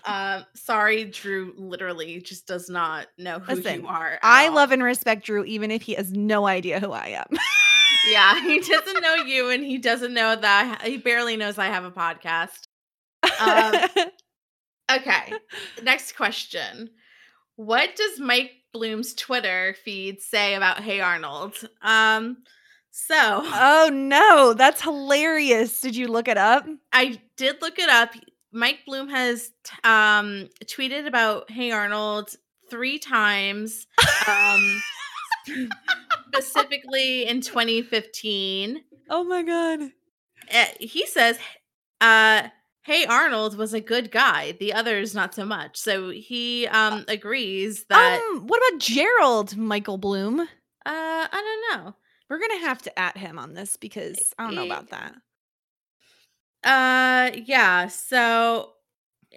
Um, 0.04 0.44
sorry, 0.54 1.04
Drew 1.04 1.52
literally 1.56 2.20
just 2.22 2.46
does 2.46 2.68
not 2.70 3.06
know 3.18 3.38
who 3.38 3.54
Listen, 3.54 3.82
you 3.82 3.86
are. 3.86 4.18
I 4.22 4.48
all. 4.48 4.54
love 4.54 4.72
and 4.72 4.82
respect 4.82 5.26
Drew 5.26 5.44
even 5.44 5.70
if 5.70 5.82
he 5.82 5.92
has 5.94 6.10
no 6.12 6.46
idea 6.46 6.80
who 6.80 6.90
I 6.90 7.08
am. 7.08 7.38
Yeah, 8.10 8.40
he 8.42 8.58
doesn't 8.60 9.00
know 9.02 9.14
you 9.26 9.50
and 9.50 9.62
he 9.62 9.78
doesn't 9.78 10.12
know 10.14 10.34
that 10.34 10.82
he 10.84 10.96
barely 10.96 11.36
knows 11.36 11.58
I 11.58 11.66
have 11.66 11.84
a 11.84 11.90
podcast. 11.92 12.66
Um, 13.38 14.08
Okay. 14.96 15.32
Next 15.82 16.16
question. 16.16 16.90
What 17.56 17.96
does 17.96 18.18
Mike 18.18 18.52
Bloom's 18.72 19.14
Twitter 19.14 19.76
feed 19.84 20.20
say 20.20 20.54
about 20.54 20.80
Hey 20.80 21.00
Arnold? 21.00 21.54
Um 21.82 22.38
so 22.90 23.14
oh 23.16 23.90
no, 23.92 24.54
that's 24.54 24.82
hilarious. 24.82 25.80
Did 25.80 25.96
you 25.96 26.08
look 26.08 26.28
it 26.28 26.38
up? 26.38 26.66
I 26.92 27.20
did 27.36 27.60
look 27.60 27.78
it 27.78 27.88
up. 27.88 28.14
Mike 28.52 28.80
Bloom 28.86 29.08
has 29.08 29.50
um 29.84 30.48
tweeted 30.64 31.06
about 31.06 31.50
Hey 31.50 31.70
Arnold 31.70 32.34
3 32.70 32.98
times. 32.98 33.86
Um 34.26 34.82
specifically 36.28 37.26
in 37.26 37.40
2015. 37.40 38.82
Oh 39.10 39.24
my 39.24 39.42
god. 39.42 39.80
Uh, 40.52 40.64
he 40.80 41.06
says 41.06 41.38
uh 42.00 42.48
Hey 42.84 43.06
Arnold 43.06 43.56
was 43.56 43.74
a 43.74 43.80
good 43.80 44.10
guy. 44.10 44.52
The 44.52 44.72
others 44.72 45.14
not 45.14 45.34
so 45.34 45.44
much. 45.44 45.76
So 45.76 46.10
he 46.10 46.66
um 46.66 47.04
agrees 47.06 47.84
that 47.84 48.20
um, 48.34 48.46
what 48.46 48.60
about 48.68 48.80
Gerald 48.80 49.56
Michael 49.56 49.98
Bloom? 49.98 50.40
uh 50.40 50.46
I 50.84 51.28
don't 51.70 51.84
know. 51.84 51.94
We're 52.28 52.40
gonna 52.40 52.60
have 52.60 52.82
to 52.82 52.98
at 52.98 53.16
him 53.16 53.38
on 53.38 53.54
this 53.54 53.76
because 53.76 54.34
I 54.38 54.44
don't 54.44 54.56
know 54.56 54.64
about 54.64 54.90
that. 54.90 55.14
Uh 56.64 57.36
yeah, 57.44 57.86
so 57.86 58.72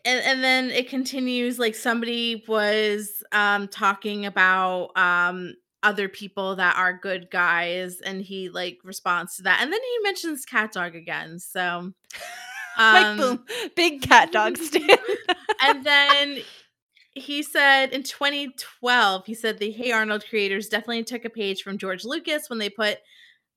and, 0.04 0.24
and 0.26 0.44
then 0.44 0.72
it 0.72 0.90
continues 0.90 1.60
like 1.60 1.76
somebody 1.76 2.44
was 2.48 3.24
um 3.32 3.68
talking 3.68 4.26
about 4.26 4.90
um 4.98 5.54
other 5.84 6.10
people 6.10 6.56
that 6.56 6.76
are 6.78 6.98
good 6.98 7.30
guys 7.30 8.02
and 8.02 8.24
he 8.24 8.50
like 8.50 8.80
responds 8.84 9.36
to 9.36 9.44
that 9.44 9.60
and 9.62 9.72
then 9.72 9.80
he 9.80 10.04
mentions 10.04 10.44
cat 10.44 10.72
dog 10.72 10.96
again 10.96 11.38
so 11.38 11.92
Mike 12.78 13.06
um 13.06 13.18
Boom, 13.18 13.46
big 13.76 14.02
cat 14.02 14.32
dog 14.32 14.58
stand. 14.60 15.00
and 15.64 15.86
then 15.86 16.38
he 17.14 17.42
said 17.44 17.92
in 17.92 18.04
2012 18.04 19.26
he 19.26 19.34
said 19.34 19.58
the 19.58 19.72
hey 19.72 19.92
arnold 19.92 20.26
creators 20.30 20.68
definitely 20.68 21.04
took 21.04 21.24
a 21.24 21.30
page 21.30 21.62
from 21.62 21.78
george 21.78 22.04
lucas 22.04 22.50
when 22.50 22.60
they 22.60 22.70
put 22.70 22.98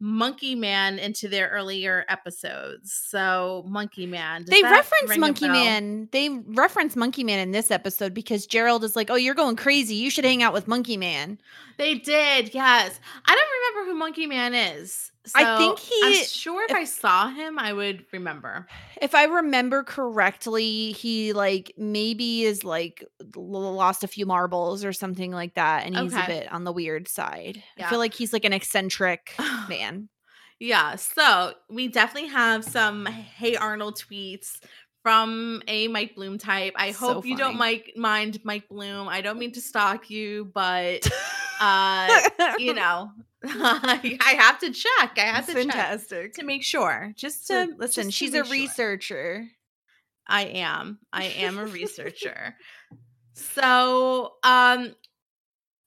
monkey 0.01 0.55
man 0.55 0.97
into 1.01 1.27
their 1.27 1.49
earlier 1.49 2.05
episodes 2.09 2.93
so 2.93 3.65
monkey 3.67 4.07
man 4.07 4.45
they 4.47 4.63
reference 4.63 5.17
Monkey? 5.19 5.49
Man. 5.49 6.09
They 6.13 6.29
reference 6.29 6.95
Monkey 6.95 7.25
Man 7.25 7.41
in 7.41 7.51
this 7.51 7.73
episode 7.73 8.15
because 8.15 8.47
Gerald 8.47 8.85
is 8.85 8.95
like, 8.95 9.11
"Oh, 9.11 9.17
you're 9.17 9.35
going 9.35 9.57
crazy. 9.57 9.97
You 9.97 10.11
should 10.11 10.25
hang 10.25 10.43
out 10.43 10.53
with 10.53 10.69
Monkey 10.69 10.97
Man." 10.97 11.39
They 11.77 11.95
did, 11.95 12.55
yes. 12.55 13.01
I 13.27 13.35
don't 13.35 13.75
remember 13.75 13.91
who 13.91 13.99
Monkey 13.99 14.27
Man 14.27 14.55
is. 14.55 15.11
I 15.35 15.57
think 15.59 15.79
so 15.79 15.95
I'm 16.05 16.13
he- 16.13 16.25
sure 16.25 16.65
if 16.65 16.71
if- 16.71 16.77
I 16.77 16.85
saw 16.85 17.29
him, 17.29 17.59
I 17.59 17.73
would 17.73 18.05
remember. 18.13 18.67
If 19.01 19.15
I 19.15 19.25
remember 19.25 19.83
correctly, 19.85 20.93
he 20.93 21.33
like 21.33 21.73
maybe 21.77 22.45
is 22.45 22.65
like 22.65 23.05
lost 23.37 24.05
a 24.05 24.09
few 24.09 24.27
marbles 24.27 24.85
or 24.85 24.93
something 24.93 25.31
like 25.33 25.55
that, 25.55 25.87
and 25.87 25.97
he's 25.97 26.15
a 26.15 26.25
bit 26.27 26.53
on 26.53 26.65
the 26.65 26.73
weird 26.73 27.09
side. 27.09 27.63
I 27.79 27.89
feel 27.89 27.99
like 27.99 28.15
he's 28.15 28.33
like 28.33 28.45
an 28.45 28.53
eccentric 28.53 29.35
man. 29.69 30.09
Yeah, 30.61 30.97
so 30.97 31.55
we 31.71 31.87
definitely 31.89 32.31
have 32.31 32.65
some 32.65 33.07
Hey 33.07 33.55
Arnold 33.57 33.97
tweets 33.97 34.59
from 35.05 35.63
a 35.69 35.87
Mike 35.87 36.17
Bloom 36.17 36.37
type. 36.37 36.73
I 36.77 36.91
So 36.91 37.15
hope 37.15 37.25
you 37.25 37.37
don't. 37.37 37.57
Mike 37.57 37.93
mind 37.97 38.41
Mike 38.43 38.69
Bloom. 38.69 39.09
I 39.09 39.21
don't 39.21 39.39
mean 39.39 39.53
to 39.53 39.61
stalk 39.61 40.11
you, 40.11 40.51
but 40.53 41.09
uh, 41.61 42.29
you 42.59 42.75
know, 42.75 43.13
I 43.45 44.35
have 44.39 44.59
to 44.61 44.73
check. 44.73 45.17
I 45.17 45.21
have 45.21 45.47
to 45.47 45.65
check 45.65 46.33
to 46.35 46.45
make 46.45 46.65
sure. 46.65 47.13
Just 47.17 47.47
to 47.49 47.69
listen, 47.79 48.05
just 48.05 48.07
to 48.07 48.11
she's 48.13 48.35
a 48.35 48.39
make 48.39 48.47
sure. 48.47 48.53
researcher. 48.53 49.47
I 50.27 50.43
am. 50.43 50.99
I 51.13 51.25
am 51.25 51.59
a 51.59 51.65
researcher. 51.67 52.57
so, 53.35 54.35
um 54.43 54.95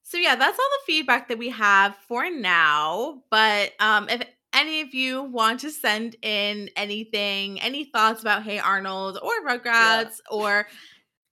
so 0.04 0.18
yeah, 0.18 0.36
that's 0.36 0.60
all 0.60 0.70
the 0.80 0.94
feedback 0.94 1.30
that 1.30 1.38
we 1.38 1.50
have 1.50 1.96
for 2.08 2.30
now, 2.30 3.24
but 3.30 3.72
um 3.80 4.08
if 4.10 4.24
any 4.54 4.82
of 4.82 4.94
you 4.94 5.24
want 5.24 5.62
to 5.62 5.72
send 5.72 6.16
in 6.22 6.70
anything, 6.76 7.62
any 7.62 7.86
thoughts 7.86 8.22
about 8.22 8.44
Hey 8.44 8.60
Arnold 8.60 9.18
or 9.22 9.32
Rugrats 9.48 10.20
or 10.30 10.68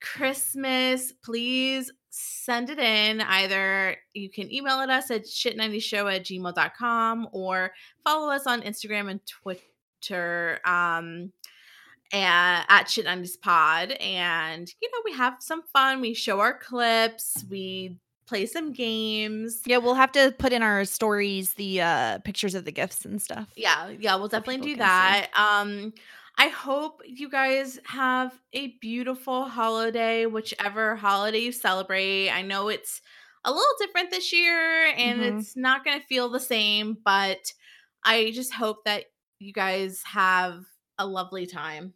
Christmas, 0.02 1.12
please 1.24 1.92
send 2.10 2.70
it 2.70 2.80
in. 2.80 3.22
Either 3.22 3.96
you 4.14 4.30
can 4.30 4.52
email 4.52 4.80
it 4.82 4.90
us 4.90 5.12
at 5.12 5.26
shit90show 5.26 6.14
at 6.14 6.24
gmail.com 6.26 7.28
or 7.32 7.72
follow 8.04 8.30
us 8.32 8.48
on 8.48 8.62
Instagram 8.62 9.10
and 9.12 9.20
Twitter. 9.28 10.60
Um 10.66 11.32
and 12.12 12.66
at 12.70 12.90
shit 12.90 13.06
90s 13.06 13.40
pod 13.40 13.92
and 13.92 14.74
you 14.82 14.90
know 14.92 14.98
we 15.06 15.14
have 15.14 15.36
some 15.40 15.62
fun 15.72 16.02
we 16.02 16.16
show 16.16 16.40
our 16.40 16.58
clips 16.58 17.46
we 17.52 17.96
play 18.26 18.48
some 18.48 18.72
games 18.74 19.62
Yeah, 19.68 19.78
we'll 19.78 19.94
have 19.94 20.12
to 20.14 20.34
put 20.40 20.52
in 20.52 20.64
our 20.64 20.86
stories 20.86 21.54
the 21.54 21.82
uh 21.82 22.18
pictures 22.20 22.56
of 22.56 22.66
the 22.66 22.72
gifts 22.72 23.06
and 23.06 23.22
stuff. 23.22 23.48
yeah 23.56 23.90
yeah 24.00 24.16
we'll 24.16 24.28
definitely 24.28 24.58
do 24.58 24.76
can 24.76 24.78
see. 24.78 24.80
that 24.80 25.30
um 25.36 25.94
i 26.40 26.48
hope 26.48 27.02
you 27.06 27.30
guys 27.30 27.80
have 27.86 28.34
a 28.54 28.70
beautiful 28.82 29.46
holiday 29.46 30.26
whichever 30.26 30.96
holiday 30.96 31.40
you 31.40 31.52
celebrate 31.52 32.30
i 32.32 32.42
know 32.42 32.70
it's 32.70 33.02
a 33.46 33.52
little 33.52 33.74
different 33.80 34.12
this 34.12 34.34
year 34.34 34.88
and 34.98 35.22
Mhm. 35.22 35.24
it's 35.24 35.56
not 35.56 35.86
going 35.86 36.00
to 36.00 36.06
feel 36.08 36.30
the 36.30 36.40
same 36.40 36.98
but 37.06 37.54
i 38.04 38.32
just 38.32 38.54
hope 38.54 38.86
that 38.86 39.06
you 39.40 39.54
guys 39.54 40.04
have 40.06 40.66
a 40.98 41.06
lovely 41.06 41.46
time 41.46 41.94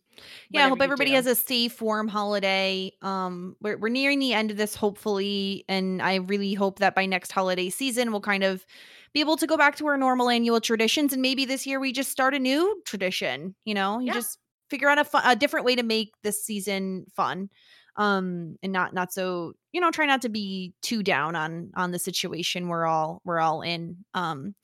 Yeah, 0.51 0.65
I 0.65 0.69
hope 0.69 0.81
everybody 0.81 1.11
do. 1.11 1.15
has 1.15 1.25
a 1.25 1.35
safe, 1.35 1.81
warm 1.81 2.07
holiday. 2.07 2.91
Um, 3.01 3.55
we're 3.61 3.77
we're 3.77 3.89
nearing 3.89 4.19
the 4.19 4.33
end 4.33 4.51
of 4.51 4.57
this, 4.57 4.75
hopefully, 4.75 5.65
and 5.67 6.01
I 6.01 6.15
really 6.15 6.53
hope 6.53 6.79
that 6.79 6.95
by 6.95 7.05
next 7.05 7.31
holiday 7.31 7.69
season 7.69 8.11
we'll 8.11 8.21
kind 8.21 8.43
of 8.43 8.65
be 9.13 9.19
able 9.19 9.37
to 9.37 9.47
go 9.47 9.57
back 9.57 9.75
to 9.77 9.87
our 9.87 9.97
normal 9.97 10.29
annual 10.29 10.59
traditions, 10.61 11.13
and 11.13 11.21
maybe 11.21 11.45
this 11.45 11.65
year 11.67 11.79
we 11.79 11.91
just 11.91 12.11
start 12.11 12.33
a 12.33 12.39
new 12.39 12.81
tradition. 12.85 13.55
You 13.65 13.73
know, 13.75 13.99
you 13.99 14.11
Yeah. 14.11 14.13
just 14.13 14.39
figure 14.69 14.89
out 14.89 14.97
a 14.99 15.03
fun, 15.05 15.23
a 15.25 15.35
different 15.35 15.65
way 15.65 15.75
to 15.75 15.83
make 15.83 16.13
this 16.23 16.43
season 16.43 17.05
fun, 17.15 17.49
um, 17.95 18.57
and 18.63 18.73
not 18.73 18.93
not 18.93 19.13
so 19.13 19.53
you 19.71 19.81
know 19.81 19.91
try 19.91 20.05
not 20.05 20.21
to 20.23 20.29
be 20.29 20.73
too 20.81 21.03
down 21.03 21.35
on 21.35 21.71
on 21.75 21.91
the 21.91 21.99
situation 21.99 22.67
we're 22.67 22.85
all 22.85 23.21
we're 23.25 23.39
all 23.39 23.61
in. 23.61 24.03
Um, 24.13 24.55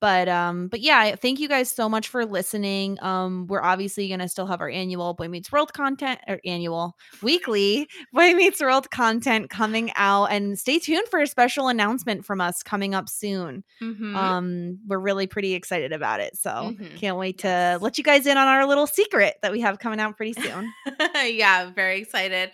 but 0.00 0.28
um 0.28 0.68
but 0.68 0.80
yeah 0.80 1.14
thank 1.16 1.40
you 1.40 1.48
guys 1.48 1.70
so 1.70 1.88
much 1.88 2.08
for 2.08 2.24
listening 2.24 2.96
um 3.02 3.46
we're 3.48 3.62
obviously 3.62 4.08
gonna 4.08 4.28
still 4.28 4.46
have 4.46 4.60
our 4.60 4.68
annual 4.70 5.14
boy 5.14 5.28
meets 5.28 5.50
world 5.50 5.72
content 5.72 6.20
or 6.28 6.38
annual 6.44 6.94
weekly 7.22 7.88
boy 8.12 8.32
meets 8.34 8.60
world 8.60 8.90
content 8.90 9.50
coming 9.50 9.90
out 9.96 10.26
and 10.26 10.58
stay 10.58 10.78
tuned 10.78 11.06
for 11.08 11.20
a 11.20 11.26
special 11.26 11.68
announcement 11.68 12.24
from 12.24 12.40
us 12.40 12.62
coming 12.62 12.94
up 12.94 13.08
soon 13.08 13.64
Mhm. 13.82 14.14
um 14.16 14.78
we're 14.86 14.98
really 14.98 15.26
pretty 15.26 15.54
excited 15.54 15.92
about 15.92 16.20
it 16.20 16.36
so 16.36 16.50
Mhm. 16.50 16.96
can't 16.96 17.16
wait 17.16 17.38
to 17.38 17.48
Yes. 17.48 17.80
let 17.80 17.98
you 17.98 18.04
guys 18.04 18.26
in 18.26 18.36
on 18.36 18.46
our 18.48 18.66
little 18.66 18.86
secret 18.86 19.34
that 19.42 19.52
we 19.52 19.60
have 19.60 19.78
coming 19.78 20.00
out 20.00 20.16
pretty 20.16 20.40
soon 20.40 20.72
yeah, 21.24 21.70
very 21.70 22.00
excited. 22.00 22.50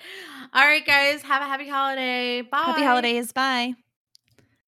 All 0.53 0.63
right, 0.65 0.85
guys, 0.87 1.23
have 1.23 1.43
a 1.43 1.47
happy 1.47 1.69
holiday. 1.69 2.43
Bye. 2.43 2.59
happy 2.65 2.83
holidays 2.85 3.33
bye 3.33 3.75